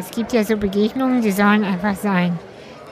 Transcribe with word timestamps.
Es 0.00 0.10
gibt 0.12 0.32
ja 0.32 0.44
so 0.44 0.56
Begegnungen, 0.56 1.20
die 1.20 1.30
sollen 1.30 1.62
einfach 1.62 1.94
sein. 1.94 2.38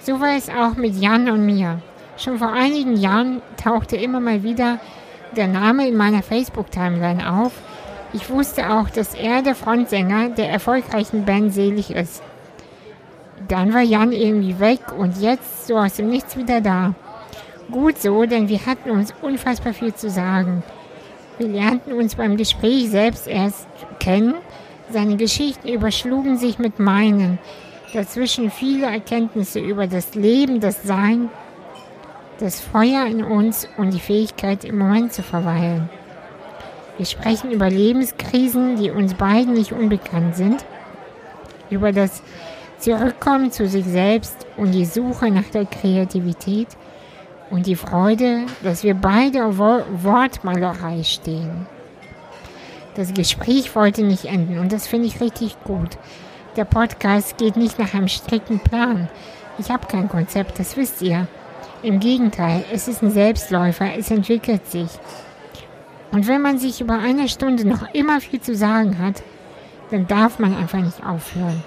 So 0.02 0.20
war 0.20 0.36
es 0.36 0.50
auch 0.50 0.74
mit 0.76 0.94
Jan 0.94 1.30
und 1.30 1.46
mir. 1.46 1.80
Schon 2.18 2.36
vor 2.36 2.52
einigen 2.52 2.98
Jahren 2.98 3.40
tauchte 3.56 3.96
immer 3.96 4.20
mal 4.20 4.42
wieder 4.42 4.78
der 5.34 5.46
Name 5.46 5.88
in 5.88 5.96
meiner 5.96 6.22
Facebook-Timeline 6.22 7.32
auf. 7.32 7.52
Ich 8.12 8.28
wusste 8.28 8.74
auch, 8.74 8.90
dass 8.90 9.14
er 9.14 9.40
der 9.40 9.54
Frontsänger 9.54 10.28
der 10.28 10.50
erfolgreichen 10.50 11.24
Band 11.24 11.54
Selig 11.54 11.92
ist. 11.92 12.22
Dann 13.48 13.72
war 13.72 13.80
Jan 13.80 14.12
irgendwie 14.12 14.60
weg 14.60 14.92
und 14.94 15.18
jetzt 15.18 15.66
so 15.66 15.78
aus 15.78 15.94
dem 15.94 16.10
Nichts 16.10 16.36
wieder 16.36 16.60
da. 16.60 16.94
Gut 17.72 18.02
so, 18.02 18.26
denn 18.26 18.50
wir 18.50 18.66
hatten 18.66 18.90
uns 18.90 19.14
unfassbar 19.22 19.72
viel 19.72 19.94
zu 19.94 20.10
sagen. 20.10 20.62
Wir 21.38 21.48
lernten 21.48 21.94
uns 21.94 22.16
beim 22.16 22.36
Gespräch 22.36 22.90
selbst 22.90 23.26
erst 23.26 23.66
kennen. 23.98 24.34
Seine 24.90 25.16
Geschichten 25.16 25.68
überschlugen 25.68 26.38
sich 26.38 26.58
mit 26.58 26.78
meinen. 26.78 27.38
Dazwischen 27.92 28.50
viele 28.50 28.86
Erkenntnisse 28.86 29.60
über 29.60 29.86
das 29.86 30.14
Leben, 30.14 30.60
das 30.60 30.82
Sein, 30.82 31.28
das 32.38 32.60
Feuer 32.60 33.06
in 33.06 33.22
uns 33.22 33.68
und 33.76 33.92
die 33.92 34.00
Fähigkeit, 34.00 34.64
im 34.64 34.78
Moment 34.78 35.12
zu 35.12 35.22
verweilen. 35.22 35.90
Wir 36.96 37.06
sprechen 37.06 37.50
über 37.50 37.68
Lebenskrisen, 37.68 38.76
die 38.76 38.90
uns 38.90 39.14
beiden 39.14 39.54
nicht 39.54 39.72
unbekannt 39.72 40.36
sind, 40.36 40.64
über 41.70 41.92
das 41.92 42.22
Zurückkommen 42.78 43.50
zu 43.50 43.66
sich 43.68 43.84
selbst 43.84 44.46
und 44.56 44.72
die 44.72 44.84
Suche 44.84 45.30
nach 45.30 45.48
der 45.52 45.66
Kreativität 45.66 46.68
und 47.50 47.66
die 47.66 47.76
Freude, 47.76 48.42
dass 48.62 48.84
wir 48.84 48.94
beide 48.94 49.44
auf 49.44 49.58
Wortmalerei 49.58 51.02
stehen. 51.02 51.66
Das 52.94 53.14
Gespräch 53.14 53.74
wollte 53.74 54.02
nicht 54.02 54.24
enden 54.24 54.58
und 54.58 54.72
das 54.72 54.86
finde 54.86 55.06
ich 55.06 55.20
richtig 55.20 55.56
gut. 55.64 55.98
Der 56.56 56.64
Podcast 56.64 57.38
geht 57.38 57.56
nicht 57.56 57.78
nach 57.78 57.94
einem 57.94 58.08
strikten 58.08 58.58
Plan. 58.58 59.08
Ich 59.58 59.70
habe 59.70 59.86
kein 59.86 60.08
Konzept, 60.08 60.58
das 60.58 60.76
wisst 60.76 61.02
ihr. 61.02 61.28
Im 61.82 62.00
Gegenteil, 62.00 62.64
es 62.72 62.88
ist 62.88 63.02
ein 63.02 63.10
Selbstläufer, 63.10 63.96
es 63.96 64.10
entwickelt 64.10 64.66
sich. 64.66 64.88
Und 66.10 66.26
wenn 66.26 66.42
man 66.42 66.58
sich 66.58 66.80
über 66.80 66.98
eine 66.98 67.28
Stunde 67.28 67.68
noch 67.68 67.94
immer 67.94 68.20
viel 68.20 68.40
zu 68.40 68.56
sagen 68.56 68.98
hat, 68.98 69.22
dann 69.90 70.06
darf 70.06 70.38
man 70.38 70.56
einfach 70.56 70.80
nicht 70.80 71.04
aufhören. 71.04 71.62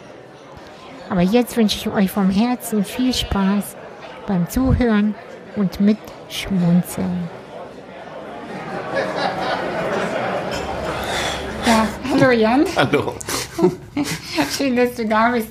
Aber 1.10 1.22
jetzt 1.22 1.56
wünsche 1.58 1.78
ich 1.78 1.94
euch 1.94 2.12
vom 2.12 2.30
Herzen 2.30 2.84
viel 2.84 3.14
Spaß 3.14 3.76
beim 4.28 4.50
Zuhören 4.50 5.16
und 5.56 5.80
mitschmunzeln. 5.80 7.30
Ja, 8.94 9.41
hallo 12.26 12.32
Jan. 12.34 12.66
Hallo. 12.76 13.16
Schön, 14.56 14.76
dass 14.76 14.94
du 14.96 15.08
da 15.08 15.32
bist. 15.32 15.50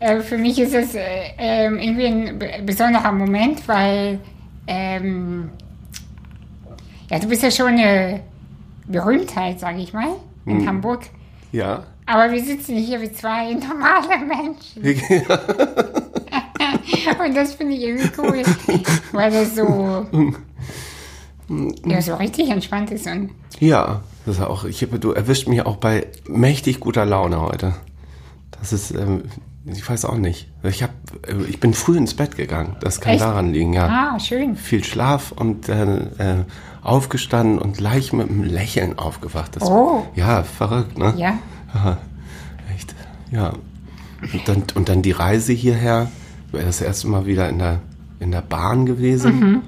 Äh, 0.00 0.20
für 0.20 0.38
mich 0.38 0.58
ist 0.58 0.72
es 0.72 0.94
äh, 0.94 1.02
ähm, 1.36 1.78
irgendwie 1.78 2.06
ein 2.06 2.64
besonderer 2.64 3.12
Moment, 3.12 3.68
weil 3.68 4.18
ähm, 4.66 5.50
ja, 7.10 7.18
du 7.18 7.28
bist 7.28 7.42
ja 7.42 7.50
schon 7.50 7.66
eine 7.68 8.22
Berühmtheit, 8.86 9.60
sage 9.60 9.78
ich 9.80 9.92
mal, 9.92 10.08
in 10.46 10.60
hm. 10.60 10.68
Hamburg. 10.68 11.02
Ja. 11.52 11.84
Aber 12.06 12.32
wir 12.32 12.42
sitzen 12.42 12.76
hier 12.76 13.02
wie 13.02 13.12
zwei 13.12 13.52
normale 13.68 14.18
Menschen. 14.24 14.82
Und 17.24 17.36
das 17.36 17.54
finde 17.54 17.74
ich 17.74 17.82
irgendwie 17.82 18.10
cool, 18.18 18.42
weil 19.12 19.30
das 19.30 19.54
so, 19.54 20.06
ja, 21.84 22.00
so 22.00 22.14
richtig 22.14 22.48
entspannt 22.48 22.90
ist. 22.90 23.06
Und 23.06 23.32
ja, 23.60 24.00
das 24.26 24.38
ist 24.38 24.42
auch, 24.42 24.64
ich, 24.64 24.86
du 25.00 25.12
erwischt 25.12 25.46
mich 25.46 25.64
auch 25.64 25.76
bei 25.76 26.08
mächtig 26.28 26.80
guter 26.80 27.06
Laune 27.06 27.40
heute. 27.40 27.74
Das 28.58 28.72
ist, 28.72 28.90
ähm, 28.90 29.22
ich 29.64 29.88
weiß 29.88 30.04
auch 30.04 30.16
nicht. 30.16 30.48
Ich, 30.64 30.82
hab, 30.82 30.90
äh, 31.28 31.44
ich 31.48 31.60
bin 31.60 31.74
früh 31.74 31.96
ins 31.96 32.14
Bett 32.14 32.36
gegangen. 32.36 32.74
Das 32.80 33.00
kann 33.00 33.12
Echt? 33.12 33.22
daran 33.22 33.52
liegen, 33.52 33.72
ja. 33.72 33.86
Ah, 33.86 34.18
schön. 34.18 34.56
Viel 34.56 34.82
Schlaf 34.82 35.30
und 35.30 35.68
dann 35.68 36.18
äh, 36.18 36.44
aufgestanden 36.82 37.60
und 37.60 37.76
gleich 37.76 38.12
mit 38.12 38.28
einem 38.28 38.42
Lächeln 38.42 38.98
aufgewacht. 38.98 39.54
Das, 39.54 39.62
oh. 39.62 40.04
Ja, 40.16 40.42
verrückt, 40.42 40.98
ne? 40.98 41.14
Ja. 41.16 41.38
Aha, 41.72 41.98
echt, 42.74 42.96
ja. 43.30 43.52
Und 44.20 44.48
dann, 44.48 44.64
und 44.74 44.88
dann 44.88 45.02
die 45.02 45.12
Reise 45.12 45.52
hierher. 45.52 46.10
Das 46.50 46.80
erste 46.80 47.06
Mal 47.06 47.26
wieder 47.26 47.48
in 47.48 47.60
der, 47.60 47.78
in 48.18 48.32
der 48.32 48.40
Bahn 48.42 48.86
gewesen. 48.86 49.38
Mhm. 49.38 49.62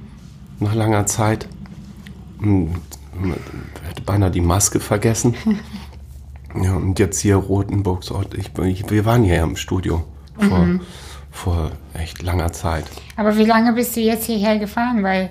Nach 0.59 0.75
langer 0.75 1.07
Zeit. 1.07 1.49
Und, 2.41 2.75
hätte 3.99 4.03
beinahe 4.03 4.31
die 4.31 4.41
Maske 4.41 4.81
vergessen. 4.81 5.35
Ja, 6.63 6.77
und 6.77 6.99
jetzt 6.99 7.21
hier 7.21 7.37
Rotenburgs 7.37 8.11
Ort. 8.11 8.35
Ich, 8.35 8.59
ich, 8.59 8.91
wir 8.91 9.05
waren 9.05 9.23
hier 9.23 9.43
im 9.43 9.55
Studio 9.55 10.03
vor, 10.39 10.59
mhm. 10.61 10.81
vor 11.31 11.73
echt 11.93 12.23
langer 12.23 12.53
Zeit. 12.53 12.87
Aber 13.17 13.37
wie 13.37 13.45
lange 13.45 13.75
bist 13.75 13.95
du 13.95 14.01
jetzt 14.01 14.25
hierher 14.25 14.59
gefahren? 14.59 15.03
Weil 15.03 15.29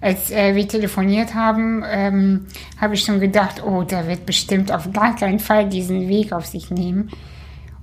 als 0.00 0.32
äh, 0.32 0.56
wir 0.56 0.66
telefoniert 0.66 1.34
haben, 1.34 1.84
ähm, 1.88 2.46
habe 2.80 2.94
ich 2.94 3.04
schon 3.04 3.20
gedacht, 3.20 3.62
oh, 3.64 3.84
der 3.84 4.08
wird 4.08 4.26
bestimmt 4.26 4.72
auf 4.72 4.92
gar 4.92 5.14
keinen 5.14 5.38
Fall 5.38 5.68
diesen 5.68 6.08
Weg 6.08 6.32
auf 6.32 6.46
sich 6.46 6.68
nehmen. 6.68 7.10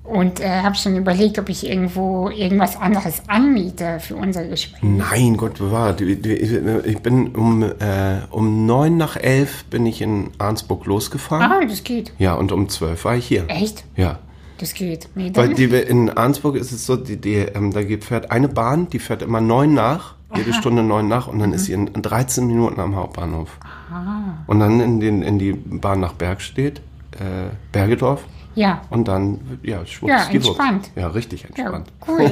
Und 0.03 0.41
äh, 0.41 0.61
habe 0.61 0.75
schon 0.75 0.97
überlegt, 0.97 1.39
ob 1.39 1.47
ich 1.47 1.65
irgendwo 1.65 2.29
irgendwas 2.29 2.75
anderes 2.75 3.21
anmiete 3.27 4.01
für 4.01 4.17
unser 4.17 4.43
Gespräch. 4.45 4.83
Nein, 4.83 5.37
Gott 5.37 5.59
bewahrt. 5.59 6.01
Ich 6.01 6.99
bin 6.99 7.29
um, 7.29 7.63
äh, 7.63 8.19
um 8.29 8.65
neun 8.65 8.97
nach 8.97 9.15
elf 9.15 9.63
bin 9.65 9.85
ich 9.85 10.01
in 10.01 10.31
Arnsburg 10.39 10.85
losgefahren. 10.85 11.49
Ah, 11.49 11.65
das 11.65 11.85
geht. 11.85 12.11
Ja, 12.19 12.33
und 12.33 12.51
um 12.51 12.67
zwölf 12.67 13.05
war 13.05 13.15
ich 13.15 13.25
hier. 13.25 13.45
Echt? 13.47 13.85
Ja. 13.95 14.19
Das 14.57 14.73
geht. 14.73 15.09
Nee, 15.15 15.31
Weil 15.33 15.53
die, 15.53 15.65
in 15.65 16.09
Arnsburg 16.09 16.55
ist 16.55 16.71
es 16.71 16.85
so, 16.85 16.95
die, 16.95 17.17
die, 17.17 17.35
ähm, 17.35 17.71
da 17.71 17.81
fährt 18.01 18.29
eine 18.31 18.47
Bahn, 18.47 18.89
die 18.89 18.99
fährt 18.99 19.21
immer 19.21 19.41
neun 19.41 19.73
nach, 19.73 20.15
jede 20.35 20.51
Aha. 20.51 20.59
Stunde 20.59 20.83
neun 20.83 21.07
nach 21.07 21.27
und 21.27 21.39
dann 21.39 21.49
mhm. 21.49 21.55
ist 21.55 21.65
sie 21.65 21.73
in, 21.73 21.87
in 21.87 22.01
13 22.01 22.45
Minuten 22.45 22.79
am 22.79 22.95
Hauptbahnhof. 22.95 23.57
Aha. 23.91 24.43
Und 24.47 24.59
dann 24.59 24.79
in, 24.79 24.99
den, 24.99 25.21
in 25.21 25.39
die 25.39 25.53
Bahn 25.53 25.99
nach 25.99 26.13
Bergstedt, 26.13 26.79
äh, 27.11 27.49
Bergedorf. 27.71 28.23
Ja. 28.55 28.81
Und 28.89 29.07
dann, 29.07 29.39
ja, 29.63 29.85
schwupps, 29.85 30.11
ja, 30.11 30.29
entspannt. 30.29 30.91
Ja, 30.95 31.07
richtig 31.07 31.45
entspannt. 31.45 31.87
Ja, 32.01 32.13
cool. 32.13 32.31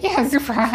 ja, 0.00 0.24
super. 0.24 0.68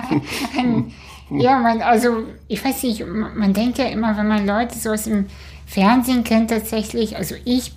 Ja, 1.32 1.60
man, 1.60 1.82
also, 1.82 2.24
ich 2.48 2.64
weiß 2.64 2.84
nicht, 2.84 3.06
man 3.08 3.54
denkt 3.54 3.78
ja 3.78 3.86
immer, 3.86 4.18
wenn 4.18 4.28
man 4.28 4.46
Leute 4.46 4.78
so 4.78 4.92
aus 4.92 5.06
dem 5.06 5.28
Fernsehen 5.66 6.24
kennt, 6.24 6.50
tatsächlich, 6.50 7.16
also 7.16 7.36
ich 7.46 7.74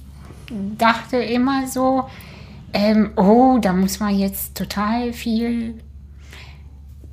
dachte 0.77 1.17
immer 1.19 1.69
so, 1.69 2.05
ähm, 2.73 3.13
oh, 3.17 3.59
da 3.61 3.73
muss 3.73 4.01
man 4.01 4.19
jetzt 4.19 4.57
total 4.57 5.13
viel, 5.13 5.81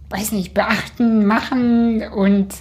weiß 0.10 0.32
nicht, 0.32 0.56
beachten, 0.56 1.26
machen 1.26 2.02
und, 2.10 2.56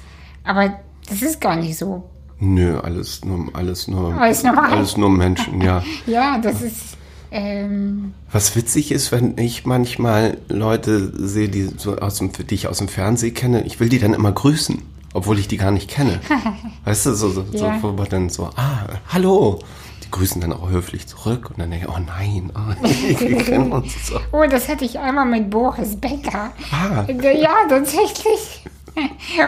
aber 0.44 0.78
das 1.08 1.22
ist 1.22 1.40
gar 1.40 1.56
nicht 1.56 1.78
so. 1.78 2.10
Nö, 2.38 2.78
alles 2.78 3.24
nur, 3.24 3.48
alles 3.54 3.88
nur, 3.88 4.14
alles, 4.14 4.42
normal. 4.42 4.70
alles 4.70 4.96
nur 4.98 5.08
Menschen, 5.08 5.62
ja. 5.62 5.82
ja, 6.06 6.38
das 6.38 6.60
ist, 6.60 6.98
ähm, 7.30 8.14
Was 8.32 8.56
witzig 8.56 8.90
ist, 8.92 9.12
wenn 9.12 9.38
ich 9.38 9.64
manchmal 9.64 10.38
Leute 10.48 11.12
sehe, 11.26 11.48
die, 11.48 11.70
so 11.76 11.96
aus 11.96 12.18
dem, 12.18 12.32
die 12.32 12.54
ich 12.54 12.66
aus 12.66 12.78
dem 12.78 12.88
Fernsehen 12.88 13.34
kenne, 13.34 13.64
ich 13.64 13.80
will 13.80 13.88
die 13.88 13.98
dann 13.98 14.14
immer 14.14 14.32
grüßen, 14.32 14.82
obwohl 15.14 15.38
ich 15.38 15.48
die 15.48 15.56
gar 15.56 15.70
nicht 15.70 15.88
kenne. 15.88 16.20
weißt 16.84 17.06
du, 17.06 17.14
so, 17.14 17.30
so, 17.30 17.44
ja. 17.52 17.78
so 17.80 17.98
wo 17.98 18.04
dann 18.04 18.28
so, 18.30 18.50
ah, 18.56 18.86
hallo. 19.08 19.60
Die 20.04 20.10
grüßen 20.10 20.40
dann 20.40 20.52
auch 20.52 20.70
höflich 20.70 21.06
zurück 21.06 21.50
und 21.50 21.60
dann 21.60 21.70
denke 21.70 21.86
ich, 21.86 21.92
oh 21.92 22.00
nein, 22.00 22.50
oh, 22.54 22.82
wir 23.20 23.36
kennen 23.38 23.70
uns 23.70 24.08
so. 24.08 24.18
Oh, 24.32 24.44
das 24.48 24.68
hatte 24.68 24.84
ich 24.84 24.98
einmal 24.98 25.26
mit 25.26 25.50
Boris 25.50 25.94
Becker. 25.96 26.50
Ah. 26.72 27.04
Ja, 27.08 27.54
tatsächlich. 27.68 28.64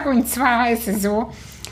Und 0.05 0.27
zwar 0.27 0.71
ist 0.71 0.87
es 0.87 1.01
so, 1.01 1.29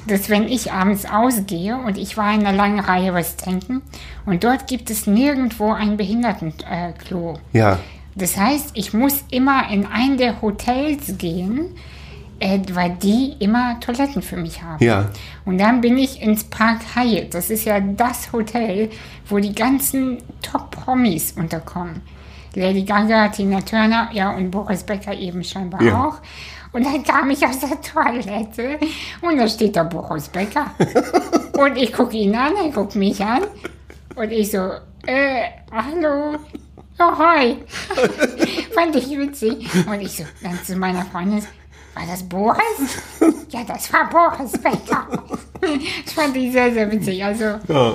dass 0.07 0.29
wenn 0.29 0.47
ich 0.47 0.71
abends 0.71 1.05
ausgehe 1.05 1.77
und 1.77 1.97
ich 1.97 2.17
war 2.17 2.33
in 2.33 2.45
einer 2.45 2.57
langen 2.57 2.79
Reihe 2.79 3.13
was 3.13 3.37
trinken 3.37 3.81
und 4.25 4.43
dort 4.43 4.67
gibt 4.67 4.89
es 4.89 5.07
nirgendwo 5.07 5.71
ein 5.71 5.97
Behindertenklo. 5.97 7.39
Äh, 7.53 7.57
ja. 7.57 7.79
Das 8.15 8.37
heißt, 8.37 8.71
ich 8.73 8.93
muss 8.93 9.23
immer 9.31 9.69
in 9.69 9.85
ein 9.85 10.17
der 10.17 10.41
Hotels 10.41 11.17
gehen, 11.17 11.75
äh, 12.39 12.59
weil 12.73 12.97
die 13.01 13.35
immer 13.39 13.79
Toiletten 13.79 14.21
für 14.21 14.37
mich 14.37 14.61
haben. 14.61 14.83
Ja. 14.83 15.09
Und 15.45 15.59
dann 15.59 15.81
bin 15.81 15.97
ich 15.97 16.21
ins 16.21 16.43
Park 16.43 16.79
Hyatt. 16.95 17.33
Das 17.33 17.49
ist 17.49 17.65
ja 17.65 17.79
das 17.79 18.33
Hotel, 18.33 18.89
wo 19.27 19.39
die 19.39 19.55
ganzen 19.55 20.17
Top-Promis 20.41 21.33
unterkommen. 21.33 22.01
Lady 22.55 22.83
Gaga, 22.83 23.29
Tina 23.29 23.61
Turner, 23.61 24.09
ja, 24.11 24.31
und 24.31 24.51
Boris 24.51 24.83
Becker 24.83 25.13
eben 25.13 25.43
scheinbar 25.43 25.81
ja. 25.81 26.03
auch. 26.03 26.17
Und 26.73 26.85
dann 26.85 27.03
kam 27.03 27.29
ich 27.29 27.45
aus 27.45 27.59
der 27.59 27.81
Toilette 27.81 28.79
und 29.21 29.37
da 29.37 29.47
steht 29.47 29.75
der 29.75 29.83
Boris 29.83 30.29
Becker. 30.29 30.71
und 31.57 31.77
ich 31.77 31.91
gucke 31.91 32.15
ihn 32.15 32.33
an, 32.35 32.53
er 32.55 32.71
guckt 32.71 32.95
mich 32.95 33.21
an. 33.21 33.43
Und 34.15 34.31
ich 34.31 34.51
so, 34.51 34.71
äh, 35.05 35.43
hallo. 35.71 36.37
Oh, 36.99 37.17
hi. 37.17 37.57
Fand 38.73 38.95
ich 38.95 39.09
witzig. 39.17 39.67
Und 39.87 40.01
ich 40.01 40.11
so, 40.17 40.23
dann 40.43 40.59
zu 40.63 40.75
meiner 40.75 41.03
Freundin, 41.05 41.43
war 41.93 42.03
das 42.07 42.23
Boris? 42.23 42.61
ja, 43.49 43.63
das 43.67 43.91
war 43.91 44.09
Boris 44.09 44.51
Becker. 44.53 45.07
Das 46.05 46.13
fand 46.13 46.35
ich 46.37 46.51
sehr, 46.53 46.71
sehr 46.73 46.91
witzig. 46.91 47.23
Also, 47.23 47.43
Ja. 47.67 47.93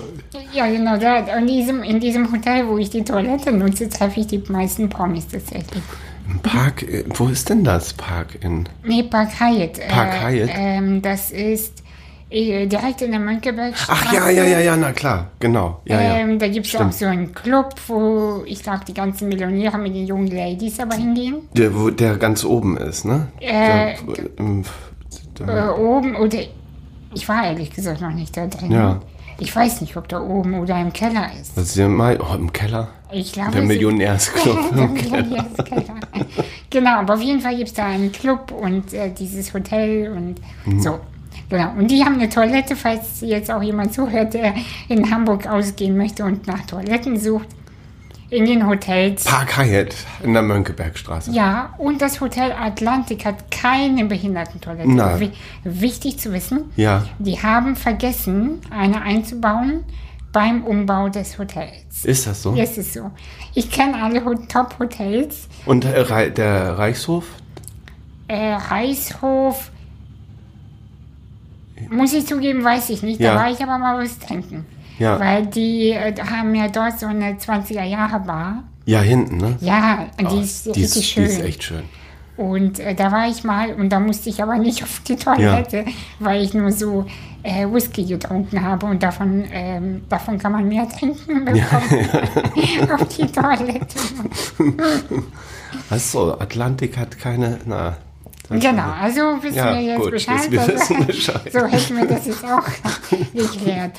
ja, 0.52 0.66
genau, 0.66 0.96
da, 0.98 1.18
in, 1.38 1.46
diesem, 1.46 1.82
in 1.82 1.98
diesem 1.98 2.30
Hotel, 2.30 2.68
wo 2.68 2.78
ich 2.78 2.90
die 2.90 3.02
Toilette 3.04 3.52
nutze, 3.52 3.88
treffe 3.88 4.20
ich 4.20 4.26
die 4.26 4.42
meisten 4.48 4.88
Promis 4.88 5.26
tatsächlich. 5.28 5.82
Im 6.28 6.40
Park, 6.40 6.82
äh, 6.82 7.04
wo 7.14 7.28
ist 7.28 7.48
denn 7.48 7.64
das 7.64 7.92
Park 7.92 8.38
in? 8.42 8.68
Nee, 8.84 9.02
Park 9.04 9.38
Hyatt. 9.40 9.80
Park 9.88 10.14
äh, 10.14 10.20
Hyatt? 10.20 10.50
Ähm, 10.54 11.02
das 11.02 11.30
ist 11.30 11.82
äh, 12.30 12.66
direkt 12.66 13.02
in 13.02 13.12
der 13.12 13.20
Mönckebergstraße. 13.20 14.02
Ach 14.08 14.12
ja, 14.12 14.28
ja, 14.30 14.44
ja, 14.44 14.60
ja, 14.60 14.76
na 14.76 14.92
klar, 14.92 15.30
genau. 15.38 15.80
Ja, 15.84 16.00
ja. 16.00 16.16
Ähm, 16.18 16.38
da 16.38 16.48
gibt 16.48 16.66
es 16.66 16.74
auch 16.76 16.90
so 16.90 17.06
einen 17.06 17.32
Club, 17.32 17.74
wo 17.86 18.42
ich 18.46 18.62
glaube, 18.62 18.80
die 18.86 18.94
ganzen 18.94 19.28
Millionäre 19.28 19.78
mit 19.78 19.94
den 19.94 20.06
jungen 20.06 20.26
Ladies 20.28 20.80
aber 20.80 20.96
hingehen. 20.96 21.48
Der, 21.52 21.74
wo 21.74 21.90
der 21.90 22.16
ganz 22.16 22.44
oben 22.44 22.76
ist, 22.76 23.04
ne? 23.04 23.28
Äh, 23.40 23.94
der, 25.38 25.48
Äh, 25.48 25.80
oben 25.80 26.16
oder. 26.16 26.38
Ich 27.14 27.28
war 27.28 27.46
ehrlich 27.46 27.70
gesagt 27.70 28.00
noch 28.00 28.10
nicht 28.12 28.36
da 28.36 28.46
drin. 28.46 28.72
Ja. 28.72 29.00
Ich 29.38 29.54
weiß 29.54 29.80
nicht, 29.82 29.96
ob 29.96 30.08
da 30.08 30.20
oben 30.20 30.54
oder 30.54 30.80
im 30.80 30.92
Keller 30.92 31.26
ist. 31.40 31.56
das 31.56 31.64
ist 31.64 31.76
ja 31.76 31.88
mal, 31.88 32.18
oh, 32.20 32.34
im 32.34 32.52
Keller. 32.52 32.88
Ich 33.12 33.32
glaube, 33.32 33.52
Der 33.52 33.62
Millionärsclub 33.62 34.58
Der. 34.74 34.86
Millionärskeller. 34.88 35.94
genau, 36.70 36.90
aber 36.98 37.14
auf 37.14 37.20
jeden 37.22 37.40
Fall 37.40 37.56
gibt 37.56 37.68
es 37.68 37.74
da 37.74 37.86
einen 37.86 38.10
Club 38.12 38.50
und 38.52 38.92
äh, 38.92 39.10
dieses 39.12 39.52
Hotel 39.54 40.10
und 40.12 40.40
Mhm. 40.64 40.80
so. 40.80 40.98
Genau. 41.48 41.70
Und 41.78 41.88
die 41.90 42.02
haben 42.04 42.14
eine 42.14 42.28
Toilette, 42.28 42.74
falls 42.74 43.20
jetzt 43.20 43.50
auch 43.52 43.62
jemand 43.62 43.94
zuhört, 43.94 44.34
der 44.34 44.52
in 44.88 45.08
Hamburg 45.12 45.46
ausgehen 45.46 45.96
möchte 45.96 46.24
und 46.24 46.46
nach 46.48 46.66
Toiletten 46.66 47.18
sucht. 47.20 47.46
In 48.28 48.44
den 48.44 48.66
Hotels. 48.66 49.22
Park 49.24 49.56
Hyatt 49.56 49.94
in 50.24 50.32
der 50.32 50.42
Mönckebergstraße. 50.42 51.30
Ja, 51.30 51.74
und 51.78 52.02
das 52.02 52.20
Hotel 52.20 52.50
Atlantik 52.52 53.24
hat 53.24 53.50
keine 53.52 54.04
Behindertentoilette. 54.04 54.90
Nein. 54.90 55.20
Wi- 55.20 55.32
Wichtig 55.62 56.18
zu 56.18 56.32
wissen, 56.32 56.72
Ja. 56.76 57.04
die 57.20 57.40
haben 57.40 57.76
vergessen, 57.76 58.60
eine 58.70 59.02
einzubauen 59.02 59.84
beim 60.32 60.64
Umbau 60.64 61.08
des 61.08 61.38
Hotels. 61.38 62.04
Ist 62.04 62.26
das 62.26 62.42
so? 62.42 62.54
Ist 62.54 62.76
es 62.78 62.92
so. 62.94 63.12
Ich 63.54 63.70
kenne 63.70 64.02
alle 64.02 64.24
Ho 64.24 64.34
Top-Hotels. 64.34 65.46
Und 65.64 65.84
äh, 65.84 66.00
Rei- 66.00 66.30
der 66.30 66.76
Reichshof? 66.78 67.26
Äh, 68.28 68.54
Reishof, 68.54 69.70
muss 71.90 72.12
ich 72.12 72.26
zugeben, 72.26 72.64
weiß 72.64 72.90
ich 72.90 73.02
nicht. 73.02 73.20
Ja. 73.20 73.34
Da 73.34 73.40
war 73.40 73.50
ich 73.50 73.62
aber 73.62 73.78
mal 73.78 74.02
was 74.02 74.18
trinken. 74.18 74.66
Ja. 74.98 75.18
Weil 75.20 75.46
die 75.46 75.90
äh, 75.90 76.14
haben 76.18 76.54
ja 76.54 76.68
dort 76.68 76.98
so 76.98 77.06
eine 77.06 77.32
20er-Jahre-Bar. 77.34 78.62
Ja, 78.86 79.00
hinten, 79.00 79.36
ne? 79.38 79.56
Ja, 79.60 80.06
und 80.18 80.30
die 80.30 80.36
Oh, 80.36 80.40
ist 80.40 80.66
die, 80.66 80.70
richtig 80.70 80.84
ist, 80.84 80.94
die 80.96 81.02
schön. 81.02 81.24
ist 81.24 81.40
echt 81.40 81.62
schön. 81.64 81.82
Und 82.36 82.78
äh, 82.80 82.94
da 82.94 83.10
war 83.10 83.28
ich 83.28 83.44
mal 83.44 83.72
und 83.74 83.88
da 83.90 83.98
musste 83.98 84.28
ich 84.30 84.42
aber 84.42 84.56
nicht 84.58 84.82
auf 84.84 85.00
die 85.06 85.16
Toilette, 85.16 85.84
weil 86.18 86.42
ich 86.42 86.54
nur 86.54 86.70
so 86.70 87.06
äh, 87.42 87.66
Whisky 87.66 88.04
getrunken 88.04 88.62
habe 88.62 88.86
und 88.86 89.02
davon, 89.02 89.44
ähm, 89.52 90.02
davon 90.08 90.38
kann 90.38 90.52
man 90.52 90.68
mehr 90.68 90.86
trinken, 90.98 91.44
man 91.44 91.54
auf 92.92 93.08
die 93.16 93.26
Toilette. 93.26 93.98
Achso, 95.90 96.32
Atlantik 96.32 96.96
hat 96.98 97.18
keine, 97.18 97.58
na. 97.64 97.96
Genau, 98.48 98.90
also 99.00 99.42
wissen 99.42 99.56
Ja, 99.56 99.74
wir 99.74 99.82
jetzt 99.82 100.00
gut, 100.00 100.10
Bescheid. 100.12 100.50
wir 100.50 100.68
wissen 100.68 101.06
Bescheid. 101.06 101.52
So 101.52 101.66
hätten 101.66 101.96
wir 101.96 102.06
das 102.06 102.26
jetzt 102.26 102.44
auch 102.44 102.64
geklärt. 103.34 103.96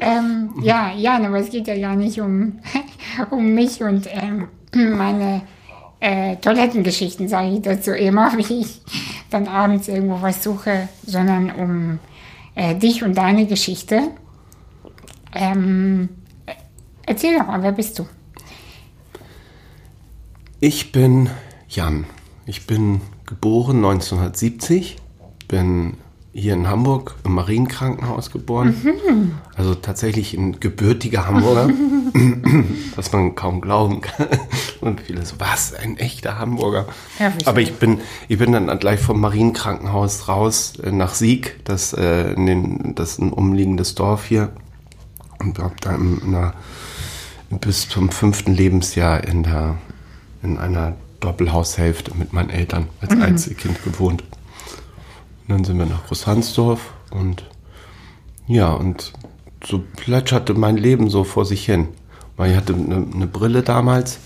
Ähm, 0.00 0.50
ja, 0.62 0.92
ja, 0.92 1.16
aber 1.16 1.38
es 1.38 1.50
geht 1.50 1.68
ja 1.68 1.78
gar 1.78 1.94
nicht 1.94 2.20
um, 2.20 2.58
um 3.30 3.54
mich 3.54 3.82
und 3.82 4.08
ähm, 4.10 4.48
meine 4.74 5.42
äh, 6.00 6.36
Toilettengeschichten, 6.36 7.28
sage 7.28 7.50
ich 7.50 7.62
dazu 7.62 7.92
immer, 7.92 8.36
wie 8.36 8.60
ich 8.60 8.80
dann 9.30 9.46
abends 9.46 9.88
irgendwo 9.88 10.20
was 10.20 10.42
suche, 10.42 10.88
sondern 11.06 11.50
um 11.52 11.98
äh, 12.56 12.74
dich 12.74 13.02
und 13.04 13.16
deine 13.16 13.46
Geschichte. 13.46 14.10
Ähm, 15.32 16.08
erzähl 17.06 17.38
doch 17.38 17.46
mal, 17.46 17.62
wer 17.62 17.72
bist 17.72 17.98
du? 17.98 18.06
Ich 20.60 20.92
bin 20.92 21.30
Jan. 21.68 22.06
Ich 22.46 22.66
bin 22.66 23.00
geboren 23.26 23.76
1970, 23.76 24.96
bin 25.48 25.94
hier 26.34 26.54
in 26.54 26.66
Hamburg 26.66 27.14
im 27.24 27.34
Marienkrankenhaus 27.34 28.32
geboren. 28.32 28.74
Mhm. 28.82 29.32
Also 29.54 29.76
tatsächlich 29.76 30.34
ein 30.34 30.58
gebürtiger 30.58 31.28
Hamburger, 31.28 31.70
was 32.96 33.12
man 33.12 33.36
kaum 33.36 33.60
glauben 33.60 34.00
kann. 34.00 34.26
Und 34.80 35.00
viele 35.00 35.24
so, 35.24 35.36
was, 35.38 35.74
ein 35.74 35.96
echter 35.96 36.38
Hamburger. 36.38 36.86
Ja? 37.20 37.32
Aber 37.44 37.60
ich 37.60 37.74
bin, 37.74 38.00
ich 38.26 38.38
bin 38.38 38.50
dann 38.52 38.66
gleich 38.80 38.98
vom 38.98 39.20
Marienkrankenhaus 39.20 40.26
raus 40.26 40.72
äh, 40.82 40.90
nach 40.90 41.14
Sieg, 41.14 41.60
das, 41.64 41.92
äh, 41.92 42.32
in 42.32 42.46
den, 42.46 42.94
das 42.96 43.12
ist 43.12 43.20
ein 43.20 43.32
umliegendes 43.32 43.94
Dorf 43.94 44.26
hier. 44.26 44.50
Und 45.38 45.60
habe 45.60 45.76
da 45.80 45.94
in 45.94 46.20
einer, 46.24 46.54
bis 47.60 47.88
zum 47.88 48.10
fünften 48.10 48.54
Lebensjahr 48.54 49.22
in, 49.22 49.44
der, 49.44 49.76
in 50.42 50.58
einer 50.58 50.96
Doppelhaushälfte 51.24 52.12
mit 52.16 52.32
meinen 52.34 52.50
Eltern 52.50 52.88
als 53.00 53.10
Einzelkind 53.12 53.82
gewohnt. 53.82 54.22
Und 54.22 55.48
dann 55.48 55.64
sind 55.64 55.78
wir 55.78 55.86
nach 55.86 56.06
Großhansdorf 56.06 56.80
und 57.10 57.44
ja, 58.46 58.72
und 58.72 59.12
so 59.66 59.82
plätscherte 59.96 60.52
mein 60.52 60.76
Leben 60.76 61.08
so 61.08 61.24
vor 61.24 61.46
sich 61.46 61.64
hin. 61.64 61.88
Weil 62.36 62.50
ich 62.50 62.56
hatte 62.56 62.74
eine, 62.74 63.06
eine 63.14 63.26
Brille 63.26 63.62
damals 63.62 64.18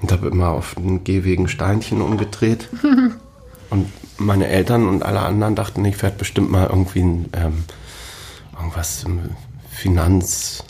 und 0.00 0.10
habe 0.12 0.28
immer 0.28 0.48
auf 0.48 0.76
den 0.76 1.04
Gehwegen 1.04 1.46
Steinchen 1.48 2.00
umgedreht. 2.00 2.68
und 3.70 3.92
meine 4.16 4.46
Eltern 4.46 4.88
und 4.88 5.02
alle 5.02 5.20
anderen 5.20 5.54
dachten, 5.54 5.84
ich 5.84 6.00
werde 6.02 6.16
bestimmt 6.16 6.50
mal 6.50 6.66
irgendwie 6.68 7.00
ein, 7.02 7.28
ähm, 7.34 7.64
irgendwas 8.56 9.04
im 9.04 9.20
Finanz, 9.70 10.64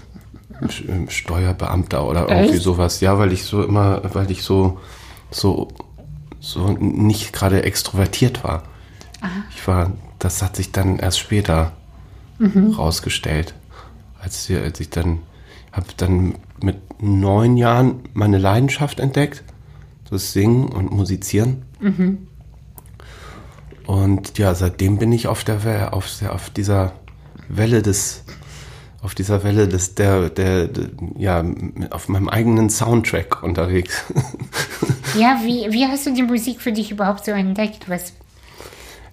Sch- 0.62 1.10
Steuerbeamter 1.10 2.06
oder 2.08 2.28
irgendwie 2.28 2.54
Echt? 2.54 2.62
sowas. 2.62 3.00
Ja, 3.00 3.18
weil 3.18 3.32
ich 3.32 3.44
so 3.44 3.62
immer, 3.62 4.02
weil 4.14 4.30
ich 4.30 4.42
so, 4.42 4.78
so, 5.34 5.68
so 6.40 6.68
nicht 6.72 7.32
gerade 7.32 7.62
extrovertiert 7.62 8.44
war. 8.44 8.64
Ich 9.54 9.66
war, 9.66 9.92
das 10.18 10.42
hat 10.42 10.56
sich 10.56 10.72
dann 10.72 10.98
erst 10.98 11.18
später 11.18 11.72
rausgestellt, 12.76 13.54
als, 14.20 14.50
als 14.50 14.80
ich 14.80 14.90
dann, 14.90 15.20
habe 15.72 15.86
dann 15.96 16.34
mit 16.62 17.02
neun 17.02 17.56
Jahren 17.56 18.00
meine 18.12 18.38
Leidenschaft 18.38 19.00
entdeckt, 19.00 19.42
das 20.10 20.32
Singen 20.32 20.68
und 20.68 20.92
Musizieren. 20.92 21.62
Und 23.86 24.38
ja, 24.38 24.54
seitdem 24.54 24.98
bin 24.98 25.12
ich 25.12 25.26
auf 25.26 25.44
der, 25.44 25.92
auf, 25.92 26.10
der, 26.18 26.32
auf 26.32 26.50
dieser 26.50 26.92
Welle 27.48 27.82
des, 27.82 28.24
auf 29.04 29.14
dieser 29.14 29.44
Welle 29.44 29.68
des, 29.68 29.94
der, 29.94 30.30
der, 30.30 30.66
der, 30.66 30.86
ja, 31.16 31.44
auf 31.90 32.08
meinem 32.08 32.28
eigenen 32.28 32.70
Soundtrack 32.70 33.42
unterwegs. 33.42 34.02
Ja, 35.16 35.38
wie, 35.44 35.70
wie 35.70 35.86
hast 35.86 36.06
du 36.06 36.12
die 36.12 36.24
Musik 36.24 36.60
für 36.60 36.72
dich 36.72 36.90
überhaupt 36.90 37.24
so 37.24 37.30
entdeckt? 37.30 37.88
Was 37.88 38.14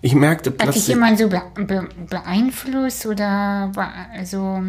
Ich 0.02 0.16
merkte 0.16 0.50
hat 0.50 0.60
dich 0.60 0.64
plötzlich, 0.66 0.88
jemand 0.88 1.20
so 1.20 1.28
be 1.30 1.42
be 1.54 1.88
beeinflusst 2.10 3.06
oder 3.06 3.70
war 3.76 3.92
also 4.12 4.64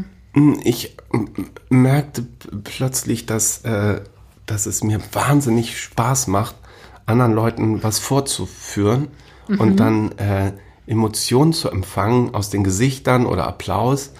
ich 0.64 0.94
m- 1.10 1.30
merkte 1.70 2.26
plötzlich, 2.64 3.24
dass, 3.24 3.62
äh, 3.64 4.02
dass 4.44 4.66
es 4.66 4.84
mir 4.84 5.00
wahnsinnig 5.12 5.80
Spaß 5.80 6.26
macht, 6.26 6.54
anderen 7.06 7.32
Leuten 7.32 7.82
was 7.82 7.98
vorzuführen 7.98 9.08
und 9.48 9.80
dann 9.80 10.12
äh, 10.18 10.52
Emotionen 10.86 11.54
zu 11.54 11.70
empfangen 11.70 12.34
aus 12.34 12.50
den 12.50 12.62
Gesichtern 12.62 13.24
oder 13.24 13.46
Applaus. 13.46 14.12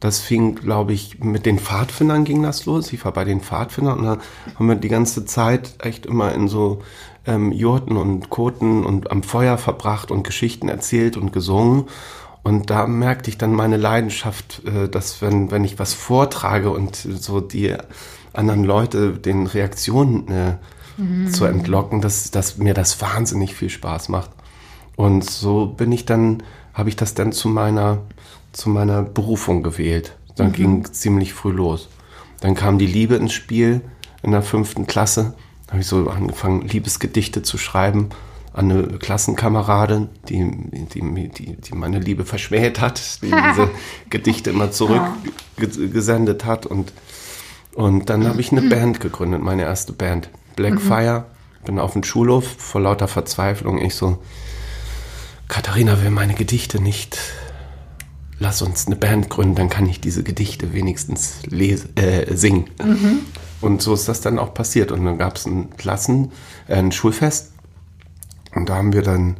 Das 0.00 0.20
fing, 0.20 0.56
glaube 0.56 0.92
ich, 0.92 1.20
mit 1.20 1.46
den 1.46 1.58
Pfadfindern 1.58 2.24
ging 2.24 2.42
das 2.42 2.66
los. 2.66 2.92
Ich 2.92 3.04
war 3.04 3.12
bei 3.12 3.24
den 3.24 3.40
Pfadfindern 3.40 3.98
und 3.98 4.04
dann 4.04 4.20
haben 4.54 4.68
wir 4.68 4.76
die 4.76 4.88
ganze 4.88 5.24
Zeit 5.24 5.74
echt 5.78 6.06
immer 6.06 6.34
in 6.34 6.48
so 6.48 6.82
ähm, 7.26 7.50
Jurten 7.52 7.96
und 7.96 8.28
Koten 8.28 8.84
und 8.84 9.10
am 9.10 9.22
Feuer 9.22 9.58
verbracht 9.58 10.10
und 10.10 10.22
Geschichten 10.22 10.68
erzählt 10.68 11.16
und 11.16 11.32
gesungen. 11.32 11.86
Und 12.42 12.70
da 12.70 12.86
merkte 12.86 13.30
ich 13.30 13.38
dann 13.38 13.52
meine 13.52 13.76
Leidenschaft, 13.76 14.62
äh, 14.66 14.88
dass 14.88 15.22
wenn, 15.22 15.50
wenn 15.50 15.64
ich 15.64 15.78
was 15.78 15.94
vortrage 15.94 16.70
und 16.70 16.94
so 16.94 17.40
die 17.40 17.74
anderen 18.32 18.64
Leute 18.64 19.12
den 19.12 19.46
Reaktionen 19.46 20.28
äh, 20.28 21.30
zu 21.30 21.44
entlocken, 21.44 22.00
dass, 22.00 22.30
dass 22.30 22.56
mir 22.58 22.72
das 22.72 23.00
wahnsinnig 23.00 23.54
viel 23.54 23.68
Spaß 23.68 24.08
macht. 24.08 24.30
Und 24.96 25.28
so 25.28 25.66
bin 25.66 25.92
ich 25.92 26.06
dann, 26.06 26.42
habe 26.72 26.88
ich 26.88 26.96
das 26.96 27.14
dann 27.14 27.32
zu 27.32 27.48
meiner, 27.48 27.98
zu 28.56 28.70
meiner 28.70 29.02
Berufung 29.02 29.62
gewählt. 29.62 30.16
Dann 30.36 30.52
ging 30.52 30.84
ziemlich 30.92 31.34
früh 31.34 31.52
los. 31.52 31.88
Dann 32.40 32.54
kam 32.54 32.78
die 32.78 32.86
Liebe 32.86 33.16
ins 33.16 33.32
Spiel 33.32 33.82
in 34.22 34.32
der 34.32 34.42
fünften 34.42 34.86
Klasse. 34.86 35.34
Da 35.66 35.72
habe 35.72 35.82
ich 35.82 35.86
so 35.86 36.08
angefangen, 36.08 36.62
Liebesgedichte 36.62 37.42
zu 37.42 37.58
schreiben 37.58 38.10
an 38.52 38.70
eine 38.70 38.84
Klassenkameradin, 38.98 40.08
die, 40.30 40.50
die, 40.94 41.28
die, 41.28 41.56
die 41.56 41.74
meine 41.74 41.98
Liebe 41.98 42.24
verschmäht 42.24 42.80
hat, 42.80 43.22
die 43.22 43.30
diese 43.50 43.68
Gedichte 44.08 44.50
immer 44.50 44.70
zurückgesendet 44.70 46.46
hat. 46.46 46.64
Und, 46.64 46.94
und 47.74 48.08
dann 48.08 48.26
habe 48.26 48.40
ich 48.40 48.52
eine 48.52 48.62
Band 48.70 49.00
gegründet, 49.00 49.42
meine 49.42 49.62
erste 49.62 49.92
Band, 49.92 50.30
Blackfire. 50.56 51.26
Bin 51.66 51.78
auf 51.78 51.92
dem 51.94 52.04
Schulhof 52.04 52.46
vor 52.58 52.80
lauter 52.80 53.08
Verzweiflung. 53.08 53.78
Ich 53.78 53.96
so, 53.96 54.18
Katharina 55.48 56.00
will 56.00 56.10
meine 56.10 56.34
Gedichte 56.34 56.80
nicht 56.80 57.18
lass 58.38 58.62
uns 58.62 58.86
eine 58.86 58.96
Band 58.96 59.30
gründen, 59.30 59.54
dann 59.54 59.70
kann 59.70 59.86
ich 59.86 60.00
diese 60.00 60.22
Gedichte 60.22 60.72
wenigstens 60.72 61.42
lese, 61.46 61.88
äh, 61.96 62.34
singen. 62.34 62.66
Mhm. 62.82 63.20
Und 63.60 63.82
so 63.82 63.94
ist 63.94 64.08
das 64.08 64.20
dann 64.20 64.38
auch 64.38 64.54
passiert. 64.54 64.92
Und 64.92 65.04
dann 65.04 65.18
gab 65.18 65.36
es 65.36 65.46
ein 65.46 65.76
Klassen, 65.76 66.32
äh, 66.68 66.76
ein 66.76 66.92
Schulfest. 66.92 67.52
Und 68.54 68.68
da 68.68 68.76
haben 68.76 68.92
wir 68.92 69.02
dann, 69.02 69.36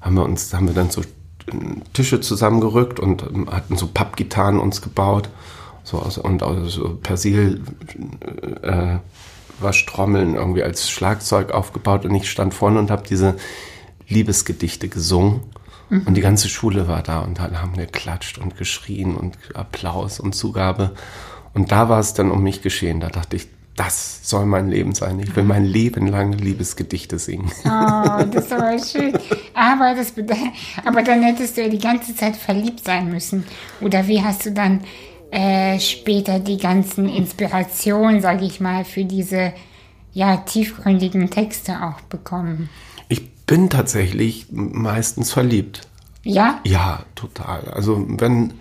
haben 0.00 0.14
wir 0.16 0.24
uns, 0.24 0.52
haben 0.52 0.66
wir 0.66 0.74
dann 0.74 0.90
so 0.90 1.02
Tische 1.92 2.20
zusammengerückt 2.20 3.00
und 3.00 3.22
ähm, 3.22 3.48
hatten 3.50 3.76
so 3.76 3.86
Pappgitarren 3.86 4.58
uns 4.58 4.82
gebaut. 4.82 5.28
So 5.84 5.98
aus, 5.98 6.18
und 6.18 6.42
aus 6.42 6.72
so 6.72 6.98
Persil 7.00 7.62
äh, 8.62 8.96
Waschtrommeln 9.60 10.34
irgendwie 10.34 10.64
als 10.64 10.90
Schlagzeug 10.90 11.52
aufgebaut 11.52 12.04
und 12.04 12.14
ich 12.14 12.28
stand 12.28 12.54
vorne 12.54 12.80
und 12.80 12.90
habe 12.90 13.04
diese 13.08 13.36
Liebesgedichte 14.08 14.88
gesungen. 14.88 15.40
Mhm. 15.88 16.02
Und 16.06 16.14
die 16.14 16.20
ganze 16.20 16.48
Schule 16.48 16.88
war 16.88 17.02
da 17.02 17.20
und 17.20 17.40
alle 17.40 17.60
haben 17.60 17.74
geklatscht 17.74 18.38
und 18.38 18.56
geschrien 18.56 19.16
und 19.16 19.36
Applaus 19.54 20.20
und 20.20 20.34
Zugabe. 20.34 20.94
Und 21.54 21.72
da 21.72 21.88
war 21.88 22.00
es 22.00 22.14
dann 22.14 22.30
um 22.30 22.42
mich 22.42 22.62
geschehen. 22.62 23.00
Da 23.00 23.08
dachte 23.08 23.36
ich, 23.36 23.48
das 23.76 24.28
soll 24.28 24.46
mein 24.46 24.70
Leben 24.70 24.94
sein. 24.94 25.20
Ich 25.20 25.36
will 25.36 25.44
mein 25.44 25.64
Leben 25.64 26.06
lang 26.06 26.32
Liebesgedichte 26.32 27.18
singen. 27.18 27.50
Oh, 27.64 28.24
das 28.30 28.46
ist 28.46 28.52
aber 28.52 28.78
schön. 28.78 29.12
Aber, 29.52 29.94
das, 29.94 30.12
aber 30.84 31.02
dann 31.02 31.22
hättest 31.22 31.56
du 31.56 31.62
ja 31.62 31.68
die 31.68 31.78
ganze 31.78 32.14
Zeit 32.14 32.36
verliebt 32.36 32.84
sein 32.84 33.10
müssen. 33.10 33.44
Oder 33.82 34.08
wie 34.08 34.22
hast 34.22 34.46
du 34.46 34.52
dann 34.52 34.80
äh, 35.30 35.78
später 35.78 36.40
die 36.40 36.56
ganzen 36.56 37.08
Inspirationen, 37.08 38.22
sage 38.22 38.46
ich 38.46 38.60
mal, 38.60 38.84
für 38.84 39.04
diese 39.04 39.52
ja, 40.12 40.38
tiefgründigen 40.38 41.28
Texte 41.28 41.82
auch 41.82 42.00
bekommen? 42.02 42.70
Ich 43.48 43.54
bin 43.54 43.70
tatsächlich 43.70 44.46
meistens 44.50 45.32
verliebt. 45.32 45.82
Ja? 46.24 46.58
Ja, 46.64 47.04
total. 47.14 47.66
Also 47.68 48.04
wenn 48.08 48.54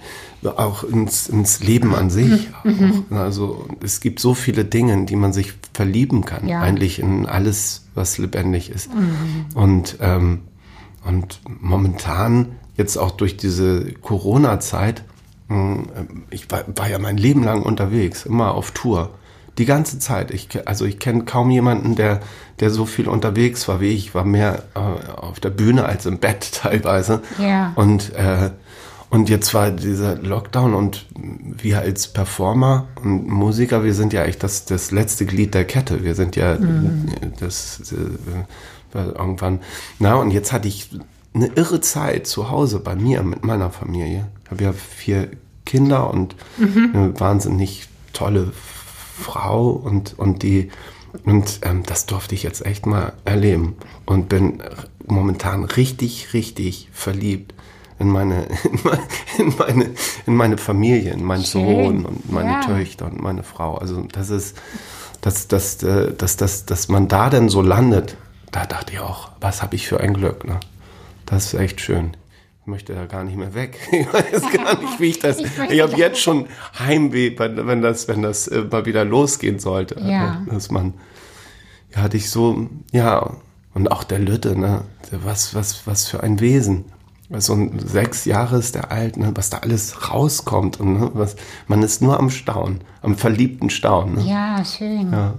auch 0.44 0.84
ins, 0.84 1.28
ins 1.28 1.64
Leben 1.64 1.96
an 1.96 2.12
sich. 2.12 2.50
Mhm. 2.64 3.06
Auch, 3.10 3.16
also 3.16 3.68
es 3.82 4.00
gibt 4.00 4.20
so 4.20 4.36
viele 4.36 4.64
Dinge, 4.64 4.94
in 4.94 5.08
die 5.08 5.16
man 5.16 5.34
sich 5.34 5.54
verlieben 5.74 6.24
kann. 6.24 6.48
Ja. 6.48 6.62
Eigentlich 6.62 7.00
in 7.00 7.26
alles, 7.26 7.88
was 7.96 8.20
lebendig 8.20 8.70
ist. 8.70 8.94
Mhm. 8.94 9.46
Und, 9.56 9.98
ähm, 10.02 10.42
und 11.04 11.42
momentan, 11.48 12.58
jetzt 12.78 12.98
auch 12.98 13.10
durch 13.10 13.38
diese 13.38 13.92
Corona-Zeit, 13.94 15.04
hm, 15.48 15.88
ich 16.30 16.52
war, 16.52 16.64
war, 16.76 16.88
ja 16.88 17.00
mein 17.00 17.18
Leben 17.18 17.42
lang 17.42 17.64
unterwegs, 17.64 18.28
immer 18.28 18.54
auf 18.54 18.70
Tour. 18.70 19.16
Die 19.58 19.66
ganze 19.66 20.00
Zeit. 20.00 20.32
Ich, 20.32 20.50
also 20.68 20.86
ich 20.86 21.00
kenne 21.00 21.24
kaum 21.24 21.50
jemanden, 21.50 21.96
der, 21.96 22.20
der 22.60 22.70
so 22.70 22.86
viel 22.86 23.08
unterwegs 23.08 23.68
war 23.68 23.80
wie 23.80 23.90
ich. 23.90 24.08
Ich 24.08 24.16
war 24.16 24.26
mehr 24.26 24.64
äh, 24.76 24.80
auf 24.80 25.40
der 25.40 25.50
Bühne 25.50 25.86
als 25.86 26.06
im 26.06 26.20
Bett 26.20 26.52
teilweise. 26.62 27.22
Ja. 27.40 27.72
Und, 27.76 28.14
äh, 28.16 28.52
und 29.10 29.30
jetzt 29.30 29.54
war 29.54 29.72
dieser 29.72 30.16
Lockdown 30.16 30.74
und 30.74 31.06
wir 31.16 31.80
als 31.80 32.08
Performer 32.08 32.88
und 33.02 33.28
Musiker, 33.28 33.84
wir 33.84 33.94
sind 33.94 34.12
ja 34.12 34.24
echt 34.24 34.44
das, 34.44 34.66
das 34.66 34.92
letzte 34.92 35.26
Glied 35.26 35.54
der 35.54 35.66
Kette. 35.66 36.04
Wir 36.04 36.16
sind 36.16 36.36
ja 36.36 36.56
mhm. 36.56 37.14
das 37.40 37.94
äh, 37.94 38.98
irgendwann. 38.98 39.60
Na, 40.00 40.16
und 40.16 40.32
jetzt 40.32 40.52
hatte 40.52 40.68
ich 40.68 40.90
eine 41.34 41.48
irre 41.48 41.82
Zeit 41.82 42.28
zu 42.28 42.50
Hause 42.50 42.80
bei 42.80 42.96
mir 42.96 43.24
mit 43.24 43.44
meiner 43.44 43.70
Familie. 43.70 44.28
Ich 44.46 44.52
habe 44.52 44.64
ja 44.64 44.74
vier 44.74 45.30
Kinder 45.66 46.10
und 46.10 46.36
mhm. 46.58 46.92
eine 46.94 47.20
wahnsinnig 47.20 47.90
tolle 48.14 48.52
Frau 49.18 49.70
und, 49.70 50.18
und 50.18 50.44
die 50.44 50.70
und 51.24 51.60
ähm, 51.62 51.84
das 51.84 52.06
durfte 52.06 52.36
ich 52.36 52.44
jetzt 52.44 52.66
echt 52.66 52.86
mal 52.86 53.14
erleben 53.24 53.78
und 54.06 54.28
bin 54.28 54.62
momentan 55.06 55.64
richtig, 55.64 56.34
richtig 56.34 56.90
verliebt 56.92 57.54
in 58.00 58.10
meine, 58.10 58.48
in 59.38 59.54
meine, 59.58 59.90
in 60.26 60.36
meine 60.36 60.58
Familie, 60.58 61.14
in 61.14 61.24
meinen 61.24 61.46
Schön. 61.46 61.64
Sohn 61.64 62.06
und 62.06 62.32
meine 62.32 62.52
ja. 62.52 62.62
Töchter 62.62 63.06
und 63.06 63.22
meine 63.22 63.44
Frau. 63.44 63.76
Also 63.76 64.02
das 64.12 64.30
ist, 64.30 64.58
dass, 65.22 65.48
dass, 65.48 65.82
äh, 65.84 66.14
dass, 66.14 66.38
dass, 66.38 66.66
dass 66.66 66.90
man 66.90 67.08
da 67.08 67.30
denn 67.30 67.50
so 67.50 67.62
landet, 67.62 68.18
da 68.52 68.66
dachte 68.66 68.94
ich 68.94 69.00
auch, 69.00 69.30
was 69.40 69.62
habe 69.62 69.76
ich 69.76 69.88
für 69.88 70.00
ein 70.00 70.14
Glück. 70.14 70.46
Ne? 70.46 70.60
Das 71.26 71.54
ist 71.54 71.60
echt 71.60 71.82
schön. 71.82 72.18
Ich 72.66 72.68
möchte 72.68 72.96
da 72.96 73.06
gar 73.06 73.24
nicht 73.24 73.38
mehr 73.38 73.54
weg. 73.54 73.78
Ich 73.92 74.12
weiß 74.12 74.42
gar 74.52 74.82
nicht, 74.82 75.00
wie 75.00 75.10
ich 75.10 75.20
das. 75.20 75.38
ich, 75.38 75.46
ich 75.70 75.82
habe 75.82 75.96
jetzt 75.98 76.20
schon 76.20 76.48
Heimweh, 76.80 77.38
wenn 77.38 77.84
das, 77.84 78.08
wenn 78.08 78.24
das 78.24 78.48
äh, 78.48 78.64
mal 78.64 78.88
wieder 78.88 79.06
losgehen 79.06 79.60
sollte. 79.60 80.00
Ja. 80.00 80.44
Dass 80.50 80.72
man, 80.72 80.96
ja, 81.94 82.02
hatte 82.02 82.18
ich 82.18 82.32
so, 82.32 82.68
ja, 82.92 83.38
und 83.76 83.92
auch 83.92 84.04
der 84.04 84.18
Lütte, 84.18 84.58
ne? 84.58 84.82
Was, 85.12 85.54
was, 85.54 85.86
was 85.86 86.08
für 86.08 86.24
ein 86.24 86.40
Wesen. 86.40 86.86
So 87.30 87.54
ein 87.54 87.78
sechs 87.78 88.26
Jahre 88.26 88.58
ist 88.58 88.74
der 88.74 88.92
alt, 88.92 89.18
ne? 89.18 89.32
was 89.36 89.52
da 89.52 89.60
alles 89.60 90.10
rauskommt. 90.12 90.80
Und 90.80 91.00
ne? 91.00 91.12
was, 91.14 91.36
man 91.68 91.84
ist 91.84 92.02
nur 92.02 92.18
am 92.20 92.32
Staunen, 92.32 92.82
am 93.04 93.16
verliebten 93.16 93.70
Staunen. 93.70 94.16
Ne? 94.16 94.28
Ja, 94.28 94.66
schön. 94.66 95.12
Ja. 95.12 95.36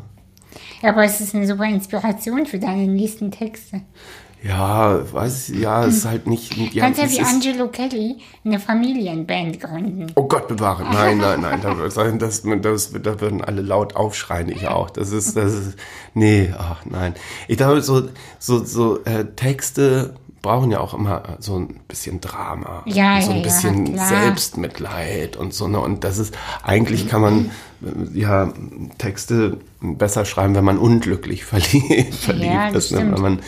Aber 0.82 1.02
es 1.02 1.20
ist 1.20 1.34
eine 1.34 1.48
super 1.48 1.64
Inspiration 1.64 2.46
für 2.46 2.60
deine 2.60 2.86
nächsten 2.86 3.32
Texte. 3.32 3.80
Ja, 4.46 5.12
weiß 5.12 5.52
ja, 5.54 5.84
es 5.84 5.98
ist 5.98 6.04
halt 6.04 6.26
nicht. 6.26 6.56
Ja, 6.74 6.84
Kannst 6.84 7.00
ja 7.00 7.10
wie 7.10 7.20
Angelo 7.20 7.68
Kelly 7.68 8.16
eine 8.44 8.60
Familienband 8.60 9.60
gründen. 9.60 10.12
Oh 10.14 10.24
Gott 10.24 10.48
bewahre. 10.48 10.84
Nein, 10.84 11.18
nein, 11.18 11.40
nein. 11.40 11.60
Das, 11.62 11.94
das, 11.94 12.42
das, 12.42 12.92
da 12.92 13.20
würden 13.20 13.42
alle 13.42 13.62
laut 13.62 13.96
aufschreien, 13.96 14.48
ich 14.48 14.68
auch. 14.68 14.90
Das 14.90 15.10
ist, 15.10 15.36
das 15.36 15.52
ist. 15.52 15.78
Nee, 16.14 16.52
ach 16.56 16.84
nein. 16.84 17.14
Ich 17.48 17.56
glaube, 17.56 17.80
so, 17.80 18.08
so, 18.38 18.64
so 18.64 19.02
äh, 19.04 19.24
Texte 19.36 20.14
brauchen 20.46 20.70
ja 20.70 20.78
auch 20.78 20.94
immer 20.94 21.22
so 21.40 21.58
ein 21.58 21.80
bisschen 21.88 22.20
Drama. 22.20 22.84
Ja, 22.86 23.20
so 23.20 23.32
ein 23.32 23.38
ja, 23.38 23.42
bisschen 23.42 23.96
ja, 23.96 24.06
Selbstmitleid 24.06 25.36
und 25.36 25.52
so. 25.52 25.66
Ne? 25.66 25.80
Und 25.80 26.04
das 26.04 26.18
ist, 26.18 26.38
eigentlich 26.62 27.08
kann 27.08 27.20
man 27.20 27.50
äh, 27.82 28.16
ja 28.18 28.52
Texte 28.96 29.58
besser 29.80 30.24
schreiben, 30.24 30.54
wenn 30.54 30.64
man 30.64 30.78
unglücklich 30.78 31.44
verliebt, 31.46 32.14
verliebt 32.14 32.46
ja, 32.46 32.68
ist. 32.68 32.92
Ne? 32.92 32.98
Wenn 32.98 33.20
man, 33.20 33.40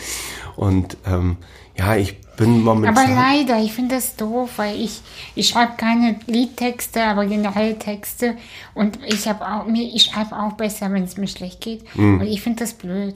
und 0.59 0.97
ähm, 1.05 1.37
ja, 1.77 1.95
ich 1.95 2.17
bin 2.39 2.63
momentan. 2.63 2.97
Aber 2.97 3.13
leider, 3.13 3.61
ich 3.61 3.73
finde 3.73 3.95
das 3.95 4.15
doof, 4.15 4.51
weil 4.55 4.79
ich, 4.79 5.01
ich 5.35 5.49
schreibe 5.49 5.73
keine 5.75 6.15
Liedtexte, 6.25 7.03
aber 7.03 7.25
generell 7.25 7.75
Texte. 7.75 8.35
Und 8.73 8.97
ich 9.05 9.27
habe 9.27 9.45
auch, 9.45 9.65
mir, 9.65 9.83
ich 9.93 10.03
schreibe 10.03 10.35
auch 10.37 10.53
besser, 10.53 10.91
wenn 10.91 11.03
es 11.03 11.17
mir 11.17 11.27
schlecht 11.27 11.59
geht. 11.59 11.83
Mhm. 11.97 12.21
Und 12.21 12.27
ich 12.27 12.41
finde 12.41 12.63
das 12.63 12.73
blöd. 12.73 13.15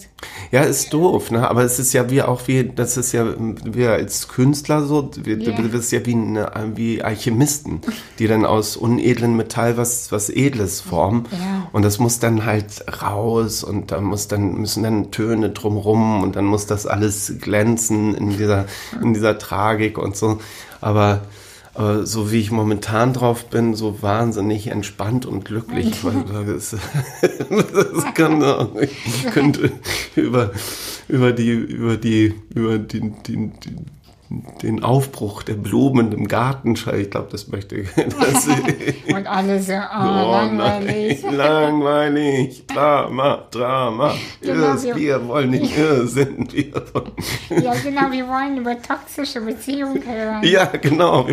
Ja, 0.51 0.61
ist 0.61 0.93
doof, 0.93 1.31
ne? 1.31 1.49
Aber 1.49 1.63
es 1.63 1.79
ist 1.79 1.93
ja 1.93 2.09
wie 2.09 2.21
auch 2.21 2.41
wie, 2.47 2.69
das 2.75 2.97
ist 2.97 3.13
ja, 3.13 3.25
wir 3.37 3.91
als 3.91 4.27
Künstler 4.27 4.83
so, 4.83 5.09
wir, 5.15 5.39
yeah. 5.39 5.55
du 5.55 5.69
bist 5.69 5.91
ja 5.93 6.05
wie, 6.05 6.13
eine, 6.13 6.51
wie 6.75 7.01
Alchemisten, 7.01 7.79
die 8.19 8.27
dann 8.27 8.45
aus 8.45 8.75
unedlen 8.75 9.37
Metall 9.37 9.77
was, 9.77 10.11
was 10.11 10.29
Edles 10.29 10.81
formen. 10.81 11.27
Ja. 11.31 11.69
Und 11.71 11.83
das 11.83 11.97
muss 11.97 12.19
dann 12.19 12.45
halt 12.45 12.83
raus 13.01 13.63
und 13.63 13.91
da 13.91 14.01
muss 14.01 14.27
dann, 14.27 14.55
müssen 14.55 14.83
dann 14.83 15.11
Töne 15.11 15.51
drumrum 15.51 16.23
und 16.23 16.35
dann 16.35 16.45
muss 16.45 16.65
das 16.65 16.85
alles 16.85 17.35
glänzen 17.39 18.15
in 18.15 18.31
dieser, 18.31 18.65
in 19.01 19.12
dieser 19.13 19.37
Tragik 19.37 19.97
und 19.97 20.15
so. 20.15 20.39
Aber, 20.81 21.21
aber 21.73 22.05
so 22.05 22.31
wie 22.31 22.39
ich 22.39 22.51
momentan 22.51 23.13
drauf 23.13 23.45
bin, 23.49 23.75
so 23.75 24.01
wahnsinnig 24.01 24.67
entspannt 24.67 25.25
und 25.25 25.45
glücklich, 25.45 26.03
weil 26.03 26.45
das, 26.45 26.71
das 27.49 28.13
kann, 28.13 28.43
ich 28.79 29.23
könnte 29.31 29.71
über, 30.15 30.51
über 31.07 31.31
die, 31.31 31.51
über 31.51 31.97
die, 31.97 32.33
über 32.53 32.77
die, 32.77 33.13
die, 33.25 33.51
die 33.65 33.75
den 34.61 34.83
Aufbruch 34.83 35.43
der 35.43 35.53
Blumen 35.53 36.11
im 36.11 36.27
Garten. 36.27 36.73
Ich 36.73 37.11
glaube, 37.11 37.27
das 37.31 37.47
möchte 37.49 37.75
ich. 37.75 37.89
Das 37.93 38.47
Und 39.13 39.27
alle 39.27 39.61
so, 39.61 39.73
oh, 39.73 39.77
oh 39.99 40.31
langweilig. 40.31 41.23
Nein, 41.23 41.35
langweilig. 41.37 42.65
Drama, 42.67 43.47
Drama. 43.51 44.13
Genau, 44.41 44.81
wir, 44.81 44.95
wir, 44.95 45.27
wollen 45.27 45.51
nicht 45.51 45.77
irr 45.77 46.05
sind. 46.05 46.53
Wir 46.53 46.65
ja, 47.61 47.73
genau, 47.75 48.11
wir 48.11 48.27
wollen 48.27 48.57
über 48.57 48.81
toxische 48.81 49.41
Beziehungen 49.41 50.03
hören. 50.05 50.43
Ja, 50.43 50.65
genau. 50.65 51.25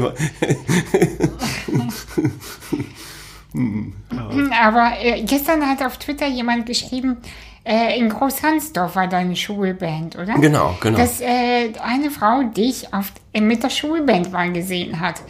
Aber 3.55 4.93
äh, 5.03 5.23
gestern 5.23 5.67
hat 5.69 5.83
auf 5.83 5.99
Twitter 5.99 6.27
jemand 6.29 6.67
geschrieben, 6.67 7.17
äh, 7.65 7.99
in 7.99 8.09
Großhansdorf 8.09 8.97
war 8.97 9.07
deine 9.07 9.37
Schulband, 9.37 10.17
oder? 10.17 10.35
Genau, 10.35 10.77
genau. 10.81 10.99
Dass 10.99 11.21
äh, 11.21 11.73
eine 11.83 12.11
Frau 12.11 12.43
dich 12.43 12.93
auf, 12.93 13.13
äh, 13.33 13.41
mit 13.41 13.63
der 13.63 13.71
Schulband 13.71 14.33
mal 14.33 14.53
gesehen 14.53 14.99
hat. 15.01 15.21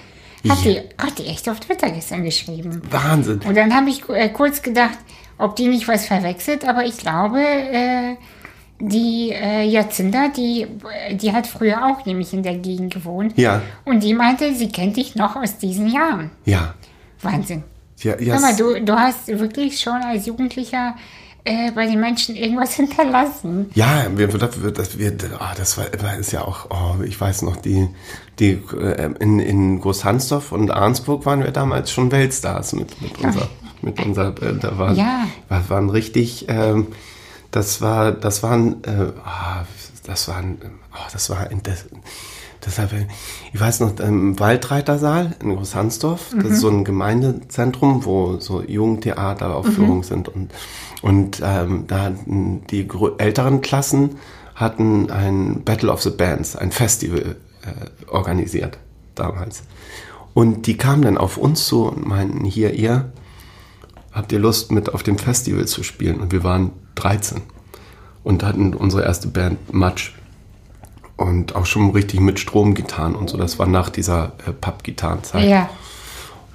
Hat, 0.49 0.65
ja. 0.65 0.73
die, 0.73 0.79
hat 1.03 1.19
die 1.19 1.27
echt 1.27 1.49
auf 1.49 1.61
Twitter 1.61 1.91
gestern 1.91 2.25
geschrieben. 2.25 2.83
Wahnsinn. 2.91 3.41
Und 3.47 3.57
dann 3.57 3.75
habe 3.75 3.91
ich 3.91 4.09
äh, 4.09 4.29
kurz 4.31 4.63
gedacht, 4.63 4.99
ob 5.39 5.57
die 5.57 5.69
nicht 5.69 5.89
was 5.89 6.07
verwechselt, 6.07 6.67
aber 6.67 6.85
ich 6.85 6.99
glaube, 6.99 7.41
äh, 7.41 8.17
die 8.79 9.33
äh, 9.33 9.65
Jacinda, 9.65 10.29
die, 10.29 10.67
die 11.13 11.33
hat 11.33 11.47
früher 11.47 11.87
auch 11.87 12.07
nämlich 12.07 12.33
in 12.33 12.43
der 12.43 12.55
Gegend 12.55 12.95
gewohnt. 12.95 13.37
Ja. 13.37 13.61
Und 13.85 14.03
die 14.03 14.15
meinte, 14.15 14.55
sie 14.55 14.69
kennt 14.69 14.97
dich 14.97 15.15
noch 15.17 15.37
aus 15.37 15.59
diesen 15.59 15.89
Jahren. 15.89 16.31
Ja. 16.45 16.75
Wahnsinn. 17.21 17.65
Ja, 18.03 18.19
yes. 18.19 18.41
Mal, 18.41 18.57
du, 18.57 18.81
du 18.83 18.93
hast 18.95 19.29
wirklich 19.29 19.79
schon 19.81 20.01
als 20.03 20.27
Jugendlicher 20.27 20.97
äh, 21.45 21.71
bei 21.73 21.87
den 21.87 22.01
Menschen 22.01 22.37
irgendwas 22.37 22.75
hinterlassen. 22.77 23.71
Ja, 23.75 24.07
wir, 24.15 24.29
das, 24.29 24.63
wir, 24.63 24.71
das, 24.73 24.99
wir, 24.99 25.17
ah, 25.39 25.55
das 25.57 25.79
war 25.79 25.87
das 25.87 26.19
ist 26.19 26.33
ja 26.33 26.43
auch, 26.43 26.71
oh, 26.71 27.03
ich 27.03 27.21
weiß 27.21 27.43
noch, 27.43 27.57
die, 27.57 27.89
die 28.39 28.63
äh, 28.79 29.11
in, 29.21 29.39
in 29.39 29.81
Großhansdorf 29.81 30.53
und 30.53 30.71
Arnsburg 30.71 31.27
waren 31.27 31.43
wir 31.43 31.51
damals 31.51 31.91
schon 31.91 32.11
Weltstars 32.13 32.73
mit, 32.73 33.01
mit 33.03 33.19
unserer, 33.19 33.49
mit 33.83 34.05
unserer 34.05 34.43
äh, 34.43 34.59
da 34.59 34.79
waren, 34.79 34.97
Ja. 34.97 35.27
war, 35.49 35.69
waren 35.71 35.91
richtig, 35.91 36.47
ähm, 36.49 36.89
das 37.51 37.81
war, 37.81 38.13
das 38.13 38.43
waren, 38.43 38.83
äh, 38.85 39.13
ah, 39.25 39.65
das 40.05 40.29
waren, 40.29 40.59
oh, 40.93 41.09
das 41.13 41.31
war, 41.31 41.49
das, 41.63 41.87
deshalb, 42.65 42.93
ich 43.53 43.61
weiß 43.61 43.81
noch, 43.81 43.99
im 44.01 44.39
Waldreitersaal 44.39 45.37
in 45.43 45.57
Großhansdorf, 45.57 46.35
das 46.37 46.53
ist 46.53 46.61
so 46.61 46.69
ein 46.69 46.85
Gemeindezentrum, 46.85 48.05
wo 48.05 48.39
so 48.39 48.63
Jugendtheateraufführungen 48.63 50.03
sind 50.03 50.29
und, 50.29 50.53
und 51.03 51.41
ähm, 51.45 51.85
da 51.87 52.03
hatten 52.05 52.63
die 52.71 52.89
älteren 53.19 53.61
Klassen 53.61 54.17
hatten 54.61 55.11
ein 55.11 55.63
Battle 55.65 55.91
of 55.91 56.03
the 56.03 56.11
Bands, 56.11 56.55
ein 56.55 56.71
Festival 56.71 57.37
äh, 57.63 58.11
organisiert 58.11 58.79
damals. 59.15 59.63
Und 60.35 60.67
die 60.67 60.77
kamen 60.77 61.03
dann 61.03 61.19
auf 61.19 61.39
uns 61.39 61.67
zu 61.67 61.87
und 61.87 62.07
meinten, 62.07 62.45
hier 62.45 62.75
ihr, 62.75 63.11
habt 64.13 64.33
ihr 64.33 64.39
Lust 64.39 64.71
mit 64.71 64.93
auf 64.93 65.03
dem 65.03 65.19
Festival 65.19 65.67
zu 65.67 65.83
spielen? 65.83 66.21
Und 66.21 66.33
wir 66.33 66.45
waren 66.45 66.73
13 66.97 67.41
und 68.23 68.43
hatten 68.43 68.75
unsere 68.75 69.03
erste 69.03 69.29
Band 69.29 69.73
Matsch. 69.73 70.13
Und 71.21 71.55
auch 71.55 71.67
schon 71.67 71.91
richtig 71.91 72.19
mit 72.21 72.41
Stromgitarren 72.41 73.15
und 73.15 73.29
so. 73.29 73.37
Das 73.37 73.59
war 73.59 73.67
nach 73.67 73.91
dieser 73.91 74.33
äh, 74.47 74.53
Pappgitarrenzeit. 74.53 75.47
Ja. 75.47 75.69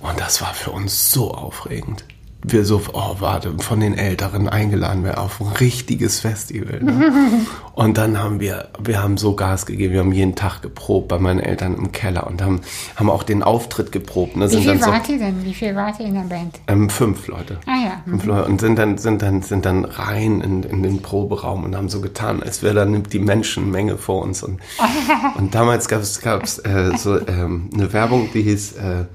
Und 0.01 0.19
das 0.19 0.41
war 0.41 0.55
für 0.55 0.71
uns 0.71 1.11
so 1.11 1.31
aufregend. 1.31 2.03
Wir 2.47 2.65
so, 2.65 2.81
oh, 2.93 3.15
warte, 3.19 3.53
von 3.59 3.79
den 3.79 3.95
Älteren 3.95 4.47
eingeladen 4.47 5.03
wir 5.03 5.19
auf 5.19 5.41
ein 5.41 5.47
richtiges 5.47 6.19
Festival. 6.19 6.81
Ne? 6.81 7.11
und 7.73 7.97
dann 7.97 8.21
haben 8.21 8.39
wir, 8.39 8.69
wir 8.79 9.01
haben 9.01 9.17
so 9.17 9.35
Gas 9.35 9.65
gegeben, 9.65 9.93
wir 9.93 10.01
haben 10.01 10.11
jeden 10.11 10.35
Tag 10.35 10.61
geprobt 10.61 11.07
bei 11.07 11.17
meinen 11.17 11.39
Eltern 11.39 11.75
im 11.75 11.91
Keller 11.91 12.27
und 12.27 12.41
haben, 12.41 12.61
haben 12.95 13.09
auch 13.09 13.23
den 13.23 13.41
Auftritt 13.41 13.91
geprobt. 13.91 14.35
Ne? 14.35 14.51
Wie 14.51 14.57
viel 14.57 14.65
dann 14.65 14.81
so, 14.81 14.87
wart 14.87 15.09
ihr 15.09 15.17
denn? 15.17 15.43
Wie 15.43 15.53
viel 15.53 15.75
wart 15.75 15.99
ihr 15.99 16.05
in 16.05 16.13
der 16.13 16.21
Band? 16.21 16.59
ähm, 16.67 16.89
fünf 16.89 17.27
Leute. 17.27 17.59
Ah 17.65 17.83
ja. 17.83 18.01
Fünf 18.05 18.25
Leute. 18.25 18.45
Und 18.49 18.61
sind 18.61 18.77
dann, 18.77 18.97
sind 18.97 19.21
dann, 19.21 19.41
sind 19.41 19.65
dann 19.65 19.85
rein 19.85 20.41
in, 20.41 20.63
in 20.63 20.83
den 20.83 21.01
Proberaum 21.01 21.63
und 21.63 21.75
haben 21.75 21.89
so 21.89 22.01
getan, 22.01 22.43
als 22.43 22.63
wäre 22.63 22.73
da 22.73 22.85
die 22.85 23.19
Menschenmenge 23.19 23.97
vor 23.97 24.21
uns. 24.23 24.43
Und, 24.43 24.59
und 25.37 25.55
damals 25.55 25.87
gab 25.87 26.01
es 26.43 26.59
äh, 26.59 26.97
so 26.97 27.19
ähm, 27.27 27.69
eine 27.73 27.91
Werbung, 27.93 28.29
die 28.33 28.41
hieß, 28.41 28.73
äh, 28.73 29.05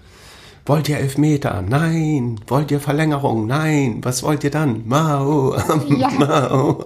wollt 0.71 0.89
ihr 0.89 0.99
Elfmeter? 0.99 1.65
Nein. 1.69 2.39
Wollt 2.47 2.71
ihr 2.71 2.79
Verlängerung? 2.79 3.49
Nein. 3.49 3.99
Was 4.03 4.23
wollt 4.23 4.45
ihr 4.45 4.53
dann? 4.53 4.87
Mao, 4.87 5.57
Ja. 5.89 6.09
Mao. 6.11 6.85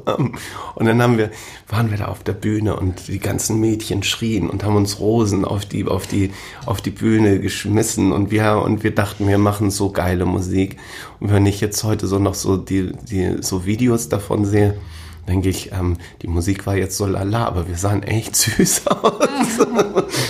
Und 0.74 0.86
dann 0.86 1.02
haben 1.02 1.18
wir, 1.18 1.30
waren 1.68 1.90
wir 1.90 1.98
da 1.98 2.06
auf 2.06 2.22
der 2.22 2.32
Bühne 2.32 2.76
und 2.76 3.08
die 3.08 3.18
ganzen 3.18 3.60
Mädchen 3.60 4.02
schrien 4.02 4.48
und 4.48 4.64
haben 4.64 4.76
uns 4.76 5.00
Rosen 5.00 5.44
auf 5.44 5.66
die, 5.66 5.84
auf 5.84 6.06
die, 6.06 6.30
auf 6.64 6.80
die 6.80 6.92
Bühne 6.92 7.40
geschmissen 7.40 8.12
und 8.12 8.30
wir, 8.30 8.62
und 8.64 8.84
wir 8.84 8.94
dachten, 8.94 9.28
wir 9.28 9.36
machen 9.36 9.70
so 9.70 9.90
geile 9.90 10.24
Musik. 10.24 10.78
Und 11.20 11.30
wenn 11.30 11.44
ich 11.44 11.60
jetzt 11.60 11.84
heute 11.84 12.06
so 12.06 12.18
noch 12.18 12.34
so 12.34 12.56
die, 12.56 12.92
die, 13.10 13.42
so 13.42 13.66
Videos 13.66 14.08
davon 14.08 14.46
sehe, 14.46 14.78
denke 15.28 15.50
ich, 15.50 15.72
ähm, 15.72 15.98
die 16.22 16.28
Musik 16.28 16.66
war 16.66 16.74
jetzt 16.74 16.96
so 16.96 17.04
lala, 17.04 17.44
aber 17.44 17.68
wir 17.68 17.76
sahen 17.76 18.02
echt 18.02 18.34
süß 18.36 18.86
aus. 18.86 19.28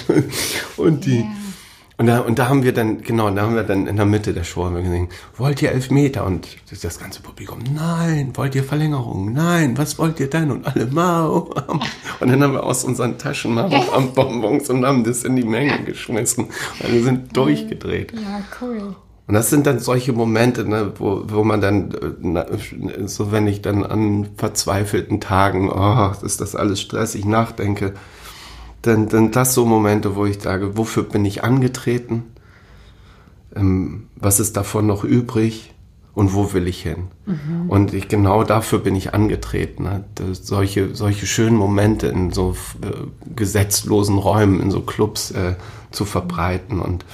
und 0.77 1.07
die, 1.07 1.25
und 1.97 2.07
da, 2.07 2.21
und 2.21 2.41
da 2.41 2.49
haben 2.49 2.65
wir 2.65 2.73
dann, 2.73 3.03
genau, 3.03 3.31
da 3.31 3.43
haben 3.43 3.55
wir 3.55 3.63
dann 3.63 3.87
in 3.87 3.97
der 3.97 4.05
Mitte 4.05 4.33
der 4.33 4.43
Show 4.43 4.65
haben 4.65 4.75
wir 4.75 4.83
gesehen, 4.83 5.09
wollt 5.37 5.63
ihr 5.63 5.71
Elfmeter? 5.71 6.27
Und 6.27 6.49
das, 6.69 6.81
das 6.81 6.99
ganze 6.99 7.21
Publikum, 7.21 7.61
nein, 7.73 8.33
wollt 8.35 8.57
ihr 8.57 8.65
Verlängerung? 8.65 9.33
Nein, 9.33 9.79
was 9.79 9.97
wollt 9.99 10.19
ihr 10.19 10.29
denn? 10.29 10.51
Und 10.51 10.67
alle, 10.67 10.87
Mau. 10.87 11.51
Und 12.21 12.31
dann 12.31 12.43
haben 12.43 12.53
wir 12.53 12.65
aus 12.65 12.85
unseren 12.85 13.17
Taschen 13.19 13.55
Mau 13.55 13.71
am 13.95 14.13
Bonbons 14.13 14.71
und 14.71 14.85
haben 14.85 15.05
das 15.05 15.25
in 15.25 15.37
die 15.37 15.45
Menge 15.45 15.85
geschmissen. 15.85 16.47
Und 16.81 16.93
wir 16.93 17.03
sind 17.03 17.37
durchgedreht. 17.37 18.13
Ja, 18.13 18.43
cool. 18.61 18.95
Und 19.27 19.35
das 19.35 19.51
sind 19.51 19.67
dann 19.67 19.79
solche 19.79 20.13
Momente, 20.13 20.69
ne, 20.69 20.93
wo, 20.99 21.23
wo 21.27 21.45
man 21.45 21.61
dann, 21.61 21.95
na, 22.21 22.47
so 23.07 23.33
wenn 23.33 23.47
ich 23.47 23.63
dann 23.63 23.85
an 23.85 24.29
verzweifelten 24.37 25.21
Tagen, 25.21 25.71
oh, 25.71 26.13
ist 26.25 26.41
das 26.41 26.55
alles 26.55 26.81
stressig, 26.81 27.25
nachdenke, 27.25 27.95
dann, 28.87 29.09
dann 29.09 29.31
das 29.31 29.55
so 29.55 29.65
Momente, 29.65 30.17
wo 30.17 30.27
ich 30.27 30.41
sage, 30.41 30.77
wofür 30.77 31.03
bin 31.03 31.25
ich 31.25 31.43
angetreten? 31.43 32.25
Ähm, 33.57 34.09
was 34.17 34.41
ist 34.41 34.57
davon 34.57 34.87
noch 34.87 35.05
übrig? 35.05 35.71
Und 36.15 36.33
wo 36.33 36.53
will 36.53 36.69
ich 36.69 36.81
hin? 36.81 37.09
Und 37.67 37.93
ich, 37.93 38.07
genau 38.07 38.45
dafür 38.45 38.79
bin 38.79 38.95
ich 38.95 39.15
angetreten. 39.15 39.83
Ne? 39.83 40.05
Solche, 40.33 40.95
solche 40.95 41.27
schönen 41.27 41.57
Momente 41.57 42.07
in 42.07 42.31
so 42.31 42.55
äh, 42.83 43.35
gesetzlosen 43.35 44.19
Räumen, 44.19 44.61
in 44.61 44.71
so 44.71 44.83
Clubs 44.83 45.33
äh, 45.33 45.57
zu 45.91 46.05
verbreiten. 46.05 46.79
Und 46.79 47.05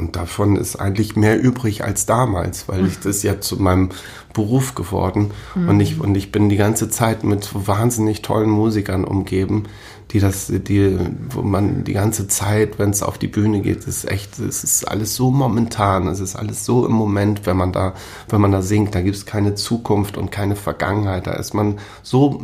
und 0.00 0.16
davon 0.16 0.56
ist 0.56 0.76
eigentlich 0.76 1.14
mehr 1.14 1.40
übrig 1.40 1.84
als 1.84 2.06
damals, 2.06 2.68
weil 2.68 2.86
ich 2.86 2.98
das 3.00 3.22
ja 3.22 3.40
zu 3.40 3.56
meinem 3.56 3.90
Beruf 4.32 4.74
geworden 4.74 5.32
und 5.54 5.80
ich 5.80 6.00
und 6.00 6.14
ich 6.14 6.32
bin 6.32 6.48
die 6.48 6.56
ganze 6.56 6.88
Zeit 6.88 7.24
mit 7.24 7.50
wahnsinnig 7.52 8.22
tollen 8.22 8.48
Musikern 8.48 9.04
umgeben, 9.04 9.64
die 10.12 10.20
das, 10.20 10.46
die, 10.52 10.98
wo 11.30 11.42
man 11.42 11.84
die 11.84 11.92
ganze 11.92 12.26
Zeit, 12.28 12.78
wenn 12.78 12.90
es 12.90 13.02
auf 13.02 13.18
die 13.18 13.28
Bühne 13.28 13.60
geht, 13.60 13.84
ist 13.84 14.10
echt, 14.10 14.38
es 14.38 14.64
ist 14.64 14.88
alles 14.88 15.14
so 15.14 15.30
momentan, 15.30 16.08
es 16.08 16.20
ist 16.20 16.36
alles 16.36 16.64
so 16.64 16.86
im 16.86 16.92
Moment, 16.92 17.46
wenn 17.46 17.56
man 17.56 17.72
da, 17.72 17.94
wenn 18.28 18.40
man 18.40 18.52
da 18.52 18.62
singt, 18.62 18.94
da 18.94 19.02
gibt 19.02 19.16
es 19.16 19.26
keine 19.26 19.54
Zukunft 19.54 20.16
und 20.16 20.32
keine 20.32 20.56
Vergangenheit, 20.56 21.26
da 21.26 21.32
ist 21.32 21.54
man 21.54 21.78
so 22.02 22.40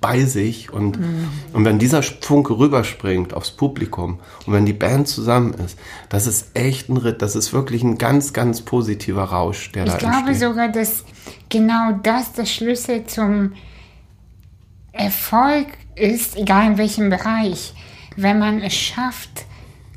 bei 0.00 0.24
sich 0.24 0.72
und, 0.72 0.98
und 1.52 1.64
wenn 1.64 1.78
dieser 1.78 2.02
Funke 2.02 2.58
rüberspringt 2.58 3.34
aufs 3.34 3.50
Publikum 3.50 4.20
und 4.46 4.52
wenn 4.52 4.66
die 4.66 4.72
Band 4.72 5.08
zusammen 5.08 5.54
ist, 5.54 5.78
das 6.08 6.26
ist 6.26 6.50
echt 6.54 6.88
ein 6.88 6.96
Ritt, 6.96 7.22
das 7.22 7.34
ist 7.34 7.52
wirklich 7.52 7.82
ein 7.82 7.98
ganz, 7.98 8.32
ganz 8.32 8.62
positiver 8.62 9.24
Rausch, 9.24 9.72
der 9.72 9.86
Ich 9.86 9.92
da 9.92 9.98
glaube 9.98 10.28
entsteht. 10.28 10.48
sogar, 10.48 10.68
dass 10.68 11.04
genau 11.48 11.98
das 12.02 12.32
der 12.32 12.46
Schlüssel 12.46 13.06
zum 13.06 13.52
Erfolg 14.92 15.66
ist, 15.94 16.36
egal 16.36 16.72
in 16.72 16.78
welchem 16.78 17.10
Bereich, 17.10 17.74
wenn 18.16 18.38
man 18.38 18.60
es 18.60 18.74
schafft, 18.74 19.46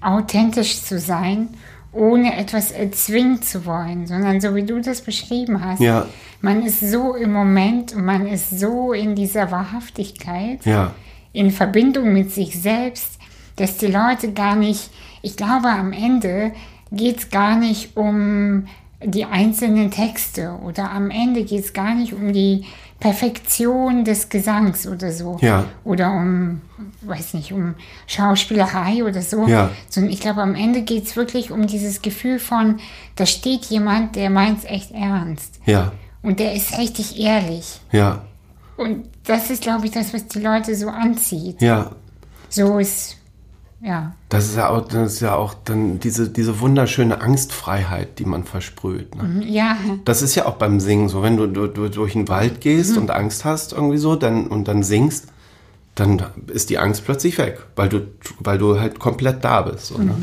authentisch 0.01 0.81
zu 0.81 0.99
sein, 0.99 1.49
ohne 1.91 2.37
etwas 2.37 2.71
erzwingen 2.71 3.41
zu 3.41 3.65
wollen, 3.65 4.07
sondern 4.07 4.39
so 4.39 4.55
wie 4.55 4.63
du 4.63 4.79
das 4.81 5.01
beschrieben 5.01 5.63
hast. 5.63 5.81
Ja. 5.81 6.07
Man 6.41 6.65
ist 6.65 6.79
so 6.79 7.15
im 7.15 7.31
Moment 7.31 7.93
und 7.93 8.03
man 8.03 8.27
ist 8.27 8.59
so 8.59 8.93
in 8.93 9.15
dieser 9.15 9.51
Wahrhaftigkeit, 9.51 10.65
Ja, 10.65 10.93
in 11.33 11.51
Verbindung 11.51 12.13
mit 12.13 12.31
sich 12.31 12.59
selbst, 12.59 13.17
dass 13.55 13.77
die 13.77 13.87
Leute 13.87 14.33
gar 14.33 14.55
nicht, 14.55 14.89
ich 15.21 15.37
glaube 15.37 15.69
am 15.69 15.93
Ende 15.93 16.51
geht 16.91 17.19
es 17.19 17.29
gar 17.29 17.55
nicht 17.57 17.95
um 17.95 18.65
die 19.03 19.25
einzelnen 19.25 19.91
Texte 19.91 20.59
oder 20.63 20.91
am 20.91 21.09
Ende 21.09 21.43
geht 21.43 21.63
es 21.63 21.73
gar 21.73 21.95
nicht 21.95 22.13
um 22.13 22.33
die 22.33 22.65
Perfektion 22.99 24.05
des 24.05 24.29
Gesangs 24.29 24.87
oder 24.87 25.11
so. 25.11 25.37
Ja. 25.41 25.65
Oder 25.83 26.11
um, 26.11 26.61
weiß 27.01 27.33
nicht, 27.33 27.51
um 27.51 27.73
Schauspielerei 28.05 29.03
oder 29.03 29.23
so. 29.23 29.47
Ja. 29.47 29.71
Sondern 29.89 30.13
ich 30.13 30.19
glaube, 30.19 30.41
am 30.43 30.53
Ende 30.53 30.83
geht 30.83 31.05
es 31.05 31.15
wirklich 31.15 31.49
um 31.49 31.65
dieses 31.65 32.03
Gefühl 32.03 32.37
von, 32.37 32.79
da 33.15 33.25
steht 33.25 33.65
jemand, 33.65 34.15
der 34.15 34.29
meint 34.29 34.59
es 34.59 34.65
echt 34.65 34.91
ernst. 34.91 35.59
ja, 35.65 35.91
Und 36.23 36.39
der 36.39 36.53
ist 36.53 36.77
richtig 36.77 37.19
ehrlich. 37.19 37.79
ja, 37.91 38.21
Und 38.77 39.05
das 39.25 39.49
ist, 39.49 39.63
glaube 39.63 39.85
ich, 39.85 39.91
das, 39.91 40.13
was 40.13 40.27
die 40.27 40.39
Leute 40.39 40.75
so 40.75 40.87
anzieht. 40.89 41.61
ja. 41.61 41.91
So 42.53 42.79
ist, 42.79 43.15
ja. 43.81 44.13
Das 44.27 44.45
ist 44.45 44.57
ja 44.57 44.67
auch, 44.67 44.85
das 44.85 45.13
ist 45.13 45.19
ja 45.21 45.35
auch 45.35 45.53
dann 45.63 46.01
diese, 46.01 46.27
diese 46.29 46.59
wunderschöne 46.59 47.21
Angstfreiheit, 47.21 48.19
die 48.19 48.25
man 48.25 48.43
versprüht. 48.43 49.15
Ne? 49.15 49.45
Ja, 49.45 49.77
Das 50.03 50.21
ist 50.21 50.35
ja 50.35 50.45
auch 50.45 50.55
beim 50.55 50.81
Singen 50.81 51.07
so, 51.07 51.23
wenn 51.23 51.37
du, 51.37 51.47
du, 51.47 51.67
du 51.67 51.89
durch 51.89 52.11
den 52.11 52.27
Wald 52.27 52.59
gehst 52.59 52.97
und 52.97 53.09
Angst 53.09 53.45
hast 53.45 53.71
irgendwie 53.71 53.97
so, 53.97 54.17
dann 54.17 54.47
und 54.47 54.67
dann 54.67 54.83
singst, 54.83 55.27
dann 55.95 56.21
ist 56.47 56.69
die 56.69 56.77
Angst 56.77 57.05
plötzlich 57.05 57.37
weg, 57.37 57.59
weil 57.77 57.87
du, 57.87 58.01
weil 58.39 58.57
du 58.57 58.77
halt 58.79 58.99
komplett 58.99 59.43
da 59.45 59.61
bist. 59.61 59.87
So, 59.87 59.97
ne? 59.97 60.13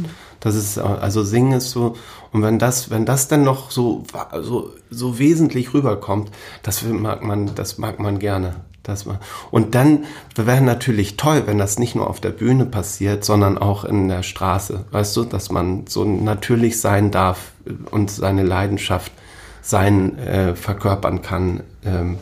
Das 0.40 0.54
ist 0.54 0.76
also 0.78 1.24
Singen 1.24 1.52
ist 1.52 1.70
so 1.70 1.96
und 2.32 2.42
wenn 2.42 2.58
das, 2.58 2.90
wenn 2.90 3.04
das 3.04 3.28
dann 3.28 3.44
noch 3.44 3.70
so 3.70 4.04
so 4.40 4.72
so 4.90 5.18
wesentlich 5.18 5.74
rüberkommt, 5.74 6.30
das 6.62 6.82
mag 6.82 7.22
man, 7.24 7.54
das 7.54 7.78
mag 7.78 7.98
man 7.98 8.18
gerne. 8.18 8.56
Das 8.82 9.04
man, 9.04 9.18
und 9.50 9.74
dann 9.74 10.04
wäre 10.34 10.62
natürlich 10.62 11.18
toll, 11.18 11.42
wenn 11.44 11.58
das 11.58 11.78
nicht 11.78 11.94
nur 11.94 12.08
auf 12.08 12.20
der 12.20 12.30
Bühne 12.30 12.64
passiert, 12.64 13.22
sondern 13.22 13.58
auch 13.58 13.84
in 13.84 14.08
der 14.08 14.22
Straße. 14.22 14.86
Weißt 14.90 15.14
du, 15.16 15.24
dass 15.24 15.50
man 15.50 15.86
so 15.86 16.04
natürlich 16.04 16.80
sein 16.80 17.10
darf 17.10 17.52
und 17.90 18.10
seine 18.10 18.44
Leidenschaft 18.44 19.12
sein 19.60 20.18
äh, 20.18 20.54
verkörpern 20.54 21.20
kann 21.20 21.60
ähm, 21.84 22.16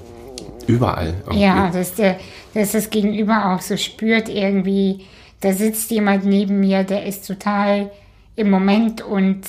überall. 0.67 1.15
irgendwie. 1.27 1.43
ja, 1.43 1.71
dass, 1.71 1.95
der, 1.95 2.19
dass 2.55 2.73
das 2.73 2.91
Gegenüber 2.91 3.55
auch 3.55 3.61
so 3.61 3.77
spürt 3.77 4.29
irgendwie, 4.29 5.05
da 5.41 5.53
sitzt 5.53 5.93
jemand 5.93 6.25
neben 6.25 6.59
mir, 6.59 6.83
der 6.83 7.07
ist 7.07 7.27
total 7.27 7.91
im 8.35 8.51
Moment 8.51 9.03
und 9.03 9.43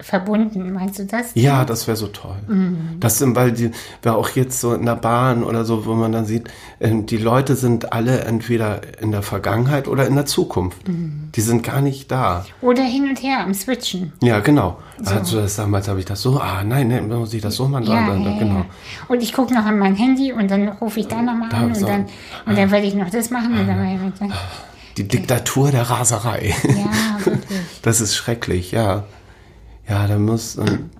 verbunden, 0.00 0.72
meinst 0.74 0.98
du 0.98 1.04
das? 1.06 1.28
Ja, 1.34 1.64
das 1.64 1.86
wäre 1.86 1.96
so 1.96 2.08
toll. 2.08 2.36
Mhm. 2.46 2.96
Das 3.00 3.18
sind, 3.18 3.34
weil 3.34 3.52
die, 3.52 3.70
weil 4.02 4.12
auch 4.12 4.28
jetzt 4.30 4.60
so 4.60 4.74
in 4.74 4.84
der 4.84 4.96
Bahn 4.96 5.42
oder 5.42 5.64
so, 5.64 5.86
wo 5.86 5.94
man 5.94 6.12
dann 6.12 6.26
sieht, 6.26 6.48
ähm, 6.80 7.06
die 7.06 7.16
Leute 7.16 7.56
sind 7.56 7.92
alle 7.94 8.20
entweder 8.20 8.80
in 9.00 9.10
der 9.10 9.22
Vergangenheit 9.22 9.88
oder 9.88 10.06
in 10.06 10.14
der 10.14 10.26
Zukunft. 10.26 10.86
Mhm. 10.86 11.30
Die 11.34 11.40
sind 11.40 11.62
gar 11.62 11.80
nicht 11.80 12.10
da. 12.10 12.44
Oder 12.60 12.82
hin 12.82 13.08
und 13.08 13.22
her 13.22 13.40
am 13.40 13.54
Switchen. 13.54 14.12
Ja, 14.22 14.40
genau. 14.40 14.78
Also 15.04 15.40
das, 15.40 15.56
damals 15.56 15.88
habe 15.88 15.98
ich 15.98 16.04
das 16.06 16.20
so, 16.20 16.40
ah 16.40 16.62
nein, 16.62 16.88
nein, 16.88 17.08
muss 17.08 17.32
ich 17.32 17.42
das 17.42 17.56
so 17.56 17.66
machen? 17.66 17.84
Ja, 17.84 18.06
dann, 18.06 18.22
ja, 18.22 18.30
dann, 18.30 18.38
genau. 18.38 18.64
Und 19.08 19.22
ich 19.22 19.32
gucke 19.32 19.54
noch 19.54 19.64
an 19.64 19.78
mein 19.78 19.94
Handy 19.94 20.32
und 20.32 20.50
dann 20.50 20.68
rufe 20.68 21.00
ich 21.00 21.08
da 21.08 21.22
nochmal 21.22 21.50
an 21.54 21.66
und 21.66 21.76
so. 21.76 21.86
dann, 21.86 22.06
und 22.44 22.58
dann 22.58 22.70
werde 22.70 22.86
ich 22.86 22.94
noch 22.94 23.08
das 23.10 23.30
machen 23.30 23.58
und 23.58 23.66
dann, 23.66 24.12
dann 24.18 24.32
Die 24.98 25.08
Diktatur 25.08 25.70
der 25.70 25.88
Raserei. 25.88 26.54
ja, 26.64 27.24
wirklich. 27.24 27.46
Das 27.82 28.00
ist 28.00 28.14
schrecklich, 28.16 28.72
ja. 28.72 29.04
Ja, 29.88 30.06
da 30.06 30.18
muss. 30.18 30.58
ähm, 30.58 30.90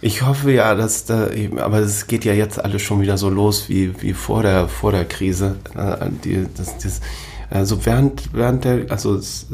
Ich 0.00 0.22
hoffe 0.22 0.52
ja, 0.52 0.74
dass 0.74 1.04
da 1.04 1.28
aber 1.58 1.78
es 1.78 2.06
geht 2.06 2.24
ja 2.24 2.32
jetzt 2.32 2.62
alles 2.62 2.82
schon 2.82 3.00
wieder 3.00 3.16
so 3.18 3.30
los 3.30 3.68
wie, 3.68 4.00
wie 4.02 4.12
vor 4.12 4.42
der 4.42 4.68
vor 4.68 4.92
der 4.92 5.04
Krise. 5.04 5.56
Äh, 5.74 6.08
Die, 6.24 6.46
das, 6.56 6.76
das, 6.78 7.00
also 7.50 7.84
während 7.86 8.34
während 8.34 8.64
der, 8.64 8.90
also 8.90 9.14
es, 9.14 9.46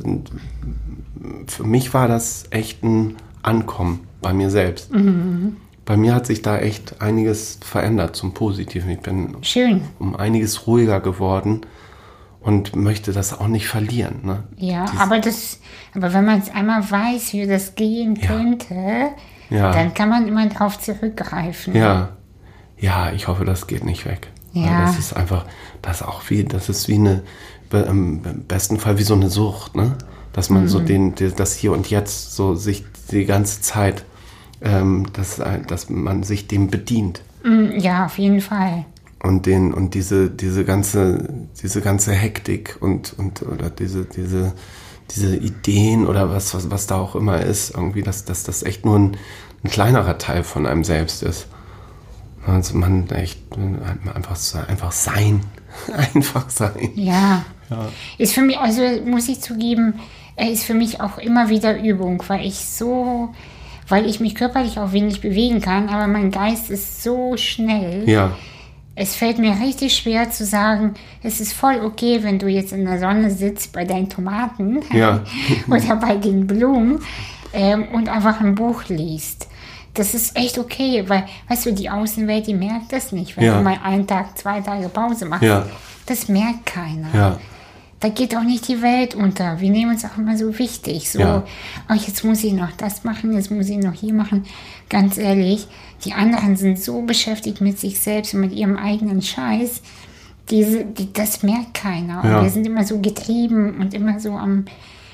für 1.46 1.64
mich 1.64 1.94
war 1.94 2.08
das 2.08 2.44
echt 2.50 2.82
ein 2.82 3.16
Ankommen 3.42 4.00
bei 4.20 4.32
mir 4.32 4.50
selbst. 4.50 4.90
Bei 5.84 5.96
mir 5.96 6.14
hat 6.14 6.26
sich 6.26 6.42
da 6.42 6.58
echt 6.58 7.00
einiges 7.00 7.58
verändert 7.60 8.14
zum 8.16 8.34
Positiven. 8.34 8.90
Ich 8.90 9.00
bin 9.00 9.36
Schön. 9.42 9.82
um 9.98 10.14
einiges 10.16 10.66
ruhiger 10.66 11.00
geworden 11.00 11.62
und 12.42 12.74
möchte 12.76 13.12
das 13.12 13.38
auch 13.38 13.48
nicht 13.48 13.68
verlieren. 13.68 14.20
Ne? 14.24 14.42
Ja, 14.56 14.86
aber 14.98 15.18
das, 15.20 15.60
aber 15.94 16.12
wenn 16.12 16.24
man 16.24 16.40
es 16.40 16.50
einmal 16.50 16.88
weiß, 16.90 17.32
wie 17.34 17.46
das 17.46 17.74
gehen 17.74 18.20
könnte, 18.20 19.10
Ja. 19.50 19.70
dann 19.72 19.94
kann 19.94 20.08
man 20.08 20.26
immer 20.28 20.46
drauf 20.48 20.78
zurückgreifen. 20.80 21.74
Ja, 21.74 22.10
ja, 22.78 23.12
ich 23.12 23.28
hoffe, 23.28 23.44
das 23.44 23.66
geht 23.66 23.84
nicht 23.84 24.04
weg. 24.06 24.28
Weil 24.54 24.64
Ja. 24.64 24.82
Das 24.86 24.98
ist 24.98 25.12
einfach, 25.14 25.46
das 25.82 26.00
ist 26.00 26.06
auch 26.06 26.22
wie, 26.28 26.44
das 26.44 26.68
ist 26.68 26.88
wie 26.88 26.94
eine, 26.96 27.22
be- 27.70 27.86
im 27.88 28.20
besten 28.48 28.78
Fall 28.78 28.98
wie 28.98 29.02
so 29.04 29.14
eine 29.14 29.30
Sucht, 29.30 29.74
ne? 29.76 29.96
Dass 30.32 30.50
man 30.50 30.62
Mhm. 30.64 30.68
so 30.68 30.80
den, 30.80 31.14
das 31.36 31.54
Hier 31.54 31.72
und 31.72 31.90
Jetzt 31.90 32.34
so 32.34 32.54
sich 32.54 32.84
die 33.10 33.24
ganze 33.26 33.60
Zeit, 33.60 34.04
ähm, 34.62 35.06
dass, 35.12 35.40
dass 35.68 35.90
man 35.90 36.22
sich 36.22 36.48
dem 36.48 36.68
bedient. 36.68 37.20
Mm, 37.44 37.78
Ja, 37.78 38.06
auf 38.06 38.18
jeden 38.18 38.40
Fall. 38.40 38.84
Und 39.22 39.46
den, 39.46 39.72
und 39.72 39.94
diese, 39.94 40.30
diese 40.30 40.64
ganze, 40.64 41.28
diese 41.62 41.80
ganze 41.80 42.12
Hektik 42.12 42.76
und, 42.80 43.16
und, 43.16 43.42
oder 43.42 43.70
diese, 43.70 44.04
diese, 44.04 44.52
diese 45.12 45.36
Ideen 45.36 46.08
oder 46.08 46.28
was, 46.30 46.52
was, 46.54 46.72
was 46.72 46.88
da 46.88 46.96
auch 46.96 47.14
immer 47.14 47.40
ist, 47.40 47.70
irgendwie, 47.70 48.02
dass, 48.02 48.24
dass 48.24 48.42
das 48.42 48.64
echt 48.64 48.84
nur 48.84 48.98
ein, 48.98 49.16
ein 49.62 49.70
kleinerer 49.70 50.18
Teil 50.18 50.42
von 50.42 50.66
einem 50.66 50.82
selbst 50.82 51.22
ist. 51.22 51.46
Also 52.44 52.76
man 52.76 53.08
echt 53.10 53.40
einfach, 54.12 54.36
einfach 54.68 54.92
sein. 54.92 55.40
Einfach 56.14 56.50
sein. 56.50 56.90
Ja. 56.96 57.46
Ist 58.18 58.34
für 58.34 58.42
mich, 58.42 58.58
also 58.58 58.82
muss 59.06 59.28
ich 59.28 59.40
zugeben, 59.40 59.94
er 60.36 60.50
ist 60.50 60.64
für 60.64 60.74
mich 60.74 61.00
auch 61.00 61.16
immer 61.16 61.48
wieder 61.48 61.80
Übung, 61.82 62.22
weil 62.26 62.44
ich 62.44 62.66
so, 62.66 63.32
weil 63.88 64.04
ich 64.04 64.20
mich 64.20 64.34
körperlich 64.34 64.78
auch 64.78 64.92
wenig 64.92 65.22
bewegen 65.22 65.62
kann, 65.62 65.88
aber 65.88 66.08
mein 66.08 66.30
Geist 66.30 66.68
ist 66.68 67.02
so 67.02 67.38
schnell. 67.38 68.06
Ja, 68.06 68.32
Es 68.94 69.14
fällt 69.16 69.38
mir 69.38 69.58
richtig 69.58 69.96
schwer 69.96 70.30
zu 70.30 70.44
sagen, 70.44 70.94
es 71.22 71.40
ist 71.40 71.54
voll 71.54 71.80
okay, 71.82 72.22
wenn 72.22 72.38
du 72.38 72.46
jetzt 72.46 72.72
in 72.72 72.84
der 72.84 72.98
Sonne 72.98 73.30
sitzt 73.30 73.72
bei 73.72 73.84
deinen 73.84 74.08
Tomaten 74.10 74.80
Ja. 74.92 75.20
oder 75.68 75.96
bei 75.96 76.16
den 76.16 76.46
Blumen 76.46 77.00
ähm, 77.54 77.88
und 77.92 78.08
einfach 78.10 78.40
ein 78.40 78.54
Buch 78.54 78.84
liest. 78.88 79.48
Das 79.94 80.14
ist 80.14 80.36
echt 80.36 80.58
okay, 80.58 81.04
weil, 81.06 81.24
weißt 81.48 81.66
du, 81.66 81.72
die 81.72 81.88
Außenwelt, 81.90 82.46
die 82.46 82.54
merkt 82.54 82.92
das 82.92 83.12
nicht, 83.12 83.36
wenn 83.36 83.44
Ja. 83.44 83.58
du 83.58 83.62
mal 83.62 83.78
einen 83.82 84.06
Tag, 84.06 84.36
zwei 84.38 84.60
Tage 84.60 84.88
Pause 84.88 85.24
machst. 85.26 85.42
Ja. 85.42 85.64
Das 86.06 86.28
merkt 86.28 86.66
keiner. 86.66 87.08
Da 88.02 88.08
geht 88.08 88.36
auch 88.36 88.42
nicht 88.42 88.66
die 88.66 88.82
Welt 88.82 89.14
unter. 89.14 89.60
Wir 89.60 89.70
nehmen 89.70 89.92
uns 89.92 90.04
auch 90.04 90.18
immer 90.18 90.36
so 90.36 90.58
wichtig. 90.58 91.08
So, 91.08 91.20
Ja. 91.20 91.44
oh, 91.88 91.94
jetzt 91.94 92.24
muss 92.24 92.42
ich 92.42 92.52
noch 92.52 92.72
das 92.72 93.04
machen, 93.04 93.32
jetzt 93.32 93.52
muss 93.52 93.68
ich 93.68 93.76
noch 93.78 93.92
hier 93.94 94.12
machen. 94.12 94.44
Ganz 94.88 95.18
ehrlich, 95.18 95.68
die 96.04 96.12
anderen 96.12 96.56
sind 96.56 96.80
so 96.80 97.02
beschäftigt 97.02 97.60
mit 97.60 97.78
sich 97.78 98.00
selbst 98.00 98.34
und 98.34 98.40
mit 98.40 98.52
ihrem 98.52 98.76
eigenen 98.76 99.22
Scheiß. 99.22 99.82
Diese, 100.50 100.84
die, 100.84 101.12
das 101.12 101.44
merkt 101.44 101.74
keiner. 101.74 102.24
Und 102.24 102.30
Ja. 102.30 102.42
wir 102.42 102.50
sind 102.50 102.66
immer 102.66 102.84
so 102.84 102.98
getrieben 102.98 103.76
und 103.78 103.94
immer 103.94 104.18
so 104.18 104.32
am, 104.32 104.64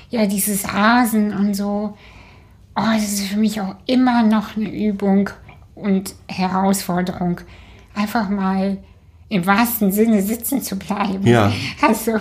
ja, 0.09 0.25
dieses 0.25 0.73
Rasen 0.73 1.31
und 1.31 1.53
so. 1.53 1.95
Oh, 2.75 2.81
das 2.95 3.03
ist 3.03 3.27
für 3.27 3.37
mich 3.37 3.61
auch 3.61 3.75
immer 3.85 4.23
noch 4.23 4.57
eine 4.57 4.71
Übung 4.73 5.29
und 5.75 6.15
Herausforderung. 6.27 7.41
Einfach 7.93 8.29
mal 8.29 8.77
im 9.29 9.45
wahrsten 9.45 9.91
Sinne 9.91 10.23
sitzen 10.23 10.63
zu 10.63 10.75
bleiben. 10.75 11.25
Ja. 11.27 11.53
Also, 11.87 12.13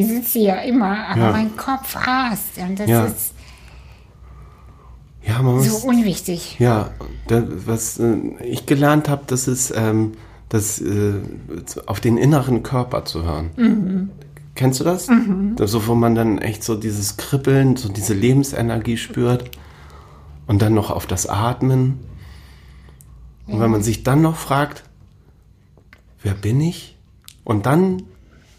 ich 0.00 0.06
sitze 0.06 0.38
ja 0.40 0.56
immer, 0.56 1.08
aber 1.08 1.20
Ja. 1.20 1.30
mein 1.32 1.56
Kopf 1.56 1.96
rast. 1.96 2.58
Und 2.58 2.78
das 2.78 2.88
Ja. 2.88 3.04
ist 3.04 3.32
ja, 5.26 5.40
so 5.60 5.88
unwichtig. 5.88 6.56
Ja, 6.58 6.90
da, 7.28 7.42
was 7.66 7.98
äh, 7.98 8.16
ich 8.42 8.66
gelernt 8.66 9.08
habe, 9.08 9.22
das 9.26 9.48
ist 9.48 9.72
ähm, 9.74 10.12
das 10.50 10.80
äh, 10.80 11.14
auf 11.86 12.00
den 12.00 12.18
inneren 12.18 12.62
Körper 12.62 13.04
zu 13.06 13.24
hören. 13.24 14.10
Kennst 14.54 14.80
du 14.80 14.84
das? 14.84 15.08
das? 15.56 15.70
So, 15.70 15.86
wo 15.86 15.94
man 15.94 16.14
dann 16.14 16.38
echt 16.38 16.62
so 16.62 16.76
dieses 16.76 17.16
Kribbeln, 17.16 17.76
so 17.76 17.88
diese 17.88 18.14
Lebensenergie 18.14 18.96
spürt 18.96 19.50
und 20.46 20.60
dann 20.62 20.74
noch 20.74 20.90
auf 20.90 21.06
das 21.06 21.26
Atmen. 21.26 22.00
Und 23.46 23.60
wenn 23.60 23.70
man 23.70 23.82
sich 23.82 24.04
dann 24.04 24.22
noch 24.22 24.36
fragt, 24.36 24.84
wer 26.22 26.34
bin 26.34 26.60
ich? 26.60 26.96
Und 27.44 27.66
dann 27.66 28.02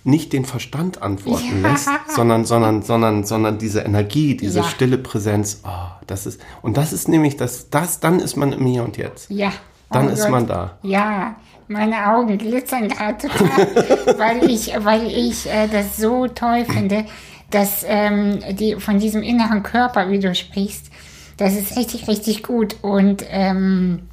nicht 0.05 0.31
den 0.33 0.45
Verstand 0.45 1.01
antworten 1.01 1.61
Ja. 1.63 1.71
lässt, 1.71 1.89
sondern, 2.15 2.45
sondern, 2.45 2.83
sondern, 2.83 3.23
sondern 3.25 3.57
diese 3.57 3.81
Energie, 3.81 4.37
diese 4.37 4.59
Ja. 4.59 4.65
stille 4.65 4.97
Präsenz, 4.97 5.61
oh, 5.65 5.69
das 6.07 6.25
ist, 6.25 6.39
und 6.61 6.77
das 6.77 6.93
ist 6.93 7.07
nämlich 7.09 7.35
das, 7.37 7.69
das, 7.71 7.99
dann 7.99 8.19
ist 8.19 8.37
man 8.37 8.53
im 8.53 8.65
Hier 8.65 8.83
und 8.83 8.97
Jetzt. 8.97 9.29
Ja. 9.29 9.51
Dann 9.91 10.07
Oh 10.07 10.11
ist 10.11 10.21
Gott. 10.21 10.31
man 10.31 10.47
da. 10.47 10.77
Ja, 10.83 11.35
meine 11.67 12.07
Augen 12.13 12.37
glitzern 12.37 12.87
gerade 12.87 13.17
total, 13.27 14.17
weil 14.17 14.49
ich, 14.49 14.73
weil 14.79 15.07
ich 15.07 15.47
äh, 15.49 15.67
das 15.67 15.97
so 15.97 16.27
toll 16.27 16.65
finde, 16.65 17.05
dass 17.49 17.83
ähm, 17.87 18.39
die, 18.51 18.75
von 18.75 18.99
diesem 18.99 19.23
inneren 19.23 19.63
Körper, 19.63 20.09
wie 20.11 20.19
du 20.19 20.33
sprichst, 20.35 20.91
das 21.37 21.55
ist 21.55 21.75
richtig, 21.77 22.07
richtig 22.07 22.43
gut. 22.43 22.75
Und, 22.81 23.25
ähm, 23.29 24.03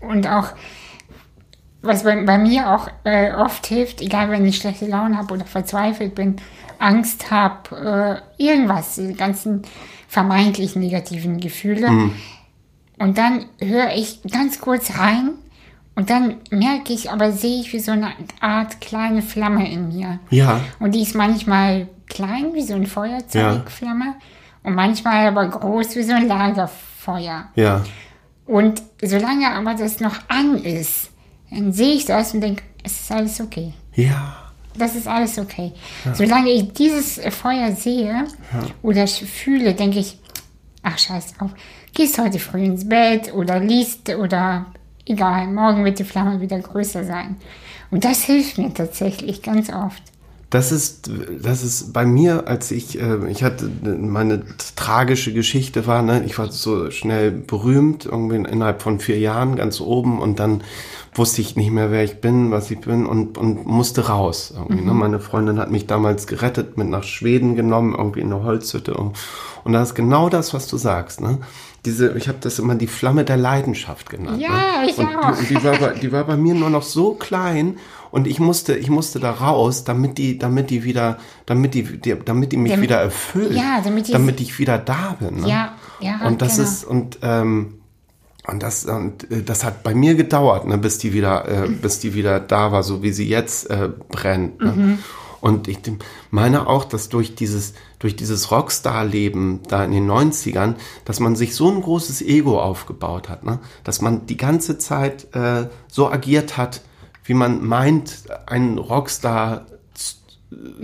und 0.00 0.26
auch, 0.28 0.48
was 1.82 2.02
bei, 2.04 2.22
bei 2.24 2.38
mir 2.38 2.70
auch 2.70 2.88
äh, 3.04 3.32
oft 3.32 3.66
hilft, 3.66 4.00
egal 4.00 4.30
wenn 4.30 4.44
ich 4.46 4.56
schlechte 4.56 4.86
Laune 4.86 5.16
habe 5.16 5.34
oder 5.34 5.44
verzweifelt 5.44 6.14
bin, 6.14 6.36
Angst 6.78 7.30
habe, 7.30 8.22
äh, 8.38 8.42
irgendwas, 8.42 8.96
die 8.96 9.14
ganzen 9.14 9.62
vermeintlich 10.08 10.74
negativen 10.76 11.38
Gefühle. 11.38 12.10
Und 12.98 13.18
dann 13.18 13.44
höre 13.60 13.94
ich 13.94 14.20
ganz 14.30 14.60
kurz 14.60 14.98
rein 14.98 15.30
und 15.94 16.10
dann 16.10 16.36
merke 16.50 16.92
ich, 16.92 17.10
aber 17.10 17.32
sehe 17.32 17.60
ich 17.60 17.72
wie 17.72 17.78
so 17.80 17.92
eine 17.92 18.10
Art 18.40 18.80
kleine 18.80 19.22
Flamme 19.22 19.70
in 19.70 19.88
mir. 19.88 20.18
Ja, 20.30 20.60
Und 20.80 20.94
die 20.94 21.02
ist 21.02 21.14
manchmal 21.14 21.88
klein 22.08 22.54
wie 22.54 22.62
so 22.62 22.74
ein 22.74 22.86
Feuerzeugflamme 22.86 24.14
und 24.62 24.74
manchmal 24.74 25.26
aber 25.28 25.46
groß 25.46 25.94
wie 25.96 26.02
so 26.02 26.14
ein 26.14 26.26
Lagerfeuer. 26.26 27.48
ja, 27.54 27.84
Und 28.46 28.82
solange 29.02 29.50
aber 29.52 29.74
das 29.74 30.00
noch 30.00 30.16
an 30.28 30.56
ist, 30.56 31.10
dann 31.50 31.72
sehe 31.72 31.94
ich 31.94 32.04
das 32.04 32.34
und 32.34 32.40
denke, 32.40 32.62
es 32.82 33.00
ist 33.00 33.10
alles 33.12 33.40
okay. 33.40 33.72
ja, 33.94 34.36
Das 34.76 34.94
ist 34.94 35.06
alles 35.08 35.38
okay. 35.38 35.72
Solange 36.14 36.50
ich 36.50 36.72
dieses 36.72 37.20
Feuer 37.34 37.72
sehe 37.72 38.24
oder 38.82 39.02
sch- 39.04 39.24
fühle, 39.26 39.74
denke 39.74 39.98
ich, 39.98 40.18
ach 40.82 40.98
scheiß 40.98 41.34
drauf, 41.34 41.50
gehst 41.92 42.18
heute 42.18 42.38
früh 42.38 42.64
ins 42.64 42.88
Bett 42.88 43.32
oder 43.34 43.58
liest 43.60 44.08
oder 44.10 44.66
egal, 45.06 45.46
morgen 45.48 45.84
wird 45.84 45.98
die 45.98 46.04
Flamme 46.04 46.40
wieder 46.40 46.58
größer 46.58 47.04
sein. 47.04 47.36
Und 47.90 48.04
das 48.04 48.22
hilft 48.22 48.58
mir 48.58 48.72
tatsächlich 48.72 49.42
ganz 49.42 49.70
oft. 49.72 50.02
Das 50.50 50.72
ist, 50.72 51.10
das 51.42 51.62
ist 51.62 51.92
bei 51.92 52.06
mir, 52.06 52.48
als 52.48 52.70
ich, 52.70 52.98
äh, 52.98 53.28
ich 53.30 53.42
hatte 53.42 53.70
meine 53.82 54.44
tragische 54.76 55.34
Geschichte 55.34 55.86
war, 55.86 56.00
ne, 56.02 56.24
ich 56.24 56.38
war 56.38 56.50
so 56.50 56.90
schnell 56.90 57.30
berühmt, 57.30 58.06
irgendwie 58.06 58.36
innerhalb 58.36 58.80
von 58.80 58.98
vier 58.98 59.18
Jahren 59.18 59.56
ganz 59.56 59.80
oben 59.80 60.18
und 60.20 60.38
dann 60.38 60.62
wusste 61.12 61.42
ich 61.42 61.56
nicht 61.56 61.70
mehr, 61.70 61.90
wer 61.90 62.02
ich 62.02 62.20
bin, 62.20 62.50
was 62.50 62.70
ich 62.70 62.80
bin 62.80 63.04
und, 63.04 63.36
und 63.36 63.66
musste 63.66 64.06
raus. 64.08 64.54
Irgendwie, 64.56 64.84
ne? 64.84 64.94
Meine 64.94 65.20
Freundin 65.20 65.58
hat 65.58 65.70
mich 65.70 65.86
damals 65.86 66.26
gerettet, 66.26 66.78
mit 66.78 66.88
nach 66.88 67.02
Schweden 67.02 67.54
genommen, 67.56 67.94
irgendwie 67.96 68.20
in 68.20 68.32
eine 68.32 68.42
Holzhütte. 68.42 68.94
Und, 68.94 69.16
und 69.64 69.72
das 69.72 69.90
ist 69.90 69.94
genau 69.94 70.28
das, 70.28 70.54
was 70.54 70.66
du 70.68 70.76
sagst. 70.76 71.20
Ne? 71.20 71.38
diese, 71.84 72.16
ich 72.16 72.28
habe 72.28 72.38
das 72.40 72.58
immer 72.58 72.74
die 72.74 72.86
Flamme 72.86 73.24
der 73.24 73.36
Leidenschaft 73.36 74.10
genannt. 74.10 74.40
Ja, 74.40 74.82
ne? 74.82 74.90
ich 74.90 74.98
und 74.98 75.06
auch. 75.16 75.36
Die, 75.38 75.46
die, 75.46 75.64
war 75.64 75.76
bei, 75.78 75.90
die 75.92 76.12
war 76.12 76.24
bei 76.24 76.36
mir 76.36 76.54
nur 76.54 76.70
noch 76.70 76.82
so 76.82 77.14
klein 77.14 77.78
und 78.10 78.26
ich 78.26 78.40
musste, 78.40 78.74
ich 78.76 78.90
musste 78.90 79.20
da 79.20 79.30
raus, 79.30 79.84
damit 79.84 80.18
die, 80.18 80.38
damit 80.38 80.70
die 80.70 80.84
wieder, 80.84 81.18
damit 81.46 81.74
die, 81.74 81.82
die 82.00 82.16
damit 82.24 82.52
die 82.52 82.56
mich 82.56 82.72
Damit- 82.72 82.82
wieder 82.88 83.00
erfüllt. 83.00 83.52
Ja, 83.52 83.80
damit 83.82 84.12
damit 84.12 84.40
ich 84.40 84.58
wieder 84.58 84.78
da 84.78 85.16
bin. 85.20 85.40
Ne? 85.42 85.48
Ja, 85.48 85.74
ja, 86.00 86.26
Und 86.26 86.42
das 86.42 86.56
genau. 86.56 86.68
ist, 86.68 86.84
und, 86.84 87.18
ähm, 87.22 87.74
und 88.46 88.62
das, 88.62 88.86
und 88.86 89.30
äh, 89.30 89.42
das 89.42 89.64
hat 89.64 89.82
bei 89.82 89.94
mir 89.94 90.14
gedauert, 90.14 90.66
ne, 90.66 90.78
bis 90.78 90.98
die 90.98 91.12
wieder, 91.12 91.46
äh, 91.48 91.68
bis 91.68 91.98
die 92.00 92.14
wieder 92.14 92.40
da 92.40 92.72
war, 92.72 92.82
so 92.82 93.02
wie 93.02 93.12
sie 93.12 93.28
jetzt 93.28 93.68
äh, 93.70 93.90
brennt. 94.08 94.60
Ne? 94.60 94.72
Mhm. 94.72 94.98
Und 95.40 95.68
ich 95.68 95.78
meine 96.30 96.66
auch, 96.66 96.84
dass 96.84 97.10
durch 97.10 97.36
dieses, 97.36 97.74
durch 98.00 98.16
dieses 98.16 98.50
Rockstar-Leben 98.50 99.60
da 99.68 99.84
in 99.84 99.92
den 99.92 100.10
90ern, 100.10 100.74
dass 101.04 101.20
man 101.20 101.36
sich 101.36 101.54
so 101.54 101.70
ein 101.70 101.80
großes 101.80 102.22
Ego 102.22 102.60
aufgebaut 102.60 103.28
hat, 103.28 103.44
ne? 103.44 103.60
dass 103.84 104.00
man 104.00 104.26
die 104.26 104.36
ganze 104.36 104.78
Zeit 104.78 105.32
äh, 105.36 105.68
so 105.86 106.10
agiert 106.10 106.56
hat, 106.56 106.80
wie 107.28 107.34
man 107.34 107.64
meint, 107.64 108.24
ein 108.46 108.78
Rockstar 108.78 109.66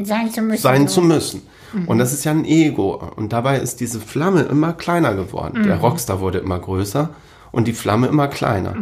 sein 0.02 0.30
zu 0.30 0.42
müssen. 0.42 0.62
sein 0.62 0.88
so. 0.88 0.94
zu 1.00 1.02
müssen. 1.02 1.42
Und 1.86 1.98
das 1.98 2.12
ist 2.12 2.24
ja 2.24 2.30
ein 2.30 2.44
Ego. 2.44 3.02
Und 3.16 3.32
dabei 3.32 3.58
ist 3.58 3.80
diese 3.80 3.98
Flamme 4.00 4.42
immer 4.42 4.74
kleiner 4.74 5.14
geworden. 5.14 5.64
Der 5.64 5.78
Rockstar 5.78 6.20
wurde 6.20 6.38
immer 6.38 6.58
größer 6.60 7.10
und 7.50 7.66
die 7.66 7.72
Flamme 7.72 8.06
immer 8.06 8.28
kleiner. 8.28 8.76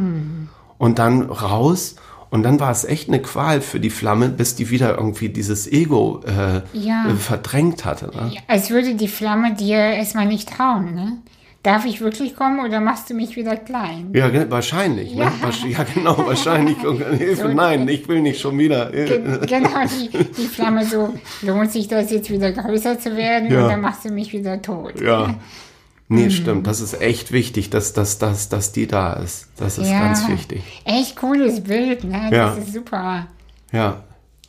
Und 0.76 0.98
dann 0.98 1.22
raus. 1.22 1.96
Und 2.28 2.42
dann 2.42 2.60
war 2.60 2.70
es 2.70 2.84
echt 2.84 3.08
eine 3.08 3.20
Qual 3.20 3.60
für 3.60 3.78
die 3.78 3.90
Flamme, 3.90 4.28
bis 4.30 4.54
die 4.56 4.70
wieder 4.70 4.96
irgendwie 4.96 5.28
dieses 5.28 5.70
Ego 5.70 6.20
äh, 6.26 6.62
Ja. 6.76 7.06
äh, 7.08 7.14
verdrängt 7.14 7.84
hatte. 7.84 8.06
Ne? 8.06 8.32
Als 8.48 8.70
würde 8.70 8.94
die 8.94 9.08
Flamme 9.08 9.54
dir 9.54 9.76
erstmal 9.76 10.26
nicht 10.26 10.48
trauen, 10.50 10.94
ne? 10.94 11.18
Darf 11.62 11.84
ich 11.84 12.00
wirklich 12.00 12.34
kommen 12.34 12.58
oder 12.66 12.80
machst 12.80 13.08
du 13.08 13.14
mich 13.14 13.36
wieder 13.36 13.56
klein? 13.56 14.10
Ja, 14.14 14.28
wahrscheinlich. 14.50 15.14
Ne? 15.14 15.30
Wahrsch- 15.42 15.66
ja, 15.68 15.84
genau, 15.84 16.18
wahrscheinlich. 16.26 16.76
Hilfe, 17.18 17.50
nein, 17.54 17.86
ich 17.86 18.08
will 18.08 18.20
nicht 18.20 18.40
schon 18.40 18.58
wieder. 18.58 18.90
Ge- 18.90 19.20
Genau, 19.46 19.68
die, 19.86 20.08
die 20.10 20.46
Flamme 20.48 20.84
so, 20.84 21.14
lohnt 21.42 21.70
sich 21.70 21.86
das 21.86 22.10
jetzt 22.10 22.30
wieder 22.30 22.50
größer 22.50 22.98
zu 22.98 23.16
werden 23.16 23.48
Ja. 23.52 23.68
dann 23.68 23.80
machst 23.80 24.04
du 24.04 24.08
mich 24.12 24.32
wieder 24.32 24.60
tot. 24.60 25.00
Ja. 25.00 25.36
Nee, 26.08 26.30
stimmt. 26.30 26.66
Das 26.66 26.80
ist 26.80 27.00
echt 27.00 27.30
wichtig, 27.30 27.70
dass, 27.70 27.92
dass, 27.92 28.18
dass, 28.18 28.48
dass 28.48 28.72
die 28.72 28.86
da 28.88 29.12
ist. 29.14 29.48
Das 29.56 29.78
ist 29.78 29.88
ganz 29.90 30.28
wichtig. 30.28 30.62
Echt 30.84 31.14
cooles 31.16 31.62
Bild, 31.62 32.02
ne? 32.04 32.26
Das 32.28 32.32
Ja. 32.32 32.54
ist 32.54 32.72
super. 32.74 33.28
Ja. 33.70 34.02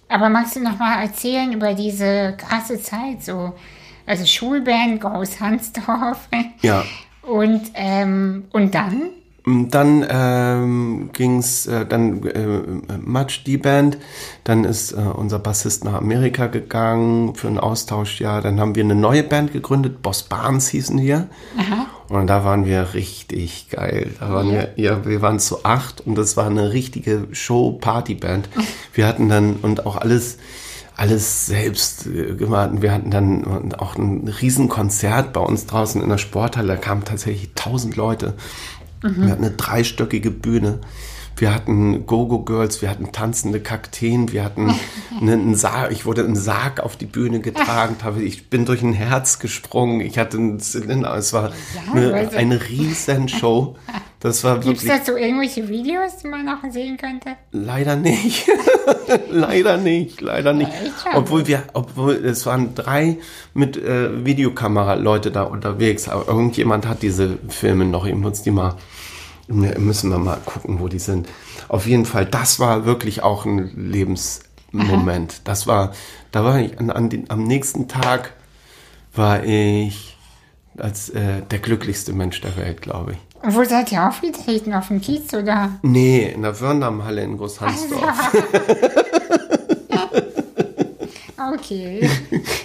Aber 0.09 0.29
magst 0.29 0.55
du 0.55 0.59
noch 0.61 0.77
mal 0.79 1.03
erzählen 1.03 1.53
über 1.53 1.73
diese 1.73 2.35
krasse 2.37 2.81
Zeit, 2.81 3.23
so, 3.23 3.53
also 4.05 4.25
Schulband, 4.25 5.01
Groß 5.01 5.39
Hansdorf 5.39 6.27
Ja. 6.61 6.83
und, 7.21 7.61
ähm, 7.75 8.45
und 8.51 8.73
dann? 8.75 9.09
Dann 9.45 10.05
ähm, 10.09 11.09
ging's, 11.11 11.67
äh, 11.67 11.85
dann 11.85 12.23
äh, 12.25 12.97
Matsch 12.97 13.43
die 13.45 13.57
Band, 13.57 13.97
dann 14.45 14.63
ist 14.63 14.93
äh, 14.93 14.95
unser 14.95 15.37
Bassist 15.37 15.83
nach 15.83 15.95
Amerika 15.95 16.47
gegangen 16.47 17.35
für 17.35 17.49
ein 17.49 17.57
Austauschjahr. 17.57 18.41
Dann 18.41 18.61
haben 18.61 18.75
wir 18.75 18.85
eine 18.85 18.95
neue 18.95 19.21
Band 19.23 19.51
gegründet, 19.51 20.01
Boss 20.01 20.23
Barnes 20.23 20.69
hießen 20.69 21.01
wir. 21.01 21.27
Und 22.07 22.27
da 22.27 22.45
waren 22.45 22.65
wir 22.65 22.93
richtig 22.93 23.67
geil. 23.69 24.11
Da 24.17 24.31
waren 24.31 24.49
wir, 24.49 24.69
ja, 24.77 25.05
wir 25.05 25.21
waren 25.21 25.39
zu 25.39 25.65
acht 25.65 25.99
und 26.07 26.15
das 26.15 26.37
war 26.37 26.45
eine 26.45 26.71
richtige 26.71 27.27
Show-Party-Band. 27.33 28.47
Wir 28.93 29.07
hatten 29.07 29.27
dann 29.27 29.57
und 29.61 29.85
auch 29.85 29.97
alles, 29.97 30.37
alles 31.03 31.47
selbst 31.47 32.07
äh, 32.07 32.33
gemacht. 32.35 32.81
Wir 32.81 32.93
hatten 32.93 33.11
dann 33.11 33.73
auch 33.73 33.97
ein 33.97 34.25
Riesenkonzert 34.27 35.33
bei 35.33 35.41
uns 35.41 35.65
draußen 35.65 36.01
in 36.01 36.07
der 36.07 36.17
Sporthalle. 36.17 36.69
Da 36.69 36.75
kamen 36.77 37.03
tatsächlich 37.03 37.51
tausend 37.55 37.97
Leute. 37.97 38.35
Wir 39.01 39.31
hatten 39.31 39.43
eine 39.43 39.53
dreistöckige 39.53 40.31
Bühne. 40.31 40.79
Wir 41.43 41.53
hatten 41.53 42.05
Go-Go-Girls, 42.05 42.81
wir 42.81 42.89
hatten 42.89 43.11
tanzende 43.11 43.59
Kakteen, 43.59 44.31
wir 44.31 44.45
hatten 44.45 44.73
einen 45.21 45.55
Sarg, 45.55 45.91
ich 45.91 46.05
wurde 46.05 46.21
im 46.21 46.37
Sarg 46.37 46.79
auf 46.79 46.95
die 46.95 47.05
Bühne 47.05 47.41
getragen, 47.41 47.97
ich 48.21 48.49
bin 48.49 48.63
durch 48.63 48.81
ein 48.81 48.93
Herz 48.93 49.39
gesprungen, 49.39 49.99
ich 49.99 50.17
hatte 50.17 50.37
einen 50.37 50.61
Zylinder, 50.61 51.13
es 51.17 51.33
war 51.33 51.51
eine, 51.93 52.13
also- 52.13 52.37
eine 52.37 52.69
riesen 52.69 53.27
Show. 53.27 53.75
Das 54.21 54.45
war 54.45 54.61
Gibt 54.61 54.77
es 54.77 54.87
dazu 54.87 55.17
irgendwelche 55.17 55.67
Videos, 55.67 56.15
die 56.23 56.29
man 56.29 56.45
noch 56.45 56.59
sehen 56.71 56.95
könnte? 56.95 57.35
leider 57.51 57.97
nicht, 57.97 58.49
leider 59.29 59.75
nicht, 59.75 60.21
leider 60.21 60.53
nicht. 60.53 60.71
Obwohl 61.13 61.45
wir, 61.45 61.63
obwohl 61.73 62.13
es 62.25 62.45
waren 62.45 62.73
drei 62.73 63.17
mit 63.53 63.75
äh, 63.75 64.23
Videokamera 64.25 64.93
Leute 64.93 65.29
da 65.29 65.43
unterwegs, 65.43 66.07
aber 66.07 66.25
irgendjemand 66.25 66.87
hat 66.87 67.01
diese 67.01 67.37
Filme 67.49 67.83
noch, 67.83 68.05
ich 68.05 68.15
muss 68.15 68.43
die 68.43 68.51
mal, 68.51 68.77
müssen 69.47 70.09
wir 70.09 70.19
mal 70.19 70.37
gucken, 70.45 70.79
wo 70.79 70.87
die 70.87 70.99
sind. 70.99 71.27
Auf 71.67 71.85
jeden 71.85 72.05
Fall, 72.05 72.25
das 72.25 72.59
war 72.59 72.85
wirklich 72.85 73.23
auch 73.23 73.45
ein 73.45 73.71
Lebensmoment. 73.75 75.41
Das 75.43 75.67
war, 75.67 75.91
da 76.31 76.43
war 76.43 76.59
ich 76.59 76.79
an, 76.79 76.89
an 76.89 77.09
den, 77.09 77.29
am 77.29 77.43
nächsten 77.43 77.87
Tag 77.87 78.33
war 79.13 79.43
ich 79.43 80.17
als 80.77 81.09
äh, 81.09 81.41
der 81.51 81.59
glücklichste 81.59 82.13
Mensch 82.13 82.41
der 82.41 82.57
Welt, 82.57 82.81
glaube 82.81 83.13
ich. 83.13 83.17
Und 83.43 83.55
wo 83.55 83.63
seid 83.63 83.91
ihr 83.91 84.07
aufgetreten? 84.07 84.73
Auf 84.73 84.87
dem 84.87 85.01
Kiez 85.01 85.33
oder? 85.33 85.71
Nee, 85.81 86.31
in 86.33 86.41
der 86.41 86.59
Wörndammhalle 86.59 87.21
in 87.21 87.37
Großhansdorf. 87.37 88.31
Okay. 91.55 92.09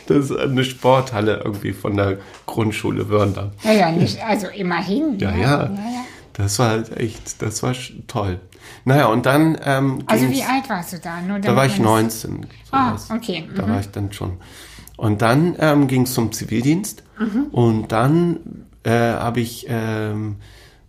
Das 0.07 0.31
ist 0.31 0.37
eine 0.37 0.65
Sporthalle 0.65 1.43
irgendwie 1.45 1.73
von 1.73 1.97
der 1.97 2.19
Grundschule 2.47 3.09
Wörndam. 3.09 3.51
Ja, 3.63 3.73
ja, 3.73 3.91
nicht, 3.91 4.23
also 4.25 4.47
immerhin. 4.49 5.19
Ja, 5.19 5.31
ne? 5.31 5.43
ja. 5.43 5.49
ja, 5.49 5.65
ja. 5.65 6.05
Das 6.39 6.59
war 6.61 6.71
halt 6.71 6.97
echt, 6.97 7.43
das 7.43 7.63
war 7.63 7.75
toll. 8.07 8.41
Naja, 8.85 9.07
und 9.07 9.27
dann 9.27 9.59
ähm, 9.65 10.03
Also 10.07 10.31
wie 10.31 10.43
alt 10.45 10.69
warst 10.69 10.93
du 10.95 10.99
da? 10.99 11.19
Da 11.43 11.57
war 11.57 11.67
ich 11.67 11.79
man 11.79 12.05
das- 12.07 12.25
19. 12.25 12.47
Ah, 12.71 12.97
sowas. 12.97 13.09
okay, 13.11 13.49
Da 13.55 13.69
war 13.69 13.81
ich 13.81 13.91
dann 13.91 14.13
schon. 14.13 14.35
Und 14.97 15.21
dann 15.21 15.57
ähm, 15.59 15.87
ging 15.89 16.03
es 16.03 16.15
zum 16.15 16.33
Zivildienst. 16.33 17.03
Und 17.51 17.91
dann 17.93 18.67
äh, 18.85 18.91
habe 18.91 19.41
ich, 19.41 19.67
ähm, 19.69 20.37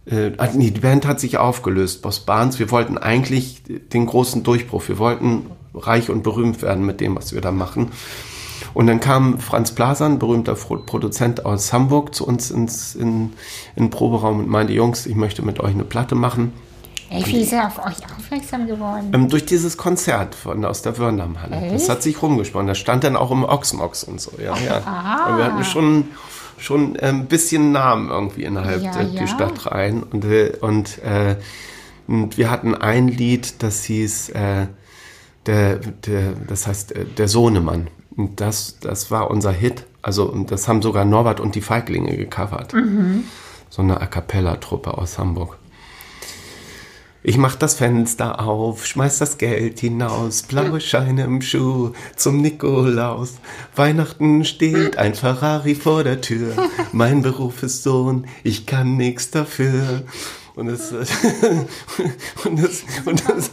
äh, 0.05 0.31
ah, 0.37 0.47
nee, 0.53 0.69
die 0.71 0.79
Band 0.79 1.07
hat 1.07 1.19
sich 1.19 1.37
aufgelöst, 1.39 2.03
Boss 2.03 2.19
Barnes. 2.19 2.59
Wir 2.59 2.69
wollten 2.69 2.97
eigentlich 2.99 3.63
den 3.67 4.05
großen 4.05 4.43
Durchbruch. 4.43 4.87
Wir 4.87 4.99
wollten 4.99 5.47
reich 5.73 6.09
und 6.11 6.21
berühmt 6.23 6.61
werden 6.61 6.85
mit 6.85 7.01
dem, 7.01 7.15
was 7.15 7.33
wir 7.33 7.41
da 7.41 7.51
machen. 7.51 7.91
Und 8.73 8.87
dann 8.87 8.99
kam 8.99 9.39
Franz 9.39 9.71
Blasan, 9.71 10.19
berühmter 10.19 10.55
Produzent 10.55 11.45
aus 11.45 11.73
Hamburg, 11.73 12.13
zu 12.13 12.25
uns 12.25 12.51
ins 12.51 12.95
in, 12.95 13.33
in 13.75 13.85
den 13.85 13.89
Proberaum 13.89 14.39
und 14.39 14.47
meinte, 14.47 14.73
Jungs, 14.73 15.05
ich 15.05 15.15
möchte 15.15 15.41
mit 15.41 15.59
euch 15.59 15.71
eine 15.73 15.83
Platte 15.83 16.15
machen. 16.15 16.53
Ey, 17.11 17.25
wie 17.25 17.41
ist 17.41 17.53
er 17.53 17.67
auf 17.67 17.79
euch 17.79 17.97
aufmerksam 18.15 18.67
geworden? 18.67 19.11
Ähm, 19.13 19.29
durch 19.29 19.45
dieses 19.45 19.77
Konzert 19.77 20.35
von, 20.35 20.63
aus 20.63 20.83
der 20.83 20.97
Wörndammhalle. 20.97 21.71
Das 21.71 21.89
hat 21.89 22.03
sich 22.03 22.21
rumgesponnen. 22.21 22.67
Das 22.67 22.77
stand 22.77 23.03
dann 23.03 23.15
auch 23.15 23.31
im 23.31 23.43
Oxmox 23.43 24.03
und 24.03 24.21
so. 24.21 24.31
Ja, 24.37 24.55
ja. 24.57 24.81
Ah. 24.85 25.31
Und 25.31 25.37
wir 25.37 25.45
hatten 25.45 25.63
schon, 25.63 26.09
schon 26.57 26.97
ein 26.97 27.25
bisschen 27.25 27.71
Namen 27.71 28.09
irgendwie 28.09 28.43
innerhalb 28.43 28.83
Ja, 28.83 28.91
der 28.91 29.03
ja. 29.07 29.21
die 29.21 29.27
Stadt 29.27 29.71
rein. 29.71 30.03
Und, 30.03 30.23
und, 30.61 30.99
äh, 31.03 31.37
und 32.07 32.37
wir 32.37 32.51
hatten 32.51 32.75
ein 32.75 33.07
Lied, 33.07 33.63
das 33.63 33.83
hieß, 33.85 34.29
äh, 34.29 34.67
der, 35.47 35.77
der, 35.77 36.33
das 36.47 36.67
heißt 36.67 36.91
äh, 36.91 37.05
Der 37.05 37.27
Sohnemann. 37.27 37.87
Und 38.19 38.41
das, 38.41 38.79
das 38.81 39.11
war 39.11 39.31
unser 39.31 39.53
Hit. 39.53 39.85
Also 40.01 40.25
und 40.25 40.51
das 40.51 40.67
haben 40.67 40.81
sogar 40.81 41.05
Norbert 41.05 41.39
und 41.39 41.55
die 41.55 41.61
Feiglinge 41.61 42.17
gecovert. 42.17 42.73
So 43.69 43.81
eine 43.81 44.01
A 44.01 44.07
Cappella-Truppe 44.07 44.97
aus 44.97 45.17
Hamburg. 45.17 45.57
Ich 47.23 47.37
mach 47.37 47.55
das 47.55 47.75
Fenster 47.75 48.41
auf, 48.41 48.85
schmeiß 48.85 49.19
das 49.19 49.37
Geld 49.37 49.79
hinaus, 49.79 50.43
blaue 50.43 50.81
Scheine 50.81 51.23
im 51.23 51.41
Schuh 51.41 51.93
zum 52.17 52.41
Nikolaus. 52.41 53.35
Weihnachten 53.73 54.43
steht 54.43 54.97
ein 54.97 55.15
Ferrari 55.15 55.75
vor 55.75 56.03
der 56.03 56.19
Tür. 56.19 56.51
Mein 56.91 57.21
Beruf 57.21 57.63
ist 57.63 57.83
Sohn, 57.83 58.27
ich 58.43 58.65
kann 58.65 58.97
nichts 58.97 59.31
dafür. 59.31 60.03
Und 60.55 60.67
das, 60.67 60.91
und 62.43 62.61
das, 62.61 62.83
und 63.05 63.29
das, 63.29 63.51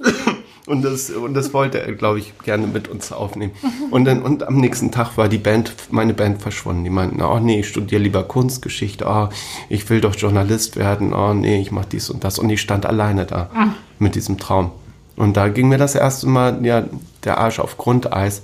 und 0.68 0.82
das, 0.82 1.10
und 1.10 1.34
das 1.34 1.52
wollte 1.54 1.80
er, 1.80 1.92
glaube 1.94 2.18
ich, 2.18 2.32
gerne 2.44 2.66
mit 2.66 2.88
uns 2.88 3.10
aufnehmen. 3.12 3.52
Und 3.90 4.04
dann, 4.04 4.22
und 4.22 4.46
am 4.46 4.56
nächsten 4.56 4.90
Tag 4.92 5.16
war 5.16 5.28
die 5.28 5.38
Band, 5.38 5.72
meine 5.90 6.14
Band 6.14 6.40
verschwunden. 6.42 6.84
Die 6.84 6.90
meinten, 6.90 7.20
oh 7.22 7.38
nee, 7.38 7.60
ich 7.60 7.68
studiere 7.68 8.02
lieber 8.02 8.22
Kunstgeschichte, 8.24 9.04
oh, 9.08 9.28
ich 9.68 9.88
will 9.90 10.00
doch 10.00 10.14
Journalist 10.14 10.76
werden, 10.76 11.12
oh 11.12 11.34
nee, 11.34 11.60
ich 11.60 11.72
mache 11.72 11.88
dies 11.92 12.10
und 12.10 12.22
das. 12.24 12.38
Und 12.38 12.50
ich 12.50 12.60
stand 12.60 12.86
alleine 12.86 13.26
da 13.26 13.50
mit 13.98 14.14
diesem 14.14 14.38
Traum. 14.38 14.70
Und 15.16 15.36
da 15.36 15.48
ging 15.48 15.68
mir 15.68 15.78
das 15.78 15.94
erste 15.96 16.28
Mal, 16.28 16.64
ja, 16.64 16.84
der 17.24 17.38
Arsch 17.38 17.58
auf 17.58 17.76
Grundeis, 17.76 18.42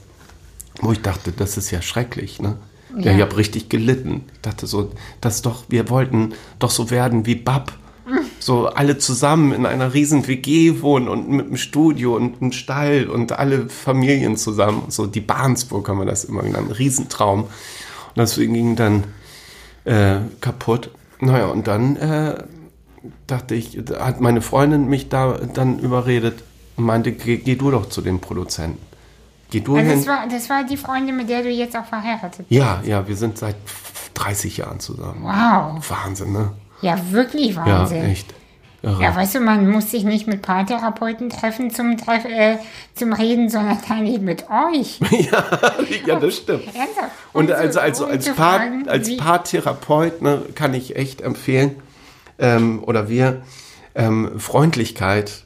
wo 0.81 0.91
ich 0.91 1.03
dachte, 1.03 1.31
das 1.31 1.57
ist 1.57 1.71
ja 1.71 1.81
schrecklich, 1.83 2.41
ne? 2.43 2.57
Ja, 2.99 3.11
Ja. 3.11 3.17
ich 3.17 3.23
habe 3.23 3.37
richtig 3.37 3.69
gelitten. 3.69 4.25
Ich 4.35 4.41
dachte 4.43 4.67
so, 4.67 4.91
das 5.21 5.43
doch, 5.43 5.65
wir 5.69 5.89
wollten 5.91 6.33
doch 6.59 6.71
so 6.71 6.91
werden 6.91 7.27
wie 7.27 7.35
Bab. 7.35 7.73
So 8.39 8.67
alle 8.67 8.99
zusammen 8.99 9.53
in 9.53 9.65
einer 9.65 9.95
riesen 9.95 10.27
WG 10.27 10.83
wohnen 10.83 11.09
und 11.09 11.29
mit 11.31 11.47
einem 11.47 11.57
Studio 11.57 12.15
und 12.17 12.43
einem 12.43 12.53
Stall 12.53 13.07
und 13.07 13.33
alle 13.33 13.69
Familien 13.71 14.37
zusammen. 14.37 14.85
So 14.89 15.07
die 15.07 15.21
Bahnsburg 15.21 15.89
haben 15.89 15.99
wir 15.99 16.05
das 16.05 16.25
immer 16.25 16.43
genannt. 16.43 16.69
Ein 16.69 16.73
Riesentraum. 16.73 17.45
Und 17.45 17.51
deswegen 18.17 18.53
ging 18.53 18.77
dann 18.77 19.05
äh, 19.85 20.17
kaputt. 20.41 20.91
naja, 21.21 21.47
und 21.47 21.67
dann 21.67 21.97
äh, 21.97 22.45
dachte 23.27 23.55
ich, 23.55 23.79
hat 23.99 24.21
meine 24.21 24.43
Freundin 24.43 24.89
mich 24.89 25.09
da 25.09 25.39
dann 25.53 25.79
überredet 25.79 26.43
und 26.77 26.85
meinte, 26.85 27.13
geh, 27.13 27.39
geh 27.39 27.55
du 27.55 27.71
doch 27.71 27.89
zu 27.89 28.03
dem 28.03 28.21
Produzenten. 28.21 28.79
Geh 29.51 29.61
du 29.61 29.77
Also 29.77 29.89
hin. 29.89 29.99
das, 29.99 30.07
war, 30.07 30.29
das 30.29 30.51
war 30.51 30.65
die 30.65 30.77
Freundin, 30.77 31.17
mit 31.17 31.29
der 31.29 31.43
du 31.43 31.51
jetzt 31.51 31.77
auch 31.77 31.85
verheiratet 31.85 32.49
bist. 32.49 32.51
Ja, 32.51 32.83
ja, 32.85 33.07
wir 33.07 33.17
sind 33.17 33.39
seit 33.39 33.57
30 34.15 34.59
Jahren 34.59 34.81
zusammen. 34.81 35.23
Wow. 35.23 35.91
Wahnsinn, 35.91 36.33
ne? 36.33 36.53
Ja, 36.81 36.99
wirklich 37.11 37.55
Ja, 37.55 37.67
Wahnsinn. 37.67 38.05
echt. 38.05 38.35
Irre. 38.85 39.03
Ja, 39.03 39.17
weißt 39.17 39.37
du, 39.37 39.41
man 39.41 39.71
muss 39.71 39.91
sich 39.91 40.05
nicht 40.05 40.27
mit 40.27 40.43
Paartherapeuten 40.43 41.31
treffen 41.31 41.71
zum, 41.71 41.97
Treff, 41.97 42.27
äh, 42.27 42.59
zum 42.95 43.15
Reden, 43.15 43.49
sondern 43.49 43.79
dann 43.89 44.07
eben 44.07 44.27
mit 44.27 44.45
euch. 44.51 45.01
ja, 46.07 46.19
das 46.21 46.37
stimmt. 46.37 46.65
Und 47.33 47.51
Um 47.51 47.57
also, 47.57 47.81
also 47.81 48.05
als, 48.05 48.27
Paar, 48.27 48.59
fragen, 48.59 48.87
als 48.87 49.17
Paartherapeut 49.17 50.21
ne, 50.21 50.43
kann 50.55 50.75
ich 50.75 50.97
echt 50.97 51.23
empfehlen, 51.23 51.77
ähm, 52.39 52.83
oder 52.85 53.09
wir, 53.09 53.41
ähm, 53.95 54.39
Freundlichkeit 54.39 55.45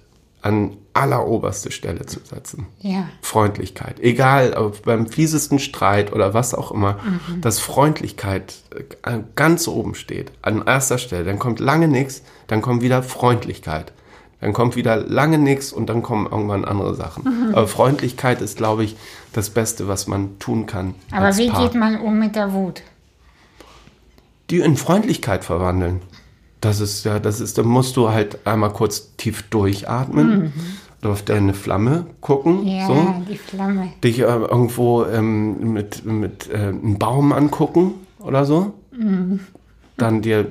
an 0.48 0.76
alleroberste 0.94 1.70
Stelle 1.70 2.06
zu 2.06 2.20
setzen. 2.24 2.66
Ja. 2.80 3.08
Freundlichkeit. 3.22 4.00
Egal, 4.00 4.54
ob 4.54 4.82
beim 4.82 5.06
fiesesten 5.06 5.58
Streit 5.58 6.12
oder 6.12 6.34
was 6.34 6.54
auch 6.54 6.72
immer, 6.72 6.94
Mhm. 7.28 7.40
dass 7.40 7.60
Freundlichkeit 7.60 8.54
äh, 9.04 9.18
ganz 9.36 9.68
oben 9.68 9.94
steht, 9.94 10.32
an 10.42 10.64
erster 10.66 10.98
Stelle. 10.98 11.24
Dann 11.24 11.38
kommt 11.38 11.60
lange 11.60 11.86
nichts, 11.86 12.22
dann 12.48 12.62
kommt 12.62 12.82
wieder 12.82 13.02
Freundlichkeit. 13.02 13.92
Dann 14.40 14.52
kommt 14.52 14.76
wieder 14.76 14.96
lange 14.96 15.36
nichts 15.38 15.72
und 15.72 15.88
dann 15.88 16.02
kommen 16.02 16.26
irgendwann 16.30 16.64
andere 16.64 16.94
Sachen. 16.94 17.24
Mhm. 17.24 17.54
Aber 17.54 17.66
Freundlichkeit 17.68 18.40
ist, 18.40 18.56
glaube 18.56 18.84
ich, 18.84 18.96
das 19.32 19.50
Beste, 19.50 19.88
was 19.88 20.06
man 20.06 20.38
tun 20.38 20.66
kann. 20.66 20.94
Aber 21.10 21.36
wie 21.36 21.50
Paar. 21.50 21.62
geht 21.64 21.74
man 21.78 22.00
um 22.00 22.18
mit 22.18 22.34
der 22.36 22.52
Wut? 22.52 22.82
die 24.50 24.60
in 24.60 24.78
Freundlichkeit 24.78 25.44
verwandeln. 25.44 26.00
Das 26.60 26.80
ist 26.80 27.04
ja, 27.04 27.18
das 27.20 27.40
ist, 27.40 27.56
da 27.58 27.62
musst 27.62 27.96
du 27.96 28.08
halt 28.10 28.46
einmal 28.46 28.72
kurz 28.72 29.14
tief 29.16 29.42
durchatmen, 29.42 30.52
auf 31.02 31.22
deine 31.22 31.54
Flamme 31.54 32.06
gucken, 32.20 32.62
Mhm. 32.62 32.66
Ja, 32.68 32.86
so, 32.88 33.14
die 33.28 33.36
Flamme. 33.36 33.92
dich 34.02 34.18
äh, 34.18 34.22
irgendwo 34.24 35.04
ähm, 35.04 35.72
mit, 35.72 36.04
mit 36.04 36.50
äh, 36.50 36.56
einem 36.56 36.98
Baum 36.98 37.32
angucken 37.32 37.94
oder 38.18 38.44
so. 38.44 38.74
Mhm. 38.90 39.40
Dann 39.96 40.22
dir 40.22 40.46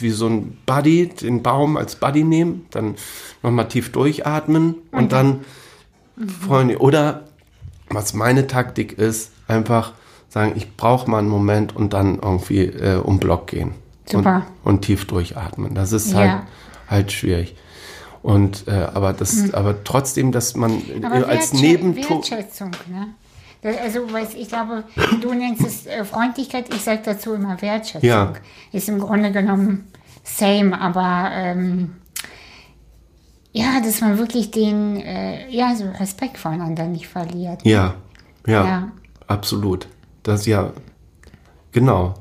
wie 0.00 0.10
so 0.10 0.26
ein 0.26 0.56
Buddy, 0.66 1.08
den 1.08 1.42
Baum 1.42 1.76
als 1.76 1.96
Buddy 1.96 2.24
nehmen, 2.24 2.66
dann 2.70 2.94
nochmal 3.42 3.68
tief 3.68 3.92
durchatmen 3.92 4.76
und 4.92 5.12
dann 5.12 5.40
Freunde. 6.46 6.78
Oder 6.78 7.24
was 7.88 8.12
meine 8.14 8.46
Taktik 8.46 8.98
ist, 8.98 9.32
einfach 9.48 9.92
sagen, 10.28 10.52
ich 10.56 10.76
brauche 10.76 11.10
mal 11.10 11.18
einen 11.18 11.28
Moment 11.28 11.74
und 11.76 11.92
dann 11.92 12.18
irgendwie 12.18 12.64
äh, 12.64 12.96
um 12.96 13.18
Block 13.18 13.46
gehen. 13.48 13.72
Super. 14.10 14.46
Und, 14.64 14.74
und 14.74 14.82
tief 14.82 15.06
durchatmen. 15.06 15.74
Das 15.74 15.92
ist 15.92 16.12
Ja. 16.12 16.18
halt, 16.18 16.32
halt 16.88 17.12
schwierig. 17.12 17.56
Und 18.22 18.68
äh, 18.68 18.88
aber 18.94 19.12
das, 19.12 19.52
aber 19.52 19.82
trotzdem, 19.84 20.30
dass 20.32 20.54
man 20.54 20.70
äh, 20.72 20.98
Mhm. 20.98 21.04
Aber 21.04 21.26
als 21.28 21.52
Wertschä- 21.52 21.60
Nebenton. 21.60 22.16
Wertschätzung, 22.18 22.70
ne? 22.88 23.08
Also, 23.84 24.00
ich 24.36 24.48
glaube, 24.48 24.82
du 25.20 25.32
nennst 25.34 25.64
es 25.64 25.86
äh, 25.86 26.04
Freundlichkeit, 26.04 26.72
ich 26.74 26.82
sage 26.82 27.00
dazu 27.04 27.34
immer 27.34 27.60
Wertschätzung. 27.62 28.08
Ja. 28.08 28.32
Ist 28.72 28.88
im 28.88 28.98
Grunde 28.98 29.30
genommen 29.30 29.86
same, 30.24 30.80
aber 30.80 31.30
ähm, 31.32 31.92
ja, 33.52 33.80
dass 33.84 34.00
man 34.00 34.18
wirklich 34.18 34.50
den, 34.50 34.96
äh, 35.00 35.48
ja, 35.50 35.74
so 35.76 35.84
Respekt 36.00 36.38
voneinander 36.38 36.84
nicht 36.86 37.06
verliert. 37.08 37.64
Ja, 37.64 37.94
ja, 38.46 38.64
Ja. 38.64 38.88
absolut. 39.28 39.86
Das 40.22 40.46
ja, 40.46 40.72
genau. 41.70 42.14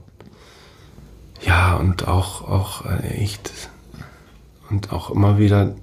Ja, 1.45 1.75
und 1.75 2.07
auch, 2.07 2.47
auch 2.47 2.85
äh, 2.85 3.07
echt, 3.21 3.51
und 4.69 4.91
auch 4.91 5.09
immer 5.09 5.37
wieder 5.37 5.75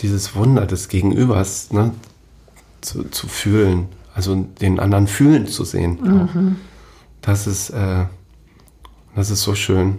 dieses 0.00 0.34
Wunder 0.34 0.66
des 0.66 0.88
Gegenübers 0.88 1.72
ne, 1.72 1.92
zu, 2.80 3.04
zu 3.04 3.28
fühlen, 3.28 3.88
also 4.14 4.34
den 4.60 4.78
anderen 4.80 5.06
fühlen 5.06 5.46
zu 5.46 5.64
sehen. 5.64 5.98
Auch. 6.28 7.22
Das 7.22 7.46
ist, 7.46 7.70
äh, 7.70 8.04
das 9.14 9.30
ist 9.30 9.42
so 9.42 9.54
schön. 9.54 9.98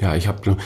Ja, 0.00 0.14
ich 0.14 0.28
habe, 0.28 0.56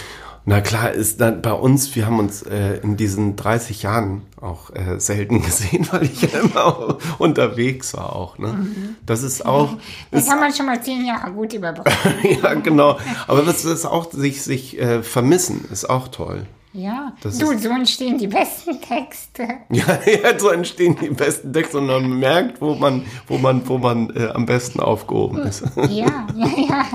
na 0.45 0.61
klar, 0.61 0.91
ist 0.91 1.21
dann 1.21 1.41
bei 1.41 1.53
uns, 1.53 1.95
wir 1.95 2.07
haben 2.07 2.19
uns 2.19 2.43
äh, 2.43 2.79
in 2.83 2.97
diesen 2.97 3.37
30 3.37 3.83
Jahren 3.85 4.23
auch 4.41 4.71
äh, 4.75 4.99
selten 4.99 5.41
gesehen, 5.45 5.87
weil 5.93 6.05
ich 6.05 6.23
ja 6.23 6.41
immer 6.41 6.99
unterwegs 7.19 7.95
war 7.95 8.17
auch. 8.17 8.39
Ne? 8.39 8.67
Das 9.07 9.23
ist 9.23 9.47
auch, 9.47 9.77
Das 10.11 10.25
ist, 10.25 10.31
haben 10.31 10.41
wir 10.41 10.53
schon 10.53 10.67
mal 10.67 10.83
zehn 10.83 11.05
Jahre 11.07 11.31
gut 11.33 11.53
überbrückt. 11.53 11.97
ja 12.43 12.55
genau, 12.55 12.99
aber 13.29 13.43
das 13.43 13.65
ist 13.65 13.85
auch, 13.87 14.11
sich, 14.13 14.43
sich 14.43 14.81
äh, 14.81 15.03
vermissen, 15.03 15.65
ist 15.71 15.89
auch 15.89 16.09
toll. 16.09 16.47
Ja, 16.75 17.13
Das 17.21 17.37
du, 17.37 17.57
so 17.59 17.69
entstehen 17.69 18.17
die 18.17 18.29
besten 18.29 18.81
Texte. 18.81 19.47
Ja, 19.69 19.99
ja, 20.07 20.39
so 20.39 20.49
entstehen 20.49 20.97
die 20.99 21.11
besten 21.11 21.53
Texte 21.53 21.77
und 21.77 21.87
man 21.87 22.19
merkt, 22.19 22.63
wo 22.63 22.75
man, 22.75 23.05
wo 23.29 23.37
man, 23.37 23.69
wo 23.69 23.77
man 23.77 24.09
äh, 24.17 24.29
am 24.29 24.47
besten 24.47 24.81
aufgehoben 24.81 25.41
ist. 25.41 25.63
Ja, 25.77 26.27
ja, 26.35 26.49
ja. 26.57 26.87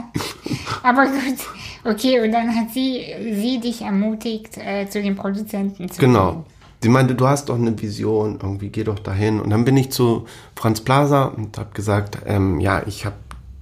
Aber 0.82 1.06
gut, 1.06 1.38
okay, 1.84 2.20
und 2.22 2.32
dann 2.32 2.56
hat 2.56 2.72
sie, 2.74 3.06
sie 3.34 3.60
dich 3.60 3.82
ermutigt, 3.82 4.58
äh, 4.58 4.88
zu 4.90 5.02
den 5.02 5.16
Produzenten 5.16 5.90
zu 5.90 6.00
Genau. 6.00 6.46
Sie 6.82 6.90
meinte, 6.90 7.16
du 7.16 7.28
hast 7.28 7.50
doch 7.50 7.56
eine 7.56 7.80
Vision, 7.82 8.40
irgendwie 8.42 8.70
geh 8.70 8.84
doch 8.84 9.00
dahin. 9.00 9.40
Und 9.40 9.50
dann 9.50 9.66
bin 9.66 9.76
ich 9.78 9.92
zu 9.92 10.26
Franz 10.56 10.82
Plaza 10.82 11.26
und 11.26 11.58
habe 11.58 11.70
gesagt, 11.74 12.20
ähm, 12.28 12.60
ja, 12.60 12.84
ich 12.86 13.06
habe 13.06 13.16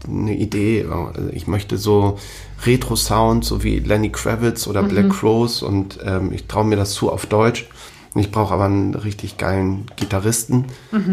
eine 0.05 0.35
Idee. 0.35 0.85
Also 0.89 1.29
ich 1.31 1.47
möchte 1.47 1.77
so 1.77 2.17
Retro-Sound, 2.65 3.45
so 3.45 3.63
wie 3.63 3.79
Lenny 3.79 4.09
Kravitz 4.09 4.67
oder 4.67 4.83
Black 4.83 5.09
Crowes 5.09 5.61
und 5.61 5.99
ähm, 6.03 6.31
ich 6.33 6.47
traue 6.47 6.65
mir 6.65 6.75
das 6.75 6.93
zu 6.93 7.11
auf 7.11 7.25
Deutsch. 7.25 7.67
Ich 8.15 8.31
brauche 8.31 8.53
aber 8.53 8.65
einen 8.65 8.95
richtig 8.95 9.37
geilen 9.37 9.87
Gitarristen. 9.97 10.65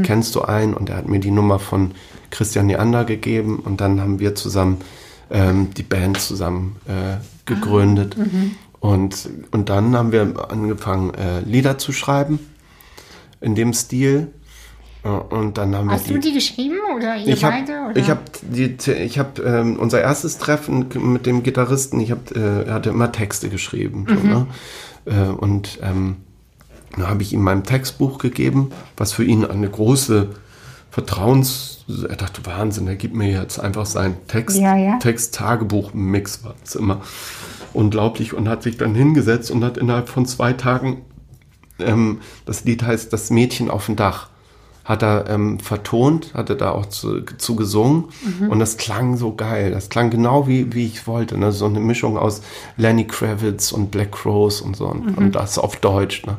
Kennst 0.05 0.37
du 0.37 0.43
einen? 0.43 0.73
Und 0.73 0.89
er 0.89 0.99
hat 0.99 1.09
mir 1.09 1.19
die 1.19 1.33
Nummer 1.33 1.59
von 1.59 1.93
Christian 2.31 2.67
Neander 2.67 3.05
gegeben 3.05 3.59
und 3.59 3.81
dann 3.81 4.01
haben 4.01 4.21
wir 4.21 4.37
zusammen 4.37 4.79
ähm, 5.33 5.71
die 5.75 5.83
Band 5.83 6.21
zusammen 6.21 6.77
äh, 6.87 7.17
gegründet. 7.47 8.17
Und, 8.79 9.29
und 9.51 9.69
dann 9.69 9.97
haben 9.97 10.13
wir 10.13 10.51
angefangen, 10.51 11.15
äh, 11.15 11.41
Lieder 11.41 11.79
zu 11.79 11.93
schreiben 11.93 12.39
in 13.41 13.55
dem 13.55 13.73
Stil. 13.73 14.33
Äh, 15.05 15.09
Und 15.09 15.59
dann 15.59 15.75
haben 15.75 15.91
Hast 15.91 16.09
wir 16.09 16.17
du 16.17 16.21
die 16.21 16.35
geschrieben 16.35 16.79
oder 16.95 17.17
ihr 17.17 17.35
ich 17.35 17.43
beide? 17.43 17.73
Oder? 17.91 17.97
ich 17.97 18.11
habe 18.11 18.21
die 18.43 18.77
habe 19.19 19.43
ähm, 19.43 19.79
unser 19.79 20.01
erstes 20.01 20.39
Treffen 20.39 20.87
mit 21.13 21.27
dem 21.27 21.43
Gitarristen 21.43 22.01
ich 22.01 22.11
habe 22.11 22.35
äh, 22.35 22.69
er 22.69 22.75
hatte 22.75 22.91
immer 22.91 23.11
Texte 23.11 23.49
geschrieben 23.49 24.07
so, 24.09 24.15
ne? 24.15 24.47
äh, 25.07 25.29
und 25.33 25.79
ähm, 25.83 26.17
dann 26.97 27.09
habe 27.09 27.23
ich 27.23 27.33
ihm 27.33 27.43
mein 27.43 27.65
Textbuch 27.65 28.19
gegeben 28.19 28.71
was 28.97 29.13
für 29.13 29.25
ihn 29.25 29.45
eine 29.45 29.69
große 29.69 30.29
Vertrauens 30.93 31.85
er 32.09 32.17
dachte 32.17 32.47
Wahnsinn 32.47 32.87
er 32.87 32.97
gibt 32.97 33.15
mir 33.17 33.31
jetzt 33.31 33.59
einfach 33.59 33.87
sein 33.87 34.17
Text 34.29 34.59
Ja, 34.59 34.77
ja. 34.77 34.99
Text 34.99 35.35
Tagebuch 35.35 35.95
Mix 35.95 36.45
war 36.45 36.55
es 36.63 36.75
immer 36.75 37.01
unglaublich 37.73 38.35
und 38.35 38.49
hat 38.49 38.63
sich 38.63 38.77
dann 38.77 38.95
hingesetzt 38.95 39.51
und 39.51 39.65
hat 39.65 39.79
innerhalb 39.79 40.09
von 40.09 40.27
zwei 40.27 40.53
Tagen 40.53 41.03
ähm, 41.79 42.21
das 42.45 42.65
Lied 42.65 42.83
heißt 42.83 43.13
Das 43.13 43.31
Mädchen 43.31 43.71
auf 43.71 43.87
dem 43.87 43.97
Dach. 43.97 44.29
Hat 44.85 45.03
er 45.03 45.31
ähm, 45.31 45.61
vertont, 45.61 46.35
hatte 46.35 46.57
da 46.57 46.73
auch 46.73 46.87
zu, 46.87 47.23
zu 47.23 47.55
gesungen 47.55 48.07
und 48.49 48.59
das 48.59 48.77
klang 48.77 49.17
so 49.17 49.33
geil. 49.35 49.71
Das 49.71 49.91
klang 49.91 50.11
genau 50.11 50.49
wie, 50.49 50.75
wie 50.75 50.87
ich 50.87 51.07
wollte. 51.07 51.39
Ne? 51.39 51.53
So 51.53 51.67
eine 51.67 51.79
Mischung 51.79 52.19
aus 52.19 52.43
Lenny 52.77 53.07
Kravitz 53.07 53.71
und 53.71 53.93
Black 53.93 54.11
Crowes 54.11 54.61
und 54.61 54.77
so 54.77 54.89
und, 54.89 55.17
und 55.17 55.33
das 55.37 55.57
auf 55.57 55.77
Deutsch. 55.77 56.27
Ne? 56.27 56.37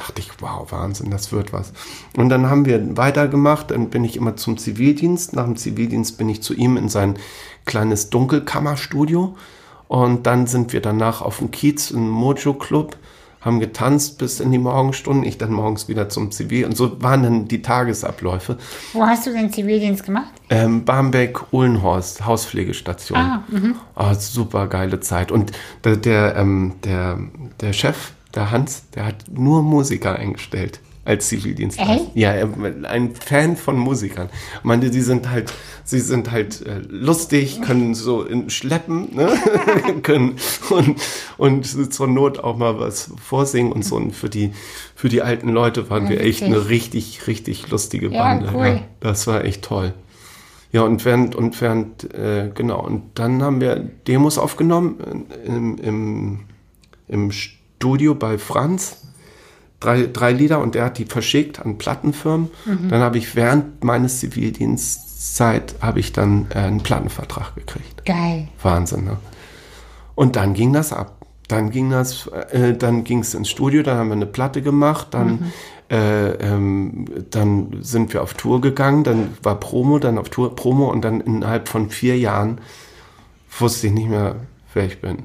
Ach, 0.00 0.10
ich, 0.16 0.30
wow, 0.40 0.70
Wahnsinn, 0.70 1.10
das 1.10 1.32
wird 1.32 1.52
was. 1.52 1.72
Und 2.16 2.28
dann 2.28 2.48
haben 2.48 2.64
wir 2.66 2.96
weitergemacht, 2.96 3.70
dann 3.72 3.90
bin 3.90 4.04
ich 4.04 4.16
immer 4.16 4.36
zum 4.36 4.56
Zivildienst. 4.56 5.34
Nach 5.34 5.44
dem 5.44 5.56
Zivildienst 5.56 6.18
bin 6.18 6.28
ich 6.28 6.42
zu 6.42 6.54
ihm 6.54 6.76
in 6.76 6.88
sein 6.88 7.16
kleines 7.66 8.10
Dunkelkammerstudio. 8.10 9.36
Und 9.88 10.26
dann 10.26 10.46
sind 10.46 10.72
wir 10.72 10.80
danach 10.82 11.22
auf 11.22 11.38
dem 11.38 11.50
Kiez 11.50 11.90
im 11.90 12.08
Mojo 12.08 12.54
Club, 12.54 12.96
haben 13.40 13.58
getanzt 13.60 14.18
bis 14.18 14.40
in 14.40 14.52
die 14.52 14.58
Morgenstunden, 14.58 15.24
ich 15.24 15.38
dann 15.38 15.52
morgens 15.52 15.88
wieder 15.88 16.08
zum 16.08 16.30
Zivil. 16.30 16.66
Und 16.66 16.76
so 16.76 17.00
waren 17.02 17.22
dann 17.22 17.48
die 17.48 17.62
Tagesabläufe. 17.62 18.58
Wo 18.92 19.06
hast 19.06 19.26
du 19.26 19.32
den 19.32 19.52
Zivildienst 19.52 20.04
gemacht? 20.04 20.30
Ähm, 20.50 20.84
Barmbek, 20.84 21.52
Uhlenhorst, 21.52 22.26
Hauspflegestation. 22.26 23.18
Ah, 23.18 23.42
Ah, 23.94 24.14
super 24.14 24.66
geile 24.66 25.00
Zeit. 25.00 25.32
Und 25.32 25.52
der, 25.84 25.96
der, 25.96 26.36
ähm, 26.36 26.74
der, 26.84 27.18
der 27.60 27.72
Chef, 27.72 28.12
der 28.34 28.50
Hans, 28.50 28.84
der 28.94 29.06
hat 29.06 29.24
nur 29.30 29.62
Musiker 29.62 30.16
eingestellt 30.16 30.80
als 31.04 31.28
Zivildienstler. 31.28 31.88
Echt? 31.88 32.10
Ja, 32.14 32.34
ein 32.82 33.14
Fan 33.14 33.56
von 33.56 33.78
Musikern. 33.78 34.28
Meinte, 34.62 34.90
die 34.90 35.00
sind 35.00 35.30
halt, 35.30 35.50
sie 35.82 36.00
sind 36.00 36.30
halt 36.30 36.66
äh, 36.66 36.80
lustig, 36.86 37.62
können 37.62 37.94
so 37.94 38.22
in, 38.24 38.50
schleppen, 38.50 39.14
ne? 39.16 39.30
können 40.02 40.36
und, 40.68 40.96
und 41.38 41.92
zur 41.94 42.08
Not 42.08 42.40
auch 42.40 42.58
mal 42.58 42.78
was 42.78 43.10
vorsingen 43.24 43.72
und 43.72 43.86
so. 43.86 43.96
Und 43.96 44.14
für 44.14 44.28
die, 44.28 44.52
für 44.94 45.08
die 45.08 45.22
alten 45.22 45.48
Leute 45.48 45.88
waren 45.88 46.04
Ja, 46.04 46.10
wir 46.10 46.20
echt 46.20 46.42
eine 46.42 46.68
richtig, 46.68 47.26
richtig 47.26 47.70
lustige 47.70 48.08
Ja, 48.10 48.22
Bande. 48.22 48.50
cool. 48.54 48.80
das 49.00 49.26
war 49.26 49.44
echt 49.46 49.62
toll. 49.62 49.94
Ja, 50.72 50.82
und 50.82 51.06
während, 51.06 51.34
und 51.34 51.58
während, 51.62 52.12
äh, 52.12 52.50
genau, 52.54 52.84
und 52.84 53.02
dann 53.14 53.42
haben 53.42 53.62
wir 53.62 53.76
Demos 54.06 54.36
aufgenommen 54.36 55.26
im, 55.46 55.78
im, 55.78 56.40
im 57.08 57.30
Studio 57.78 58.14
bei 58.14 58.38
Franz. 58.38 58.98
Drei, 59.80 60.08
drei 60.12 60.32
Lieder 60.32 60.58
und 60.58 60.74
der 60.74 60.86
hat 60.86 60.98
die 60.98 61.04
verschickt 61.04 61.64
an 61.64 61.78
Plattenfirmen. 61.78 62.50
Mhm. 62.66 62.88
Dann 62.88 63.00
habe 63.00 63.18
ich 63.18 63.36
während 63.36 63.84
meines 63.84 64.18
Zivildienstzeit 64.18 65.76
habe 65.80 66.00
ich 66.00 66.12
dann 66.12 66.46
äh, 66.50 66.58
einen 66.58 66.82
Plattenvertrag 66.82 67.54
gekriegt. 67.54 68.04
Geil. 68.04 68.48
Wahnsinn, 68.60 69.04
ne? 69.04 69.18
Und 70.16 70.34
dann 70.34 70.54
ging 70.54 70.72
das 70.72 70.92
ab. 70.92 71.18
Dann 71.46 71.70
ging 71.70 71.90
das, 71.90 72.26
äh, 72.50 72.76
dann 72.76 73.04
ging 73.04 73.20
es 73.20 73.34
ins 73.34 73.48
Studio, 73.48 73.84
dann 73.84 73.96
haben 73.96 74.08
wir 74.08 74.16
eine 74.16 74.26
Platte 74.26 74.60
gemacht, 74.62 75.08
dann, 75.12 75.28
mhm. 75.28 75.52
äh, 75.90 76.30
ähm, 76.32 77.04
dann 77.30 77.78
sind 77.80 78.12
wir 78.12 78.22
auf 78.22 78.34
Tour 78.34 78.60
gegangen, 78.60 79.04
dann 79.04 79.36
war 79.42 79.58
Promo, 79.58 79.98
dann 79.98 80.18
auf 80.18 80.28
Tour, 80.28 80.54
Promo 80.56 80.90
und 80.90 81.02
dann 81.02 81.20
innerhalb 81.20 81.68
von 81.68 81.88
vier 81.88 82.18
Jahren 82.18 82.60
wusste 83.58 83.86
ich 83.86 83.92
nicht 83.94 84.08
mehr, 84.08 84.36
wer 84.78 84.86
ich 84.86 85.00
bin. 85.00 85.24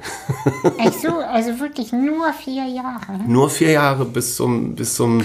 Echt 0.79 1.01
so? 1.01 1.09
Also 1.19 1.59
wirklich 1.59 1.93
nur 1.93 2.33
vier 2.33 2.65
Jahre? 2.65 3.19
Nur 3.27 3.49
vier 3.51 3.71
Jahre 3.71 4.03
bis 4.03 4.35
zum, 4.35 4.73
bis 4.73 4.95
zum, 4.95 5.23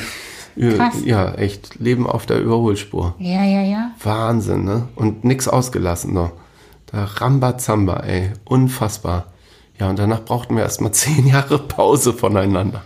Krass. 0.55 0.97
ja, 1.05 1.33
echt, 1.35 1.77
Leben 1.81 2.07
auf 2.07 2.27
der 2.27 2.41
Überholspur. 2.41 3.15
Ja, 3.19 3.43
ja, 3.43 3.63
ja. 3.63 3.91
Wahnsinn, 4.03 4.65
ne? 4.65 4.89
Und 4.97 5.25
nix 5.25 5.49
ausgelassen 5.49 6.13
noch. 6.13 6.33
Da 6.93 7.05
Rambazamba, 7.05 8.01
ey, 8.01 8.33
unfassbar. 8.45 9.33
Ja, 9.81 9.89
und 9.89 9.99
danach 9.99 10.25
brauchten 10.25 10.57
wir 10.57 10.63
erstmal 10.63 10.93
zehn 11.03 11.27
Jahre 11.27 11.59
Pause 11.59 12.13
voneinander. 12.13 12.83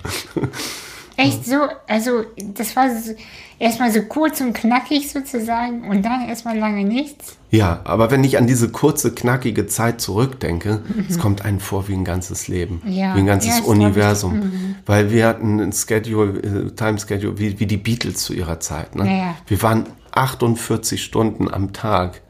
Echt 1.23 1.47
so? 1.47 1.57
Also, 1.87 2.25
das 2.37 2.75
war 2.77 2.91
so, 2.91 3.15
erstmal 3.59 3.93
so 3.93 4.03
kurz 4.03 4.41
und 4.41 4.55
knackig 4.55 5.11
sozusagen 5.11 5.89
und 5.89 6.05
dann 6.05 6.29
erstmal 6.29 6.59
lange 6.59 6.85
nichts? 6.85 7.37
Ja, 7.51 7.81
aber 7.85 8.11
wenn 8.11 8.25
ich 8.25 8.39
an 8.39 8.47
diese 8.47 8.71
kurze, 8.71 9.15
knackige 9.15 9.67
Zeit 9.67 10.01
zurückdenke, 10.01 10.83
mhm. 10.87 11.07
es 11.09 11.19
kommt 11.19 11.45
einem 11.45 11.61
vor 11.61 11.87
wie 11.87 11.93
ein 11.93 12.05
ganzes 12.05 12.49
Leben, 12.49 12.83
ja. 12.87 13.15
wie 13.15 13.21
ein 13.21 13.27
ganzes 13.27 13.59
ja, 13.59 13.65
Universum. 13.65 14.41
Mhm. 14.41 14.75
Weil 14.85 15.11
wir 15.11 15.27
hatten 15.27 15.61
ein 15.61 15.73
Schedule, 15.73 16.41
äh, 16.41 16.71
Time 16.73 16.99
Schedule, 16.99 17.39
wie, 17.39 17.61
wie 17.61 17.67
die 17.67 17.77
Beatles 17.77 18.25
zu 18.25 18.33
ihrer 18.33 18.59
Zeit. 18.59 18.97
Ne? 18.97 19.07
Ja, 19.07 19.35
wir 19.47 19.63
waren 19.63 19.87
48 20.13 21.03
Stunden 21.03 21.53
am 21.53 21.73
Tag 21.73 22.23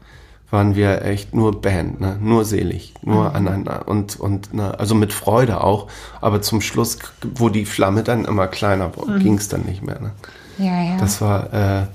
waren 0.52 0.76
wir 0.76 1.02
echt 1.02 1.34
nur 1.34 1.62
Band, 1.62 2.00
ne? 2.02 2.18
nur 2.20 2.44
selig, 2.44 2.92
nur 3.02 3.30
mhm. 3.30 3.36
aneinander 3.36 3.88
und, 3.88 4.20
und 4.20 4.52
ne? 4.52 4.78
also 4.78 4.94
mit 4.94 5.14
Freude 5.14 5.64
auch. 5.64 5.88
Aber 6.20 6.42
zum 6.42 6.60
Schluss, 6.60 6.98
wo 7.22 7.48
die 7.48 7.64
Flamme 7.64 8.02
dann 8.02 8.26
immer 8.26 8.48
kleiner 8.48 8.94
wurde, 8.96 9.12
mhm. 9.12 9.18
ging 9.20 9.38
es 9.38 9.48
dann 9.48 9.62
nicht 9.62 9.82
mehr. 9.82 9.98
Ne? 9.98 10.12
Ja, 10.58 10.82
ja. 10.82 10.96
Das 10.98 11.22
war, 11.22 11.52
äh, 11.54 11.86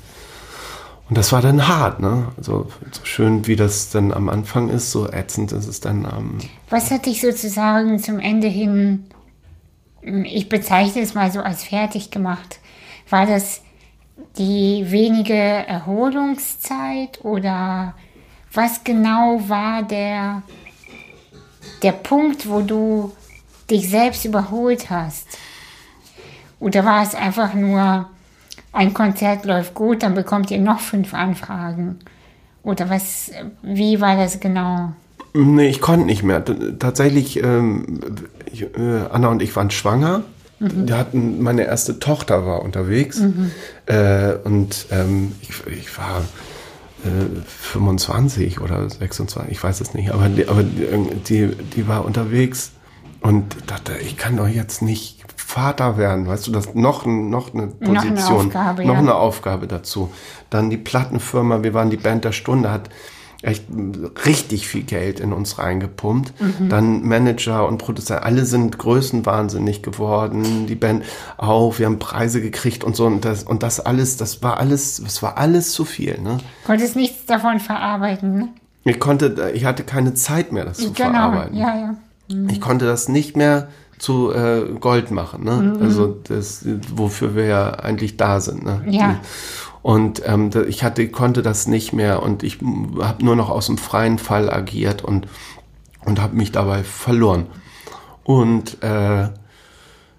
und 1.07 1.17
das 1.19 1.31
war 1.31 1.41
dann 1.43 1.67
hart, 1.67 1.99
ne? 1.99 2.29
Also 2.35 2.67
so 2.91 3.05
schön 3.05 3.45
wie 3.45 3.55
das 3.55 3.91
dann 3.91 4.11
am 4.11 4.27
Anfang 4.27 4.69
ist, 4.69 4.91
so 4.91 5.07
ätzend 5.07 5.51
ist 5.51 5.67
es 5.67 5.79
dann 5.79 6.07
am. 6.07 6.39
Was 6.71 6.89
hat 6.89 7.05
dich 7.05 7.21
sozusagen 7.21 7.99
zum 7.99 8.19
Ende 8.19 8.47
hin, 8.47 9.05
ich 10.01 10.49
bezeichne 10.49 11.03
es 11.03 11.13
mal 11.13 11.31
so 11.31 11.41
als 11.41 11.63
fertig 11.63 12.09
gemacht? 12.09 12.59
War 13.09 13.27
das 13.27 13.61
die 14.39 14.87
wenige 14.89 15.33
Erholungszeit 15.33 17.23
oder 17.23 17.93
was 18.53 18.83
genau 18.83 19.41
war 19.47 19.83
der, 19.83 20.41
der 21.83 21.91
Punkt, 21.91 22.49
wo 22.49 22.61
du 22.61 23.11
dich 23.69 23.89
selbst 23.89 24.25
überholt 24.25 24.89
hast? 24.89 25.27
Oder 26.59 26.83
war 26.85 27.03
es 27.03 27.13
einfach 27.13 27.53
nur, 27.53 28.09
ein 28.73 28.93
Konzert 28.93 29.45
läuft 29.45 29.73
gut, 29.73 30.03
dann 30.03 30.13
bekommt 30.13 30.51
ihr 30.51 30.59
noch 30.59 30.79
fünf 30.79 31.13
Anfragen? 31.13 31.99
Oder 32.63 32.89
was, 32.89 33.31
wie 33.61 34.01
war 34.01 34.17
das 34.17 34.39
genau? 34.39 34.93
Nee, 35.33 35.67
ich 35.67 35.81
konnte 35.81 36.05
nicht 36.05 36.23
mehr. 36.23 36.43
Tatsächlich, 36.79 37.41
ähm, 37.43 37.99
ich, 38.51 38.63
äh, 38.63 39.05
Anna 39.11 39.29
und 39.29 39.41
ich 39.41 39.55
waren 39.55 39.71
schwanger. 39.71 40.23
Mhm. 40.59 40.87
Wir 40.87 40.97
hatten, 40.97 41.41
meine 41.41 41.65
erste 41.65 41.99
Tochter 41.99 42.45
war 42.45 42.63
unterwegs. 42.63 43.19
Mhm. 43.19 43.51
Äh, 43.85 44.33
und 44.43 44.87
ähm, 44.91 45.33
ich, 45.41 45.49
ich 45.67 45.97
war 45.97 46.23
25 47.47 48.61
oder 48.61 48.89
26, 48.89 49.51
ich 49.51 49.63
weiß 49.63 49.81
es 49.81 49.93
nicht, 49.93 50.11
aber, 50.11 50.29
die, 50.29 50.47
aber 50.47 50.63
die, 50.63 51.55
die 51.75 51.87
war 51.87 52.05
unterwegs 52.05 52.71
und 53.21 53.55
dachte, 53.67 53.97
ich 53.97 54.17
kann 54.17 54.37
doch 54.37 54.47
jetzt 54.47 54.81
nicht 54.81 55.17
Vater 55.35 55.97
werden, 55.97 56.27
weißt 56.27 56.47
du, 56.47 56.51
das 56.51 56.75
noch, 56.75 57.05
noch 57.05 57.53
eine 57.53 57.67
Position, 57.67 57.87
noch 57.87 58.03
eine 58.03 58.25
Aufgabe, 58.25 58.85
noch 58.85 58.93
ja. 58.93 58.99
eine 58.99 59.15
Aufgabe 59.15 59.67
dazu. 59.67 60.11
Dann 60.49 60.69
die 60.69 60.77
Plattenfirma, 60.77 61.63
wir 61.63 61.73
waren 61.73 61.89
die 61.89 61.97
Band 61.97 62.25
der 62.25 62.33
Stunde, 62.33 62.69
hat 62.69 62.89
echt 63.41 63.65
richtig 64.25 64.67
viel 64.67 64.83
Geld 64.83 65.19
in 65.19 65.31
uns 65.31 65.59
reingepumpt. 65.59 66.33
Mhm. 66.41 66.69
Dann 66.69 67.03
Manager 67.03 67.67
und 67.67 67.77
Produzent, 67.77 68.23
alle 68.23 68.45
sind 68.45 68.77
größenwahnsinnig 68.77 69.83
geworden. 69.83 70.65
Die 70.67 70.75
Band 70.75 71.03
auch, 71.38 71.77
wir 71.77 71.85
haben 71.85 71.99
Preise 71.99 72.41
gekriegt 72.41 72.83
und 72.83 72.95
so 72.95 73.05
und 73.05 73.25
das 73.25 73.43
und 73.43 73.63
das 73.63 73.79
alles, 73.79 74.17
das 74.17 74.41
war 74.41 74.57
alles, 74.57 75.01
das 75.03 75.21
war 75.21 75.38
alles 75.38 75.71
zu 75.71 75.85
viel. 75.85 76.19
Ne? 76.19 76.39
Konntest 76.65 76.95
nichts 76.95 77.25
davon 77.25 77.59
verarbeiten. 77.59 78.38
Ne? 78.38 78.49
Ich 78.83 78.99
konnte, 78.99 79.51
ich 79.53 79.65
hatte 79.65 79.83
keine 79.83 80.13
Zeit 80.13 80.51
mehr, 80.51 80.65
das 80.65 80.77
zu 80.77 80.93
genau. 80.93 81.11
verarbeiten. 81.11 81.57
Ja, 81.57 81.77
ja. 81.77 81.95
Mhm. 82.31 82.49
Ich 82.49 82.59
konnte 82.59 82.85
das 82.85 83.07
nicht 83.07 83.38
mehr 83.38 83.67
zu 83.99 84.31
äh, 84.31 84.75
Gold 84.79 85.11
machen. 85.11 85.43
Ne? 85.43 85.73
Mhm. 85.75 85.81
Also 85.81 86.17
das, 86.27 86.65
wofür 86.93 87.35
wir 87.35 87.45
ja 87.45 87.71
eigentlich 87.71 88.17
da 88.17 88.39
sind. 88.39 88.63
Ne? 88.63 88.83
Ja. 88.88 89.19
Und 89.88 90.21
ähm, 90.25 90.49
ich 90.67 90.83
hatte, 90.83 91.07
konnte 91.07 91.41
das 91.41 91.65
nicht 91.65 91.93
mehr 91.93 92.21
und 92.21 92.43
ich 92.43 92.59
habe 92.99 93.23
nur 93.23 93.38
noch 93.38 93.49
aus 93.49 93.67
dem 93.67 93.77
freien 93.77 94.17
Fall 94.17 94.51
agiert 94.51 95.01
und, 95.01 95.29
und 96.03 96.21
habe 96.21 96.35
mich 96.35 96.51
dabei 96.51 96.83
verloren. 96.83 97.45
Und 98.25 98.83
äh, 98.83 99.29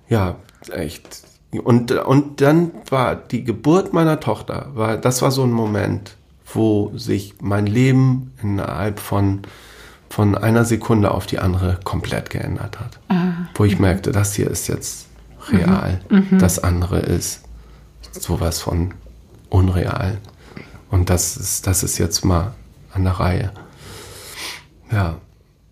ja, 0.09 0.37
echt. 0.73 1.23
Und, 1.53 1.93
und 1.93 2.41
dann 2.41 2.71
war 2.89 3.14
die 3.14 3.45
Geburt 3.45 3.93
meiner 3.93 4.21
Tochter, 4.21 4.71
war, 4.73 4.97
das 4.97 5.21
war 5.21 5.31
so 5.31 5.43
ein 5.43 5.53
Moment, 5.53 6.16
wo 6.51 6.91
sich 6.97 7.35
mein 7.43 7.66
Leben 7.66 8.33
innerhalb 8.43 8.99
von, 8.99 9.43
von 10.09 10.35
einer 10.35 10.64
Sekunde 10.64 11.11
auf 11.11 11.27
die 11.27 11.41
andere 11.41 11.79
komplett 11.85 12.31
geändert 12.31 12.81
hat. 12.81 13.01
Ah. 13.11 13.33
Wo 13.55 13.66
ich 13.66 13.79
merkte, 13.79 14.12
das 14.12 14.33
hier 14.33 14.51
ist 14.51 14.66
jetzt 14.66 15.09
real, 15.51 16.01
mhm. 16.09 16.27
mhm. 16.31 16.39
das 16.39 16.59
andere 16.59 17.01
ist 17.01 17.43
sowas 18.12 18.62
von 18.62 18.95
unreal. 19.51 20.19
Und 20.91 21.11
das 21.11 21.37
ist, 21.37 21.67
das 21.67 21.83
ist 21.83 21.99
jetzt 21.99 22.25
mal 22.25 22.55
an 22.93 23.05
der 23.05 23.15
Reihe. 23.15 23.53
Ja. 24.91 25.17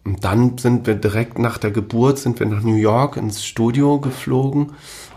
Und 0.04 0.24
dann 0.24 0.56
sind 0.58 0.86
wir 0.86 0.94
direkt 0.94 1.38
nach 1.38 1.58
der 1.58 1.72
Geburt 1.72 2.18
sind 2.18 2.38
wir 2.38 2.46
nach 2.46 2.62
New 2.62 2.76
York 2.76 3.16
ins 3.16 3.44
Studio 3.44 3.98
geflogen 3.98 4.72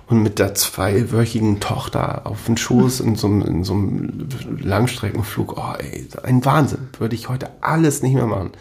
und 0.07 0.23
mit 0.23 0.39
der 0.39 0.55
zweiwöchigen 0.55 1.59
Tochter 1.59 2.25
auf 2.25 2.45
den 2.45 2.57
Schoß 2.57 3.01
in 3.01 3.15
so, 3.15 3.27
einem, 3.27 3.41
in 3.43 3.63
so 3.63 3.73
einem 3.73 4.27
Langstreckenflug. 4.59 5.57
Oh, 5.57 5.73
ey, 5.77 6.07
ein 6.23 6.43
Wahnsinn. 6.43 6.89
Würde 6.97 7.13
ich 7.13 7.29
heute 7.29 7.51
alles 7.61 8.01
nicht 8.01 8.15
mehr 8.15 8.25
machen. 8.25 8.51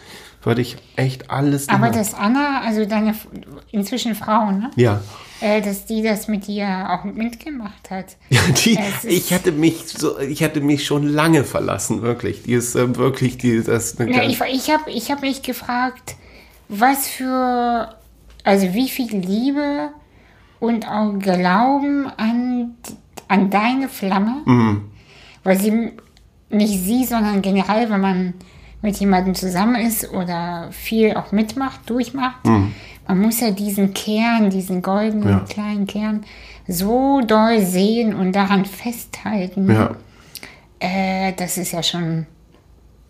Würde 0.43 0.61
ich 0.61 0.77
echt 0.95 1.31
alles 1.31 1.61
nicht 1.63 1.69
Aber 1.71 1.89
mehr 1.89 1.89
machen. 1.89 1.99
das 1.99 2.13
Anna, 2.13 2.61
also 2.63 2.85
deine 2.85 3.15
inzwischen 3.71 4.13
Frau, 4.13 4.51
ne? 4.51 4.69
Ja 4.75 5.01
äh, 5.41 5.61
dass 5.61 5.85
die 5.85 6.01
das 6.01 6.27
mit 6.27 6.47
dir 6.47 6.87
auch 6.89 7.03
mitgemacht 7.03 7.89
hat. 7.89 8.17
Ja, 8.29 8.41
die, 8.63 8.77
ich 9.07 9.33
hatte 9.33 9.51
mich 9.51 9.87
so, 9.87 10.19
ich 10.19 10.43
hatte 10.43 10.61
mich 10.61 10.85
schon 10.85 11.07
lange 11.07 11.43
verlassen, 11.43 12.01
wirklich. 12.01 12.43
Die 12.43 12.53
ist 12.53 12.75
äh, 12.75 12.95
wirklich, 12.95 13.37
die 13.37 13.63
das. 13.63 13.95
Ja, 13.97 14.23
ich 14.23 14.39
ich 14.41 14.69
habe 14.69 14.91
ich 14.91 15.11
hab 15.11 15.21
mich 15.21 15.41
gefragt, 15.41 16.15
was 16.67 17.07
für, 17.07 17.95
also 18.43 18.73
wie 18.73 18.89
viel 18.89 19.15
Liebe 19.15 19.89
und 20.59 20.87
auch 20.87 21.17
Glauben 21.19 22.07
an, 22.17 22.75
an 23.27 23.49
deine 23.49 23.89
Flamme, 23.89 24.41
mhm. 24.45 24.91
weil 25.43 25.59
sie 25.59 25.91
nicht 26.49 26.83
sie, 26.83 27.05
sondern 27.05 27.41
generell, 27.41 27.89
wenn 27.89 28.01
man 28.01 28.33
mit 28.81 28.97
jemandem 28.97 29.35
zusammen 29.35 29.75
ist 29.75 30.11
oder 30.11 30.69
viel 30.71 31.15
auch 31.15 31.31
mitmacht, 31.31 31.89
durchmacht, 31.89 32.45
mhm 32.45 32.73
man 33.09 33.21
muss 33.21 33.39
ja 33.39 33.49
diesen 33.49 33.95
Kern, 33.95 34.51
diesen 34.51 34.83
goldenen 34.83 35.29
ja. 35.29 35.45
kleinen 35.49 35.87
Kern 35.87 36.23
so 36.67 37.21
doll 37.21 37.65
sehen 37.65 38.13
und 38.13 38.33
daran 38.33 38.65
festhalten. 38.65 39.71
Ja. 39.71 39.95
Äh, 40.77 41.33
das 41.33 41.57
ist 41.57 41.71
ja 41.71 41.81
schon, 41.81 42.27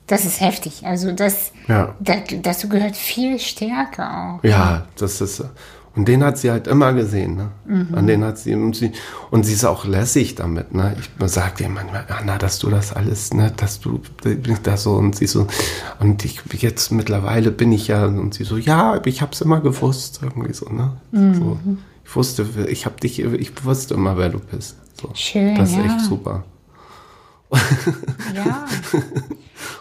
das 0.07 0.24
ist 0.24 0.39
heftig. 0.39 0.86
Also 0.86 1.11
das, 1.11 1.51
ja. 1.67 1.95
dazu 1.99 2.70
gehört 2.70 2.95
viel 2.95 3.39
Stärke 3.39 4.09
auch. 4.09 4.43
Ja, 4.43 4.86
das 4.97 5.20
ist, 5.20 5.43
und 6.00 6.08
den 6.08 6.24
hat 6.24 6.38
sie 6.38 6.50
halt 6.50 6.66
immer 6.68 6.93
gesehen, 6.93 7.36
ne? 7.36 7.52
Mhm. 7.66 7.93
An 7.93 8.08
den 8.08 8.24
hat 8.24 8.38
sie 8.38 8.56
und, 8.56 8.74
sie 8.74 8.93
und 9.32 9.43
sie 9.43 9.52
ist 9.52 9.66
auch 9.66 9.84
lässig 9.84 10.36
damit, 10.36 10.74
ne? 10.74 10.95
Ich 10.97 11.30
sage 11.30 11.66
ihr 11.66 11.70
manchmal, 11.70 12.06
Anna, 12.08 12.38
dass 12.38 12.58
du 12.60 12.70
das 12.70 12.93
alles, 12.93 13.34
ne, 13.34 13.52
dass 13.58 13.82
du 13.82 14.00
das 14.64 14.84
so 14.84 14.93
und 14.93 15.18
sie 15.18 15.28
so 15.28 15.45
und 16.00 16.24
ich 16.24 16.41
jetzt 16.54 16.93
mittlerweile 16.93 17.52
bin 17.52 17.74
ich 17.74 17.89
ja 17.89 18.06
und 18.06 18.34
sie 18.34 18.45
so, 18.45 18.56
ja, 18.56 19.02
ich 19.04 19.22
hab's 19.22 19.41
immer 19.41 19.60
gewusst, 19.60 20.22
irgendwie 20.24 20.54
so, 20.54 20.70
ne? 20.70 20.93
Mhm. 21.12 21.34
So, 21.36 21.60
ich 22.06 22.16
wusste, 22.16 22.47
ich 22.70 22.86
hab 22.86 23.02
dich, 23.02 23.20
ich 23.20 23.66
wusste 23.66 23.95
immer, 23.95 24.18
wer 24.18 24.30
du 24.30 24.39
bist. 24.39 24.78
So. 25.02 25.10
Schön, 25.16 25.56
Das 25.56 25.72
ist 25.72 25.76
ja. 25.80 25.84
echt 25.84 26.00
super. 26.06 26.45
Ja. 28.34 28.66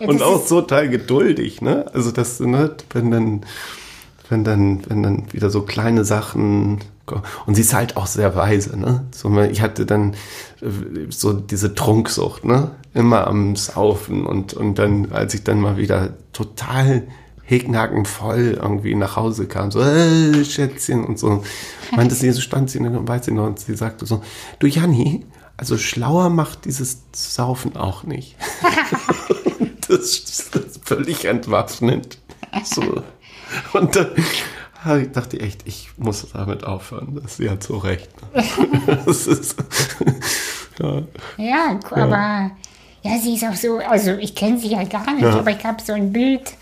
Ja, 0.01 0.09
und 0.09 0.23
auch 0.23 0.45
so 0.47 0.61
total 0.63 0.89
geduldig, 0.89 1.61
ne? 1.61 1.87
Also 1.93 2.11
das, 2.11 2.41
ne, 2.41 2.75
wenn 2.93 3.11
dann, 3.11 3.41
wenn 4.31 4.45
dann, 4.45 4.83
wenn 4.89 5.03
dann 5.03 5.33
wieder 5.33 5.51
so 5.51 5.63
kleine 5.63 6.05
Sachen 6.05 6.79
und 7.47 7.55
sie 7.55 7.63
ist 7.63 7.73
halt 7.73 7.97
auch 7.97 8.07
sehr 8.07 8.37
weise, 8.37 8.79
ne? 8.79 9.07
So, 9.13 9.35
ich 9.41 9.63
hatte 9.63 9.87
dann 9.87 10.13
äh, 10.61 10.67
so 11.09 11.33
diese 11.33 11.75
Trunksucht, 11.75 12.45
ne? 12.45 12.71
Immer 12.95 13.27
am 13.27 13.57
Saufen 13.57 14.27
und 14.27 14.53
und 14.55 14.79
dann, 14.79 15.11
als 15.13 15.33
ich 15.35 15.43
dann 15.45 15.61
mal 15.61 15.77
wieder 15.79 16.15
total 16.33 17.05
voll 18.05 18.59
irgendwie 18.61 18.95
nach 18.95 19.17
Hause 19.17 19.47
kam, 19.47 19.71
so, 19.71 19.81
äh, 19.81 20.45
Schätzchen 20.45 21.05
und 21.07 21.19
so, 21.19 21.43
meinte 21.97 22.15
sie, 22.15 22.31
so 22.33 22.43
stand 22.43 22.69
sie 22.71 22.79
und 22.79 23.09
weiß 23.09 23.25
sie 23.25 23.33
noch 23.33 23.47
und 23.47 23.59
sie 23.59 23.75
sagte 23.75 24.05
so, 24.05 24.23
du 24.59 24.67
Janni, 24.67 25.25
also 25.57 25.79
schlauer 25.79 26.29
macht 26.29 26.67
dieses 26.67 26.99
Saufen 27.13 27.75
auch 27.77 28.03
nicht. 28.05 28.37
das, 29.89 29.99
ist- 30.01 30.51
das 30.55 30.65
ist 30.65 30.87
völlig 30.87 31.25
entwaffnend. 31.25 32.19
So. 32.65 33.03
Und 33.73 33.97
dann 33.97 34.09
habe 34.85 35.03
ich 35.03 35.13
dachte 35.13 35.37
ich 35.37 35.43
echt, 35.43 35.67
ich 35.67 35.89
muss 35.97 36.27
damit 36.33 36.65
aufhören. 36.65 37.19
Das 37.23 37.37
sie 37.37 37.51
hat 37.51 37.63
so 37.63 37.79
recht. 37.79 38.09
Das 39.07 39.27
ist, 39.27 39.57
ja. 40.81 41.03
Ja, 41.37 41.73
gu- 41.75 41.95
aber 41.95 42.51
ja, 43.03 43.19
sie 43.23 43.35
ist 43.35 43.45
auch 43.45 43.55
so, 43.55 43.79
also 43.79 44.13
ich 44.13 44.35
kenne 44.35 44.59
sie 44.59 44.69
ja 44.69 44.83
gar 44.85 45.13
nicht, 45.13 45.23
Ja. 45.23 45.39
aber 45.39 45.51
ich 45.51 45.65
habe 45.65 45.83
so 45.83 45.93
ein 45.93 46.13
Bild 46.13 46.53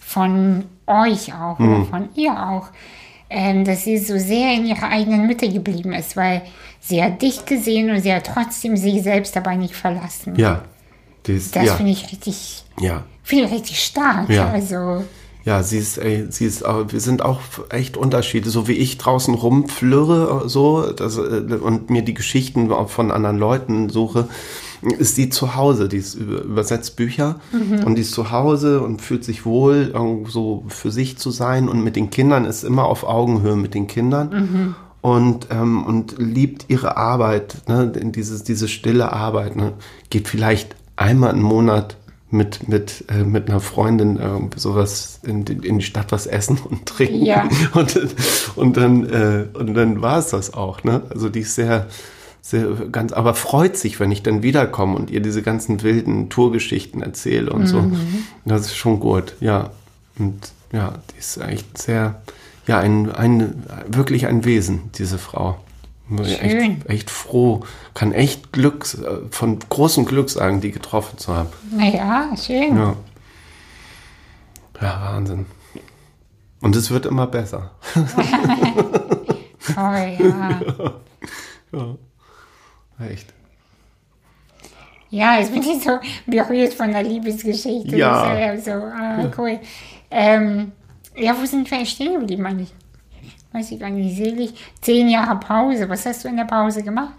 von 0.00 0.64
euch 0.86 1.32
auch 1.34 1.58
oder 1.58 1.78
Hm. 1.78 1.86
von 1.88 2.08
ihr 2.14 2.32
auch, 2.32 2.68
ähm, 3.28 3.64
dass 3.64 3.84
sie 3.84 3.98
so 3.98 4.18
sehr 4.18 4.54
in 4.54 4.66
ihrer 4.66 4.88
eigenen 4.88 5.26
Mitte 5.26 5.48
geblieben 5.48 5.92
ist, 5.92 6.16
weil 6.16 6.42
sie 6.80 7.02
hat 7.02 7.20
dich 7.22 7.44
gesehen 7.44 7.90
und 7.90 8.00
sie 8.00 8.12
hat 8.12 8.26
trotzdem 8.32 8.76
sie 8.76 9.00
selbst 9.00 9.34
dabei 9.34 9.56
nicht 9.56 9.74
verlassen. 9.74 10.36
ja. 10.36 10.62
Ist, 11.28 11.56
Das 11.56 11.64
ja. 11.64 11.74
finde 11.74 11.90
ich 11.90 12.04
richtig, 12.12 12.64
ja. 12.78 13.02
finde 13.24 13.46
ich 13.46 13.50
richtig 13.52 13.82
stark. 13.82 14.30
Ja. 14.30 14.48
Also, 14.48 15.02
Ja, 15.46 15.62
sie 15.62 15.78
ist, 15.78 15.96
ey, 15.98 16.26
sie 16.28 16.44
ist, 16.44 16.62
wir 16.62 17.00
sind 17.00 17.22
auch 17.22 17.38
echt 17.68 17.96
Unterschiede. 17.96 18.50
So 18.50 18.66
wie 18.66 18.72
ich 18.72 18.98
draußen 18.98 19.32
rumflirre, 19.32 20.48
so, 20.48 20.90
das, 20.90 21.18
äh, 21.18 21.20
und 21.20 21.88
mir 21.88 22.02
die 22.02 22.14
Geschichten 22.14 22.68
von 22.88 23.12
anderen 23.12 23.38
Leuten 23.38 23.88
suche, 23.88 24.26
ist 24.98 25.14
sie 25.14 25.30
zu 25.30 25.54
Hause. 25.54 25.88
Die 25.88 25.98
ist 25.98 26.16
über, 26.16 26.42
übersetzt 26.42 26.96
Bücher 26.96 27.38
und 27.86 27.94
die 27.94 28.02
ist 28.02 28.10
zu 28.10 28.32
Hause 28.32 28.80
und 28.80 29.00
fühlt 29.00 29.22
sich 29.22 29.46
wohl, 29.46 29.92
irgendwo 29.94 30.30
so 30.30 30.64
für 30.66 30.90
sich 30.90 31.16
zu 31.16 31.30
sein 31.30 31.68
und 31.68 31.84
mit 31.84 31.94
den 31.94 32.10
Kindern 32.10 32.44
ist 32.44 32.64
immer 32.64 32.86
auf 32.86 33.04
Augenhöhe 33.04 33.54
mit 33.54 33.72
den 33.74 33.86
Kindern. 33.86 34.74
Und, 35.00 35.46
ähm, 35.52 35.84
und 35.84 36.16
liebt 36.18 36.64
ihre 36.66 36.96
Arbeit, 36.96 37.68
ne, 37.68 37.92
dieses, 37.94 38.42
diese 38.42 38.66
stille 38.66 39.12
Arbeit, 39.12 39.54
ne, 39.54 39.74
geht 40.10 40.26
vielleicht 40.26 40.74
einmal 40.96 41.34
im 41.34 41.42
Monat 41.42 41.96
mit, 42.30 42.68
mit, 42.68 43.04
äh, 43.08 43.22
mit 43.24 43.48
einer 43.48 43.60
Freundin 43.60 44.18
äh, 44.18 44.40
sowas 44.56 45.20
in, 45.22 45.44
die- 45.44 45.66
in 45.66 45.78
die 45.78 45.84
Stadt 45.84 46.10
was 46.12 46.26
essen 46.26 46.58
und 46.68 46.86
trinken. 46.86 47.24
Ja. 47.24 47.48
Und, 47.74 47.98
und 48.56 48.76
dann, 48.76 49.06
äh, 49.08 49.44
und 49.54 49.74
dann 49.74 50.02
war 50.02 50.18
es 50.18 50.28
das 50.30 50.52
auch. 50.54 50.82
Ne? 50.84 51.02
Also 51.10 51.28
die 51.28 51.40
ist 51.40 51.54
sehr, 51.54 51.86
sehr 52.42 52.66
ganz, 52.90 53.12
aber 53.12 53.34
freut 53.34 53.76
sich, 53.76 54.00
wenn 54.00 54.10
ich 54.10 54.22
dann 54.22 54.42
wiederkomme 54.42 54.96
und 54.96 55.10
ihr 55.10 55.20
diese 55.20 55.42
ganzen 55.42 55.82
wilden 55.82 56.28
Tourgeschichten 56.28 57.02
erzähle 57.02 57.52
und 57.52 57.66
so. 57.66 57.90
Das 58.44 58.62
ist 58.62 58.76
schon 58.76 58.98
gut, 59.00 59.34
ja. 59.40 59.70
Und 60.18 60.50
ja, 60.72 60.94
die 61.12 61.18
ist 61.18 61.36
echt 61.38 61.78
sehr, 61.78 62.22
ja, 62.66 62.78
ein, 62.80 63.10
ein 63.12 63.62
wirklich 63.88 64.26
ein 64.26 64.44
Wesen, 64.44 64.90
diese 64.98 65.18
Frau. 65.18 65.58
Schön. 66.08 66.24
Echt, 66.24 66.86
echt 66.88 67.10
froh, 67.10 67.64
kann 67.94 68.12
echt 68.12 68.52
Glück, 68.52 68.86
von 69.30 69.58
großem 69.58 70.04
Glück 70.04 70.30
sagen, 70.30 70.60
die 70.60 70.70
getroffen 70.70 71.18
zu 71.18 71.34
haben. 71.34 71.48
naja, 71.72 72.28
schön. 72.36 72.76
Ja. 72.76 72.96
Ja, 74.80 75.00
Wahnsinn. 75.12 75.46
Und 76.60 76.76
es 76.76 76.90
wird 76.90 77.06
immer 77.06 77.26
besser. 77.26 77.72
Toll, 79.74 80.16
ja. 80.18 80.60
Echt. 83.10 83.32
Ja, 85.10 85.38
jetzt 85.38 85.52
bin 85.52 85.62
ich 85.62 85.82
so 85.82 85.98
berührt 86.26 86.74
von 86.74 86.92
der 86.92 87.02
Liebesgeschichte. 87.02 87.96
Ja. 87.96 88.38
Ja 88.38 88.58
so, 88.58 88.70
ah, 88.70 89.30
cool. 89.38 89.58
Ähm, 90.10 90.72
ja, 91.16 91.34
wo 91.38 91.44
sind 91.46 91.70
wir 91.70 91.84
stehen 91.86 92.20
geblieben 92.20 92.46
eigentlich? 92.46 92.74
Weiß 93.56 93.70
ich 93.70 93.80
gar 93.80 93.88
nicht, 93.88 94.14
selig. 94.14 94.52
Zehn 94.82 95.08
Jahre 95.08 95.40
Pause. 95.40 95.88
Was 95.88 96.04
hast 96.04 96.22
du 96.22 96.28
in 96.28 96.36
der 96.36 96.44
Pause 96.44 96.82
gemacht? 96.82 97.14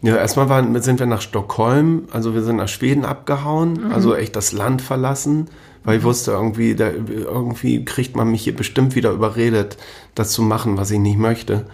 Ja, 0.00 0.16
erstmal 0.16 0.48
waren, 0.48 0.80
sind 0.80 1.00
wir 1.00 1.06
nach 1.06 1.20
Stockholm, 1.20 2.04
also 2.12 2.34
wir 2.34 2.42
sind 2.42 2.56
nach 2.56 2.68
Schweden 2.68 3.04
abgehauen, 3.04 3.92
also 3.92 4.16
echt 4.16 4.34
das 4.34 4.50
Land 4.50 4.82
verlassen, 4.82 5.48
weil 5.84 5.98
ich 5.98 6.04
wusste 6.04 6.32
irgendwie, 6.32 6.74
da, 6.74 6.90
irgendwie 6.90 7.84
kriegt 7.84 8.16
man 8.16 8.28
mich 8.28 8.42
hier 8.42 8.54
bestimmt 8.54 8.96
wieder 8.96 9.12
überredet, 9.12 9.76
das 10.16 10.32
zu 10.32 10.42
machen, 10.42 10.76
was 10.76 10.90
ich 10.90 10.98
nicht 10.98 11.18
möchte. 11.18 11.66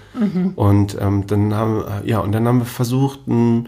Und 0.57 0.99
ähm, 1.01 1.27
dann 1.27 1.55
haben, 1.55 1.85
ja, 2.05 2.21
und 2.21 2.33
dann 2.33 2.47
haben 2.47 2.59
wir 2.59 2.67
versucht, 2.67 3.27
ein 3.29 3.67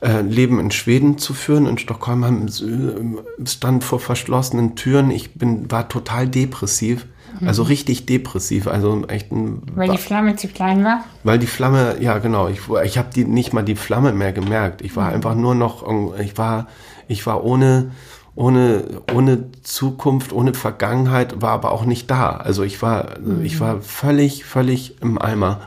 äh, 0.00 0.22
Leben 0.22 0.58
in 0.60 0.70
Schweden 0.70 1.18
zu 1.18 1.34
führen. 1.34 1.66
In 1.66 1.78
Stockholm 1.78 2.24
haben, 2.24 2.46
äh, 2.46 3.46
stand 3.46 3.84
vor 3.84 4.00
verschlossenen 4.00 4.76
Türen. 4.76 5.10
Ich 5.10 5.34
bin, 5.34 5.70
war 5.70 5.88
total 5.88 6.28
depressiv. 6.28 7.06
Also 7.46 7.62
richtig 7.62 8.06
depressiv, 8.06 8.66
also 8.66 9.06
echt 9.06 9.30
ein 9.32 9.62
Weil 9.74 9.90
die 9.90 9.98
Flamme 9.98 10.36
zu 10.36 10.48
klein 10.48 10.84
war? 10.84 11.04
weil 11.24 11.38
die 11.38 11.46
Flamme, 11.46 11.96
ja 12.00 12.18
genau, 12.18 12.48
ich, 12.48 12.60
ich 12.84 12.98
habe 12.98 13.08
die 13.14 13.24
nicht 13.24 13.52
mal 13.52 13.62
die 13.62 13.76
Flamme 13.76 14.12
mehr 14.12 14.32
gemerkt. 14.32 14.82
Ich 14.82 14.96
war 14.96 15.08
einfach 15.08 15.34
nur 15.34 15.54
noch, 15.54 15.84
ich 16.18 16.36
war, 16.38 16.66
ich 17.06 17.26
war 17.26 17.44
ohne, 17.44 17.92
ohne, 18.34 18.84
ohne 19.12 19.50
Zukunft, 19.62 20.32
ohne 20.32 20.54
Vergangenheit, 20.54 21.42
war 21.42 21.50
aber 21.50 21.72
auch 21.72 21.84
nicht 21.84 22.10
da. 22.10 22.30
Also 22.30 22.62
ich 22.62 22.80
war, 22.82 23.16
ich 23.42 23.60
war 23.60 23.80
völlig, 23.80 24.44
völlig 24.44 25.00
im 25.02 25.20
Eimer. 25.20 25.60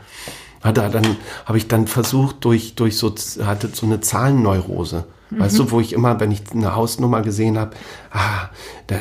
Hatte 0.62 0.88
dann, 0.92 1.16
habe 1.44 1.58
ich 1.58 1.68
dann 1.68 1.86
versucht 1.86 2.44
durch, 2.44 2.74
durch 2.74 2.96
so, 2.96 3.14
hatte 3.44 3.68
so 3.72 3.84
eine 3.84 4.00
Zahlenneurose. 4.00 5.04
Weißt 5.38 5.58
du, 5.58 5.70
wo 5.70 5.80
ich 5.80 5.92
immer, 5.92 6.20
wenn 6.20 6.30
ich 6.30 6.42
eine 6.52 6.74
Hausnummer 6.74 7.22
gesehen 7.22 7.58
habe, 7.58 7.72
ah, 8.10 8.48
da, 8.86 8.96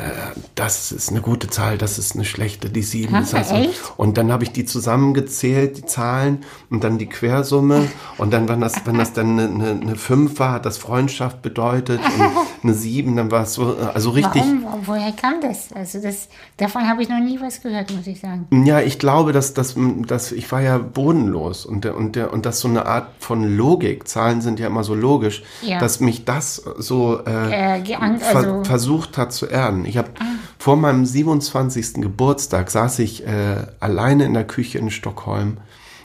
das 0.55 0.91
ist 0.91 1.09
eine 1.09 1.21
gute 1.21 1.49
Zahl, 1.49 1.77
das 1.77 1.97
ist 1.99 2.15
eine 2.15 2.25
schlechte, 2.25 2.69
die 2.69 2.81
sieben. 2.83 3.15
Ist 3.15 3.33
also, 3.35 3.55
und 3.97 4.17
dann 4.17 4.31
habe 4.31 4.43
ich 4.43 4.51
die 4.51 4.65
zusammengezählt, 4.65 5.77
die 5.77 5.85
Zahlen, 5.85 6.39
und 6.69 6.83
dann 6.83 6.97
die 6.97 7.07
Quersumme. 7.07 7.87
Und 8.17 8.31
dann, 8.33 8.47
wenn 8.47 8.61
das, 8.61 8.85
wenn 8.85 8.97
das 8.97 9.13
dann 9.13 9.39
eine, 9.39 9.71
eine, 9.71 9.95
5 9.95 10.39
war, 10.39 10.53
hat 10.53 10.65
das 10.65 10.77
Freundschaft 10.77 11.41
bedeutet. 11.41 11.99
Und 11.99 12.31
eine 12.63 12.73
7, 12.73 13.15
dann 13.15 13.31
war 13.31 13.43
es 13.43 13.53
so, 13.53 13.75
also 13.93 14.11
richtig. 14.11 14.41
Warum? 14.41 14.63
Wo- 14.63 14.91
Woher 14.93 15.11
kam 15.11 15.35
das? 15.41 15.71
Also 15.73 16.01
das, 16.01 16.27
davon 16.57 16.87
habe 16.87 17.01
ich 17.03 17.09
noch 17.09 17.19
nie 17.19 17.39
was 17.41 17.61
gehört, 17.61 17.91
muss 17.93 18.07
ich 18.07 18.19
sagen. 18.19 18.47
Ja, 18.65 18.79
ich 18.81 18.99
glaube, 18.99 19.31
dass, 19.33 19.53
dass, 19.53 19.75
dass 20.07 20.31
ich 20.31 20.51
war 20.51 20.61
ja 20.61 20.77
bodenlos 20.77 21.65
und, 21.65 21.83
der, 21.83 21.95
und, 21.97 22.15
der, 22.15 22.31
und 22.33 22.45
das 22.45 22.59
so 22.59 22.67
eine 22.67 22.85
Art 22.85 23.07
von 23.19 23.57
Logik, 23.57 24.07
Zahlen 24.07 24.41
sind 24.41 24.59
ja 24.59 24.67
immer 24.67 24.83
so 24.83 24.95
logisch, 24.95 25.43
Ja. 25.61 25.79
dass 25.79 25.99
mich 25.99 26.20
das 26.25 26.55
so 26.77 27.19
äh, 27.25 27.77
Äh, 27.79 27.85
ver 27.85 28.37
also- 28.37 28.63
versucht 28.63 29.17
hat 29.17 29.33
zu 29.33 29.45
erden. 29.47 29.85
Ich 29.85 29.97
habe 29.97 30.09
vor 30.57 30.75
meinem 30.77 31.05
27. 31.05 32.01
Geburtstag 32.01 32.69
saß 32.71 32.99
ich 32.99 33.25
äh, 33.25 33.65
alleine 33.79 34.25
in 34.25 34.33
der 34.33 34.45
Küche 34.45 34.77
in 34.77 34.89
Stockholm 34.91 35.57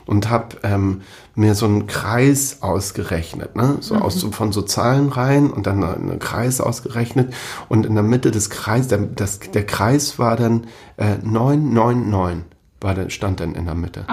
und 0.05 0.29
habe 0.29 0.55
ähm, 0.63 1.01
mir 1.35 1.53
so 1.53 1.65
einen 1.65 1.85
Kreis 1.85 2.61
ausgerechnet, 2.61 3.55
ne? 3.55 3.77
so 3.81 3.95
aus 3.95 4.15
so, 4.15 4.31
von 4.31 4.51
so 4.53 4.61
Zahlen 4.61 5.09
rein 5.09 5.51
und 5.51 5.67
dann 5.67 5.83
einen 5.83 6.19
Kreis 6.19 6.61
ausgerechnet 6.61 7.33
und 7.69 7.85
in 7.85 7.93
der 7.93 8.03
Mitte 8.03 8.31
des 8.31 8.49
Kreises, 8.49 8.87
der, 8.87 8.99
das, 8.99 9.39
der 9.39 9.65
Kreis 9.65 10.17
war 10.17 10.35
dann 10.37 10.67
äh, 10.95 11.17
999, 11.21 12.45
war 12.81 12.95
dann, 12.95 13.09
stand 13.09 13.39
dann 13.41 13.53
in 13.55 13.65
der 13.65 13.75
Mitte. 13.75 14.05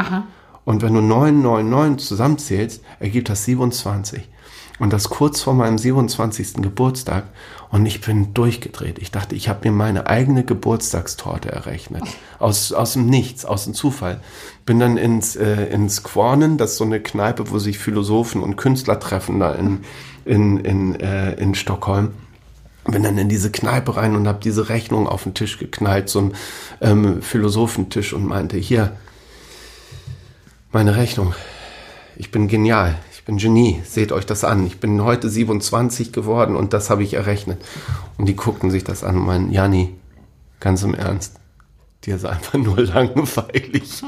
Und 0.65 0.83
wenn 0.83 0.95
du 0.95 1.01
999 1.01 2.07
zusammenzählst, 2.09 2.83
ergibt 2.99 3.29
das 3.29 3.45
27. 3.45 4.29
Und 4.81 4.93
das 4.93 5.09
kurz 5.09 5.41
vor 5.41 5.55
meinem 5.55 5.79
27. 5.79 6.55
Geburtstag. 6.55 7.25
Und 7.71 7.87
ich 7.87 8.01
bin 8.01 8.35
durchgedreht. 8.35 8.99
Ich 8.99 9.11
dachte, 9.13 9.35
ich 9.35 9.49
habe 9.49 9.69
mir 9.69 9.75
meine 9.75 10.09
eigene 10.09 10.45
Geburtstagstorte 10.45 11.51
errechnet. 11.53 12.03
Aus, 12.39 12.73
aus 12.73 12.95
dem 12.95 13.07
Nichts, 13.07 13.45
aus 13.45 13.65
dem 13.65 13.75
Zufall. 13.75 14.21
Bin 14.67 14.81
dann 14.81 14.97
ins, 14.97 15.37
äh, 15.37 15.67
ins 15.67 16.03
Quornen, 16.03 16.59
das 16.59 16.73
ist 16.73 16.79
so 16.79 16.85
eine 16.85 17.01
Kneipe, 17.01 17.51
wo 17.51 17.59
sich 17.59 17.79
Philosophen 17.79 18.43
und 18.43 18.57
Künstler 18.57 18.99
treffen, 18.99 19.41
da 19.41 19.53
in, 19.53 19.81
in, 20.25 20.59
in, 20.59 21.01
äh, 21.01 21.35
in 21.35 21.55
Stockholm 21.55 22.11
bin 22.85 23.03
dann 23.03 23.19
in 23.19 23.29
diese 23.29 23.51
Kneipe 23.51 23.97
rein 23.97 24.15
und 24.15 24.29
habe 24.29 24.41
diese 24.43 24.69
Rechnung 24.69 25.09
auf 25.09 25.23
den 25.23 25.35
Tisch 25.35 25.59
geknallt, 25.59 26.09
so 26.09 26.21
ein 26.21 26.35
ähm, 26.81 27.23
Philosophentisch 27.23 28.13
und 28.13 28.27
meinte, 28.27 28.59
hier, 28.59 28.97
meine 30.71 30.97
Rechnung. 30.97 31.35
Ich 32.17 32.31
bin 32.31 32.47
genial. 32.47 32.99
Ich 33.25 33.27
bin 33.27 33.39
Genie. 33.39 33.81
Seht 33.87 34.13
euch 34.13 34.27
das 34.27 34.45
an. 34.45 34.67
Ich 34.67 34.81
bin 34.81 35.03
heute 35.03 35.31
27 35.31 36.13
geworden 36.13 36.57
und 36.57 36.75
das 36.75 36.91
habe 36.91 37.03
ich 37.03 37.15
errechnet. 37.15 37.59
Und 38.19 38.27
die 38.27 38.37
guckten 38.37 38.71
sich 38.71 38.85
das 38.85 39.03
an 39.03 39.17
und 39.17 39.25
meinen, 39.25 39.51
Jani, 39.51 39.95
ganz 40.61 40.83
im 40.83 40.93
Ernst, 40.93 41.37
dir 42.05 42.17
ist 42.17 42.27
einfach 42.27 42.59
nur 42.59 42.79
langweilig. 42.83 44.03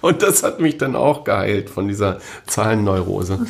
Und 0.00 0.22
das 0.22 0.42
hat 0.42 0.60
mich 0.60 0.78
dann 0.78 0.96
auch 0.96 1.24
geheilt 1.24 1.68
von 1.68 1.88
dieser 1.88 2.18
Zahlenneurose. 2.46 3.46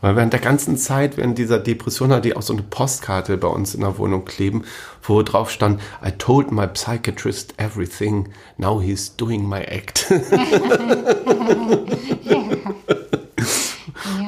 Weil 0.00 0.14
während 0.14 0.32
der 0.32 0.38
ganzen 0.38 0.76
Zeit, 0.76 1.16
während 1.16 1.36
dieser 1.36 1.58
Depression, 1.58 2.12
hatte 2.12 2.28
ich 2.28 2.36
auch 2.36 2.42
so 2.42 2.52
eine 2.52 2.62
Postkarte 2.62 3.36
bei 3.36 3.48
uns 3.48 3.74
in 3.74 3.80
der 3.80 3.98
Wohnung 3.98 4.24
kleben, 4.24 4.62
wo 5.02 5.24
drauf 5.24 5.50
stand, 5.50 5.80
I 6.06 6.12
told 6.12 6.52
my 6.52 6.68
psychiatrist 6.68 7.54
everything, 7.56 8.28
now 8.58 8.80
he's 8.80 9.16
doing 9.16 9.48
my 9.48 9.62
act. 9.62 10.06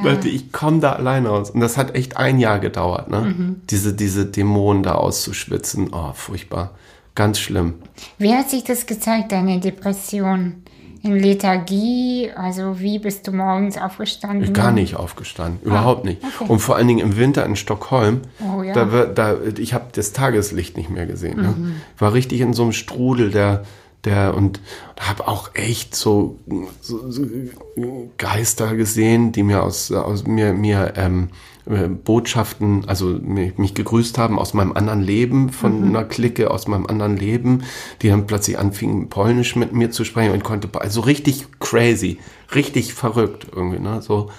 Leute, 0.05 0.29
ich 0.29 0.53
komme 0.53 0.81
da 0.81 0.93
alleine 0.93 1.29
raus. 1.29 1.51
Und 1.51 1.61
das 1.61 1.77
hat 1.77 1.95
echt 1.95 2.17
ein 2.17 2.39
Jahr 2.39 2.59
gedauert, 2.61 3.11
ne? 3.11 3.21
Mhm. 3.21 3.57
Diese, 3.71 3.95
diese 3.95 4.27
Dämonen 4.27 4.83
da 4.83 4.95
auszuschwitzen. 4.95 5.91
Oh, 5.93 6.13
furchtbar. 6.15 6.71
Ganz 7.15 7.39
schlimm. 7.39 7.75
Wie 8.19 8.33
hat 8.35 8.51
sich 8.51 8.65
das 8.65 8.87
gezeigt, 8.87 9.33
deine 9.33 9.61
Depression? 9.61 10.63
In 11.03 11.19
Lethargie? 11.19 12.31
Also 12.35 12.81
wie 12.81 12.99
bist 12.99 13.27
du 13.27 13.33
morgens 13.33 13.77
aufgestanden? 13.77 14.55
Gar 14.55 14.73
nicht 14.73 14.97
aufgestanden, 14.97 15.61
überhaupt 15.63 16.07
nicht. 16.07 16.23
Okay. 16.25 16.51
Und 16.51 16.61
vor 16.61 16.77
allen 16.77 16.89
Dingen 16.89 17.01
im 17.01 17.17
Winter 17.19 17.45
in 17.45 17.57
Stockholm, 17.57 18.23
Oh, 18.41 18.63
ja. 18.63 18.73
da, 18.73 19.05
da, 19.05 19.37
ich 19.59 19.75
habe 19.75 19.85
das 19.93 20.13
Tageslicht 20.15 20.79
nicht 20.79 20.89
mehr 20.89 21.05
gesehen. 21.07 21.37
Ne? 21.43 21.49
Mhm. 21.57 21.75
War 21.99 22.15
richtig 22.15 22.41
in 22.41 22.55
so 22.55 22.63
einem 22.63 22.73
Strudel, 22.73 23.31
der, 23.31 23.65
der 24.05 24.35
und 24.35 24.61
habe 25.01 25.27
auch 25.29 25.55
echt 25.55 25.95
so, 25.95 26.39
so, 26.81 27.11
so 27.11 27.23
Geister 28.19 28.77
gesehen, 28.77 29.33
die 29.33 29.43
mir 29.43 29.63
aus, 29.63 29.91
aus 29.93 30.27
mir, 30.27 30.53
mir 30.53 30.95
ähm, 30.97 31.29
äh, 31.67 31.89
Botschaften, 31.89 32.85
also 32.89 33.07
mich, 33.07 33.57
mich 33.59 33.75
gegrüßt 33.75 34.19
haben 34.19 34.39
aus 34.39 34.55
meinem 34.55 34.73
anderen 34.73 35.01
Leben, 35.01 35.51
von 35.51 35.81
Mhm. 35.81 35.89
einer 35.89 36.05
Clique 36.05 36.51
aus 36.51 36.69
meinem 36.69 36.87
anderen 36.87 37.17
Leben, 37.17 37.65
die 38.03 38.09
dann 38.09 38.27
plötzlich 38.27 38.59
anfingen, 38.59 39.09
Polnisch 39.09 39.57
mit 39.57 39.73
mir 39.73 39.91
zu 39.91 40.05
sprechen 40.05 40.33
und 40.33 40.45
konnte, 40.45 40.69
also 40.81 41.01
richtig 41.01 41.47
crazy, 41.61 42.19
richtig 42.55 42.95
verrückt 42.95 43.47
irgendwie, 43.55 43.79
ne, 43.81 44.03
so. 44.03 44.31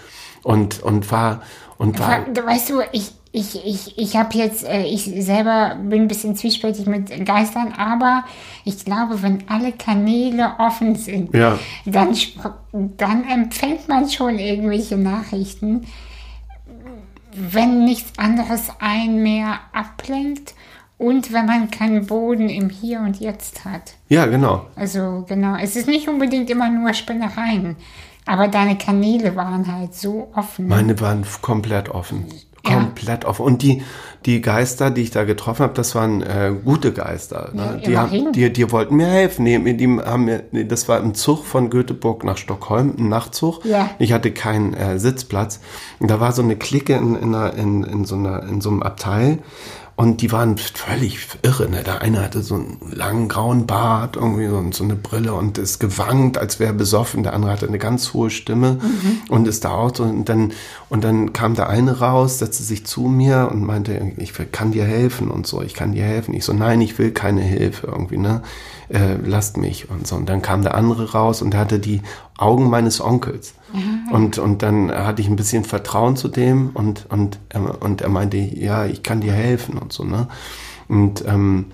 Und, 0.43 0.83
und 0.83 1.11
war, 1.11 1.41
und 1.77 1.99
war, 1.99 2.25
Wa- 2.27 2.45
Weißt 2.45 2.69
du, 2.69 2.81
ich, 2.91 3.11
ich, 3.35 3.65
ich, 3.65 3.97
ich 3.97 4.15
habe 4.15 4.37
jetzt, 4.37 4.63
äh, 4.63 4.83
ich 4.85 5.03
selber 5.03 5.75
bin 5.81 6.03
ein 6.03 6.07
bisschen 6.07 6.35
zwiespältig 6.35 6.85
mit 6.87 7.25
Geistern, 7.25 7.73
aber 7.77 8.23
ich 8.63 8.85
glaube, 8.85 9.21
wenn 9.21 9.43
alle 9.49 9.71
Kanäle 9.73 10.53
offen 10.57 10.95
sind, 10.95 11.33
Ja. 11.33 11.59
dann, 11.85 12.15
dann 12.97 13.27
empfängt 13.27 13.87
man 13.89 14.09
schon 14.09 14.39
irgendwelche 14.39 14.97
Nachrichten, 14.97 15.85
wenn 17.33 17.83
nichts 17.83 18.17
anderes 18.17 18.69
einen 18.79 19.21
mehr 19.21 19.59
ablenkt 19.73 20.53
und 20.97 21.33
wenn 21.33 21.45
man 21.45 21.69
keinen 21.69 22.05
Boden 22.07 22.47
im 22.47 22.69
Hier 22.69 22.99
und 23.01 23.19
Jetzt 23.19 23.65
hat. 23.65 23.95
ja, 24.07 24.25
genau. 24.27 24.65
Also 24.77 25.25
genau, 25.27 25.55
es 25.57 25.75
ist 25.75 25.87
nicht 25.87 26.07
unbedingt 26.07 26.49
immer 26.49 26.69
nur 26.69 26.93
Spinnereien, 26.93 27.75
aber 28.25 28.47
deine 28.47 28.77
Kanäle 28.77 29.35
waren 29.35 29.69
halt 29.71 29.93
so 29.93 30.31
offen. 30.33 30.67
Meine 30.69 30.97
waren 31.01 31.25
komplett 31.41 31.89
offen. 31.89 32.25
Komplett 32.73 33.25
offen. 33.25 33.45
Und 33.45 33.61
die, 33.61 33.83
die 34.25 34.41
Geister, 34.41 34.89
die 34.91 35.01
ich 35.01 35.11
da 35.11 35.23
getroffen 35.23 35.63
habe, 35.63 35.73
das 35.73 35.95
waren 35.95 36.21
äh, 36.21 36.53
gute 36.63 36.91
Geister. 36.91 37.51
Ne? 37.53 37.79
Ja, 37.81 37.87
die, 37.87 37.97
haben, 37.97 38.31
die, 38.31 38.51
die 38.51 38.71
wollten 38.71 38.95
mir 38.95 39.07
helfen. 39.07 39.43
Nee, 39.43 39.73
die 39.73 39.87
haben 39.87 40.25
mir, 40.25 40.43
nee, 40.51 40.65
das 40.65 40.87
war 40.87 40.99
im 40.99 41.13
Zug 41.13 41.45
von 41.45 41.69
Göteborg 41.69 42.23
nach 42.23 42.37
Stockholm, 42.37 42.95
ein 42.97 43.09
Nachtzug. 43.09 43.63
Ja. 43.65 43.91
Ich 43.99 44.13
hatte 44.13 44.31
keinen 44.31 44.73
äh, 44.73 44.99
Sitzplatz. 44.99 45.59
Und 45.99 46.09
da 46.09 46.19
war 46.19 46.31
so 46.31 46.41
eine 46.41 46.55
Clique 46.55 46.93
in, 46.93 47.15
in, 47.15 47.35
einer, 47.35 47.53
in, 47.53 47.83
in, 47.83 48.05
so 48.05 48.15
einer, 48.15 48.43
in 48.43 48.61
so 48.61 48.69
einem 48.69 48.83
Abteil. 48.83 49.39
Und 49.97 50.21
die 50.21 50.31
waren 50.33 50.57
völlig 50.57 51.25
irre. 51.41 51.69
Ne? 51.69 51.81
Der 51.83 52.01
eine 52.01 52.21
hatte 52.21 52.41
so 52.41 52.55
einen 52.55 52.77
langen 52.91 53.29
grauen 53.29 53.65
Bart, 53.65 54.17
irgendwie 54.17 54.47
so, 54.47 54.63
so 54.71 54.83
eine 54.83 54.95
Brille 54.95 55.33
und 55.33 55.57
ist 55.57 55.79
gewankt, 55.79 56.37
als 56.37 56.59
wäre 56.59 56.71
er 56.71 56.77
besoffen. 56.77 57.23
Der 57.23 57.33
andere 57.33 57.53
hatte 57.53 57.67
eine 57.67 57.77
ganz 57.77 58.13
hohe 58.13 58.29
Stimme 58.29 58.77
und 59.29 59.47
ist 59.47 59.63
da 59.63 59.71
auch 59.71 59.95
so. 59.95 60.03
Und 60.03 60.27
dann, 60.27 60.51
und 60.89 61.05
dann 61.05 61.31
kam 61.31 61.55
der 61.55 61.69
eine 61.69 61.99
raus, 61.99 62.39
setzte 62.39 62.63
sich 62.63 62.85
zu 62.85 63.03
mir 63.03 63.49
und 63.49 63.63
meinte, 63.63 64.11
ich 64.17 64.33
kann 64.51 64.73
dir 64.73 64.83
helfen 64.83 65.31
und 65.31 65.47
so, 65.47 65.61
ich 65.61 65.73
kann 65.73 65.93
dir 65.93 66.03
helfen. 66.03 66.33
Ich 66.33 66.43
so, 66.43 66.51
nein, 66.51 66.81
ich 66.81 66.99
will 66.99 67.11
keine 67.11 67.41
Hilfe 67.41 67.87
irgendwie, 67.87 68.17
ne? 68.17 68.41
Äh, 68.89 69.15
lasst 69.23 69.57
mich 69.57 69.89
und 69.89 70.05
so. 70.05 70.15
Und 70.15 70.27
dann 70.29 70.41
kam 70.41 70.61
der 70.61 70.75
andere 70.75 71.11
raus 71.13 71.41
und 71.41 71.55
hatte 71.55 71.79
die 71.79 72.01
Augen 72.37 72.69
meines 72.69 73.01
Onkels. 73.01 73.55
Und, 74.11 74.37
und 74.37 74.61
dann 74.61 74.91
hatte 74.91 75.21
ich 75.21 75.27
ein 75.27 75.35
bisschen 75.35 75.63
Vertrauen 75.65 76.15
zu 76.15 76.27
dem 76.29 76.69
und, 76.73 77.07
und, 77.09 77.39
er- 77.49 77.81
und 77.81 78.01
er 78.01 78.09
meinte, 78.09 78.37
ja, 78.37 78.85
ich 78.85 79.03
kann 79.03 79.21
dir 79.21 79.33
helfen 79.33 79.77
und 79.77 79.91
so, 79.91 80.03
ne? 80.03 80.27
Und, 80.87 81.25
ähm, 81.27 81.65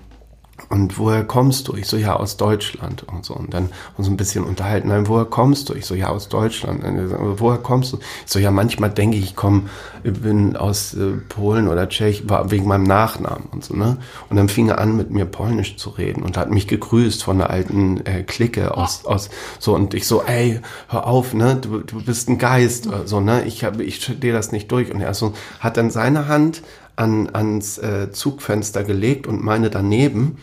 und 0.68 0.98
woher 0.98 1.24
kommst 1.24 1.68
du? 1.68 1.76
Ich 1.76 1.86
so, 1.86 1.96
ja, 1.96 2.16
aus 2.16 2.36
Deutschland 2.36 3.04
und 3.04 3.24
so. 3.24 3.34
Und 3.34 3.52
dann 3.52 3.70
uns 3.96 4.08
ein 4.08 4.16
bisschen 4.16 4.44
unterhalten. 4.44 4.88
Nein, 4.88 5.06
woher 5.08 5.24
kommst 5.24 5.68
du? 5.68 5.74
Ich 5.74 5.84
so, 5.86 5.94
ja, 5.94 6.08
aus 6.08 6.28
Deutschland. 6.28 6.82
So, 6.82 7.16
"Aber 7.16 7.40
woher 7.40 7.58
kommst 7.58 7.92
du? 7.92 7.98
Ich 8.24 8.32
so, 8.32 8.38
ja, 8.38 8.50
manchmal 8.50 8.90
denke 8.90 9.16
ich, 9.16 9.24
ich 9.24 9.36
komme, 9.36 9.64
bin 10.02 10.56
aus 10.56 10.94
äh, 10.94 11.12
Polen 11.28 11.68
oder 11.68 11.88
Tschech, 11.88 12.24
wegen 12.46 12.66
meinem 12.66 12.84
Nachnamen 12.84 13.48
und 13.52 13.64
so, 13.64 13.74
ne? 13.74 13.98
Und 14.30 14.36
dann 14.36 14.48
fing 14.48 14.68
er 14.68 14.78
an, 14.78 14.96
mit 14.96 15.10
mir 15.10 15.24
Polnisch 15.26 15.76
zu 15.76 15.90
reden 15.90 16.22
und 16.22 16.36
hat 16.36 16.50
mich 16.50 16.68
gegrüßt 16.68 17.22
von 17.22 17.38
der 17.38 17.50
alten 17.50 18.04
äh, 18.06 18.22
Clique 18.22 18.76
aus, 18.76 19.04
aus, 19.04 19.30
so. 19.58 19.74
Und 19.74 19.94
ich 19.94 20.06
so, 20.06 20.22
ey, 20.22 20.60
hör 20.88 21.06
auf, 21.06 21.34
ne? 21.34 21.56
Du, 21.56 21.78
du 21.80 22.02
bist 22.02 22.28
ein 22.28 22.38
Geist, 22.38 22.88
so, 23.04 23.20
ne? 23.20 23.44
Ich 23.44 23.64
habe, 23.64 23.84
ich 23.84 24.02
stehe 24.02 24.32
das 24.32 24.52
nicht 24.52 24.70
durch. 24.72 24.92
Und 24.92 25.00
er 25.00 25.12
so, 25.14 25.34
hat 25.60 25.76
dann 25.76 25.90
seine 25.90 26.28
Hand 26.28 26.62
an, 26.96 27.30
ans 27.34 27.78
äh, 27.78 28.10
Zugfenster 28.12 28.84
gelegt 28.84 29.26
und 29.26 29.42
meine 29.42 29.70
daneben. 29.70 30.38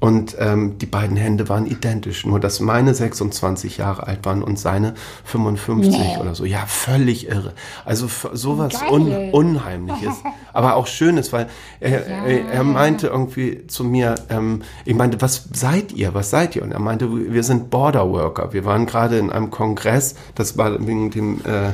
Und 0.00 0.36
ähm, 0.38 0.78
die 0.78 0.86
beiden 0.86 1.16
Hände 1.16 1.48
waren 1.50 1.66
identisch, 1.66 2.24
nur 2.24 2.40
dass 2.40 2.60
meine 2.60 2.94
26 2.94 3.76
Jahre 3.78 4.06
alt 4.06 4.24
waren 4.24 4.42
und 4.42 4.58
seine 4.58 4.94
55 5.24 5.90
Nee. 5.98 6.16
oder 6.18 6.34
so. 6.34 6.44
Ja, 6.44 6.64
völlig 6.66 7.28
irre. 7.28 7.52
Also 7.84 8.08
sowas 8.32 8.74
un 8.90 9.30
Unheimliches, 9.32 10.14
aber 10.52 10.76
auch 10.76 10.86
Schönes, 10.86 11.32
weil 11.32 11.48
er, 11.80 12.06
er, 12.06 12.48
er 12.52 12.64
meinte 12.64 13.06
irgendwie 13.08 13.66
zu 13.66 13.84
mir, 13.84 14.14
ähm, 14.30 14.62
ich 14.84 14.94
meinte, 14.94 15.20
was 15.20 15.48
seid 15.52 15.92
ihr, 15.92 16.14
was 16.14 16.30
seid 16.30 16.56
ihr? 16.56 16.62
Und 16.62 16.72
er 16.72 16.80
meinte, 16.80 17.08
wir 17.32 17.42
sind 17.42 17.68
Border 17.70 18.08
Worker. 18.10 18.52
Wir 18.52 18.64
waren 18.64 18.86
gerade 18.86 19.18
in 19.18 19.30
einem 19.30 19.50
Kongress, 19.50 20.14
das 20.34 20.56
war 20.56 20.86
wegen 20.86 21.10
dem 21.10 21.40
äh, 21.44 21.72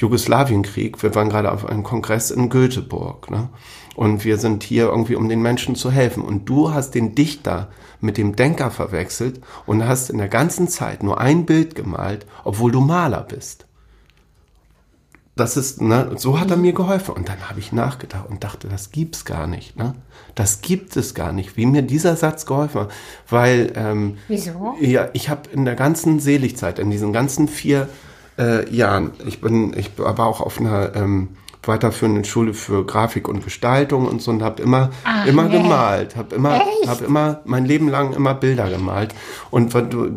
Jugoslawienkrieg. 0.00 1.02
Wir 1.02 1.14
waren 1.14 1.28
gerade 1.28 1.52
auf 1.52 1.66
einem 1.66 1.82
Kongress 1.82 2.30
in 2.30 2.48
Göteborg. 2.48 3.30
Ne? 3.30 3.50
Und 3.94 4.24
wir 4.24 4.38
sind 4.38 4.62
hier 4.62 4.86
irgendwie, 4.86 5.14
um 5.14 5.28
den 5.28 5.42
Menschen 5.42 5.74
zu 5.74 5.90
helfen. 5.90 6.22
Und 6.22 6.48
du 6.48 6.72
hast 6.72 6.94
den 6.94 7.14
Dichter 7.14 7.68
mit 8.00 8.16
dem 8.16 8.34
Denker 8.34 8.70
verwechselt 8.70 9.40
und 9.66 9.86
hast 9.86 10.08
in 10.10 10.18
der 10.18 10.28
ganzen 10.28 10.68
Zeit 10.68 11.02
nur 11.02 11.20
ein 11.20 11.44
Bild 11.44 11.74
gemalt, 11.74 12.24
obwohl 12.44 12.72
du 12.72 12.80
Maler 12.80 13.22
bist. 13.22 13.66
Das 15.36 15.56
ist, 15.56 15.80
ne, 15.80 16.12
so 16.16 16.40
hat 16.40 16.50
er 16.50 16.56
mir 16.56 16.72
geholfen. 16.72 17.14
Und 17.14 17.28
dann 17.28 17.48
habe 17.48 17.60
ich 17.60 17.72
nachgedacht 17.72 18.28
und 18.28 18.42
dachte, 18.42 18.68
das 18.68 18.90
gibt's 18.90 19.24
gar 19.24 19.46
nicht, 19.46 19.76
ne? 19.76 19.94
Das 20.34 20.60
gibt 20.60 20.96
es 20.96 21.14
gar 21.14 21.32
nicht, 21.32 21.56
wie 21.56 21.66
mir 21.66 21.82
dieser 21.82 22.16
Satz 22.16 22.46
geholfen 22.46 22.82
hat. 22.82 22.90
Weil, 23.28 23.72
ähm, 23.74 24.18
Wieso? 24.28 24.76
ja, 24.80 25.08
ich 25.12 25.28
habe 25.28 25.48
in 25.50 25.64
der 25.64 25.76
ganzen 25.76 26.20
Seligzeit, 26.20 26.78
in 26.78 26.90
diesen 26.90 27.12
ganzen 27.12 27.48
vier 27.48 27.88
äh, 28.40 28.74
Jahren, 28.74 29.10
ich 29.26 29.40
bin, 29.40 29.72
ich 29.76 29.90
war 29.98 30.18
auch 30.26 30.40
auf 30.40 30.58
einer 30.58 30.96
ähm, 30.96 31.28
weiterführenden 31.62 32.24
Schule 32.24 32.54
für 32.54 32.86
Grafik 32.86 33.28
und 33.28 33.44
Gestaltung 33.44 34.06
und 34.08 34.22
so 34.22 34.30
und 34.30 34.42
habe 34.42 34.62
immer, 34.62 34.90
Ach, 35.04 35.26
immer 35.26 35.44
nee. 35.44 35.58
gemalt, 35.58 36.16
habe 36.16 36.34
immer, 36.34 36.58
habe 36.86 37.04
immer 37.04 37.40
mein 37.44 37.66
Leben 37.66 37.88
lang 37.88 38.14
immer 38.14 38.32
Bilder 38.34 38.70
gemalt 38.70 39.14
und 39.50 39.74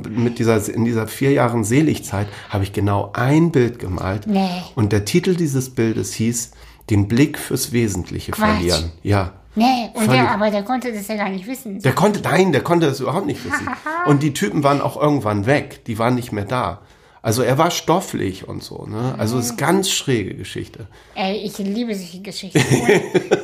mit 0.10 0.40
dieser 0.40 0.66
in 0.74 0.86
dieser 0.86 1.08
vier 1.08 1.32
Jahren 1.34 1.66
Seligzeit 1.66 2.28
habe 2.50 2.64
ich 2.64 2.72
genau 2.72 3.12
ein 3.14 3.52
Bild 3.52 3.78
gemalt 3.78 4.26
Nee. 4.26 4.48
und 4.76 4.94
der 4.94 5.04
Titel 5.04 5.36
dieses 5.36 5.70
Bildes 5.72 6.14
hieß 6.14 6.52
den 6.90 7.10
Blick 7.10 7.38
fürs 7.38 7.74
Wesentliche 7.74 8.32
Quatsch. 8.32 8.48
verlieren. 8.50 8.92
Ja. 9.04 9.34
Nee, 9.56 9.90
und 9.94 10.12
der, 10.12 10.32
aber 10.32 10.50
der 10.50 10.64
konnte 10.64 10.92
das 10.92 11.08
ja 11.08 11.16
gar 11.16 11.30
nicht 11.30 11.46
wissen. 11.46 11.80
Der 11.80 11.92
konnte, 11.94 12.22
nein, 12.22 12.52
der 12.54 12.62
konnte 12.62 12.88
das 12.88 13.00
überhaupt 13.02 13.28
nicht 13.28 13.46
wissen. 13.46 13.68
Und 14.08 14.24
die 14.24 14.34
Typen 14.34 14.64
waren 14.64 14.82
auch 14.82 15.00
irgendwann 15.00 15.46
weg. 15.46 15.86
Die 15.86 16.00
waren 16.00 16.16
nicht 16.16 16.32
mehr 16.32 16.46
da. 16.46 16.82
Also 17.24 17.42
er 17.42 17.58
war 17.58 17.72
stofflich 17.72 18.48
und 18.48 18.62
so, 18.62 18.86
ne? 18.86 19.16
Also 19.18 19.40
es 19.40 19.48
ist 19.48 19.58
ganz 19.58 19.90
schräge 19.90 20.36
Geschichte. 20.36 20.88
Ey, 21.16 21.38
ich 21.38 21.58
liebe 21.58 21.96
solche 21.96 22.20
Geschichten. 22.22 22.60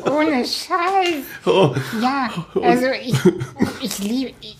Ohne, 0.05 0.11
ohne 0.17 0.45
Scheiß. 0.45 1.23
Oh, 1.45 1.73
Ja, 2.01 2.29
also 2.61 2.87
ich, 3.01 3.15
ich 3.81 3.99
liebe. 3.99 4.31
Ich, 4.41 4.57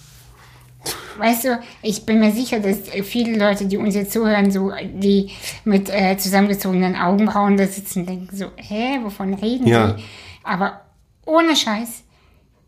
weißt 1.17 1.43
du, 1.45 1.59
ich 1.81 2.05
bin 2.05 2.19
mir 2.21 2.31
sicher, 2.31 2.59
dass 2.61 2.77
viele 3.03 3.37
Leute, 3.37 3.65
die 3.65 3.75
uns 3.77 3.93
jetzt 3.93 4.13
zuhören, 4.13 4.49
so 4.51 4.71
die 4.93 5.29
mit 5.65 5.89
äh, 5.89 6.17
zusammengezogenen 6.17 6.95
Augenbrauen 6.95 7.57
da 7.57 7.67
sitzen, 7.67 8.05
denken 8.05 8.33
so, 8.35 8.45
hä, 8.55 8.99
wovon 9.03 9.33
reden 9.33 9.67
Ja. 9.67 9.91
die? 9.93 10.03
Aber 10.43 10.79
ohne 11.25 11.55
Scheiß, 11.57 12.03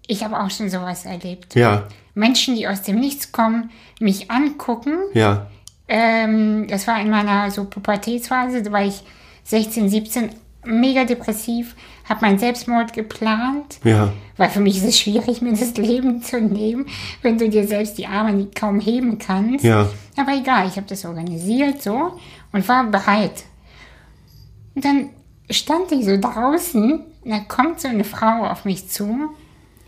ich 0.06 0.22
habe 0.24 0.38
auch 0.38 0.50
schon 0.52 0.70
sowas 0.70 1.06
erlebt. 1.06 1.56
ja, 1.56 1.88
Menschen, 2.14 2.56
die 2.58 2.68
aus 2.68 2.82
dem 2.82 3.00
Nichts 3.00 3.32
kommen, 3.32 3.72
mich 4.02 4.30
angucken. 4.30 4.98
ja, 5.14 5.48
Ähm, 5.94 6.68
das 6.70 6.88
war 6.88 7.02
in 7.02 7.10
meiner 7.10 7.52
so 7.52 7.66
Pubertätsphase, 7.66 8.64
da 8.64 8.72
war 8.72 8.86
ich 8.86 9.04
16, 9.44 9.90
17, 9.90 10.30
mega 10.64 11.04
depressiv, 11.04 11.76
habe 12.08 12.22
meinen 12.22 12.40
Selbstmord 12.40 12.94
geplant. 12.94 13.80
ja, 13.84 14.14
Weil 14.38 14.50
für 14.50 14.62
mich 14.62 14.78
ist 14.78 14.86
es 14.86 15.00
schwierig, 15.00 15.42
mir 15.42 15.52
das 15.52 15.76
Leben 15.76 16.22
zu 16.22 16.40
nehmen, 16.40 16.86
wenn 17.22 17.38
du 17.38 17.50
dir 17.50 17.68
selbst 17.68 17.98
die 17.98 18.08
Arme 18.08 18.48
kaum 18.56 18.80
heben 18.80 19.18
kannst. 19.18 19.66
Ja. 19.66 19.90
Aber 20.16 20.34
egal, 20.34 20.66
ich 20.70 20.78
habe 20.78 20.88
das 20.88 21.04
organisiert 21.04 21.82
so 21.82 22.18
und 22.54 22.68
war 22.70 22.86
bereit. 22.86 23.44
Und 24.74 24.86
dann 24.86 25.10
stand 25.50 25.92
ich 25.92 26.06
so 26.06 26.18
draußen, 26.18 27.02
und 27.24 27.30
da 27.30 27.40
kommt 27.40 27.82
so 27.82 27.90
eine 27.90 28.06
Frau 28.06 28.46
auf 28.46 28.64
mich 28.64 28.88
zu, 28.88 29.30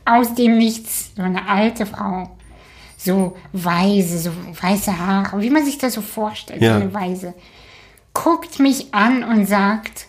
aus 0.04 0.36
dem 0.36 0.58
Nichts, 0.58 1.12
so 1.16 1.22
eine 1.22 1.47
alte 1.47 1.86
Frau. 1.86 2.30
So 3.04 3.36
weise, 3.51 4.18
so 4.20 4.32
weiße 4.62 4.97
Haare, 4.97 5.41
wie 5.41 5.49
man 5.49 5.66
sich 5.66 5.78
das 5.78 5.93
so 5.93 6.01
vorstellt, 6.01 6.62
Ja. 6.62 6.76
so 6.78 6.82
eine 6.84 6.93
Weise. 6.93 7.34
Guckt 8.14 8.60
mich 8.60 8.93
an 8.93 9.24
und 9.24 9.45
sagt, 9.45 10.06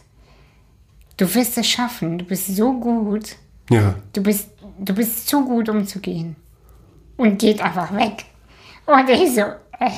du 1.17 1.33
wirst 1.35 1.57
es 1.59 1.67
schaffen, 1.69 2.19
du 2.19 2.25
bist 2.25 2.55
so 2.55 2.73
gut, 2.79 3.37
Ja. 3.71 3.95
du 4.13 4.23
bist, 4.23 4.51
du 4.79 4.95
bist 4.95 5.27
zu 5.29 5.45
gut, 5.45 5.69
um 5.69 5.87
zu 5.87 5.99
gehen. 6.01 6.37
Und 7.17 7.39
geht 7.39 7.61
einfach 7.63 7.93
weg. 7.95 8.25
Und 8.87 9.09
ich 9.09 9.35
so, 9.35 9.41
äh, 9.41 9.91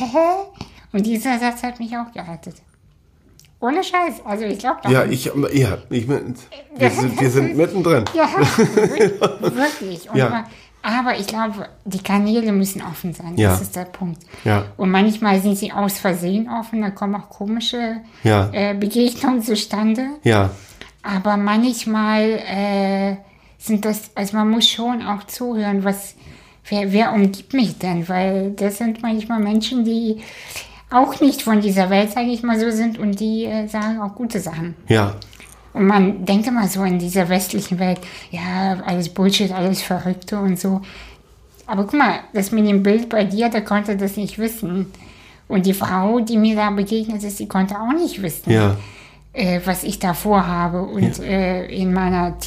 und 0.92 1.04
dieser 1.04 1.38
Satz 1.38 1.62
hat 1.62 1.78
mich 1.80 1.96
auch 1.96 2.12
gerettet. 2.12 2.56
Ohne 3.58 3.82
Scheiß, 3.82 4.20
also 4.24 4.44
ich 4.44 4.58
glaube 4.58 4.80
Ja, 4.90 5.04
ich, 5.04 5.24
ja, 5.52 5.78
ich, 5.90 6.06
wir, 6.08 6.90
sind, 6.90 7.20
wir 7.20 7.30
sind 7.30 7.56
mittendrin. 7.56 8.04
Ja, 8.14 8.28
wirklich. 9.40 10.08
Und 10.10 10.16
Ja. 10.16 10.44
Aber, 10.88 11.18
ich 11.18 11.26
glaube, 11.26 11.68
die 11.84 12.02
Kanäle 12.02 12.52
müssen 12.52 12.82
offen 12.82 13.12
sein. 13.12 13.36
Ja. 13.36 13.50
Das 13.50 13.62
ist 13.62 13.74
der 13.76 13.86
Punkt. 13.86 14.22
Ja. 14.44 14.64
Und 14.76 14.90
manchmal 14.90 15.40
sind 15.40 15.56
sie 15.58 15.72
aus 15.72 15.98
Versehen 15.98 16.48
offen, 16.48 16.82
da 16.82 16.90
kommen 16.90 17.14
auch 17.16 17.28
komische 17.28 17.96
Ja. 18.22 18.48
äh, 18.52 18.74
Begegnungen 18.74 19.42
zustande. 19.42 20.02
Ja, 20.22 20.50
Aber 21.02 21.36
manchmal 21.36 22.22
äh, 22.46 23.16
sind 23.58 23.84
das, 23.84 24.10
also 24.14 24.36
man 24.36 24.50
muss 24.50 24.68
schon 24.68 25.02
auch 25.06 25.24
zuhören, 25.24 25.82
was, 25.84 26.14
wer, 26.68 26.92
wer 26.92 27.12
umgibt 27.12 27.52
mich 27.54 27.78
denn? 27.78 28.08
Weil 28.08 28.52
das 28.52 28.78
sind 28.78 29.02
manchmal 29.02 29.40
Menschen, 29.40 29.84
die 29.84 30.20
auch 30.90 31.20
nicht 31.20 31.42
von 31.42 31.60
dieser 31.60 31.90
Welt, 31.90 32.12
sage 32.12 32.28
ich 32.28 32.42
mal 32.44 32.60
so, 32.60 32.70
sind 32.70 32.98
und 32.98 33.18
die 33.18 33.44
äh, 33.44 33.66
sagen 33.66 34.00
auch 34.00 34.14
gute 34.14 34.38
Sachen. 34.40 34.76
ja, 34.88 35.14
Und 35.76 35.86
man 35.86 36.24
denkt 36.24 36.46
immer 36.46 36.66
so 36.68 36.84
in 36.84 36.98
dieser 36.98 37.28
westlichen 37.28 37.78
Welt, 37.78 38.00
ja, 38.30 38.78
alles 38.86 39.10
Bullshit, 39.10 39.52
alles 39.52 39.82
Verrückte 39.82 40.38
und 40.38 40.58
so. 40.58 40.80
Aber 41.66 41.82
guck 41.82 41.92
mal, 41.98 42.20
das 42.32 42.50
mit 42.50 42.66
dem 42.66 42.82
Bild 42.82 43.10
bei 43.10 43.24
dir, 43.24 43.50
der 43.50 43.60
konnte 43.62 43.94
das 43.94 44.16
nicht 44.16 44.38
wissen. 44.38 44.86
Und 45.48 45.66
die 45.66 45.74
Frau, 45.74 46.20
die 46.20 46.38
mir 46.38 46.56
da 46.56 46.70
begegnet 46.70 47.22
ist, 47.22 47.38
die 47.40 47.46
konnte 47.46 47.74
auch 47.78 47.92
nicht 47.92 48.22
wissen, 48.22 48.50
ja, 48.50 48.74
äh, 49.34 49.60
was 49.66 49.84
ich 49.84 49.98
da 49.98 50.14
vorhabe 50.14 50.80
und 50.80 51.18
äh, 51.20 51.66
in 51.66 51.92
meiner 51.92 52.38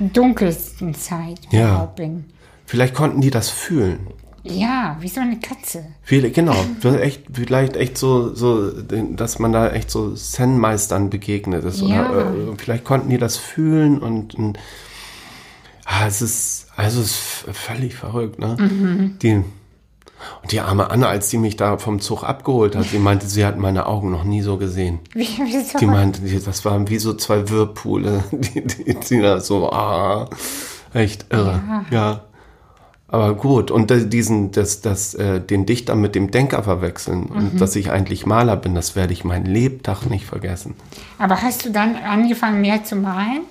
dunkelsten 0.00 0.92
Zeit 0.94 1.38
Ja. 1.50 1.68
überhaupt 1.68 1.96
bin. 1.96 2.24
Vielleicht 2.66 2.94
konnten 2.94 3.20
die 3.20 3.30
das 3.30 3.48
fühlen. 3.48 4.08
Ja, 4.50 4.96
wie 5.00 5.08
so 5.08 5.20
eine 5.20 5.38
Katze. 5.40 5.84
Viele, 6.02 6.30
genau, 6.30 6.56
echt, 7.00 7.22
vielleicht 7.32 7.76
echt 7.76 7.98
so, 7.98 8.34
so, 8.34 8.70
dass 8.70 9.38
man 9.38 9.52
da 9.52 9.70
echt 9.70 9.90
so 9.90 10.12
Zen-Meistern 10.14 11.10
begegnet 11.10 11.64
ist. 11.64 11.80
Ja. 11.80 12.10
Oder, 12.10 12.20
äh, 12.30 12.54
vielleicht 12.56 12.84
konnten 12.84 13.08
die 13.10 13.18
das 13.18 13.36
fühlen 13.36 13.98
und, 13.98 14.34
und 14.34 14.58
ah, 15.84 16.06
es 16.06 16.22
ist, 16.22 16.66
also 16.76 17.00
es 17.00 17.10
ist 17.46 17.56
völlig 17.56 17.94
verrückt, 17.94 18.38
ne? 18.38 18.56
Mhm. 18.58 19.18
Die, 19.20 19.32
und 20.42 20.50
die 20.52 20.60
arme 20.60 20.90
Anne, 20.90 21.08
als 21.08 21.28
die 21.28 21.38
mich 21.38 21.56
da 21.56 21.76
vom 21.78 22.00
Zug 22.00 22.22
abgeholt 22.24 22.74
hat, 22.74 22.86
sie 22.86 22.98
meinte, 22.98 23.26
sie 23.26 23.44
hat 23.44 23.58
meine 23.58 23.86
Augen 23.86 24.10
noch 24.10 24.24
nie 24.24 24.42
so 24.42 24.56
gesehen. 24.56 25.00
Wie, 25.14 25.26
wie 25.26 25.62
so 25.64 25.78
Die 25.78 25.86
meinte, 25.86 26.22
die- 26.22 26.42
das 26.42 26.64
waren 26.64 26.88
wie 26.88 26.98
so 26.98 27.14
zwei 27.14 27.48
Whirlpoole, 27.50 28.24
die, 28.32 28.64
die, 28.66 28.94
die 28.94 29.20
da 29.20 29.40
so, 29.40 29.70
ah, 29.70 30.28
echt 30.94 31.26
irre. 31.30 31.84
Ja. 31.90 32.22
Aber 33.08 33.34
gut, 33.34 33.70
und 33.70 33.90
diesen, 34.12 34.50
das, 34.50 34.80
das, 34.80 35.14
äh, 35.14 35.40
den 35.40 35.64
Dichter 35.64 35.94
mit 35.94 36.14
dem 36.16 36.32
Denker 36.32 36.62
verwechseln 36.64 37.26
und 37.26 37.60
dass 37.60 37.76
ich 37.76 37.90
eigentlich 37.90 38.26
Maler 38.26 38.56
bin, 38.56 38.74
das 38.74 38.96
werde 38.96 39.12
ich 39.12 39.22
mein 39.24 39.44
Lebtag 39.44 40.06
nicht 40.10 40.26
vergessen. 40.26 40.74
Aber 41.18 41.40
hast 41.40 41.64
du 41.64 41.70
dann 41.70 41.94
angefangen, 41.96 42.60
mehr 42.60 42.82
zu 42.82 42.96
malen? 42.96 43.42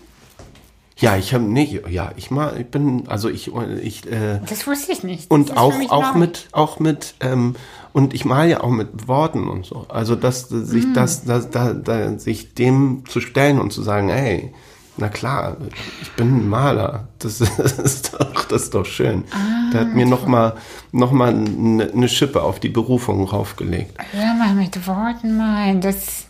Ja, 0.97 1.18
ich 1.18 1.34
habe 1.34 1.43
nicht, 1.43 1.88
ja, 1.89 2.12
ich 2.16 2.32
mal, 2.32 2.60
ich 2.60 2.68
bin, 2.68 3.08
also 3.08 3.30
ich, 3.30 3.51
ich, 3.82 4.10
äh, 4.10 4.39
Das 4.47 4.66
wusste 4.66 4.91
ich 4.93 5.03
nicht. 5.03 5.24
Das 5.24 5.28
und 5.28 5.58
auch 5.58 5.74
auch 5.89 6.14
neu. 6.14 6.20
mit 6.20 6.47
auch 6.53 6.80
mit 6.80 7.16
ähm, 7.20 7.56
und 7.91 8.14
ich 8.14 8.24
male 8.24 8.49
ja 8.49 8.62
auch 8.62 8.70
mit 8.70 9.08
Worten 9.08 9.47
und 9.49 9.66
so 9.66 9.86
also 9.89 10.16
dass 10.16 10.49
Mhm. 10.51 10.66
sich 10.66 10.86
das, 10.93 11.26
das 11.26 11.49
da, 11.49 11.74
da 11.74 12.18
sich 12.18 12.53
dem 12.56 13.03
zu 13.10 13.20
stellen 13.20 13.60
und 13.60 13.74
zu 13.74 13.84
sagen 13.84 14.08
hey 14.08 14.53
na 14.98 15.10
klar 15.10 15.58
ich 16.02 16.12
bin 16.12 16.38
ein 16.38 16.50
Maler. 16.50 17.08
Das 17.20 17.41
ist 17.80 18.14
doch 18.14 18.46
das 18.46 18.64
ist 18.64 18.74
doch 18.74 18.86
schön. 18.86 19.24
Ah, 19.32 19.72
der 19.72 19.82
hat 19.82 19.93
mir 19.93 20.06
noch 20.06 20.26
mal 20.28 20.56
noch 20.91 21.12
mal 21.12 21.30
eine, 21.34 21.91
eine 21.91 22.10
Schippe 22.10 22.41
auf 22.41 22.60
die 22.60 22.70
Berufung 22.70 23.24
raufgelegt. 23.24 23.98
Hör 24.12 24.34
mal 24.36 24.54
mit 24.54 24.88
Worten 24.88 25.38
malen. 25.38 25.82
Das, 25.82 26.26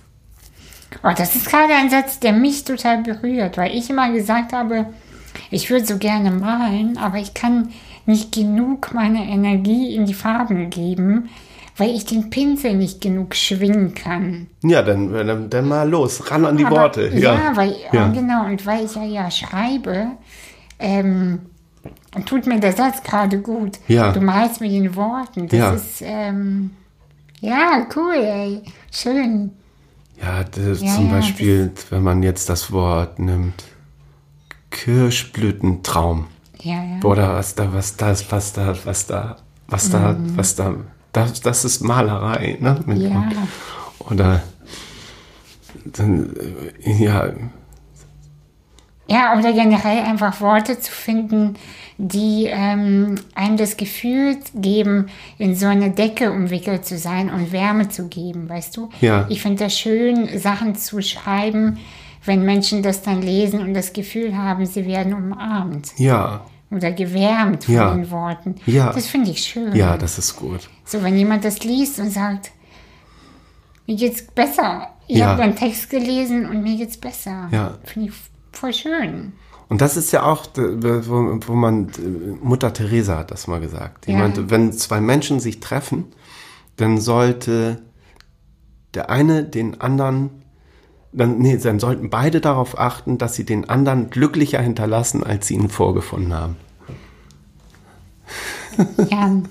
oh, 1.03 1.11
das 1.15 1.35
ist 1.35 1.49
gerade 1.49 1.73
ein 1.73 1.89
Satz, 1.89 2.19
der 2.19 2.33
mich 2.33 2.63
total 2.63 3.03
berührt, 3.03 3.57
weil 3.57 3.75
ich 3.75 3.89
immer 3.89 4.11
gesagt 4.11 4.53
habe, 4.53 4.87
ich 5.51 5.69
würde 5.69 5.85
so 5.85 5.97
gerne 5.97 6.31
malen, 6.31 6.97
aber 6.97 7.17
ich 7.17 7.33
kann 7.33 7.69
nicht 8.05 8.33
genug 8.33 8.93
meine 8.93 9.25
Energie 9.27 9.95
in 9.95 10.05
die 10.05 10.13
Farben 10.13 10.69
geben, 10.69 11.29
weil 11.77 11.89
ich 11.91 12.05
den 12.05 12.29
Pinsel 12.29 12.75
nicht 12.75 13.01
genug 13.01 13.35
schwingen 13.35 13.93
kann. 13.93 14.47
ja 14.63 14.81
dann 14.81 15.11
dann, 15.13 15.49
dann 15.49 15.67
mal 15.67 15.89
los 15.89 16.29
ran 16.31 16.45
an 16.45 16.57
die 16.57 16.65
Aber- 16.65 16.77
Worte 16.77 17.09
Ja, 17.13 17.33
ja 17.35 17.55
weil, 17.55 17.75
Ja. 17.91 18.07
genau, 18.09 18.45
und 18.45 18.65
weil 18.65 18.85
ich 18.85 18.95
ja, 18.95 19.03
ja 19.03 19.29
schreibe, 19.31 20.07
ähm, 20.79 21.39
tut 22.25 22.47
mir 22.47 22.59
der 22.59 22.71
Satz 22.73 23.03
gerade 23.03 23.39
gut. 23.41 23.79
Ja. 23.87 24.11
Du 24.11 24.21
malst 24.21 24.61
mit 24.61 24.71
den 24.71 24.95
Worten. 24.95 25.47
Das 25.47 25.59
Ja. 25.59 25.71
ist, 25.73 26.01
ähm, 26.01 26.71
ja, 27.41 27.85
cool, 27.95 28.13
ey. 28.15 28.61
Schön. 28.91 29.51
Ja, 30.21 30.43
das 30.45 30.81
Ja, 30.81 30.95
zum 30.95 31.11
Beispiel, 31.11 31.71
wenn 31.89 32.01
man 32.03 32.23
jetzt 32.23 32.47
das 32.49 32.71
Wort 32.71 33.19
nimmt, 33.19 33.63
Kirschblütentraum. 34.71 36.27
Ja, 36.61 36.75
ja. 36.83 37.03
Oder 37.03 37.35
was 37.35 37.55
da, 37.55 37.73
was 37.73 37.95
das, 37.97 38.31
was 38.31 38.53
da, 38.53 38.75
was 38.85 39.07
da, 39.07 39.35
was 39.67 39.89
da, 39.89 40.15
was 40.35 40.55
da, 40.55 40.75
das, 41.15 41.41
das 41.41 41.65
ist 41.65 41.81
Malerei, 41.81 42.57
ne? 42.59 42.79
Ja. 42.95 43.31
Oder 43.99 44.43
dann, 45.85 46.35
äh, 46.83 47.03
ja, 47.03 47.31
Ja, 49.07 49.37
oder 49.37 49.53
generell 49.53 50.03
einfach 50.03 50.41
Worte 50.41 50.79
zu 50.79 50.91
finden, 50.91 51.55
die 51.97 52.47
ähm, 52.49 53.15
einem 53.35 53.57
das 53.57 53.77
Gefühl 53.77 54.37
geben, 54.53 55.07
in 55.37 55.55
so 55.55 55.67
eine 55.67 55.91
Decke 55.91 56.31
umwickelt 56.31 56.85
zu 56.85 56.97
sein 56.97 57.29
und 57.29 57.51
Wärme 57.51 57.87
zu 57.89 58.07
geben, 58.07 58.49
weißt 58.49 58.75
du? 58.75 58.89
Ja. 58.99 59.25
Ich 59.29 59.41
finde 59.41 59.65
das 59.65 59.77
schön, 59.77 60.37
Sachen 60.37 60.75
zu 60.75 61.01
schreiben, 61.01 61.77
wenn 62.25 62.43
Menschen 62.43 62.81
das 62.83 63.03
dann 63.03 63.21
lesen 63.21 63.61
und 63.61 63.73
das 63.73 63.93
Gefühl 63.93 64.35
haben, 64.35 64.65
sie 64.65 64.85
werden 64.85 65.13
umarmt 65.13 65.91
ja, 65.97 66.45
oder 66.71 66.91
gewärmt 66.91 67.65
von 67.65 67.73
Ja. 67.73 67.93
den 67.93 68.09
Worten. 68.11 68.55
Ja. 68.65 68.91
Das 68.93 69.07
finde 69.07 69.31
ich 69.31 69.39
schön. 69.39 69.75
ja, 69.75 69.97
das 69.97 70.17
ist 70.17 70.35
gut. 70.35 70.69
So, 70.83 71.01
wenn 71.03 71.17
jemand 71.17 71.45
das 71.45 71.63
liest 71.63 71.99
und 71.99 72.09
sagt, 72.11 72.51
mir 73.87 73.95
geht's 73.95 74.23
besser. 74.23 74.89
Ich 75.07 75.17
Ja. 75.17 75.27
habe 75.27 75.43
einen 75.43 75.55
Text 75.55 75.89
gelesen 75.89 76.47
und 76.49 76.63
mir 76.63 76.77
geht's 76.77 76.97
besser. 76.97 77.47
Ja. 77.51 77.77
Finde 77.83 78.09
ich 78.09 78.15
voll 78.51 78.73
schön. 78.73 79.33
Und 79.69 79.81
das 79.81 79.97
ist 79.97 80.11
ja 80.11 80.23
auch, 80.23 80.45
wo, 80.55 81.53
man, 81.53 81.91
Mutter 82.41 82.71
Teresa 82.73 83.17
hat 83.19 83.31
das 83.31 83.47
mal 83.47 83.59
gesagt. 83.59 84.07
Die 84.07 84.11
Ja. 84.11 84.17
meinte, 84.19 84.49
wenn 84.49 84.71
zwei 84.73 85.01
Menschen 85.01 85.39
sich 85.39 85.59
treffen, 85.59 86.05
dann 86.77 86.99
sollte 86.99 87.81
der 88.93 89.09
eine 89.09 89.43
den 89.43 89.81
anderen, 89.81 90.29
dann, 91.15 91.37
nee, 91.39 91.57
dann 91.57 91.79
sollten 91.79 92.09
beide 92.09 92.41
darauf 92.41 92.77
achten, 92.79 93.17
dass 93.17 93.35
sie 93.35 93.45
den 93.45 93.69
anderen 93.69 94.09
glücklicher 94.09 94.61
hinterlassen, 94.61 95.23
als 95.23 95.47
sie 95.47 95.55
ihn 95.55 95.69
vorgefunden 95.69 96.33
haben. 96.33 96.57
Jan, 99.09 99.47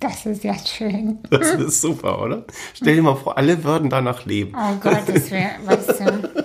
das 0.00 0.26
ist 0.26 0.44
ja 0.44 0.54
schön. 0.58 1.18
Das 1.30 1.54
ist 1.54 1.80
super, 1.80 2.22
oder? 2.22 2.44
Stell 2.74 2.96
dir 2.96 3.02
mal 3.02 3.16
vor, 3.16 3.36
alle 3.36 3.64
würden 3.64 3.90
danach 3.90 4.24
leben. 4.24 4.54
Oh 4.56 4.74
Gott, 4.80 5.02
das 5.06 5.30
wäre, 5.30 5.50
weißt 5.64 6.00
du. 6.00 6.44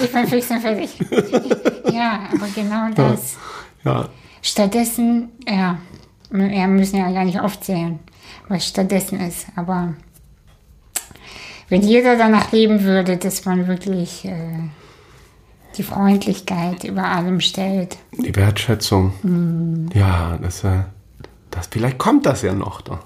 Ich 0.00 0.12
bin 0.12 0.26
fix 0.26 0.50
und 0.50 0.60
fertig. 0.60 0.98
Ja, 1.92 2.28
aber 2.32 2.46
genau 2.54 2.90
das. 2.94 3.36
Ja, 3.84 4.08
Stattdessen, 4.42 5.30
ja, 5.48 5.78
wir 6.30 6.66
müssen 6.68 6.96
ja 6.96 7.10
gar 7.10 7.24
nicht 7.24 7.40
aufzählen, 7.40 7.98
was 8.48 8.66
stattdessen 8.66 9.20
ist. 9.20 9.46
Aber 9.56 9.94
wenn 11.68 11.82
jeder 11.82 12.16
danach 12.16 12.52
leben 12.52 12.82
würde, 12.82 13.16
dass 13.16 13.44
man 13.44 13.66
wirklich 13.66 14.24
äh, 14.24 14.34
die 15.76 15.82
Freundlichkeit 15.82 16.84
über 16.84 17.04
allem 17.04 17.40
stellt. 17.40 17.98
die 18.12 18.34
Wertschätzung. 18.34 19.88
Ja, 19.94 20.38
das, 20.40 20.64
äh, 20.64 20.84
das, 21.50 21.66
vielleicht 21.68 21.98
kommt 21.98 22.26
das 22.26 22.42
ja 22.42 22.52
noch. 22.52 22.80
Da. 22.80 23.00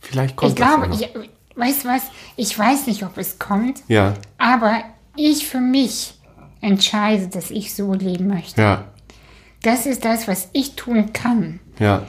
Vielleicht 0.00 0.36
kommt 0.36 0.50
Ich 0.52 0.56
glaube, 0.56 0.88
das 0.88 1.00
ja 1.00 1.08
noch. 1.14 1.22
ich, 1.24 1.30
weißt 1.56 1.84
du 1.84 1.88
was, 1.88 2.02
ich 2.36 2.58
weiß 2.58 2.86
nicht, 2.86 3.02
ob 3.04 3.16
es 3.18 3.38
kommt, 3.38 3.82
ja, 3.88 4.14
aber 4.38 4.80
ich 5.16 5.46
für 5.46 5.60
mich 5.60 6.14
entscheide, 6.60 7.28
dass 7.28 7.50
ich 7.50 7.74
so 7.74 7.92
leben 7.94 8.28
möchte. 8.28 8.60
ja, 8.60 8.84
Das 9.62 9.86
ist 9.86 10.04
das, 10.04 10.28
was 10.28 10.48
ich 10.52 10.76
tun 10.76 11.12
kann. 11.12 11.60
ja, 11.78 12.02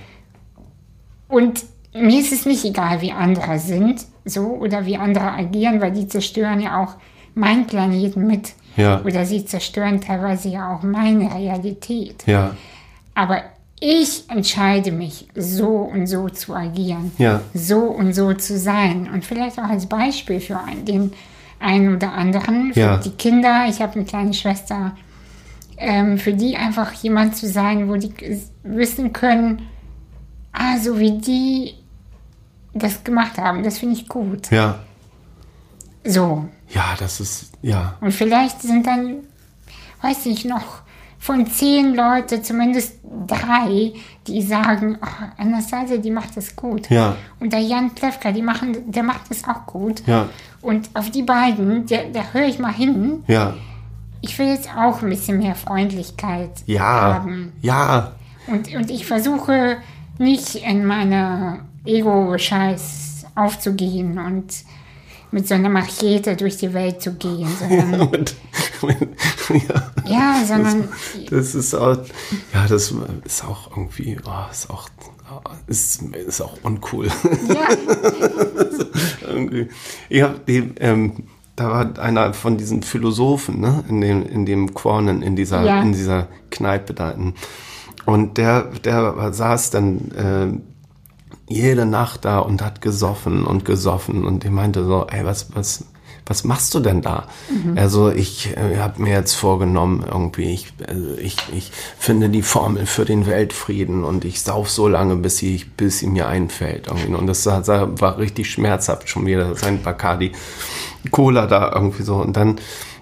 Und 1.27 1.63
mir 1.93 2.19
ist 2.19 2.31
es 2.31 2.45
nicht 2.45 2.63
egal, 2.65 3.01
wie 3.01 3.11
andere 3.11 3.57
sind, 3.59 4.05
so 4.28 4.41
oder 4.47 4.86
wie 4.86 4.97
andere 4.97 5.32
agieren, 5.32 5.82
weil 5.82 5.91
die 5.91 6.07
zerstören 6.07 6.59
ja 6.59 6.82
auch 6.84 6.95
meinen 7.36 7.65
Planeten 7.67 8.28
mit. 8.28 8.53
Ja. 8.75 9.01
Oder 9.03 9.25
sie 9.25 9.43
zerstören 9.45 10.01
teilweise 10.01 10.49
ja 10.49 10.75
auch 10.75 10.84
meine 10.84 11.34
Realität. 11.34 12.23
Ja. 12.28 12.55
Aber 13.15 13.41
ich 13.80 14.23
entscheide 14.30 14.91
mich, 14.91 15.28
so 15.36 15.67
und 15.67 16.07
so 16.07 16.30
zu 16.30 16.53
agieren, 16.55 17.11
Ja. 17.17 17.41
so 17.53 17.80
und 17.80 18.13
so 18.13 18.34
zu 18.34 18.57
sein. 18.57 19.09
Und 19.11 19.23
vielleicht 19.25 19.59
auch 19.59 19.69
als 19.69 19.86
Beispiel 19.88 20.39
für 20.39 20.59
den 20.88 21.11
einen 21.59 21.95
oder 21.95 22.13
anderen, 22.13 22.73
für 22.73 22.80
Ja. 22.80 22.97
die 22.97 23.11
Kinder. 23.11 23.65
Ich 23.69 23.82
habe 23.82 23.93
eine 23.95 24.05
kleine 24.05 24.34
Schwester, 24.34 24.95
ähm, 25.78 26.17
für 26.17 26.34
die 26.34 26.55
einfach 26.57 26.91
jemand 26.93 27.36
zu 27.36 27.47
sein, 27.47 27.88
wo 27.89 27.95
die 27.95 28.11
wissen 28.63 29.13
können, 29.13 29.63
ah, 30.53 30.78
so 30.80 30.99
wie 30.99 31.17
die 31.19 31.73
das 32.74 33.03
gemacht 33.03 33.38
haben, 33.38 33.63
das 33.63 33.78
finde 33.80 33.95
ich 33.95 34.07
gut. 34.07 34.51
Ja. 34.51 34.80
So. 36.05 36.47
Ja, 36.70 36.95
das 36.99 37.20
ist, 37.20 37.51
ja. 37.61 37.95
Und 38.01 38.11
vielleicht 38.13 38.61
sind 38.61 38.86
dann, 38.86 39.18
weiß 40.01 40.26
ich 40.28 40.45
noch, 40.45 40.82
von 41.20 41.47
zehn 41.47 41.95
Leute 41.95 42.41
zumindest 42.41 42.99
drei, 43.26 43.93
die 44.28 44.41
sagen, 44.41 44.97
oh, 45.01 45.41
Anastasia, 45.41 45.97
die 45.97 46.11
macht 46.11 46.38
das 46.38 46.55
gut. 46.55 46.89
Ja. 46.89 47.15
Und 47.39 47.51
der 47.51 47.59
Jan 47.61 47.91
Plewka, 47.95 48.32
die 48.32 48.41
machen, 48.43 48.91
der 48.91 49.03
macht 49.03 49.30
das 49.30 49.43
auch 49.45 49.65
gut. 49.65 50.03
Ja. 50.05 50.30
Und 50.61 50.89
auf 50.93 51.09
die 51.09 51.24
beiden, 51.24 51.86
der, 51.88 52.09
da 52.11 52.22
höre 52.34 52.45
ich 52.47 52.59
mal 52.59 52.74
hin. 52.74 53.24
Ja. 53.28 53.55
Ich 54.22 54.38
will 54.39 54.47
jetzt 54.47 54.70
auch 54.76 55.01
ein 55.01 55.09
bisschen 55.09 55.39
mehr 55.39 55.55
Freundlichkeit 55.55 56.51
Ja. 56.65 56.82
haben. 57.15 57.51
Ja. 57.61 58.11
Und, 58.47 58.74
und 58.76 58.89
ich 58.91 59.05
versuche 59.05 59.78
nicht 60.20 60.55
in 60.55 60.86
meine 60.86 61.61
Ego-Scheiß 61.88 63.25
aufzugehen 63.35 64.17
und 64.19 64.45
mit 65.31 65.47
so 65.47 65.55
einer 65.55 65.69
Machete 65.69 66.35
durch 66.35 66.57
die 66.57 66.73
Welt 66.73 67.01
zu 67.01 67.13
gehen, 67.13 67.47
sondern, 67.59 68.01
Und, 68.01 68.35
ja. 69.49 69.91
ja, 70.05 70.45
sondern 70.45 70.88
Das 71.29 71.53
ist 71.55 71.73
auch, 71.73 71.97
ja, 72.53 72.67
das 72.67 72.93
ist 73.25 73.43
auch 73.43 73.71
irgendwie, 73.75 74.17
oh, 74.25 74.51
ist 74.51 74.69
auch, 74.69 74.89
ist, 75.67 76.01
ist 76.01 76.41
auch 76.41 76.57
uncool. 76.63 77.07
ja, 77.07 77.67
irgendwie. 79.27 79.67
Ich 80.09 80.21
hab 80.21 80.45
die, 80.45 80.71
ähm, 80.79 81.23
da 81.57 81.69
war 81.71 81.99
einer 81.99 82.33
von 82.33 82.57
diesen 82.57 82.83
Philosophen, 82.83 83.59
ne, 83.59 83.83
in 83.89 83.99
dem, 83.99 84.23
in 84.25 84.45
dem 84.45 84.73
Cornen, 84.73 85.21
in 85.21 85.35
dieser, 85.35 85.63
Ja. 85.63 85.81
in 85.81 85.91
dieser 85.91 86.27
Kneipe 86.51 86.93
da. 86.93 87.15
Und 88.05 88.38
der, 88.38 88.63
der 88.85 89.33
saß 89.33 89.71
dann, 89.71 90.11
äh, 90.11 90.76
jede 91.47 91.85
Nacht 91.85 92.25
da 92.25 92.39
und 92.39 92.61
hat 92.61 92.81
gesoffen 92.81 93.45
und 93.45 93.65
gesoffen 93.65 94.25
und 94.25 94.43
ich 94.43 94.51
meinte 94.51 94.83
so, 94.85 95.07
ey, 95.09 95.25
was, 95.25 95.55
was, 95.55 95.85
was 96.25 96.43
machst 96.43 96.73
du 96.73 96.81
denn 96.81 97.01
da? 97.01 97.27
Also 97.77 98.11
ich 98.11 98.55
äh, 98.57 98.77
habe 98.77 99.01
mir 99.01 99.13
jetzt 99.13 99.33
vorgenommen, 99.33 100.03
irgendwie, 100.05 100.51
ich, 100.53 100.73
also 100.85 101.15
ich, 101.17 101.37
ich 101.55 101.71
finde 101.97 102.29
die 102.29 102.41
Formel 102.41 102.85
für 102.85 103.05
den 103.05 103.25
Weltfrieden 103.25 104.03
und 104.03 104.25
ich 104.25 104.41
sauf 104.41 104.69
so 104.69 104.89
lange, 104.89 105.15
bis 105.15 105.37
sie, 105.37 105.63
bis 105.77 105.99
sie 105.99 106.07
mir 106.07 106.27
einfällt. 106.27 106.87
Irgendwie. 106.87 107.13
Und 107.13 107.27
das 107.27 107.45
war, 107.45 108.17
richtig 108.17 108.51
schmerzhaft 108.51 109.07
schon 109.07 109.25
wieder, 109.25 109.55
sein 109.55 109.81
Bacardi 109.81 110.33
Cola 111.11 111.47
da 111.47 111.71
irgendwie 111.73 112.03
so. 112.03 112.15
Und 112.15 112.35
dann 112.35 112.57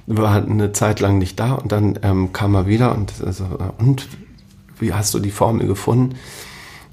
war 0.06 0.36
er 0.36 0.44
eine 0.44 0.72
Zeit 0.72 1.00
lang 1.00 1.18
nicht 1.18 1.40
da 1.40 1.54
und 1.54 1.72
dann 1.72 1.98
ähm, 2.04 2.32
kam 2.32 2.54
er 2.54 2.68
wieder 2.68 2.96
und, 2.96 3.12
also, 3.26 3.46
und 3.80 4.08
wie 4.80 4.94
hast 4.94 5.16
du 5.16 5.20
die 5.20 5.32
Formel 5.32 5.66
gefunden? 5.66 6.16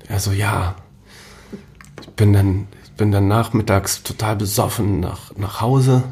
Er 0.09 0.19
so, 0.19 0.33
ja, 0.33 0.77
ich 2.03 2.11
bin 2.11 2.33
dann, 2.33 2.67
ich 2.85 2.93
bin 2.93 3.11
dann 3.13 3.29
nachmittags 3.29 4.03
total 4.03 4.37
besoffen 4.37 5.01
nach, 5.01 5.35
nach 5.37 5.61
Hause 5.61 6.05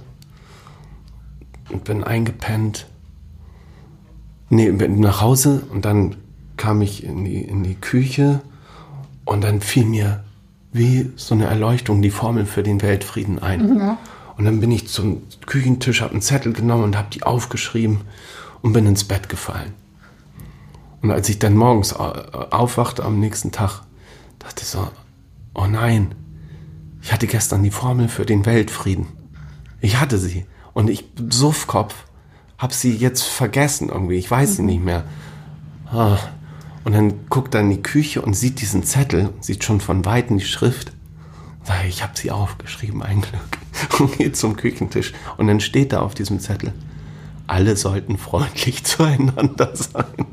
und 1.70 1.84
bin 1.84 2.02
eingepennt. 2.04 2.86
Nee, 4.48 4.70
bin 4.72 4.98
nach 5.00 5.20
Hause 5.20 5.62
und 5.70 5.84
dann 5.84 6.16
kam 6.56 6.82
ich 6.82 7.04
in 7.04 7.24
die, 7.24 7.40
in 7.42 7.62
die 7.62 7.74
Küche 7.76 8.40
und 9.24 9.42
dann 9.44 9.60
fiel 9.60 9.84
mir 9.86 10.24
wie 10.72 11.10
so 11.16 11.34
eine 11.34 11.46
Erleuchtung 11.46 12.02
die 12.02 12.10
Formel 12.10 12.46
für 12.46 12.62
den 12.62 12.82
Weltfrieden 12.82 13.38
ein. 13.38 13.60
Und 14.36 14.44
dann 14.44 14.60
bin 14.60 14.70
ich 14.70 14.88
zum 14.88 15.22
Küchentisch, 15.46 16.00
habe 16.00 16.12
einen 16.12 16.22
Zettel 16.22 16.52
genommen 16.52 16.84
und 16.84 16.96
habe 16.96 17.08
die 17.12 17.22
aufgeschrieben 17.24 18.00
und 18.62 18.72
bin 18.72 18.86
ins 18.86 19.04
Bett 19.04 19.28
gefallen. 19.28 19.72
Und 21.02 21.10
als 21.10 21.28
ich 21.28 21.38
dann 21.38 21.56
morgens 21.56 21.94
au- 21.94 22.12
aufwachte 22.50 23.04
am 23.04 23.20
nächsten 23.20 23.52
Tag, 23.52 23.82
dachte 24.38 24.62
ich 24.62 24.68
so, 24.68 24.88
oh 25.54 25.66
nein, 25.66 26.14
ich 27.02 27.12
hatte 27.12 27.26
gestern 27.26 27.62
die 27.62 27.70
Formel 27.70 28.08
für 28.08 28.26
den 28.26 28.46
Weltfrieden. 28.46 29.06
Ich 29.80 29.98
hatte 30.00 30.18
sie. 30.18 30.46
Und 30.72 30.90
ich, 30.90 31.04
Suffkopf, 31.30 31.94
habe 32.58 32.74
sie 32.74 32.94
jetzt 32.94 33.22
vergessen 33.22 33.88
irgendwie. 33.88 34.16
Ich 34.16 34.30
weiß 34.30 34.56
sie 34.56 34.62
nicht 34.62 34.84
mehr. 34.84 35.04
Ah. 35.86 36.18
Und 36.84 36.92
dann 36.92 37.26
guckt 37.28 37.54
er 37.54 37.60
in 37.62 37.70
die 37.70 37.82
Küche 37.82 38.22
und 38.22 38.34
sieht 38.34 38.60
diesen 38.60 38.84
Zettel, 38.84 39.30
sieht 39.40 39.64
schon 39.64 39.80
von 39.80 40.04
Weitem 40.04 40.38
die 40.38 40.44
Schrift. 40.44 40.92
Sag 41.64 41.84
ich, 41.84 41.96
ich 41.96 42.02
habe 42.02 42.12
sie 42.16 42.30
aufgeschrieben, 42.30 43.02
ein 43.02 43.20
Glück. 43.20 43.58
Und 44.00 44.16
geht 44.16 44.36
zum 44.36 44.56
Küchentisch. 44.56 45.12
Und 45.36 45.46
dann 45.46 45.60
steht 45.60 45.92
da 45.92 46.00
auf 46.00 46.14
diesem 46.14 46.40
Zettel, 46.40 46.72
alle 47.46 47.76
sollten 47.76 48.16
freundlich 48.16 48.84
zueinander 48.84 49.76
sein. 49.76 50.26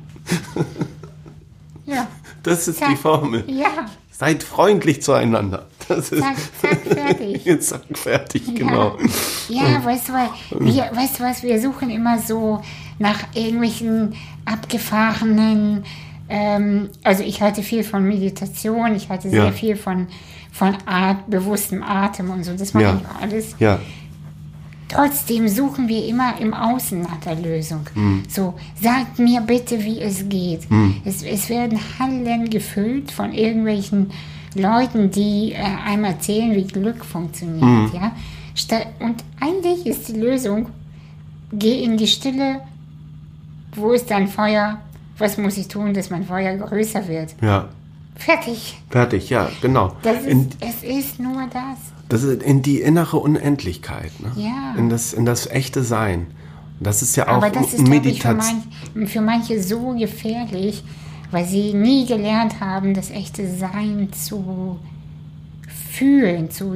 ja, 1.86 2.08
Das 2.44 2.68
ist 2.68 2.80
die 2.80 2.86
Zack. 2.86 2.98
Formel. 2.98 3.44
ja, 3.50 3.88
Seid 4.20 4.42
freundlich 4.42 5.04
zueinander. 5.04 5.68
Das 5.88 6.12
ist 6.12 6.22
zack, 6.24 6.36
zack, 6.60 6.80
fertig. 6.82 7.46
jetzt 7.46 7.70
zack, 7.70 7.82
fertig, 7.94 8.56
genau. 8.56 8.98
Ja, 9.48 9.86
weißt 9.86 10.10
du, 10.10 10.14
wir, 10.60 10.90
weißt 10.92 11.20
du 11.20 11.24
was, 11.24 11.44
wir 11.44 11.62
suchen 11.62 11.92
immer 11.92 12.18
so 12.20 12.62
nach 12.98 13.20
irgendwelchen 13.36 14.16
abgefahrenen, 14.46 15.84
ähm, 16.30 16.90
also 17.04 17.24
ich 17.24 17.42
halte 17.42 17.62
viel 17.64 17.84
von 17.84 18.04
Meditation, 18.04 18.96
ich 18.96 19.08
halte 19.10 19.30
sehr 19.30 19.46
Ja. 19.46 19.52
viel 19.52 19.76
von, 19.76 20.08
von 20.52 20.76
Art, 20.86 21.30
bewusstem 21.30 21.84
Atem 21.84 22.30
und 22.32 22.44
so, 22.44 22.54
das 22.54 22.74
mache 22.74 22.84
Ja. 22.86 23.02
ich 23.02 23.22
alles. 23.24 23.56
Ja, 23.60 23.80
Trotzdem 24.90 25.48
suchen 25.50 25.88
wir 25.88 26.06
immer 26.06 26.40
im 26.40 26.54
Außen 26.54 27.02
nach 27.02 27.18
der 27.18 27.36
Lösung. 27.36 27.82
Hm. 27.94 28.24
So, 28.30 28.54
sagt 28.82 29.20
mir 29.20 29.42
bitte, 29.42 29.84
wie 29.84 30.00
es 30.00 30.30
geht. 30.30 30.62
Es, 31.04 31.24
es 31.24 31.50
werden 31.50 31.80
Hallen 32.00 32.50
gefüllt 32.50 33.12
von 33.12 33.34
irgendwelchen 33.34 34.12
Leuten, 34.56 35.12
die 35.12 35.52
äh, 35.52 35.58
einem 35.58 36.06
erzählen, 36.06 36.56
wie 36.56 36.66
Glück 36.66 37.04
funktioniert. 37.04 37.62
Hm. 37.62 37.92
Ja? 37.94 38.12
Und 39.00 39.24
eigentlich 39.40 39.86
ist 39.86 40.08
die 40.08 40.20
Lösung, 40.20 40.70
geh 41.52 41.84
in 41.84 41.98
die 41.98 42.08
Stille, 42.08 42.62
wo 43.76 43.92
ist 43.92 44.10
dein 44.10 44.28
Feuer? 44.28 44.80
Was 45.18 45.38
muss 45.38 45.58
ich 45.58 45.68
tun, 45.68 45.94
dass 45.94 46.10
mein 46.10 46.26
Feuer 46.26 46.56
größer 46.56 47.08
wird? 47.08 47.36
ja. 47.42 47.70
Fertig. 48.18 48.78
Fertig, 48.90 49.30
ja, 49.30 49.50
genau. 49.62 49.94
Das 50.02 50.22
ist, 50.22 50.28
In, 50.28 50.50
es 50.60 50.84
ist 50.84 51.20
nur 51.20 51.48
das. 51.54 51.78
das 52.10 52.24
ist 52.24 52.42
in 52.44 52.62
die 52.62 52.82
innere 52.82 53.18
Unendlichkeit, 53.18 54.12
ne? 54.20 54.32
Ja. 54.36 54.76
In 54.78 54.90
das, 54.90 55.14
in 55.14 55.26
das 55.26 55.48
echte 55.48 55.84
Sein. 55.84 56.28
Das 56.80 57.02
ist 57.02 57.16
ja 57.16 57.28
auch 57.28 57.38
Aber 57.38 57.50
das 57.50 57.74
ist, 57.74 57.74
ich, 57.74 57.80
für, 57.86 57.90
Meditation. 57.90 58.64
manch, 58.96 59.10
für 59.10 59.22
manche 59.22 59.62
so 59.64 59.94
gefährlich, 59.96 60.84
weil 61.32 61.46
sie 61.46 61.74
nie 61.74 62.06
gelernt 62.06 62.60
haben, 62.60 62.94
das 62.94 63.10
echte 63.10 63.48
Sein 63.58 64.10
zu 64.14 64.80
fühlen, 65.92 66.52
zu, 66.52 66.76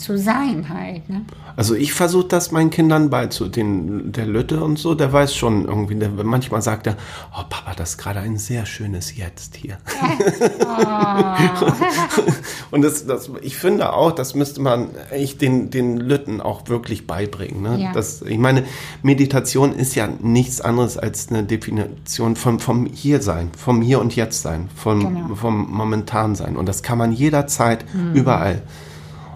zu 0.00 0.18
sein 0.18 0.68
halt. 0.68 1.08
Ne? 1.08 1.22
Also 1.56 1.74
ich 1.74 1.92
versuche 1.92 2.28
das 2.28 2.52
meinen 2.52 2.70
Kindern 2.70 3.10
beizubringen. 3.10 4.12
Der 4.12 4.26
Lütte 4.26 4.62
und 4.64 4.78
so, 4.78 4.94
der 4.94 5.12
weiß 5.12 5.34
schon 5.34 5.66
irgendwie, 5.66 5.94
der, 5.94 6.10
manchmal 6.10 6.62
sagt 6.62 6.86
er, 6.86 6.96
oh 7.32 7.42
Papa, 7.48 7.74
das 7.76 7.90
ist 7.90 7.98
gerade 7.98 8.20
ein 8.20 8.38
sehr 8.38 8.66
schönes 8.66 9.16
Jetzt 9.16 9.56
hier. 9.56 9.78
und 12.70 12.82
das, 12.82 13.06
das, 13.06 13.30
ich 13.42 13.56
finde 13.56 13.92
auch, 13.92 14.12
das 14.12 14.34
müsste 14.34 14.60
man 14.60 14.88
echt 15.10 15.42
den, 15.42 15.70
den 15.70 15.98
Lütten 15.98 16.40
auch 16.40 16.68
wirklich 16.68 17.06
beibringen. 17.06 17.62
Ne? 17.62 17.82
Ja. 17.82 17.92
Das, 17.92 18.22
ich 18.22 18.38
meine, 18.38 18.64
Meditation 19.02 19.72
ist 19.72 19.94
ja 19.94 20.08
nichts 20.20 20.60
anderes 20.60 20.96
als 20.96 21.28
eine 21.28 21.44
Definition 21.44 22.36
vom, 22.36 22.58
vom 22.58 22.86
Hiersein, 22.86 23.50
vom 23.56 23.82
Hier 23.82 24.00
und 24.00 24.16
Jetzt 24.16 24.42
sein, 24.42 24.68
vom, 24.74 25.00
Genau. 25.00 25.34
vom 25.34 25.70
Momentan 25.70 26.34
sein. 26.34 26.56
Und 26.56 26.66
das 26.66 26.82
kann 26.82 26.98
man 26.98 27.12
jederzeit, 27.12 27.84
überall. 28.14 28.62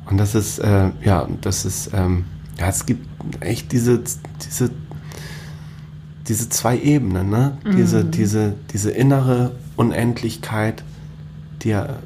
Und 0.06 0.18
das 0.18 0.34
ist, 0.34 0.58
äh, 0.58 0.90
ja, 1.02 1.26
das 1.40 1.64
ist, 1.64 1.90
ähm, 1.94 2.24
ja, 2.58 2.68
es 2.68 2.86
gibt 2.86 3.06
echt 3.40 3.72
diese, 3.72 4.02
diese, 4.46 4.70
diese 6.28 6.48
zwei 6.48 6.78
Ebenen, 6.78 7.30
ne? 7.30 7.58
Diese, 7.76 8.04
diese, 8.04 8.54
diese 8.72 8.90
innere 8.90 9.52
Unendlichkeit, 9.76 10.82
die 11.62 11.70
ja, 11.70 11.98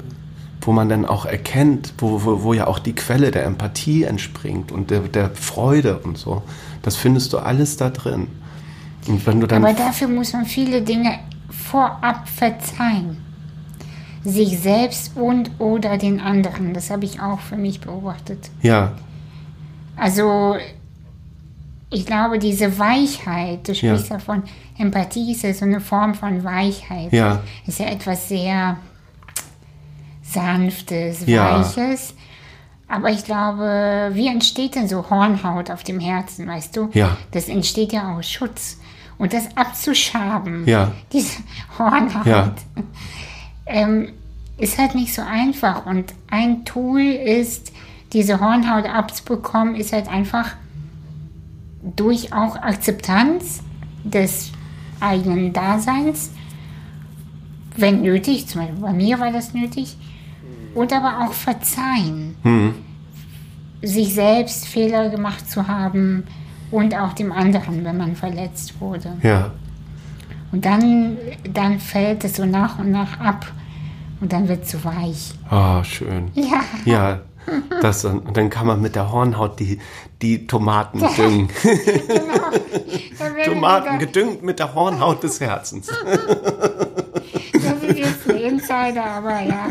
wo 0.61 0.71
man 0.71 0.89
dann 0.89 1.05
auch 1.05 1.25
erkennt, 1.25 1.93
wo, 1.97 2.23
wo, 2.23 2.43
wo 2.43 2.53
ja 2.53 2.67
auch 2.67 2.79
die 2.79 2.93
Quelle 2.93 3.31
der 3.31 3.45
Empathie 3.45 4.03
entspringt 4.03 4.71
und 4.71 4.91
der, 4.91 5.01
der 5.01 5.29
Freude 5.31 5.99
und 5.99 6.17
so. 6.17 6.43
Das 6.81 6.95
findest 6.95 7.33
du 7.33 7.37
alles 7.37 7.77
da 7.77 7.89
drin. 7.89 8.27
Und 9.07 9.25
wenn 9.25 9.39
du 9.39 9.47
dann. 9.47 9.63
Aber 9.63 9.73
dafür 9.73 10.07
muss 10.07 10.33
man 10.33 10.45
viele 10.45 10.81
Dinge 10.81 11.19
vorab 11.49 12.27
verzeihen. 12.27 13.17
Sich 14.23 14.59
selbst 14.59 15.15
und 15.15 15.51
oder 15.59 15.97
den 15.97 16.19
anderen. 16.19 16.73
Das 16.73 16.89
habe 16.89 17.05
ich 17.05 17.21
auch 17.21 17.39
für 17.39 17.55
mich 17.57 17.79
beobachtet. 17.81 18.49
ja, 18.61 18.91
Also 19.95 20.55
ich 21.89 22.05
glaube, 22.05 22.37
diese 22.39 22.77
Weichheit, 22.77 23.67
du 23.67 23.71
Ja. 23.71 23.95
sprichst 23.95 24.11
davon, 24.11 24.43
Empathie 24.77 25.31
ist 25.31 25.41
ja 25.43 25.53
so 25.53 25.65
eine 25.65 25.79
Form 25.81 26.13
von 26.13 26.43
Weichheit. 26.43 27.11
Ja. 27.11 27.41
Ist 27.65 27.79
ja 27.79 27.87
etwas 27.87 28.29
sehr 28.29 28.77
Sanftes, 30.23 31.25
Ja. 31.25 31.59
Weiches. 31.59 32.13
Aber 32.87 33.09
ich 33.11 33.23
glaube, 33.23 34.09
wie 34.13 34.27
entsteht 34.27 34.75
denn 34.75 34.87
so 34.87 35.09
Hornhaut 35.09 35.69
auf 35.71 35.83
dem 35.83 35.99
Herzen, 35.99 36.47
weißt 36.47 36.75
du? 36.75 36.89
Ja. 36.93 37.17
Das 37.31 37.47
entsteht 37.49 37.93
ja 37.93 38.15
aus 38.15 38.29
Schutz. 38.29 38.77
Und 39.17 39.33
das 39.33 39.45
abzuschaben, 39.55 40.65
Ja. 40.67 40.91
diese 41.11 41.39
Hornhaut, 41.77 42.25
Ja. 42.25 42.53
Ähm, 43.69 44.09
ist 44.57 44.77
halt 44.77 44.95
nicht 44.95 45.13
so 45.13 45.21
einfach. 45.21 45.85
Und 45.85 46.13
ein 46.29 46.65
Tool 46.65 47.01
ist, 47.01 47.71
diese 48.11 48.41
Hornhaut 48.41 48.85
abzubekommen, 48.85 49.75
ist 49.75 49.93
halt 49.93 50.09
einfach 50.09 50.55
durch 51.95 52.33
auch 52.33 52.57
Akzeptanz 52.57 53.63
des 54.03 54.51
eigenen 54.99 55.53
Daseins, 55.53 56.31
wenn 57.77 58.01
nötig, 58.01 58.47
zum 58.47 58.61
Beispiel 58.61 58.81
bei 58.81 58.91
mir 58.91 59.19
war 59.19 59.31
das 59.31 59.53
nötig, 59.53 59.95
und 60.75 60.91
aber 60.91 61.25
auch 61.25 61.33
verzeihen. 61.33 62.35
Sich 63.81 64.13
selbst 64.13 64.67
Fehler 64.67 65.09
gemacht 65.09 65.49
zu 65.49 65.67
haben 65.67 66.25
und 66.69 66.93
auch 66.95 67.13
dem 67.13 67.31
anderen, 67.31 67.85
wenn 67.85 67.95
man 67.95 68.15
verletzt 68.15 68.81
wurde. 68.81 69.13
Ja. 69.23 69.51
Und 70.51 70.65
dann, 70.65 71.17
dann 71.51 71.79
fällt 71.79 72.23
es 72.23 72.37
so 72.37 72.45
nach 72.45 72.79
und 72.79 72.91
nach 72.91 73.19
ab 73.19 73.45
und 74.21 74.33
dann 74.33 74.47
wird 74.47 74.63
es 74.63 74.71
so 74.71 74.83
weich. 74.83 75.33
Ah, 75.49 75.83
schön. 75.83 76.31
Ja, 76.33 76.63
Ja, 76.85 77.21
das, 77.81 78.05
und 78.05 78.35
dann 78.35 78.49
kann 78.49 78.67
man 78.67 78.81
mit 78.81 78.95
der 78.95 79.11
Hornhaut 79.11 79.59
die, 79.59 79.79
die 80.21 80.45
Tomaten 80.45 80.99
düngen. 81.15 81.49
werden 83.39 83.53
Tomaten 83.53 83.99
gedüngt 83.99 84.43
mit 84.43 84.59
der 84.59 84.73
Hornhaut 84.73 85.23
des 85.23 85.39
Herzens. 85.39 85.87
das 87.53 87.83
ist 87.83 87.97
jetzt 87.97 88.29
ein 88.29 88.37
Insider, 88.37 89.05
aber 89.05 89.41
ja, 89.41 89.67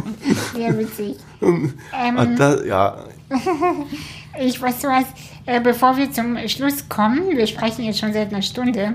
sehr 0.55 0.77
witzig. 0.79 1.17
Ähm, 1.41 2.37
das, 2.37 2.65
ja, 2.65 2.97
ich 4.41 4.61
weiß 4.61 4.85
was, 4.85 5.05
äh, 5.47 5.61
bevor 5.61 5.97
wir 5.97 6.11
zum 6.11 6.37
Schluss 6.49 6.89
kommen, 6.89 7.37
wir 7.37 7.47
sprechen 7.47 7.85
jetzt 7.85 8.01
schon 8.01 8.13
seit 8.13 8.33
einer 8.33 8.43
Stunde, 8.43 8.95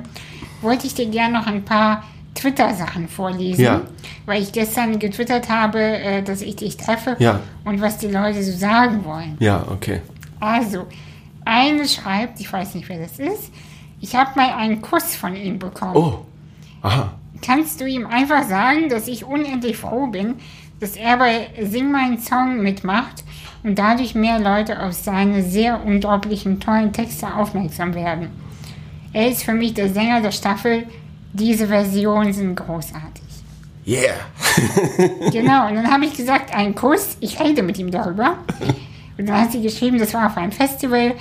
wollte 0.64 0.88
ich 0.88 0.94
dir 0.96 1.06
gerne 1.08 1.34
noch 1.40 1.48
ein 1.48 1.64
paar 1.66 2.04
Twitter-Sachen 2.36 3.08
vorlesen, 3.08 3.64
Ja. 3.64 3.82
weil 4.26 4.42
ich 4.42 4.52
gestern 4.52 4.98
getwittert 5.00 5.50
habe, 5.50 5.80
äh, 5.80 6.24
dass 6.24 6.42
ich 6.42 6.56
dich 6.56 6.78
treffe 6.78 7.16
Ja. 7.20 7.40
und 7.64 7.80
was 7.82 7.98
die 8.00 8.08
Leute 8.08 8.42
so 8.44 8.52
sagen 8.58 9.06
wollen. 9.06 9.38
ja, 9.40 9.64
okay. 9.70 10.02
Also, 10.40 10.88
eine 11.46 11.88
schreibt, 11.88 12.40
ich 12.40 12.52
weiß 12.52 12.76
nicht, 12.76 12.90
wer 12.90 13.00
das 13.00 13.20
ist, 13.20 13.52
ich 14.02 14.16
habe 14.16 14.32
mal 14.36 14.54
einen 14.56 14.82
Kuss 14.82 15.16
von 15.16 15.36
ihm 15.36 15.60
bekommen. 15.60 15.96
Oh, 15.96 16.20
aha. 16.82 17.14
Kannst 17.46 17.80
du 17.82 17.86
ihm 17.86 18.06
einfach 18.08 18.44
sagen, 18.44 18.90
dass 18.90 19.08
ich 19.08 19.26
unendlich 19.26 19.78
froh 19.78 20.08
bin, 20.08 20.36
dass 20.80 20.96
er 20.98 21.18
bei 21.18 21.48
Sing 21.62 21.92
meinen 21.92 22.18
Song 22.20 22.62
mitmacht 22.62 23.24
und 23.64 23.78
dadurch 23.80 24.16
mehr 24.16 24.40
Leute 24.40 24.82
auf 24.82 24.94
seine 24.94 25.44
sehr 25.44 25.86
unglaublichen, 25.86 26.60
tollen 26.60 26.92
Texte 26.92 27.34
aufmerksam 27.34 27.94
werden? 27.94 28.30
Er 29.14 29.30
ist 29.30 29.44
für 29.44 29.54
mich 29.54 29.74
der 29.74 29.90
Sänger 29.90 30.22
der 30.22 30.32
Staffel. 30.32 30.84
Diese 31.34 31.68
Versionen 31.68 32.34
sind 32.34 32.56
großartig. 32.56 33.24
Yeah. 33.86 34.14
Genau, 35.32 35.68
und 35.68 35.76
dann 35.76 35.92
habe 35.92 36.06
ich 36.06 36.16
gesagt, 36.16 36.54
ein 36.56 36.74
Kuss, 36.76 37.18
ich 37.20 37.40
rede 37.40 37.64
mit 37.64 37.78
ihm 37.78 37.92
darüber. 37.92 38.38
Und 39.18 39.28
dann 39.28 39.42
hat 39.42 39.52
sie 39.52 39.62
geschrieben, 39.62 39.98
das 40.00 40.14
war 40.14 40.28
auf 40.28 40.38
einem 40.38 40.52
Festival. 40.52 41.14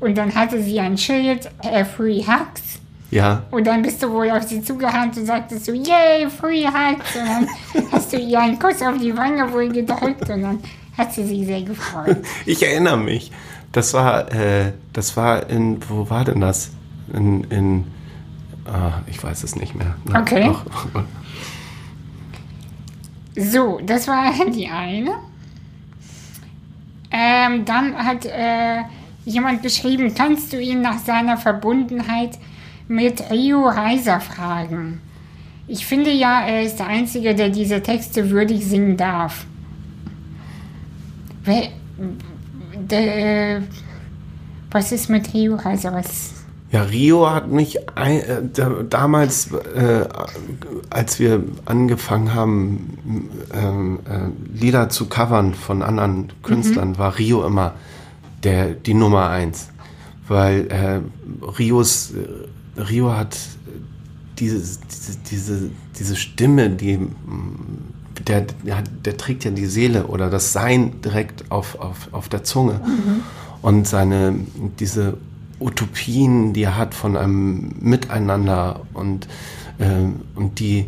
Und 0.00 0.16
dann 0.16 0.34
hatte 0.34 0.62
sie 0.62 0.80
ein 0.80 0.96
Schild, 0.96 1.48
äh, 1.62 1.84
Free 1.84 2.22
Hugs. 2.22 2.78
Ja, 3.10 3.44
Und 3.50 3.66
dann 3.66 3.80
bist 3.82 4.02
du 4.02 4.10
wohl 4.10 4.30
auf 4.30 4.42
sie 4.42 4.62
zugerannt 4.62 5.16
und 5.16 5.24
sagtest 5.26 5.64
so, 5.64 5.72
yay, 5.72 6.28
Free 6.28 6.66
Hugs. 6.66 7.16
Und 7.16 7.26
dann 7.26 7.48
hast 7.92 8.12
du 8.12 8.18
ihr 8.18 8.40
einen 8.40 8.58
Kuss 8.58 8.82
auf 8.82 8.98
die 8.98 9.16
Wange 9.16 9.50
wohl 9.52 9.68
gedrückt 9.70 10.28
und 10.28 10.42
dann 10.42 10.58
hat 10.96 11.12
sie 11.14 11.24
sich 11.24 11.46
sehr 11.46 11.62
gefreut. 11.62 12.18
ich 12.46 12.62
erinnere 12.62 12.98
mich. 12.98 13.30
Das 13.72 13.94
war, 13.94 14.32
äh, 14.32 14.72
das 14.92 15.16
war 15.16 15.48
in, 15.48 15.78
wo 15.88 16.08
war 16.10 16.24
denn 16.24 16.40
das? 16.40 16.70
In, 17.12 17.44
in 17.44 17.84
ah, 18.66 19.00
ich 19.06 19.22
weiß 19.22 19.44
es 19.44 19.56
nicht 19.56 19.74
mehr. 19.74 19.96
Na, 20.04 20.20
Okay. 20.20 20.46
doch. 20.46 20.64
So, 23.36 23.80
das 23.84 24.08
war 24.08 24.32
die 24.54 24.68
eine. 24.68 25.12
Ähm, 27.10 27.64
dann 27.64 27.96
hat 27.96 28.26
äh, 28.26 28.82
jemand 29.24 29.62
geschrieben, 29.62 30.14
kannst 30.14 30.52
du 30.52 30.60
ihn 30.60 30.82
nach 30.82 30.98
seiner 30.98 31.36
Verbundenheit 31.36 32.38
mit 32.86 33.30
Rio 33.30 33.66
Reiser 33.66 34.20
fragen? 34.20 35.00
Ich 35.66 35.86
finde 35.86 36.10
ja, 36.12 36.40
er 36.46 36.62
ist 36.62 36.76
der 36.78 36.86
Einzige, 36.86 37.34
der 37.34 37.50
diese 37.50 37.82
Texte 37.82 38.30
würdig 38.30 38.64
singen 38.64 38.96
darf. 38.96 39.46
Wer, 41.44 41.68
der, 42.74 43.56
äh, 43.56 43.62
was 44.70 44.92
ist 44.92 45.08
mit 45.08 45.32
Rio 45.34 45.56
Reiser? 45.56 45.92
Was? 45.92 46.37
Ja, 46.70 46.82
Rio 46.82 47.30
hat 47.30 47.50
mich 47.50 47.88
ein, 47.96 48.20
äh, 48.20 48.42
da, 48.52 48.70
damals, 48.88 49.52
äh, 49.52 50.06
als 50.90 51.18
wir 51.18 51.42
angefangen 51.64 52.34
haben, 52.34 53.30
ähm, 53.54 54.00
äh, 54.04 54.58
Lieder 54.58 54.90
zu 54.90 55.06
covern 55.06 55.54
von 55.54 55.82
anderen 55.82 56.30
Künstlern, 56.42 56.98
war 56.98 57.18
Rio 57.18 57.46
immer 57.46 57.74
der, 58.44 58.74
die 58.74 58.92
Nummer 58.92 59.30
eins. 59.30 59.68
Weil 60.26 60.66
äh, 60.68 61.00
Rios, 61.58 62.12
Rio 62.76 63.16
hat 63.16 63.38
diese, 64.38 64.78
diese, 65.30 65.70
diese, 65.98 66.16
Stimme, 66.16 66.68
die 66.68 67.00
der, 68.26 68.42
der, 68.42 68.82
der 68.82 69.16
trägt 69.16 69.44
ja 69.44 69.50
die 69.50 69.66
Seele 69.66 70.06
oder 70.06 70.28
das 70.28 70.52
Sein 70.52 71.00
direkt 71.00 71.50
auf, 71.50 71.80
auf, 71.80 72.08
auf 72.12 72.28
der 72.28 72.44
Zunge. 72.44 72.80
Und 73.62 73.88
seine, 73.88 74.34
diese 74.78 75.16
Utopien, 75.60 76.52
die 76.52 76.62
er 76.62 76.76
hat 76.76 76.94
von 76.94 77.16
einem 77.16 77.74
Miteinander 77.80 78.82
und, 78.94 79.28
ähm, 79.80 80.20
und 80.34 80.60
die, 80.60 80.86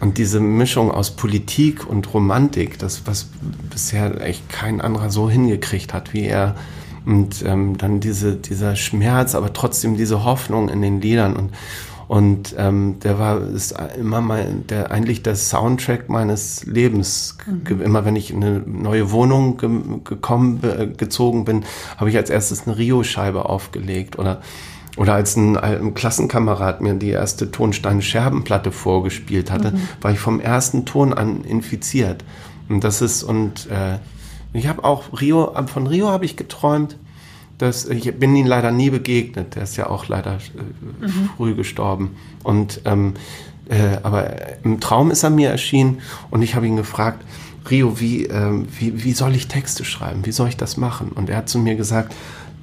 und 0.00 0.18
diese 0.18 0.40
Mischung 0.40 0.90
aus 0.90 1.10
Politik 1.10 1.86
und 1.86 2.12
Romantik, 2.12 2.78
das, 2.78 3.02
was 3.06 3.28
bisher 3.70 4.20
echt 4.20 4.48
kein 4.48 4.80
anderer 4.80 5.10
so 5.10 5.28
hingekriegt 5.28 5.92
hat 5.94 6.12
wie 6.12 6.24
er. 6.24 6.56
Und 7.06 7.42
ähm, 7.46 7.78
dann 7.78 8.00
diese, 8.00 8.36
dieser 8.36 8.76
Schmerz, 8.76 9.34
aber 9.34 9.52
trotzdem 9.52 9.96
diese 9.96 10.24
Hoffnung 10.24 10.68
in 10.68 10.82
den 10.82 11.00
Liedern 11.00 11.34
und 11.34 11.50
und 12.10 12.56
ähm, 12.58 12.96
der 13.04 13.20
war 13.20 13.40
ist 13.40 13.72
immer 13.96 14.20
mal 14.20 14.44
der 14.68 14.90
eigentlich 14.90 15.22
der 15.22 15.36
Soundtrack 15.36 16.08
meines 16.08 16.66
Lebens. 16.66 17.38
Ge- 17.64 17.84
Immer 17.84 18.04
wenn 18.04 18.16
ich 18.16 18.32
in 18.32 18.42
eine 18.42 18.58
neue 18.66 19.12
Wohnung 19.12 19.58
ge 19.58 19.70
gekommen 20.02 20.58
äh, 20.64 20.88
gezogen 20.88 21.44
bin, 21.44 21.64
habe 21.98 22.10
ich 22.10 22.16
als 22.16 22.28
erstes 22.28 22.66
eine 22.66 22.76
Rio-Scheibe 22.76 23.48
aufgelegt 23.48 24.18
oder 24.18 24.40
oder 24.96 25.14
als 25.14 25.36
ein, 25.36 25.56
ein 25.56 25.94
Klassenkamerad 25.94 26.80
mir 26.80 26.94
die 26.94 27.10
erste 27.10 27.52
Tonsteine 27.52 28.02
Scherbenplatte 28.02 28.72
vorgespielt 28.72 29.52
hatte, 29.52 29.74
war 30.00 30.10
ich 30.10 30.18
vom 30.18 30.40
ersten 30.40 30.84
Ton 30.86 31.14
an 31.14 31.44
infiziert. 31.44 32.24
Und 32.68 32.82
das 32.82 33.02
ist 33.02 33.22
und 33.22 33.68
äh, 33.70 33.98
ich 34.52 34.66
habe 34.66 34.82
auch 34.82 35.20
Rio 35.20 35.52
von 35.66 35.86
Rio 35.86 36.08
habe 36.08 36.24
ich 36.24 36.34
geträumt. 36.36 36.96
Das, 37.60 37.84
ich 37.84 38.14
bin 38.14 38.34
ihm 38.34 38.46
leider 38.46 38.70
nie 38.70 38.88
begegnet. 38.88 39.54
Der 39.54 39.64
ist 39.64 39.76
ja 39.76 39.90
auch 39.90 40.08
leider 40.08 40.36
äh, 40.36 41.08
früh 41.36 41.54
gestorben. 41.54 42.16
Und 42.42 42.80
ähm, 42.86 43.12
äh, 43.68 43.98
aber 44.02 44.64
im 44.64 44.80
Traum 44.80 45.10
ist 45.10 45.24
er 45.24 45.30
mir 45.30 45.50
erschienen 45.50 46.00
und 46.30 46.40
ich 46.40 46.54
habe 46.54 46.66
ihn 46.66 46.76
gefragt, 46.76 47.22
Rio, 47.70 48.00
wie, 48.00 48.24
ähm, 48.24 48.66
wie, 48.78 49.04
wie 49.04 49.12
soll 49.12 49.34
ich 49.34 49.46
Texte 49.46 49.84
schreiben? 49.84 50.24
Wie 50.24 50.32
soll 50.32 50.48
ich 50.48 50.56
das 50.56 50.78
machen? 50.78 51.12
Und 51.12 51.28
er 51.28 51.36
hat 51.36 51.50
zu 51.50 51.58
mir 51.58 51.76
gesagt, 51.76 52.14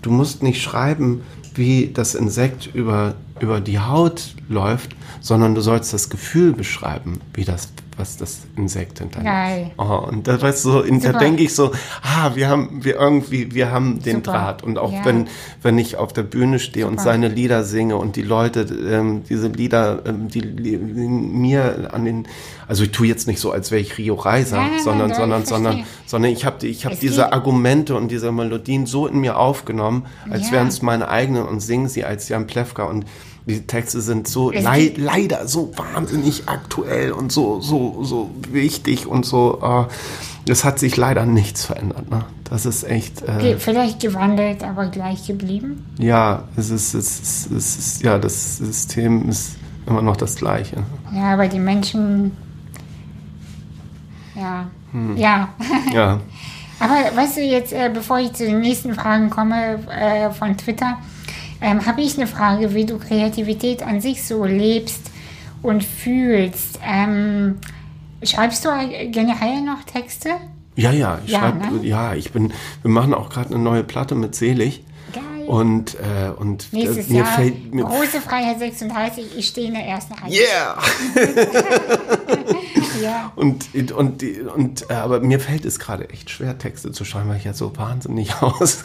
du 0.01 0.09
musst 0.09 0.41
nicht 0.41 0.63
schreiben, 0.63 1.21
wie 1.53 1.91
das 1.93 2.15
Insekt 2.15 2.67
über, 2.73 3.13
über 3.39 3.61
die 3.61 3.79
Haut 3.79 4.35
läuft, 4.49 4.95
sondern 5.21 5.53
du 5.53 5.61
sollst 5.61 5.93
das 5.93 6.09
Gefühl 6.09 6.53
beschreiben, 6.53 7.19
wie 7.35 7.45
das, 7.45 7.71
was 7.97 8.17
das 8.17 8.41
Insekt 8.55 8.99
hinterlässt. 8.99 9.25
Geil. 9.33 9.71
Oh, 9.77 10.05
und 10.07 10.27
da 10.27 10.39
weißt 10.41 10.63
du, 10.65 10.71
so, 10.71 10.81
in, 10.81 10.99
da 11.01 11.13
denke 11.13 11.43
ich 11.43 11.53
so, 11.55 11.71
ah, 12.03 12.31
wir 12.35 12.47
haben, 12.47 12.83
wir 12.83 12.95
irgendwie, 12.95 13.53
wir 13.53 13.71
haben 13.71 13.99
den 14.01 14.17
Super. 14.17 14.31
Draht. 14.31 14.63
Und 14.63 14.77
auch 14.77 14.91
Ja. 14.93 15.03
wenn, 15.05 15.27
wenn 15.63 15.77
ich 15.77 15.97
auf 15.97 16.13
der 16.13 16.23
Bühne 16.23 16.59
stehe 16.59 16.85
und 16.85 16.93
Super. 16.99 17.03
seine 17.11 17.27
Lieder 17.27 17.63
singe 17.63 17.97
und 17.97 18.15
die 18.15 18.21
Leute 18.21 18.61
ähm, 18.61 19.23
diese 19.27 19.47
Lieder, 19.47 20.03
ähm, 20.05 20.27
die, 20.27 20.41
die 20.41 20.77
mir 20.77 21.89
an 21.93 22.05
den, 22.05 22.27
also 22.67 22.83
ich 22.83 22.91
tue 22.91 23.07
jetzt 23.07 23.27
nicht 23.27 23.39
so, 23.39 23.51
als 23.51 23.71
wäre 23.71 23.81
ich 23.81 23.97
Rio 23.97 24.15
Reiser, 24.15 24.57
nein, 24.57 24.79
sondern, 24.83 25.07
nein, 25.09 25.17
sondern, 25.17 25.41
ich 25.41 25.47
sondern, 25.49 25.83
sondern 26.05 26.31
ich 26.31 26.45
habe 26.45 26.67
ich 26.67 26.85
hab 26.85 26.93
Es 26.93 26.99
diese 26.99 27.23
geht- 27.23 27.33
Argumente 27.33 27.95
und 27.95 28.09
diese 28.11 28.31
Melodien 28.31 28.85
so 28.85 29.07
in 29.07 29.19
mir 29.19 29.37
aufgenommen, 29.37 30.05
als 30.29 30.47
Ja. 30.47 30.53
wären 30.53 30.67
es 30.67 30.81
meine 30.81 31.07
eigenen 31.09 31.43
und 31.45 31.59
singe 31.61 31.89
sie 31.89 32.03
als 32.03 32.29
Jan 32.29 32.47
Plewka 32.47 32.83
und 32.83 33.05
die 33.47 33.61
Texte 33.65 34.01
sind 34.01 34.27
so 34.27 34.49
geht- 34.49 34.97
leider 34.97 35.47
so 35.47 35.71
wahnsinnig 35.75 36.43
aktuell 36.47 37.11
und 37.13 37.31
so 37.31 37.61
so 37.61 38.03
so, 38.03 38.29
wichtig 38.51 39.07
und 39.07 39.25
so. 39.25 39.59
Äh, 39.61 40.51
es 40.51 40.63
hat 40.63 40.79
sich 40.79 40.95
leider 40.95 41.25
nichts 41.25 41.65
verändert. 41.65 42.09
Ne? 42.09 42.23
Das 42.49 42.65
ist 42.65 42.83
echt. 42.83 43.21
Äh, 43.23 43.57
vielleicht 43.57 43.99
gewandelt, 43.99 44.63
aber 44.63 44.87
gleich 44.87 45.27
geblieben. 45.27 45.85
Ja, 45.97 46.43
es 46.55 46.69
ist, 46.69 46.93
es 46.93 47.19
ist, 47.19 47.51
es 47.51 47.77
ist, 47.77 48.03
ja, 48.03 48.17
das 48.17 48.57
System 48.57 49.27
ist 49.29 49.57
immer 49.85 50.01
noch 50.01 50.15
das 50.15 50.35
gleiche. 50.35 50.83
Ja, 51.13 51.33
aber 51.33 51.47
die 51.47 51.59
Menschen. 51.59 52.31
Ja. 54.35 54.67
Ja. 55.15 55.49
Ja. 55.93 56.19
Aber 56.79 56.93
weißt 57.15 57.37
du 57.37 57.41
jetzt, 57.41 57.73
äh, 57.73 57.89
bevor 57.91 58.19
ich 58.19 58.33
zu 58.33 58.45
den 58.45 58.59
nächsten 58.59 58.93
Fragen 58.93 59.31
komme 59.31 59.79
äh, 59.89 60.29
von 60.29 60.55
Twitter, 60.57 60.99
ähm, 61.61 61.85
habe 61.85 62.01
ich 62.01 62.17
eine 62.17 62.27
Frage, 62.27 62.73
wie 62.73 62.85
du 62.85 62.97
Kreativität 62.97 63.83
an 63.83 64.01
sich 64.01 64.23
so 64.23 64.45
lebst 64.45 65.11
und 65.61 65.83
fühlst. 65.83 66.79
Ähm, 66.85 67.57
schreibst 68.23 68.65
du 68.65 68.69
generell 69.11 69.61
noch 69.61 69.83
Texte? 69.83 70.29
Ja, 70.75 70.91
ja, 70.91 71.19
ich 71.25 71.31
Ja, 71.31 71.39
schreib, 71.39 71.71
ne? 71.71 71.79
ja, 71.83 72.13
ich 72.13 72.31
bin, 72.31 72.53
wir 72.83 72.91
machen 72.91 73.13
auch 73.13 73.29
gerade 73.29 73.53
eine 73.53 73.63
neue 73.63 73.83
Platte 73.83 74.13
mit 74.15 74.35
Selig. 74.35 74.83
Geil. 75.13 75.47
Und, 75.47 75.95
äh, 75.95 76.29
und 76.29 76.71
Nächstes 76.71 77.09
äh, 77.09 77.13
mir 77.13 77.19
Jahr, 77.19 77.25
fällt 77.27 77.73
mir, 77.73 77.83
große 77.85 78.21
Freiheit 78.21 78.59
36, 78.59 79.25
ich 79.37 79.47
stehe 79.47 79.67
in 79.69 79.73
der 79.73 79.85
ersten 79.85 80.13
Reihe. 80.13 80.31
Yeah! 80.31 80.77
Ja. 83.01 83.31
Und, 83.35 83.67
und, 83.93 84.21
und 84.21 84.89
äh, 84.89 84.93
aber 84.93 85.19
mir 85.19 85.39
fällt 85.39 85.65
es 85.65 85.79
gerade 85.79 86.09
echt 86.09 86.29
schwer, 86.29 86.57
Texte 86.57 86.91
zu 86.91 87.05
schreiben, 87.05 87.29
weil 87.29 87.37
ich 87.37 87.43
ja 87.43 87.53
so 87.53 87.75
wahnsinnig 87.75 88.33
aus. 88.41 88.83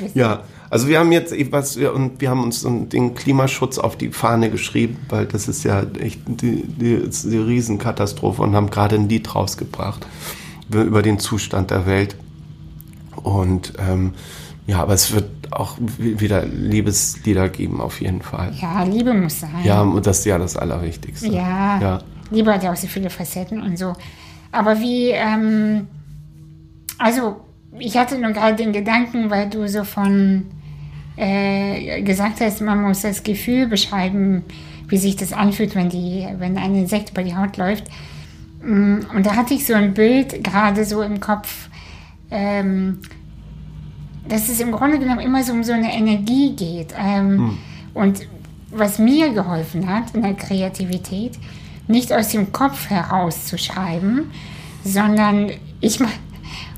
Bist. 0.00 0.14
Ja, 0.14 0.42
also 0.70 0.88
wir 0.88 0.98
haben 0.98 1.12
jetzt 1.12 1.32
was 1.50 1.76
wir- 1.78 1.94
und 1.94 2.20
wir 2.20 2.30
haben 2.30 2.42
uns 2.42 2.62
den 2.62 3.14
Klimaschutz 3.14 3.78
auf 3.78 3.96
die 3.96 4.10
Fahne 4.10 4.50
geschrieben, 4.50 4.98
weil 5.08 5.26
das 5.26 5.48
ist 5.48 5.64
ja 5.64 5.82
echt 5.98 6.20
die, 6.26 6.64
die, 6.66 7.08
die 7.08 7.38
Riesenkatastrophe 7.38 8.42
und 8.42 8.54
haben 8.54 8.70
gerade 8.70 8.96
ein 8.96 9.08
Lied 9.08 9.34
rausgebracht 9.34 10.06
über 10.68 10.82
über 10.82 11.02
den 11.02 11.18
Zustand 11.18 11.70
der 11.70 11.86
Welt. 11.86 12.16
Und 13.16 13.72
ähm, 13.78 14.12
ja, 14.66 14.80
aber 14.80 14.94
es 14.94 15.12
wird 15.12 15.24
auch 15.50 15.76
wi- 15.78 16.20
wieder 16.20 16.44
Liebeslieder 16.46 17.48
geben, 17.48 17.80
auf 17.80 18.00
jeden 18.00 18.22
Fall. 18.22 18.52
Ja, 18.60 18.82
Liebe 18.84 19.12
muss 19.14 19.40
sein. 19.40 19.50
Ja, 19.64 19.82
und 19.82 20.06
das 20.06 20.20
ist 20.20 20.24
ja 20.26 20.38
das 20.38 20.56
Allerwichtigste. 20.56 21.28
Ja, 21.28 21.80
Ja. 21.80 21.98
Liebe 22.30 22.52
hat 22.52 22.62
ja 22.62 22.72
auch 22.72 22.76
so 22.76 22.86
viele 22.86 23.08
Facetten 23.10 23.62
und 23.62 23.78
so. 23.78 23.94
Aber 24.52 24.78
wie, 24.80 25.10
ähm, 25.10 25.86
also 26.98 27.40
ich 27.78 27.96
hatte 27.96 28.18
nur 28.18 28.32
gerade 28.32 28.56
den 28.56 28.72
Gedanken, 28.72 29.30
weil 29.30 29.48
du 29.48 29.66
so 29.68 29.84
von 29.84 30.46
äh, 31.16 32.02
gesagt 32.02 32.40
hast, 32.40 32.60
man 32.60 32.82
muss 32.82 33.02
das 33.02 33.22
Gefühl 33.22 33.66
beschreiben, 33.66 34.44
wie 34.88 34.96
sich 34.98 35.16
das 35.16 35.32
anfühlt, 35.32 35.74
wenn, 35.74 35.88
die, 35.88 36.26
wenn 36.38 36.56
ein 36.58 36.74
Insekt 36.74 37.10
über 37.10 37.22
die 37.22 37.36
Haut 37.36 37.56
läuft. 37.56 37.84
Mm, 38.62 39.00
Und 39.14 39.26
da 39.26 39.36
hatte 39.36 39.54
ich 39.54 39.66
so 39.66 39.74
ein 39.74 39.94
Bild 39.94 40.42
gerade 40.44 40.84
so 40.84 41.02
im 41.02 41.20
Kopf, 41.20 41.68
ähm, 42.30 42.98
dass 44.28 44.48
es 44.48 44.60
im 44.60 44.72
Grunde 44.72 44.98
genommen 44.98 45.20
immer 45.20 45.42
so 45.42 45.52
um 45.52 45.64
so 45.64 45.72
eine 45.72 45.92
Energie 45.94 46.54
geht. 46.54 46.94
Ähm, 46.98 47.58
Und 47.94 48.20
was 48.70 48.98
mir 48.98 49.32
geholfen 49.32 49.88
hat 49.88 50.14
in 50.14 50.22
der 50.22 50.34
Kreativität, 50.34 51.32
nicht 51.86 52.12
aus 52.12 52.28
dem 52.28 52.52
Kopf 52.52 52.90
herauszuschreiben, 52.90 54.30
sondern 54.84 55.50
ich 55.80 55.98
mache, 56.00 56.18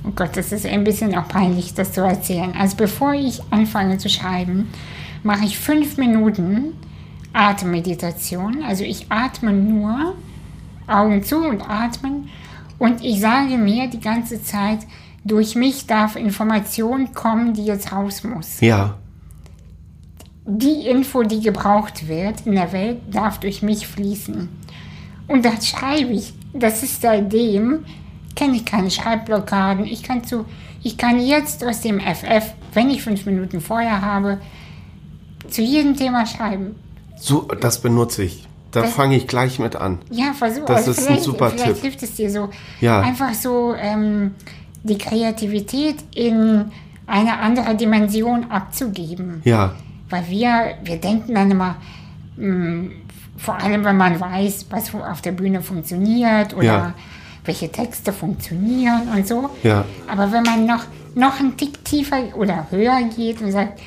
oh 0.07 0.13
Gott, 0.15 0.37
das 0.37 0.53
ist 0.53 0.65
ein 0.67 0.85
bisschen 0.85 1.15
auch 1.17 1.29
peinlich, 1.29 1.75
das 1.75 1.93
zu 1.93 2.01
erzählen. 2.01 2.55
Also 2.57 2.77
bevor 2.77 3.13
ich 3.13 3.43
anfange 3.51 3.99
zu 3.99 4.09
schreiben, 4.09 4.69
mache 5.23 5.45
ich 5.45 5.59
fünf 5.59 5.99
Minuten 5.99 6.75
Atemmeditation. 7.33 8.63
Also 8.63 8.85
ich 8.85 9.07
atme 9.11 9.53
nur, 9.53 10.15
Augen 10.87 11.23
zu 11.23 11.39
und 11.39 11.69
atmen. 11.69 12.29
Und 12.79 13.05
ich 13.05 13.21
sage 13.21 13.59
mir 13.59 13.89
die 13.89 14.01
ganze 14.01 14.43
Zeit, 14.43 14.81
durch 15.25 15.55
mich 15.55 15.87
darf 15.87 16.17
Information 16.17 17.13
kommen, 17.13 17.53
die 17.55 17.65
jetzt 17.65 17.93
raus 17.93 18.25
muss. 18.25 18.61
Ja, 18.61 18.97
Die 20.47 20.87
Info, 20.89 21.23
die 21.23 21.41
gebraucht 21.41 22.09
wird 22.09 22.47
in 22.47 22.55
der 22.55 22.73
Welt, 22.73 22.99
darf 23.11 23.39
durch 23.39 23.63
mich 23.63 23.87
fließen. 23.87 24.49
Und 25.29 25.45
das 25.45 25.69
schreibe 25.69 26.13
ich. 26.13 26.33
Das 26.53 26.83
ist 26.83 27.03
seitdem, 27.03 27.85
kenne 28.35 28.57
ich 28.57 28.65
keine 28.65 28.91
Schreibblockaden. 28.91 29.85
Ich 29.85 30.03
kann, 30.03 30.25
zu, 30.25 30.45
ich 30.83 30.97
kann 30.99 31.21
jetzt 31.21 31.63
aus 31.65 31.83
dem 31.83 32.01
FF, 32.01 32.55
wenn 32.73 32.91
ich 32.91 33.03
fünf 33.03 33.27
Minuten 33.27 33.61
vorher 33.61 34.01
habe, 34.01 34.41
zu 35.49 35.63
jedem 35.63 35.97
Thema 35.97 36.27
schreiben. 36.27 36.75
so, 37.17 37.43
das 37.61 37.81
benutze 37.81 38.25
ich. 38.25 38.47
Da 38.73 38.83
Das- 38.83 38.93
fange 38.93 39.17
ich 39.17 39.27
gleich 39.27 39.59
mit 39.59 39.77
an. 39.77 39.99
Ja, 40.11 40.33
versuch. 40.33 40.65
Das 40.65 40.79
also 40.79 40.91
ist 40.93 40.99
ein 41.01 41.05
vielleicht, 41.07 41.23
super 41.25 41.51
vielleicht 41.51 41.75
Tipp. 41.75 41.83
hilft 41.83 42.03
es 42.05 42.15
dir 42.15 42.31
so. 42.31 42.49
Ja. 42.81 43.01
Einfach 43.01 43.35
so 43.35 43.75
ähm, 43.77 44.35
die 44.83 44.99
Kreativität 44.99 45.97
in 46.15 46.67
eine 47.07 47.39
andere 47.39 47.75
Dimension 47.77 48.51
abzugeben. 48.51 49.43
Ja, 49.45 49.75
Weil 50.09 50.29
wir, 50.29 50.75
wir 50.85 50.97
denken 50.97 51.35
dann 51.35 51.51
immer, 51.51 51.77
mh, 52.37 52.91
vor 53.37 53.57
allem 53.61 53.85
wenn 53.85 53.97
man 53.97 54.19
weiß, 54.21 54.67
was 54.71 54.95
auf 54.95 55.21
der 55.23 55.33
Bühne 55.33 55.61
funktioniert 55.63 56.55
oder 56.55 56.65
Ja. 56.65 56.95
welche 57.45 57.71
Texte 57.71 58.13
funktionieren 58.13 59.09
und 59.15 59.27
so. 59.27 59.51
Ja. 59.63 59.85
Aber 60.09 60.31
wenn 60.33 60.43
man 60.43 60.67
noch, 60.67 60.85
noch 61.15 61.41
einen 61.41 61.57
Tick 61.57 61.85
tiefer 61.85 62.19
oder 62.37 62.67
höher 62.71 63.01
geht 63.17 63.41
und 63.41 63.51
sagt, 63.53 63.81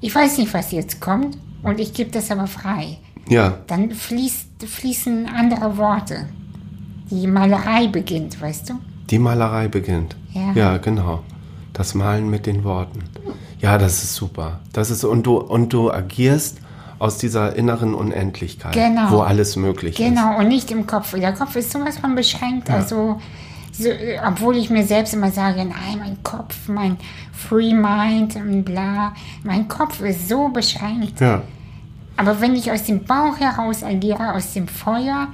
ich 0.00 0.14
weiß 0.14 0.38
nicht, 0.38 0.52
was 0.54 0.72
jetzt 0.72 1.00
kommt 1.00 1.36
und 1.62 1.78
ich 1.80 1.92
gebe 1.94 2.10
das 2.10 2.30
aber 2.30 2.46
frei, 2.46 2.98
ja, 3.28 3.58
dann 3.68 3.92
fließt, 3.92 4.64
fließen 4.66 5.28
andere 5.28 5.76
Worte. 5.76 6.28
Die 7.10 7.26
Malerei 7.26 7.86
beginnt, 7.88 8.40
weißt 8.40 8.70
du? 8.70 8.74
Die 9.12 9.18
Malerei 9.20 9.68
beginnt. 9.68 10.16
Ja. 10.32 10.52
ja, 10.54 10.76
genau. 10.78 11.20
Das 11.72 11.94
Malen 11.94 12.28
mit 12.28 12.46
den 12.46 12.64
Worten. 12.64 13.04
Ja, 13.60 13.78
das 13.78 14.02
ist 14.02 14.14
super. 14.14 14.58
Das 14.72 14.90
ist 14.90 15.04
und 15.04 15.24
du 15.24 15.36
und 15.36 15.72
du 15.72 15.92
agierst 15.92 16.58
aus 16.98 17.18
dieser 17.18 17.54
inneren 17.56 17.94
Unendlichkeit, 17.94 18.72
Genau. 18.72 19.10
wo 19.10 19.20
alles 19.20 19.56
möglich 19.56 19.98
ist. 20.00 20.04
Genau, 20.04 20.38
und 20.38 20.48
nicht 20.48 20.70
im 20.70 20.86
Kopf. 20.86 21.12
Der 21.14 21.32
Kopf 21.32 21.54
ist 21.56 21.70
sowas 21.72 21.98
von 21.98 22.14
beschränkt. 22.14 22.70
Also, 22.70 23.20
so, 23.72 23.88
obwohl 24.26 24.56
ich 24.56 24.70
mir 24.70 24.84
selbst 24.84 25.12
immer 25.14 25.30
sage, 25.30 25.58
nein, 25.64 25.98
mein 25.98 26.22
Kopf, 26.22 26.68
mein 26.68 26.96
Free 27.32 27.72
Mind 27.74 28.36
und 28.36 28.64
bla, 28.64 29.12
mein 29.44 29.66
Kopf 29.68 30.00
ist 30.00 30.28
so 30.28 30.48
beschränkt. 30.48 31.20
Ja, 31.20 31.42
Aber 32.16 32.40
wenn 32.40 32.54
ich 32.54 32.70
aus 32.70 32.84
dem 32.84 33.04
Bauch 33.04 33.38
heraus 33.38 33.82
agiere, 33.82 34.34
aus 34.34 34.52
dem 34.52 34.68
Feuer, 34.68 35.28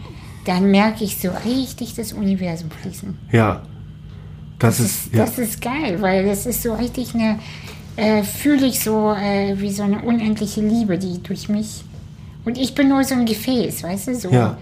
dann 0.48 0.70
merke 0.70 1.04
ich 1.04 1.18
so 1.18 1.28
richtig 1.44 1.94
das 1.94 2.14
Universum 2.14 2.70
fließen. 2.70 3.18
ja. 3.32 3.62
Das, 4.58 4.78
Das 4.78 4.86
ist, 4.86 5.06
ist, 5.06 5.14
ja. 5.14 5.24
das 5.24 5.38
ist 5.38 5.60
geil, 5.60 5.98
weil 6.00 6.26
das 6.26 6.44
ist 6.44 6.64
so 6.64 6.74
richtig 6.74 7.14
eine, 7.14 7.38
äh, 7.94 8.24
fühle 8.24 8.66
ich 8.66 8.80
so 8.80 9.12
äh, 9.12 9.54
wie 9.60 9.70
so 9.70 9.84
eine 9.84 10.00
unendliche 10.02 10.62
Liebe, 10.62 10.98
die 10.98 11.22
durch 11.22 11.48
mich. 11.48 11.84
Und 12.44 12.58
ich 12.58 12.74
bin 12.74 12.88
nur 12.88 13.04
so 13.04 13.14
ein 13.14 13.24
Gefäß, 13.24 13.84
weißt 13.84 14.08
du, 14.08 14.14
so. 14.16 14.30
Ja. 14.30 14.58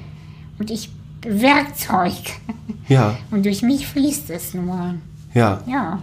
Und 0.59 0.71
ich 0.71 0.91
Werkzeug. 1.23 2.13
ja, 2.89 3.17
Und 3.31 3.47
durch 3.47 3.63
mich 3.63 3.87
fließt 3.87 4.29
es 4.31 4.53
nur. 4.53 4.97
ja. 5.33 5.63
Ja. 5.67 6.01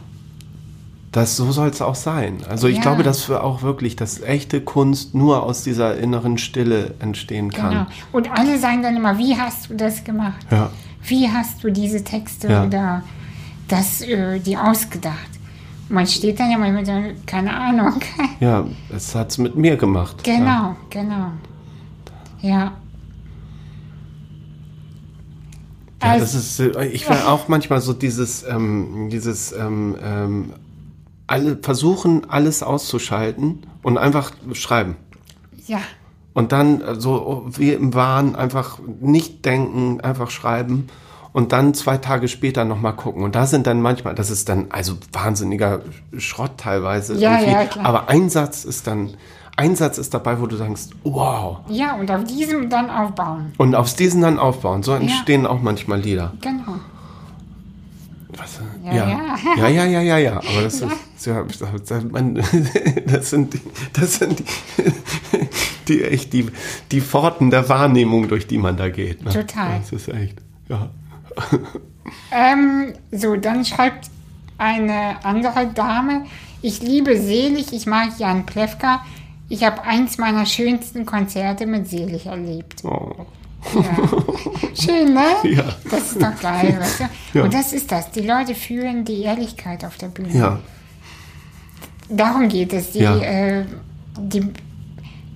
Das, 1.14 1.38
so 1.38 1.52
soll 1.52 1.70
es 1.70 1.82
auch 1.82 1.96
sein. 1.96 2.40
Also 2.50 2.68
ich 2.68 2.78
Ja. 2.78 2.82
glaube, 2.82 3.04
dass 3.04 3.30
wir 3.30 3.44
auch 3.44 3.62
wirklich, 3.62 3.96
dass 3.96 4.20
echte 4.22 4.62
Kunst 4.62 5.14
nur 5.14 5.44
aus 5.44 5.64
dieser 5.64 5.96
inneren 5.98 6.38
Stille 6.40 6.96
entstehen 7.00 7.52
kann. 7.52 7.70
Genau. 7.70 7.86
Und 8.12 8.32
alle 8.32 8.58
sagen 8.60 8.82
dann 8.82 8.98
immer, 8.98 9.18
wie 9.20 9.38
hast 9.38 9.70
du 9.70 9.76
das 9.76 10.04
gemacht? 10.04 10.46
Ja. 10.52 10.72
Wie 11.04 11.30
hast 11.30 11.64
du 11.64 11.72
diese 11.72 12.04
Texte 12.04 12.48
Ja. 12.50 12.66
oder 12.66 13.04
das 13.68 14.02
äh, 14.02 14.40
dir 14.40 14.64
ausgedacht? 14.64 15.30
Man 15.88 16.08
steht 16.08 16.40
dann 16.40 16.50
ja 16.50 16.58
mal 16.58 16.72
mit 16.74 16.88
so, 16.88 16.94
keine 17.28 17.54
Ahnung. 17.56 17.94
Ja, 18.40 18.66
es 18.90 19.14
hat's 19.14 19.38
mit 19.38 19.56
mir 19.56 19.78
gemacht. 19.78 20.24
genau, 20.24 20.46
Ja. 20.46 20.76
genau. 20.90 21.28
Ja. 22.42 22.72
Ja, 26.02 26.10
Also- 26.10 26.26
das 26.26 26.34
ist, 26.36 26.60
äh, 26.60 26.86
ich 26.88 27.08
will 27.08 27.18
auch 27.28 27.48
manchmal 27.48 27.82
so 27.82 27.94
dieses, 27.94 28.44
ähm, 28.44 29.10
dieses, 29.12 29.52
ähm, 29.54 29.96
ähm, 30.04 30.54
alle 31.28 31.58
versuchen, 31.62 32.30
alles 32.30 32.64
auszuschalten 32.64 33.66
und 33.82 33.98
einfach 33.98 34.32
schreiben. 34.54 34.96
Ja. 35.68 35.80
Und 36.34 36.52
dann 36.52 36.82
äh, 36.82 36.96
so 36.96 37.46
wie 37.50 37.72
im 37.72 37.94
Wahn 37.94 38.36
einfach 38.36 38.80
nicht 39.00 39.46
denken, 39.46 40.02
einfach 40.02 40.32
schreiben 40.32 40.90
und 41.32 41.52
dann 41.52 41.74
zwei 41.74 41.98
Tage 41.98 42.28
später 42.28 42.66
nochmal 42.66 42.96
gucken. 42.96 43.24
Und 43.24 43.36
da 43.36 43.46
sind 43.46 43.68
dann 43.68 43.82
manchmal, 43.82 44.16
das 44.16 44.30
ist 44.30 44.50
dann 44.50 44.68
also 44.70 44.94
wahnsinniger 45.12 45.82
Schrott 46.18 46.58
teilweise. 46.58 47.16
Ja, 47.16 47.34
irgendwie. 47.34 47.52
ja, 47.52 47.66
klar. 47.66 47.86
Aber 47.86 48.10
ein 48.10 48.30
Satz 48.30 48.66
ist 48.66 48.88
dann, 48.88 49.12
ein 49.58 49.76
Satz 49.76 49.98
ist 49.98 50.14
dabei, 50.14 50.40
wo 50.40 50.48
du 50.48 50.58
denkst, 50.58 50.90
wow. 51.04 51.60
Ja, 51.68 51.96
und 51.96 52.10
auf 52.12 52.24
diesem 52.24 52.70
dann 52.70 52.90
aufbauen. 52.90 53.54
Und 53.58 53.76
aus 53.76 53.96
diesen 53.96 54.22
dann 54.22 54.40
aufbauen. 54.40 54.84
So 54.84 54.94
entstehen 54.94 55.46
auch 55.46 55.62
manchmal 55.62 56.00
Lieder. 56.00 56.34
Genau. 56.42 56.80
Was, 58.38 58.60
Ja, 58.84 58.94
ja, 58.94 59.38
ja. 59.58 59.68
ja, 59.70 59.86
ja, 59.86 60.02
ja, 60.02 60.18
ja. 60.18 60.34
Aber 60.38 60.62
das 60.64 60.82
ist, 60.82 61.26
ja, 61.26 61.44
das, 61.44 62.04
man, 62.06 62.36
das 63.06 63.30
sind 63.30 63.54
die, 63.54 63.62
das 63.94 64.16
sind 64.16 64.40
die, 64.40 64.46
die 65.88 66.04
echt 66.04 66.34
die, 66.34 66.48
die 66.92 67.02
Pforten 67.02 67.50
der 67.50 67.68
Wahrnehmung, 67.70 68.28
durch 68.28 68.48
die 68.48 68.58
man 68.58 68.78
da 68.78 68.90
geht. 68.90 69.24
Ne? 69.24 69.32
Total. 69.32 69.80
Das 69.80 69.92
ist 69.92 70.08
echt, 70.10 70.38
ja. 70.70 70.90
Ähm, 72.32 72.94
so, 73.12 73.38
dann 73.38 73.64
schreibt 73.64 74.10
eine 74.58 75.24
andere 75.24 75.68
Dame, 75.68 76.26
ich 76.62 76.82
liebe 76.82 77.20
Selig, 77.20 77.72
ich 77.72 77.86
mag 77.86 78.20
Jan 78.20 78.46
Plewka. 78.46 79.04
Ich 79.50 79.64
habe 79.64 79.84
eins 79.84 80.18
meiner 80.18 80.46
schönsten 80.46 81.06
Konzerte 81.06 81.66
mit 81.66 81.88
Selig 81.88 82.26
erlebt. 82.26 82.84
Oh. 82.84 83.26
Ja. 83.74 83.82
Schön, 84.74 85.14
ne? 85.14 85.26
Ja. 85.44 85.64
Das 85.90 86.12
ist 86.12 86.22
doch 86.22 86.40
geil, 86.42 86.78
weißt 86.80 87.00
du? 87.02 87.38
Ja. 87.40 87.44
Und 87.46 87.54
das 87.54 87.74
ist 87.74 87.92
das. 87.92 88.12
Die 88.12 88.22
Leute 88.22 88.56
fühlen 88.56 89.06
die 89.06 89.22
Ehrlichkeit 89.24 89.84
auf 89.86 89.98
der 89.98 90.08
Bühne. 90.08 90.36
Ja, 90.38 90.60
Darum 92.10 92.50
geht 92.50 92.74
es. 92.74 92.92
Die, 92.92 93.00
Ja. 93.00 93.18
äh, 93.18 93.66
die, 94.20 94.44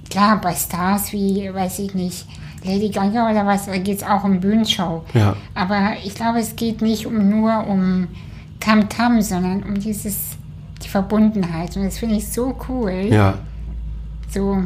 klar, 0.10 0.40
bei 0.42 0.54
Stars 0.54 1.12
wie, 1.14 1.52
weiß 1.54 1.80
ich 1.80 1.94
nicht, 1.96 2.26
Lady 2.64 2.90
Gaga 2.90 3.30
oder 3.32 3.46
was, 3.46 3.68
da 3.68 3.78
geht 3.78 3.98
es 3.98 4.04
auch 4.04 4.24
um 4.24 4.40
Bühnenshow. 4.40 5.04
Ja. 5.14 5.36
Aber 5.56 5.94
ich 6.04 6.14
glaube, 6.16 6.40
es 6.40 6.56
geht 6.56 6.82
nicht 6.82 7.06
um 7.06 7.30
nur 7.30 7.66
um 7.68 8.08
Tamtam, 8.60 9.22
sondern 9.22 9.64
um 9.64 9.80
dieses, 9.80 10.38
die 10.84 10.90
Verbundenheit. 10.90 11.76
Und 11.78 11.86
das 11.86 11.98
finde 11.98 12.16
ich 12.16 12.28
so 12.28 12.56
cool. 12.68 13.08
ja. 13.10 13.36
So 14.30 14.64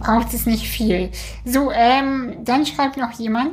braucht 0.00 0.34
es 0.34 0.46
nicht 0.46 0.66
viel. 0.66 1.10
So, 1.44 1.70
ähm, 1.70 2.38
dann 2.44 2.66
schreibt 2.66 2.96
noch 2.96 3.12
jemand, 3.12 3.52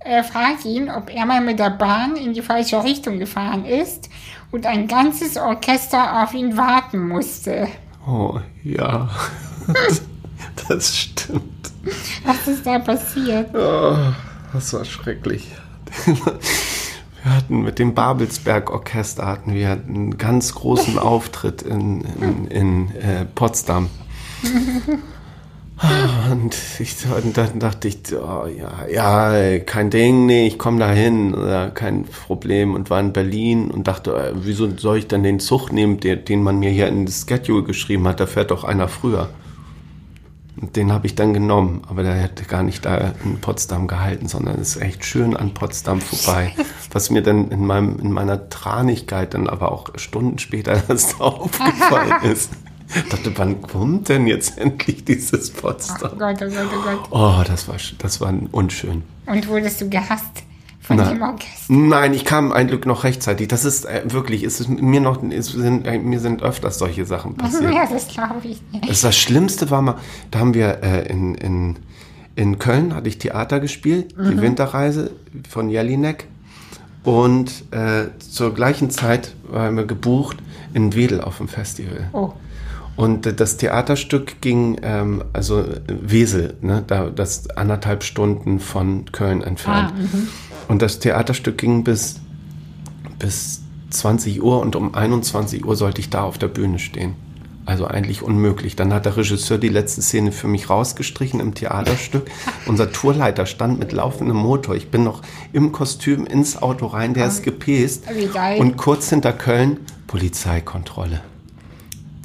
äh, 0.00 0.22
fragt 0.22 0.64
ihn, 0.64 0.90
ob 0.90 1.14
er 1.14 1.26
mal 1.26 1.40
mit 1.40 1.58
der 1.58 1.70
Bahn 1.70 2.16
in 2.16 2.34
die 2.34 2.42
falsche 2.42 2.82
Richtung 2.82 3.18
gefahren 3.18 3.64
ist 3.64 4.08
und 4.50 4.66
ein 4.66 4.86
ganzes 4.86 5.36
Orchester 5.36 6.22
auf 6.22 6.34
ihn 6.34 6.56
warten 6.56 7.08
musste. 7.08 7.68
Oh, 8.06 8.38
ja. 8.62 9.08
Das 10.68 10.96
stimmt. 10.96 11.72
Was 12.24 12.48
ist 12.48 12.66
da 12.66 12.78
passiert? 12.78 13.54
Oh, 13.54 13.96
das 14.52 14.72
war 14.72 14.84
schrecklich. 14.84 15.48
Wir 17.22 17.34
hatten 17.36 17.62
mit 17.62 17.78
dem 17.78 17.94
Babelsberg 17.94 18.70
Orchester 18.70 19.26
hatten 19.26 19.54
wir 19.54 19.70
einen 19.70 20.18
ganz 20.18 20.54
großen 20.54 20.98
Auftritt 20.98 21.62
in, 21.62 22.00
in, 22.20 22.46
in 22.48 22.96
äh, 22.96 23.24
Potsdam. 23.24 23.88
Und, 26.30 26.56
ich, 26.78 26.96
und 27.06 27.36
dann 27.36 27.58
dachte 27.58 27.88
ich, 27.88 27.98
oh, 28.12 28.46
ja, 28.46 28.86
ja, 28.88 29.58
kein 29.58 29.90
Ding, 29.90 30.26
nee, 30.26 30.46
ich 30.46 30.58
komme 30.58 30.78
da 30.78 30.90
hin, 30.90 31.34
kein 31.74 32.04
Problem. 32.04 32.74
Und 32.74 32.88
war 32.88 33.00
in 33.00 33.12
Berlin 33.12 33.70
und 33.70 33.88
dachte, 33.88 34.12
äh, 34.14 34.32
wieso 34.34 34.70
soll 34.76 34.98
ich 34.98 35.08
dann 35.08 35.22
den 35.22 35.40
Zug 35.40 35.72
nehmen, 35.72 35.98
den, 35.98 36.24
den 36.24 36.42
man 36.42 36.58
mir 36.58 36.70
hier 36.70 36.88
in 36.88 37.06
das 37.06 37.26
Schedule 37.28 37.64
geschrieben 37.64 38.06
hat, 38.06 38.20
da 38.20 38.26
fährt 38.26 38.52
doch 38.52 38.64
einer 38.64 38.88
früher. 38.88 39.28
Und 40.60 40.76
den 40.76 40.92
habe 40.92 41.06
ich 41.06 41.14
dann 41.14 41.34
genommen, 41.34 41.82
aber 41.88 42.02
der 42.02 42.14
hätte 42.14 42.44
gar 42.44 42.62
nicht 42.62 42.84
da 42.84 43.14
in 43.24 43.40
Potsdam 43.40 43.88
gehalten, 43.88 44.28
sondern 44.28 44.60
ist 44.60 44.76
echt 44.76 45.04
schön 45.04 45.36
an 45.36 45.54
Potsdam 45.54 46.00
vorbei. 46.00 46.54
Was 46.92 47.10
mir 47.10 47.22
dann 47.22 47.50
in, 47.50 47.66
meinem, 47.66 47.98
in 47.98 48.12
meiner 48.12 48.48
Tranigkeit 48.48 49.34
dann 49.34 49.48
aber 49.48 49.72
auch 49.72 49.88
Stunden 49.96 50.38
später 50.38 50.80
erst 50.88 51.20
aufgefallen 51.20 52.22
ist. 52.32 52.50
Ich 52.94 53.08
dachte, 53.08 53.32
wann 53.36 53.62
kommt 53.62 54.08
denn 54.08 54.26
jetzt 54.26 54.58
endlich 54.58 55.04
dieses 55.04 55.52
Oh 55.56 55.60
Potsdam? 55.60 56.18
Gott, 56.18 56.36
oh 56.42 56.46
Gott, 56.46 56.68
oh 56.76 56.82
Gott. 56.82 57.08
Oh, 57.10 57.42
das 57.46 57.68
war, 57.68 57.76
das 57.98 58.20
war 58.20 58.32
unschön. 58.52 59.02
Und 59.26 59.48
wurdest 59.48 59.80
du 59.80 59.88
gehasst 59.88 60.42
von 60.80 60.96
Nein. 60.96 61.14
dem 61.14 61.22
Orchester? 61.22 61.72
Nein, 61.72 62.12
ich 62.12 62.24
kam 62.24 62.52
ein 62.52 62.66
Glück 62.66 62.86
noch 62.86 63.04
rechtzeitig. 63.04 63.48
Das 63.48 63.64
ist 63.64 63.84
äh, 63.84 64.02
wirklich, 64.06 64.42
es 64.42 64.60
ist 64.60 64.68
mir 64.68 65.00
noch, 65.00 65.22
es 65.22 65.46
sind, 65.48 65.86
äh, 65.86 65.98
mir 65.98 66.20
sind 66.20 66.42
öfters 66.42 66.78
solche 66.78 67.06
Sachen 67.06 67.36
passiert. 67.36 67.72
Ja, 67.72 67.86
das 67.86 68.08
glaube 68.08 68.40
ich 68.42 68.60
nicht. 68.72 68.88
Das, 68.88 69.00
das 69.00 69.16
Schlimmste 69.16 69.70
war 69.70 69.82
mal, 69.82 69.96
da 70.30 70.40
haben 70.40 70.54
wir 70.54 70.82
äh, 70.82 71.08
in, 71.08 71.34
in, 71.36 71.76
in 72.34 72.58
Köln, 72.58 72.94
hatte 72.94 73.08
ich 73.08 73.18
Theater 73.18 73.60
gespielt, 73.60 74.14
die 74.18 74.40
Winterreise 74.40 75.12
von 75.48 75.68
Jelinek. 75.68 76.26
Und 77.04 77.64
äh, 77.72 78.06
zur 78.18 78.54
gleichen 78.54 78.90
Zeit 78.90 79.34
waren 79.48 79.76
wir 79.76 79.84
gebucht 79.84 80.36
in 80.72 80.94
Wedel 80.94 81.20
auf 81.20 81.38
dem 81.38 81.48
Festival. 81.48 82.08
Oh, 82.12 82.32
Und 83.02 83.40
das 83.40 83.56
Theaterstück 83.56 84.40
ging, 84.40 84.78
ähm, 84.82 85.24
also 85.32 85.64
Wesel, 85.88 86.54
ne, 86.60 86.84
da, 86.86 87.10
das 87.10 87.50
anderthalb 87.50 88.04
Stunden 88.04 88.60
von 88.60 89.06
Köln 89.10 89.42
entfernt. 89.42 89.92
und 90.68 90.82
das 90.82 91.00
Theaterstück 91.00 91.58
ging 91.58 91.82
bis, 91.82 92.20
bis 93.18 93.62
20 93.90 94.40
Uhr 94.40 94.60
und 94.60 94.76
um 94.76 94.94
21 94.94 95.64
Uhr 95.64 95.74
sollte 95.74 96.00
ich 96.00 96.10
da 96.10 96.22
auf 96.22 96.38
der 96.38 96.46
Bühne 96.46 96.78
stehen. 96.78 97.14
Also 97.66 97.88
eigentlich 97.88 98.22
unmöglich. 98.22 98.76
Dann 98.76 98.94
hat 98.94 99.04
der 99.04 99.16
Regisseur 99.16 99.58
die 99.58 99.68
letzte 99.68 100.00
Szene 100.00 100.30
für 100.30 100.46
mich 100.46 100.70
rausgestrichen 100.70 101.40
im 101.40 101.54
Theaterstück. 101.54 102.30
Unser 102.66 102.92
Tourleiter 102.92 103.46
stand 103.46 103.80
mit 103.80 103.90
laufendem 103.90 104.36
Motor. 104.36 104.76
Ich 104.76 104.92
bin 104.92 105.02
noch 105.02 105.22
im 105.52 105.72
Kostüm 105.72 106.24
ins 106.24 106.62
Auto 106.62 106.86
rein, 106.86 107.14
der 107.14 107.26
ist 107.26 107.42
gepäst. 107.42 108.04
Und 108.58 108.76
kurz 108.76 109.10
hinter 109.10 109.32
Köln 109.32 109.78
Polizeikontrolle. 110.06 111.20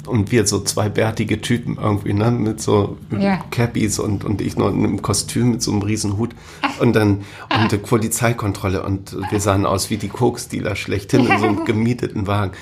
Und 0.08 0.32
wir 0.32 0.46
so 0.46 0.60
zwei 0.60 0.88
bärtige 0.88 1.40
Typen 1.40 1.78
irgendwie, 1.80 2.12
ne, 2.12 2.30
mit 2.30 2.60
so 2.60 2.96
Ja. 3.18 3.40
Cappies 3.50 3.98
und, 3.98 4.24
und 4.24 4.40
ich 4.40 4.56
noch 4.56 4.68
in 4.68 4.84
einem 4.84 5.02
Kostüm 5.02 5.52
mit 5.52 5.62
so 5.62 5.70
einem 5.72 5.82
riesen 5.82 6.16
Hut. 6.16 6.30
Und 6.80 6.94
dann 6.94 7.24
und 7.60 7.72
die 7.72 7.76
Polizeikontrolle 7.78 8.82
und 8.82 9.16
wir 9.30 9.40
sahen 9.40 9.66
aus 9.66 9.90
wie 9.90 9.96
die 9.96 10.08
Koksdealer 10.08 10.76
schlechthin 10.76 11.26
in 11.26 11.38
so 11.38 11.46
einem 11.46 11.64
gemieteten 11.64 12.26
Wagen. 12.26 12.52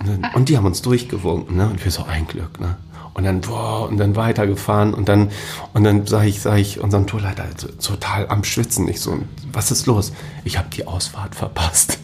Und, 0.00 0.08
dann, 0.08 0.30
und 0.34 0.48
die 0.48 0.56
haben 0.56 0.66
uns 0.66 0.82
durchgewunken, 0.82 1.56
ne, 1.56 1.68
und 1.68 1.84
wir 1.84 1.90
so 1.90 2.04
ein 2.04 2.26
Glück, 2.26 2.60
ne. 2.60 2.76
Und 3.12 3.24
dann, 3.24 3.40
boah, 3.40 3.88
und 3.88 3.98
dann 3.98 4.16
weitergefahren 4.16 4.94
und 4.94 5.08
dann, 5.08 5.30
und 5.74 5.84
dann 5.84 6.06
sage 6.06 6.28
ich, 6.28 6.40
sag 6.40 6.58
ich 6.58 6.80
unserem 6.80 7.06
Tourleiter, 7.06 7.44
total 7.82 8.28
am 8.28 8.44
Schwitzen. 8.44 8.88
Ich 8.88 9.00
so, 9.00 9.18
was 9.52 9.70
ist 9.70 9.86
los? 9.86 10.12
Ich 10.44 10.56
habe 10.58 10.68
die 10.72 10.86
Ausfahrt 10.86 11.34
verpasst. 11.34 11.98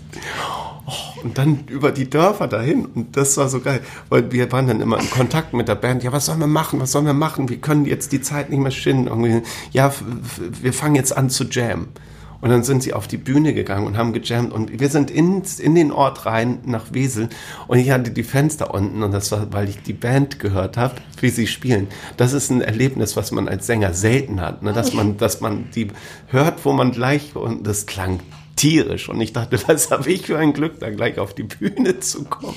Oh, 0.86 1.23
und 1.24 1.39
dann 1.39 1.65
über 1.69 1.90
die 1.90 2.09
Dörfer 2.09 2.47
dahin. 2.47 2.86
Und 2.86 3.16
das 3.16 3.36
war 3.36 3.48
so 3.48 3.61
geil. 3.61 3.81
Weil 4.09 4.31
wir 4.31 4.51
waren 4.53 4.69
dann 4.69 4.81
immer 4.81 5.01
in 5.01 5.11
Kontakt 5.11 5.53
mit 5.53 5.69
der 5.69 5.74
Band. 5.74 6.03
Ja, 6.05 6.12
was 6.12 6.27
sollen 6.27 6.40
wir 6.40 6.47
machen? 6.47 6.81
Was 6.81 6.93
sollen 6.93 7.07
wir 7.07 7.15
machen? 7.15 7.48
Wir 7.48 7.61
können 7.61 7.86
jetzt 7.86 8.12
die 8.12 8.20
Zeit 8.20 8.51
nicht 8.51 8.61
mehr 8.61 8.70
schinden. 8.70 9.43
Ja, 9.73 9.93
wir 10.62 10.73
fangen 10.73 10.94
jetzt 10.94 11.16
an 11.16 11.28
zu 11.31 11.44
jammen. 11.44 11.89
Und 12.40 12.51
dann 12.51 12.62
sind 12.62 12.82
sie 12.82 12.93
auf 12.93 13.09
die 13.09 13.16
Bühne 13.16 13.55
gegangen 13.55 13.86
und 13.86 13.97
haben 13.97 14.12
gejammt. 14.12 14.53
Und 14.53 14.78
wir 14.78 14.89
sind 14.89 15.11
in, 15.11 15.43
in 15.59 15.74
den 15.74 15.90
Ort 15.90 16.27
rein 16.27 16.59
nach 16.65 16.93
Wesel. 16.93 17.28
Und 17.66 17.78
ich 17.78 17.90
hatte 17.90 18.11
die 18.11 18.23
Fenster 18.23 18.73
unten. 18.73 19.03
Und 19.03 19.12
das 19.12 19.32
war, 19.32 19.53
weil 19.53 19.69
ich 19.69 19.82
die 19.82 19.94
Band 19.94 20.39
gehört 20.39 20.77
habe, 20.77 20.94
wie 21.20 21.31
sie 21.31 21.47
spielen. 21.47 21.89
Das 22.16 22.32
ist 22.32 22.51
ein 22.51 22.61
Erlebnis, 22.61 23.16
was 23.16 23.32
man 23.32 23.48
als 23.48 23.66
Sänger 23.66 23.94
selten 23.94 24.40
hat. 24.40 24.62
Ne? 24.62 24.73
Dass, 24.73 24.93
man, 24.93 25.16
dass 25.16 25.40
man 25.40 25.70
die 25.74 25.89
hört, 26.28 26.65
wo 26.65 26.73
man 26.73 26.93
gleich, 26.93 27.35
und 27.35 27.66
das 27.66 27.86
klang 27.86 28.20
tierisch. 28.57 29.09
Und 29.09 29.20
ich 29.20 29.33
dachte, 29.33 29.59
was 29.69 29.91
habe 29.91 30.11
ich 30.11 30.23
für 30.23 30.39
ein 30.39 30.53
Glück, 30.53 30.81
da 30.81 30.91
gleich 30.91 31.19
auf 31.19 31.35
die 31.35 31.45
Bühne 31.45 32.01
zu 32.01 32.24
kommen. 32.24 32.57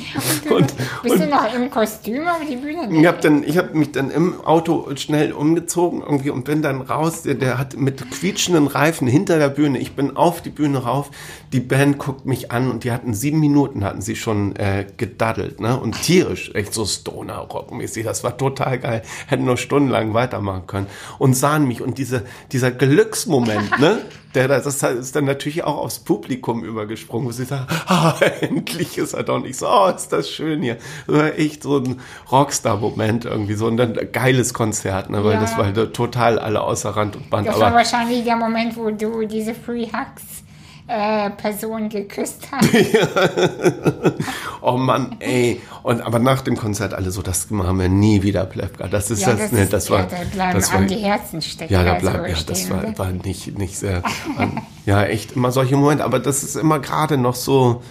Und, 0.49 0.73
bist 1.03 1.15
und 1.15 1.21
du 1.21 1.27
noch 1.27 1.53
im 1.53 1.69
Kostüm 1.69 2.27
auf 2.27 2.39
die 2.49 2.55
Bühne? 2.55 2.89
ich 2.91 3.05
habe 3.05 3.19
dann, 3.21 3.43
ich 3.43 3.57
habe 3.57 3.77
mich 3.77 3.91
dann 3.91 4.09
im 4.09 4.41
Auto 4.41 4.89
schnell 4.95 5.33
umgezogen 5.33 6.01
irgendwie 6.01 6.29
und 6.29 6.45
bin 6.45 6.61
dann 6.61 6.81
raus. 6.81 7.23
Der, 7.23 7.35
der 7.35 7.57
hat 7.57 7.77
mit 7.77 8.09
quietschenden 8.11 8.67
Reifen 8.67 9.07
hinter 9.07 9.37
der 9.37 9.49
Bühne. 9.49 9.79
Ich 9.79 9.95
bin 9.95 10.15
auf 10.15 10.41
die 10.41 10.49
Bühne 10.49 10.79
rauf. 10.79 11.11
Die 11.51 11.59
Band 11.59 11.99
guckt 11.99 12.25
mich 12.25 12.51
an 12.51 12.71
und 12.71 12.83
die 12.83 12.91
hatten 12.91 13.13
sieben 13.13 13.39
Minuten 13.39 13.83
hatten 13.83 14.01
sie 14.01 14.15
schon 14.15 14.55
äh, 14.55 14.85
gedaddelt, 14.97 15.59
ne? 15.59 15.79
Und 15.79 16.01
tierisch, 16.01 16.51
echt 16.53 16.73
so 16.73 16.85
Stoner-Rock-mäßig. 16.85 18.05
Das 18.05 18.23
war 18.23 18.37
total 18.37 18.79
geil. 18.79 19.01
Hätten 19.27 19.45
noch 19.45 19.57
stundenlang 19.57 20.13
weitermachen 20.13 20.67
können 20.67 20.87
und 21.17 21.35
sahen 21.35 21.67
mich 21.67 21.81
und 21.81 21.97
diese 21.97 22.23
dieser 22.51 22.71
Glücksmoment, 22.71 23.79
ne? 23.79 23.99
Der, 24.35 24.47
das 24.47 24.65
ist 24.83 25.15
dann 25.15 25.25
natürlich 25.25 25.63
auch 25.63 25.77
aufs 25.77 25.99
Publikum 25.99 26.63
übergesprungen, 26.63 27.27
wo 27.27 27.31
sie 27.31 27.45
sagen, 27.45 27.65
ah, 27.87 28.13
endlich 28.41 28.97
ist 28.99 29.13
er 29.13 29.23
doch 29.23 29.39
nicht 29.39 29.57
so, 29.57 29.67
oh, 29.67 29.87
ist 29.87 30.13
das 30.13 30.29
schön 30.29 30.61
hier. 30.61 30.77
Das 31.07 31.15
war 31.15 31.39
echt 31.39 31.63
so 31.63 31.77
ein 31.77 31.99
Rockstar-Moment 32.31 33.25
irgendwie, 33.25 33.55
so 33.55 33.67
ein 33.67 33.77
dann 33.77 33.97
ein 33.97 34.11
geiles 34.11 34.53
Konzert, 34.53 35.09
ne, 35.09 35.23
weil 35.23 35.33
Ja. 35.33 35.39
das 35.41 35.57
war 35.57 35.71
da 35.71 35.87
total 35.87 36.37
alle 36.37 36.61
außer 36.61 36.91
Rand 36.91 37.15
und 37.15 37.29
Band. 37.29 37.47
Das 37.47 37.59
war 37.59 37.67
Aber 37.67 37.77
wahrscheinlich 37.77 38.23
der 38.23 38.35
Moment, 38.35 38.77
wo 38.77 38.91
du 38.91 39.25
diese 39.25 39.55
Free 39.55 39.85
Hugs 39.87 40.43
äh, 40.89 41.29
Person 41.29 41.87
geküsst 41.87 42.47
hast. 42.51 42.67
oh 44.61 44.75
Mann, 44.75 45.17
ey. 45.19 45.61
Und 45.83 46.01
aber 46.01 46.17
nach 46.17 46.41
dem 46.41 46.57
Konzert 46.57 46.95
alle 46.95 47.11
so, 47.11 47.21
das 47.21 47.51
machen 47.51 47.79
wir 47.79 47.89
nie 47.89 48.23
wieder, 48.23 48.45
Plevka. 48.45 48.87
Das 48.87 49.11
ist 49.11 49.21
Ja, 49.21 49.33
das, 49.33 49.51
ne, 49.51 49.67
das 49.67 49.89
war, 49.91 49.99
ja, 49.99 50.05
da 50.05 50.17
bleiben 50.33 50.59
das 50.59 50.73
war, 50.73 50.79
an 50.79 50.87
die 50.87 50.95
Herzen 50.95 51.41
stecken. 51.41 51.71
Ja, 51.71 51.83
da 51.83 51.93
also 51.93 52.09
bleibt, 52.09 52.27
ja, 52.27 52.43
das 52.45 52.59
stehen, 52.61 52.71
war, 52.71 52.83
oder? 52.83 52.97
war 52.97 53.11
nicht, 53.11 53.57
nicht 53.57 53.77
sehr, 53.77 54.01
war, 54.35 54.49
ja, 54.87 55.03
echt 55.03 55.33
immer 55.33 55.51
solche 55.51 55.77
Momente, 55.77 56.03
aber 56.03 56.19
das 56.19 56.41
ist 56.41 56.55
immer 56.55 56.79
gerade 56.79 57.17
noch 57.17 57.35
so, 57.35 57.83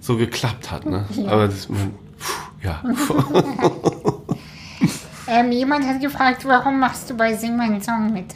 so 0.00 0.16
geklappt 0.16 0.70
hat, 0.70 0.86
ne? 0.86 1.06
Aber 1.26 1.48
das, 1.48 1.68
man, 1.68 1.90
puh, 2.18 2.66
ja. 2.66 2.82
Ähm, 5.26 5.52
jemand 5.52 5.86
hat 5.86 6.02
gefragt, 6.02 6.44
warum 6.44 6.78
machst 6.78 7.08
du 7.08 7.14
bei 7.14 7.34
Sing 7.34 7.56
meinen 7.56 7.80
Song 7.80 8.12
mit? 8.12 8.26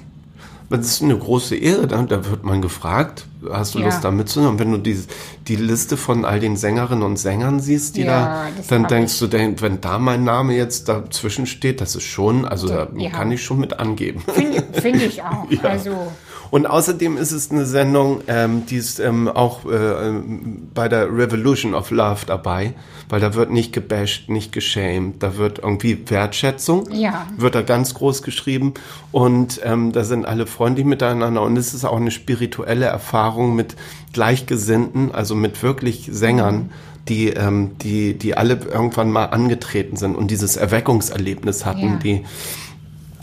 Das 0.71 0.87
ist 0.87 1.03
eine 1.03 1.19
große 1.19 1.55
Ehre, 1.55 1.87
da, 1.87 2.01
da 2.03 2.25
wird 2.25 2.45
man 2.45 2.63
gefragt, 2.63 3.28
hast 3.51 3.75
du 3.75 3.79
Ja. 3.79 3.87
Lust 3.87 4.05
da 4.05 4.11
mitzunehmen? 4.11 4.53
Und 4.55 4.59
wenn 4.61 4.73
du 4.73 4.79
die, 4.79 4.99
die 5.47 5.57
Liste 5.57 5.97
von 5.97 6.25
all 6.25 6.41
den 6.41 6.57
Sängerinnen 6.57 7.03
und 7.05 7.19
Sängern 7.19 7.61
siehst, 7.61 7.97
die 7.97 8.03
Ja, 8.03 8.47
da, 8.57 8.63
dann 8.69 8.87
denkst 8.89 9.15
ich. 9.15 9.19
du, 9.21 9.27
denk, 9.27 9.63
wenn 9.63 9.81
da 9.81 9.99
mein 9.99 10.25
Name 10.25 10.55
jetzt 10.55 10.89
dazwischen 10.89 11.47
steht, 11.47 11.81
das 11.81 11.95
ist 11.97 12.05
schon, 12.05 12.45
also 12.45 12.69
da 12.69 12.89
Ja. 12.97 13.11
kann 13.11 13.31
ich 13.33 13.43
schon 13.45 13.59
mit 13.59 13.79
angeben. 13.79 14.23
Finde 14.33 14.63
find 14.73 15.03
ich 15.03 15.23
auch. 15.23 15.47
Also, 15.63 15.91
Und 16.51 16.67
außerdem 16.67 17.17
ist 17.17 17.33
es 17.33 17.51
eine 17.51 17.67
Sendung, 17.67 18.23
ähm, 18.27 18.65
die 18.67 18.77
ist 18.77 19.01
ähm, 19.01 19.29
auch 19.29 19.65
äh, 19.65 20.13
bei 20.75 20.89
der 20.89 21.07
Revolution 21.15 21.75
of 21.75 21.91
Love 21.91 22.21
dabei, 22.27 22.73
weil 23.09 23.21
da 23.21 23.35
wird 23.35 23.51
nicht 23.51 23.73
gebasht, 23.73 24.29
nicht 24.29 24.53
geschämt, 24.53 25.23
da 25.23 25.37
wird 25.37 25.59
irgendwie 25.59 25.99
Wertschätzung, 26.09 26.91
Ja. 26.93 27.27
wird 27.37 27.55
da 27.55 27.63
ganz 27.63 27.95
groß 27.95 28.23
geschrieben 28.23 28.75
und 29.13 29.61
ähm, 29.65 29.93
da 29.93 30.05
sind 30.05 30.25
alle 30.27 30.47
freundlich 30.47 30.87
miteinander 30.87 31.43
und 31.43 31.57
es 31.57 31.75
ist 31.75 31.85
auch 31.85 31.97
eine 31.97 32.11
spirituelle 32.11 32.87
Erfahrung 32.87 33.55
mit 33.55 33.77
Gleichgesinnten, 34.13 35.13
also 35.15 35.35
mit 35.35 35.63
wirklich 35.63 36.09
Sängern. 36.13 36.71
Die, 37.09 37.29
ähm, 37.31 37.71
die, 37.79 38.19
die 38.19 38.37
alle 38.37 38.59
irgendwann 38.71 39.11
mal 39.11 39.25
angetreten 39.27 39.97
sind 39.97 40.15
und 40.15 40.31
dieses 40.31 40.59
Erweckungserlebnis 40.59 41.65
hatten, 41.65 41.93
Ja. 41.93 41.97
die 41.97 42.25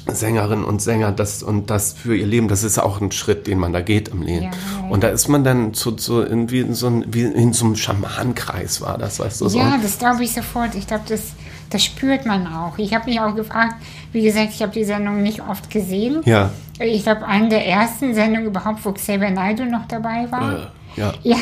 Sängerinnen 0.07 0.63
und 0.63 0.81
Sänger 0.81 1.11
das 1.11 1.41
und 1.41 1.69
das 1.69 1.93
für 1.93 2.15
ihr 2.15 2.27
Leben, 2.27 2.47
das 2.47 2.63
ist 2.63 2.77
auch 2.77 3.01
ein 3.01 3.11
Schritt, 3.11 3.47
den 3.47 3.57
man 3.57 3.73
da 3.73 3.81
geht 3.81 4.09
im 4.09 4.21
Leben. 4.21 4.45
Ja, 4.45 4.51
ja. 4.83 4.89
Und 4.89 5.03
da 5.03 5.07
ist 5.09 5.27
man 5.27 5.43
dann 5.43 5.73
zu, 5.73 5.91
zu 5.93 6.21
irgendwie 6.21 6.59
in 6.59 6.73
so, 6.75 6.87
ein, 6.87 7.05
wie 7.13 7.23
in 7.23 7.53
so 7.53 7.65
einem 7.65 7.75
Schamanenkreis 7.75 8.81
war 8.81 8.97
das, 8.97 9.19
weißt 9.19 9.41
du 9.41 9.49
so. 9.49 9.57
ja, 9.57 9.77
das 9.81 9.97
glaube 9.97 10.23
ich 10.23 10.31
sofort. 10.33 10.75
Ich 10.75 10.85
glaube, 10.85 11.03
das, 11.09 11.33
das 11.71 11.83
spürt 11.83 12.25
man 12.25 12.45
auch. 12.45 12.77
Ich 12.77 12.93
habe 12.93 13.09
mich 13.09 13.19
auch 13.19 13.33
gefragt, 13.35 13.75
wie 14.11 14.21
gesagt, 14.21 14.49
ich 14.53 14.61
habe 14.61 14.71
die 14.71 14.83
Sendung 14.85 15.23
nicht 15.23 15.41
oft 15.41 15.69
gesehen. 15.71 16.21
Ja. 16.25 16.51
Ich 16.79 17.03
glaube, 17.03 17.25
eine 17.25 17.49
der 17.49 17.65
ersten 17.67 18.13
Sendungen 18.13 18.47
überhaupt, 18.47 18.85
wo 18.85 18.91
Xavier 18.91 19.31
Naidoo 19.31 19.65
noch 19.65 19.87
dabei 19.87 20.27
war. 20.31 20.53
Äh, 20.53 20.67
ja. 21.01 21.13
Ja, 21.23 21.37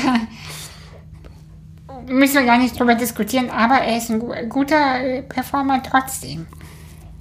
müssen 2.07 2.35
wir 2.35 2.45
gar 2.45 2.57
nicht 2.57 2.79
drüber 2.79 2.95
diskutieren, 2.95 3.49
aber 3.49 3.75
er 3.75 3.97
ist 3.97 4.09
ein 4.09 4.19
gu- 4.19 4.33
guter 4.49 4.99
äh, 5.03 5.21
Performer 5.21 5.81
trotzdem. 5.83 6.45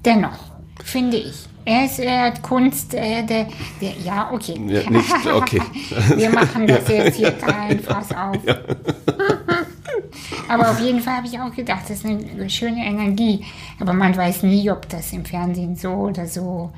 Dennoch, 0.05 0.52
finde 0.85 1.19
ich. 1.19 1.49
Er, 1.65 1.85
ist, 1.85 2.05
hat 2.05 2.43
Kunst, 2.43 2.93
äh, 2.95 3.25
der, 3.25 3.47
der, 3.81 3.93
ja, 4.05 4.33
okay. 4.33 4.61
Ja, 4.67 4.91
nicht, 4.91 5.27
okay. 5.33 5.63
Wir 6.17 6.31
machen 6.31 6.67
das 6.67 6.89
jetzt 6.89 7.17
hier 7.17 7.31
kein 7.31 7.79
Fass 7.79 8.09
auf. 8.17 8.37
Aber 10.49 10.71
auf 10.71 10.81
jeden 10.81 11.01
Fall 11.01 11.19
habe 11.19 11.27
ich 11.27 11.39
auch 11.39 11.55
gedacht, 11.55 11.83
das 11.85 11.99
ist 11.99 12.07
eine 12.07 12.51
schöne 12.51 12.85
Energie. 12.85 13.45
Aber 13.79 13.93
man 13.93 14.17
weiß 14.17 14.43
nie, 14.43 14.71
ob 14.71 14.89
das 14.89 15.13
im 15.13 15.25
Fernsehen 15.25 15.77
so 15.77 15.91
oder 15.91 16.27
so 16.27 16.73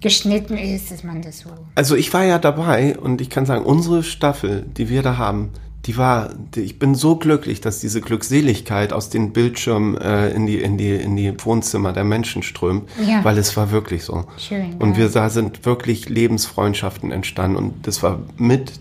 geschnitten 0.00 0.56
ist, 0.56 0.90
dass 0.90 1.04
man 1.04 1.22
das 1.22 1.40
so. 1.40 1.50
Also 1.74 1.96
ich 1.96 2.12
war 2.14 2.24
ja 2.24 2.38
dabei 2.38 2.96
und 2.98 3.20
ich 3.20 3.30
kann 3.30 3.46
sagen, 3.46 3.64
unsere 3.64 4.02
Staffel, 4.02 4.66
die 4.76 4.88
wir 4.88 5.02
da 5.02 5.16
haben, 5.16 5.50
die 5.86 5.96
war, 5.96 6.30
die, 6.54 6.60
ich 6.60 6.78
bin 6.78 6.94
so 6.94 7.16
glücklich, 7.16 7.60
dass 7.60 7.80
diese 7.80 8.00
Glückseligkeit 8.00 8.92
aus 8.92 9.08
den 9.10 9.32
Bildschirmen 9.32 9.96
äh, 9.96 10.28
in 10.30 10.46
die 10.46 10.58
in 10.60 10.78
die 10.78 10.92
in 10.94 11.16
die 11.16 11.34
Wohnzimmer 11.44 11.92
der 11.92 12.04
Menschen 12.04 12.42
strömt, 12.42 12.88
Ja. 13.04 13.24
weil 13.24 13.36
es 13.38 13.56
war 13.56 13.70
wirklich 13.72 14.04
so. 14.04 14.24
Schön, 14.38 14.74
Und 14.78 14.92
ja. 14.92 14.96
wir 14.98 15.08
da 15.08 15.28
sind 15.30 15.64
wirklich 15.66 16.08
Lebensfreundschaften 16.08 17.10
entstanden 17.10 17.56
und 17.56 17.86
das 17.86 18.02
war 18.02 18.20
mit 18.36 18.72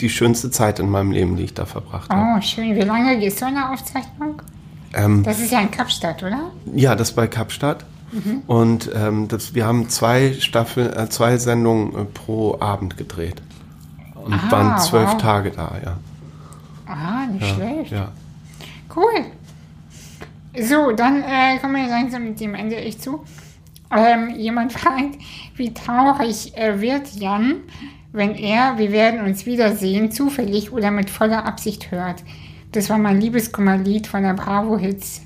die 0.00 0.08
schönste 0.10 0.50
Zeit 0.50 0.78
in 0.80 0.88
meinem 0.90 1.12
Leben, 1.12 1.36
die 1.36 1.44
ich 1.44 1.54
da 1.54 1.66
verbracht 1.66 2.10
habe. 2.10 2.38
Oh, 2.38 2.40
schön. 2.40 2.74
Wie 2.76 2.80
lange 2.82 3.18
geht 3.18 3.38
so 3.38 3.46
eine 3.46 3.70
Aufzeichnung? 3.70 4.42
Ähm, 4.92 5.22
Das 5.24 5.40
ist 5.40 5.50
ja 5.52 5.60
in 5.60 5.70
Kapstadt, 5.70 6.22
oder? 6.22 6.50
Ja, 6.74 6.94
das 6.94 7.12
bei 7.12 7.26
Kapstadt. 7.26 7.84
Und 8.46 8.90
ähm, 8.94 9.26
das, 9.26 9.54
wir 9.56 9.66
haben 9.66 9.88
zwei 9.88 10.34
Staffel, 10.38 10.92
äh, 10.96 11.08
zwei 11.08 11.36
Sendungen 11.36 11.94
äh, 11.96 12.04
pro 12.04 12.56
Abend 12.60 12.96
gedreht. 12.96 13.42
Und 14.14 14.34
Ah, 14.34 14.50
waren 14.52 14.78
zwölf 14.78 15.10
wow. 15.14 15.20
Tage 15.20 15.50
da, 15.50 15.72
ja. 15.84 15.96
Ah, 16.86 17.26
nicht 17.26 17.46
schlecht. 17.54 17.92
ja. 17.92 18.12
Cool. 18.94 19.26
So, 20.60 20.92
dann 20.92 21.22
äh, 21.22 21.58
kommen 21.58 21.74
wir 21.76 21.88
langsam 21.88 22.24
mit 22.24 22.40
dem 22.40 22.54
Ende 22.54 22.76
echt 22.76 23.02
zu. 23.02 23.24
Ähm, 23.90 24.30
jemand 24.36 24.72
fragt, 24.78 25.18
wie 25.56 25.74
traurig 25.74 26.56
äh, 26.56 26.80
wird 26.80 27.12
Jan, 27.14 27.56
wenn 28.12 28.34
er, 28.34 28.78
wir 28.78 28.92
werden 28.92 29.24
uns 29.24 29.46
wiedersehen, 29.46 30.12
zufällig 30.12 30.72
oder 30.72 30.90
mit 30.90 31.10
voller 31.10 31.44
Absicht 31.44 31.90
hört. 31.90 32.22
Das 32.72 32.90
war 32.90 32.98
mein 32.98 33.20
Liebeskummerlied 33.20 34.06
von 34.06 34.22
der 34.22 34.34
Bravo 34.34 34.78
Hits. 34.78 35.22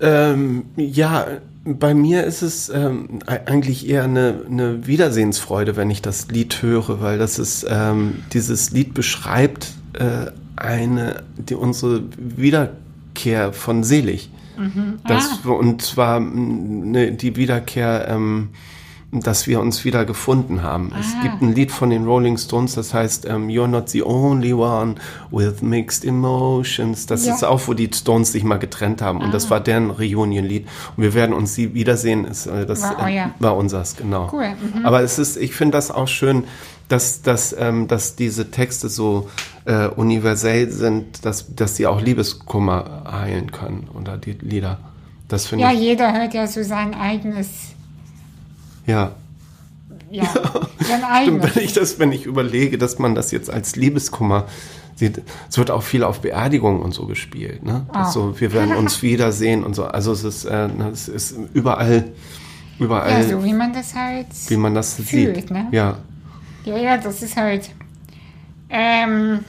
Ähm, 0.00 0.66
ja, 0.76 1.26
bei 1.64 1.94
mir 1.94 2.24
ist 2.24 2.42
es 2.42 2.68
ähm, 2.68 3.20
eigentlich 3.26 3.88
eher 3.88 4.04
eine, 4.04 4.42
eine 4.48 4.86
Wiedersehensfreude, 4.86 5.76
wenn 5.76 5.90
ich 5.90 6.02
das 6.02 6.28
Lied 6.28 6.60
höre, 6.62 7.00
weil 7.00 7.18
das 7.18 7.38
ist, 7.38 7.66
ähm, 7.68 8.22
dieses 8.32 8.72
Lied 8.72 8.94
beschreibt 8.94 9.68
äh, 9.92 10.30
eine, 10.56 11.22
die, 11.36 11.54
unsere 11.54 12.02
Wiederkehr 12.16 13.52
von 13.52 13.84
selig. 13.84 14.30
Das, 15.06 15.40
Und 15.44 15.82
zwar 15.82 16.20
ne, 16.20 17.12
die 17.12 17.36
Wiederkehr, 17.36 18.06
ähm, 18.08 18.50
dass 19.14 19.46
wir 19.46 19.60
uns 19.60 19.84
wieder 19.84 20.06
gefunden 20.06 20.62
haben. 20.62 20.90
Es 20.98 21.08
Ah. 21.18 21.22
gibt 21.22 21.42
ein 21.42 21.52
Lied 21.54 21.70
von 21.70 21.90
den 21.90 22.06
Rolling 22.06 22.38
Stones, 22.38 22.74
das 22.74 22.94
heißt 22.94 23.26
ähm, 23.26 23.48
You're 23.48 23.66
not 23.66 23.90
the 23.90 24.02
only 24.02 24.54
one 24.54 24.94
with 25.30 25.60
mixed 25.60 26.04
emotions. 26.06 27.04
Das 27.04 27.26
Ja. 27.26 27.34
ist 27.34 27.44
auch, 27.44 27.60
wo 27.68 27.74
die 27.74 27.90
Stones 27.92 28.32
sich 28.32 28.42
mal 28.42 28.58
getrennt 28.58 29.02
haben. 29.02 29.20
Und 29.20 29.34
das 29.34 29.50
war 29.50 29.60
deren 29.60 29.90
Reunion-Lied. 29.90 30.66
Und 30.96 31.02
wir 31.02 31.12
werden 31.12 31.34
uns 31.34 31.54
sie 31.54 31.74
wiedersehen. 31.74 32.24
Äh, 32.24 32.64
das 32.66 32.82
War 32.82 33.06
äh, 33.06 33.12
euer. 33.18 33.30
war 33.38 33.56
unseres, 33.56 33.96
genau. 33.96 34.30
Cool, 34.32 34.48
mhm. 34.48 34.86
Aber 34.86 35.02
es 35.02 35.18
ist, 35.18 35.36
ich 35.36 35.54
finde 35.54 35.72
das 35.76 35.90
auch 35.90 36.08
schön, 36.08 36.44
dass, 36.88 37.20
dass, 37.20 37.54
ähm, 37.58 37.88
dass 37.88 38.16
diese 38.16 38.50
Texte 38.50 38.88
so 38.88 39.28
äh, 39.66 39.88
universell 39.88 40.70
sind, 40.70 41.24
dass, 41.26 41.54
dass 41.54 41.76
sie 41.76 41.86
auch 41.86 42.00
Liebeskummer 42.00 43.04
heilen 43.10 43.52
können 43.52 43.88
oder 43.94 44.16
die 44.16 44.32
Lieder. 44.32 44.78
Das 45.28 45.46
finde 45.46 45.64
Ja, 45.64 45.72
ich. 45.72 45.80
jeder 45.80 46.12
hört 46.14 46.32
ja 46.34 46.46
so 46.46 46.62
sein 46.62 46.94
eigenes, 46.94 47.48
Ja. 48.86 49.12
ja, 50.10 50.22
Und 50.96 51.04
eigenes. 51.04 51.56
wenn 51.56 51.62
ich 51.64 51.72
das, 51.72 51.98
wenn 51.98 52.12
ich 52.12 52.26
überlege, 52.26 52.78
dass 52.78 52.98
man 52.98 53.14
das 53.14 53.30
jetzt 53.30 53.50
als 53.50 53.76
Liebeskummer 53.76 54.46
sieht, 54.96 55.22
es 55.48 55.56
wird 55.58 55.70
auch 55.70 55.82
viel 55.82 56.04
auf 56.04 56.20
Beerdigungen 56.20 56.82
und 56.82 56.92
so 56.92 57.06
gespielt, 57.06 57.62
ne? 57.64 57.86
Ah. 57.92 58.10
so, 58.10 58.38
wir 58.40 58.52
werden 58.52 58.74
uns 58.76 59.02
wiedersehen 59.02 59.64
und 59.64 59.74
so. 59.74 59.84
Also 59.84 60.12
es 60.12 60.24
ist, 60.24 60.44
äh, 60.44 60.68
es 60.92 61.08
ist 61.08 61.34
überall, 61.54 62.04
überall, 62.78 63.22
Ja, 63.22 63.28
so 63.28 63.44
wie 63.44 63.54
man 63.54 63.72
das 63.72 63.94
halt 63.94 64.26
wie 64.48 64.56
man 64.56 64.74
das 64.74 64.94
fühlt, 64.94 65.36
sieht. 65.36 65.50
ne? 65.50 65.68
Ja. 65.72 65.98
Ja, 66.64 66.76
ja, 66.76 66.96
das 66.98 67.22
ist 67.22 67.36
halt. 67.36 67.70
Ähm, 68.70 69.40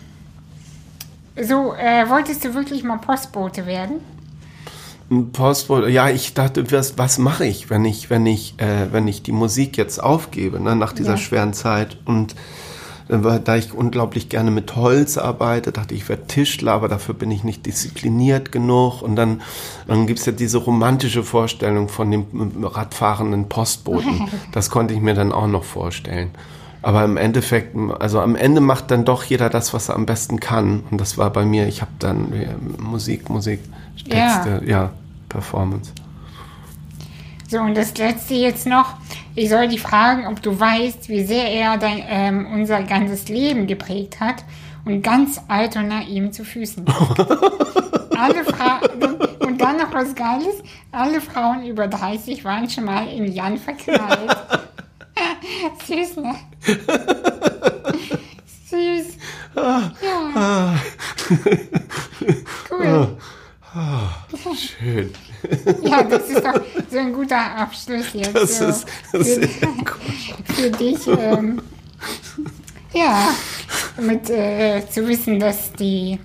so, 1.41 1.73
äh, 1.73 2.07
wolltest 2.09 2.43
du 2.45 2.53
wirklich 2.53 2.83
mal 2.83 2.97
Postbote 2.97 3.65
werden? 3.65 3.95
Ein 5.11 5.31
Postbote, 5.31 5.89
ja, 5.89 6.09
ich 6.09 6.33
dachte, 6.33 6.71
was, 6.71 6.97
was 6.97 7.17
mache 7.17 7.45
ich, 7.45 7.69
wenn 7.69 7.85
ich, 7.85 8.09
wenn 8.09 8.25
ich, 8.25 8.55
äh, 8.57 8.91
wenn 8.91 9.07
ich 9.07 9.21
die 9.21 9.31
Musik 9.31 9.77
jetzt 9.77 10.01
aufgebe, 10.01 10.59
ne, 10.59 10.75
nach 10.75 10.93
dieser 10.93 11.11
Ja. 11.11 11.17
schweren 11.17 11.53
Zeit 11.53 11.97
und 12.05 12.35
äh, 13.09 13.39
da 13.43 13.55
ich 13.55 13.73
unglaublich 13.73 14.29
gerne 14.29 14.49
mit 14.49 14.75
Holz 14.75 15.17
arbeite, 15.17 15.71
dachte 15.71 15.93
ich, 15.93 16.03
ich 16.03 16.09
werde 16.09 16.25
Tischler, 16.27 16.71
aber 16.71 16.87
dafür 16.87 17.13
bin 17.13 17.31
ich 17.31 17.43
nicht 17.43 17.65
diszipliniert 17.65 18.51
genug. 18.51 19.01
Und 19.01 19.15
dann, 19.17 19.41
dann 19.87 20.07
gibt's 20.07 20.25
ja 20.25 20.31
diese 20.31 20.57
romantische 20.57 21.23
Vorstellung 21.23 21.89
von 21.89 22.09
dem 22.09 22.21
äh, 22.61 22.65
radfahrenden 22.65 23.49
Postboten. 23.49 24.29
Das 24.51 24.69
konnte 24.69 24.93
ich 24.93 25.01
mir 25.01 25.13
dann 25.15 25.31
auch 25.31 25.47
noch 25.47 25.63
vorstellen. 25.65 26.31
Aber 26.83 27.03
im 27.05 27.17
Endeffekt, 27.17 27.75
also 27.99 28.19
am 28.19 28.35
Ende 28.35 28.61
macht 28.61 28.91
dann 28.91 29.05
doch 29.05 29.23
jeder 29.23 29.49
das, 29.49 29.73
was 29.73 29.89
er 29.89 29.95
am 29.95 30.05
besten 30.05 30.39
kann. 30.39 30.83
Und 30.91 30.99
das 30.99 31.17
war 31.17 31.29
bei 31.31 31.45
mir, 31.45 31.67
ich 31.67 31.81
habe 31.81 31.91
dann 31.97 32.33
äh, 32.33 32.49
Musik, 32.77 33.29
Musik, 33.29 33.61
Texte, 34.07 34.61
ja, 34.65 34.91
Performance. 35.29 35.91
So, 37.47 37.59
und 37.59 37.77
das 37.77 37.97
letzte 37.97 38.33
jetzt 38.33 38.67
noch. 38.67 38.95
Ich 39.35 39.49
soll 39.49 39.69
dich 39.69 39.81
fragen, 39.81 40.27
ob 40.27 40.41
du 40.41 40.59
weißt, 40.59 41.07
wie 41.07 41.23
sehr 41.23 41.51
er 41.51 41.77
dein, 41.77 42.03
ähm, 42.07 42.47
unser 42.53 42.83
ganzes 42.83 43.29
Leben 43.29 43.65
geprägt 43.65 44.19
hat 44.19 44.43
und 44.85 45.01
ganz 45.01 45.39
Altona 45.47 46.01
ihm 46.01 46.33
zu 46.33 46.43
Füßen 46.43 46.85
alle 48.17 48.43
und 49.39 49.61
dann 49.61 49.77
noch 49.77 49.93
was 49.93 50.15
Geiles, 50.15 50.61
alle 50.91 51.21
Frauen 51.21 51.65
über 51.65 51.87
30 51.87 52.43
waren 52.43 52.69
schon 52.69 52.85
mal 52.85 53.07
in 53.07 53.31
Jan 53.31 53.57
verknallt. 53.57 54.35
Süß, 55.87 56.17
ne? 56.17 56.35
Süß. 58.69 59.17
Ja. 59.55 60.75
Cool. 62.69 63.17
Schön. 64.55 65.13
Ja, 65.81 66.03
das 66.03 66.29
ist 66.29 66.45
doch 66.45 66.61
so 66.89 66.97
ein 66.97 67.11
guter 67.11 67.37
Abschluss 67.37 68.13
jetzt. 68.13 68.33
Das 68.33 68.59
so 68.59 68.65
ist 68.65 68.89
für, 69.11 69.23
sehr 69.23 69.47
gut. 69.47 69.99
für 70.55 70.69
dich. 70.71 71.05
Ähm, 71.05 71.61
ja, 72.93 73.27
mit 73.99 74.29
äh, 74.29 74.83
zu 74.89 75.05
wissen, 75.05 75.37
dass 75.37 75.73
die 75.73 76.17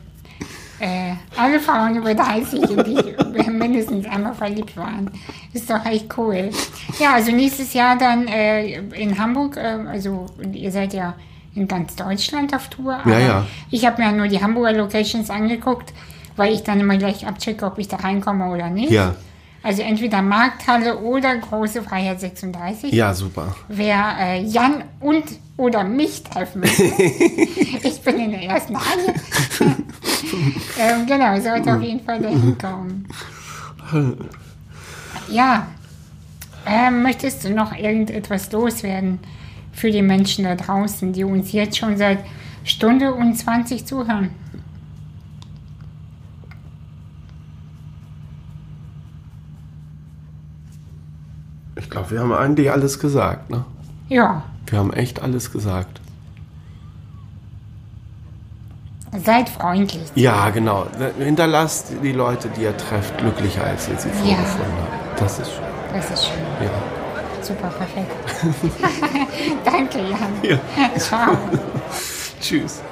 äh, 0.81 1.15
alle 1.37 1.61
Frauen 1.61 1.97
über 1.97 2.15
30, 2.15 2.71
in 2.71 2.85
die 2.85 3.51
mindestens 3.51 4.07
einmal 4.07 4.35
verliebt 4.35 4.77
waren. 4.77 5.11
Ist 5.53 5.69
doch 5.71 5.85
echt 5.85 6.17
cool. 6.17 6.51
Ja, 6.99 7.15
also 7.15 7.33
nächstes 7.33 7.75
Jahr 7.75 7.97
dann 7.99 8.27
äh, 8.29 8.79
in 8.79 9.19
Hamburg, 9.19 9.57
äh, 9.57 9.79
also 9.89 10.27
ihr 10.53 10.71
seid 10.71 10.93
ja 10.95 11.15
in 11.55 11.67
ganz 11.67 11.97
Deutschland 11.97 12.55
auf 12.55 12.69
Tour. 12.69 12.99
Ja, 13.05 13.19
ja. 13.19 13.47
Ich 13.71 13.85
habe 13.85 14.03
mir 14.03 14.13
nur 14.13 14.29
die 14.29 14.43
Hamburger 14.43 14.73
Locations 14.73 15.31
angeguckt, 15.31 15.93
weil 16.37 16.53
ich 16.53 16.63
dann 16.63 16.81
immer 16.81 16.97
gleich 16.97 17.27
abchecke, 17.27 17.67
ob 17.67 17.79
ich 17.79 17.89
da 17.89 17.97
reinkomme 17.97 18.49
oder 18.51 18.71
nicht. 18.71 18.91
Ja. 18.91 19.17
Also 19.63 19.83
entweder 19.83 20.23
Markthalle 20.23 20.99
oder 20.99 21.37
Große 21.37 21.83
Freiheit 21.83 22.21
36. 22.21 22.93
Ja, 22.93 23.13
super. 23.13 23.57
Wer 23.69 24.17
äh, 24.19 24.43
Jan 24.43 24.85
und 25.01 25.25
oder 25.57 25.83
mich 25.83 26.23
treffen 26.23 26.61
möchte, 26.61 26.85
ich 27.83 28.01
bin 28.03 28.21
in 28.21 28.31
der 28.31 28.43
ersten 28.43 28.77
Reihe. 28.77 29.15
ähm, 30.79 31.07
genau, 31.07 31.41
sollte 31.41 31.75
auf 31.75 31.83
jeden 31.83 32.01
Fall 32.05 32.21
dahin 32.21 32.57
kommen. 32.57 33.09
Ja, 35.29 35.67
ähm, 36.65 37.03
möchtest 37.03 37.45
du 37.45 37.51
noch 37.51 37.77
irgendetwas 37.77 38.53
loswerden 38.53 39.19
für 39.73 39.91
die 39.91 40.03
Menschen 40.03 40.45
da 40.45 40.55
draußen, 40.55 41.13
die 41.13 41.25
uns 41.25 41.53
jetzt 41.53 41.79
schon 41.79 41.97
seit 41.97 42.19
Stunde 42.65 43.15
und 43.15 43.35
20 43.35 43.85
zuhören? 43.87 44.31
Ich 51.79 51.89
glaube, 51.91 52.11
wir 52.11 52.21
haben 52.21 52.33
eigentlich 52.33 52.71
alles 52.71 52.99
gesagt, 52.99 53.51
ne? 53.51 53.65
Ja, 54.09 54.43
Wir 54.67 54.79
haben 54.79 54.93
echt 54.93 55.23
alles 55.23 55.51
gesagt. 55.53 56.01
seid 59.25 59.49
freundlich. 59.49 60.03
Ja, 60.15 60.51
genau. 60.51 60.87
Hinterlasst 61.19 61.93
die 62.03 62.13
Leute, 62.13 62.49
die 62.57 62.63
ihr 62.63 62.77
trefft, 62.77 63.17
glücklicher, 63.19 63.65
als 63.65 63.89
ihr 63.89 63.97
sie 63.99 64.09
Ja. 64.09 64.37
vorgefunden 64.37 64.75
habt. 64.83 65.21
Das 65.21 65.39
ist 65.39 65.51
schön. 65.53 65.65
Das 65.95 66.11
ist 66.11 66.27
schön. 66.27 66.43
Ja. 66.67 67.43
Super, 67.43 67.69
perfekt. 67.69 68.11
Danke, 69.65 69.99
Jan. 69.99 70.19
Ja. 70.43 70.59
Ciao. 70.99 71.37
Tschüss. 72.41 72.83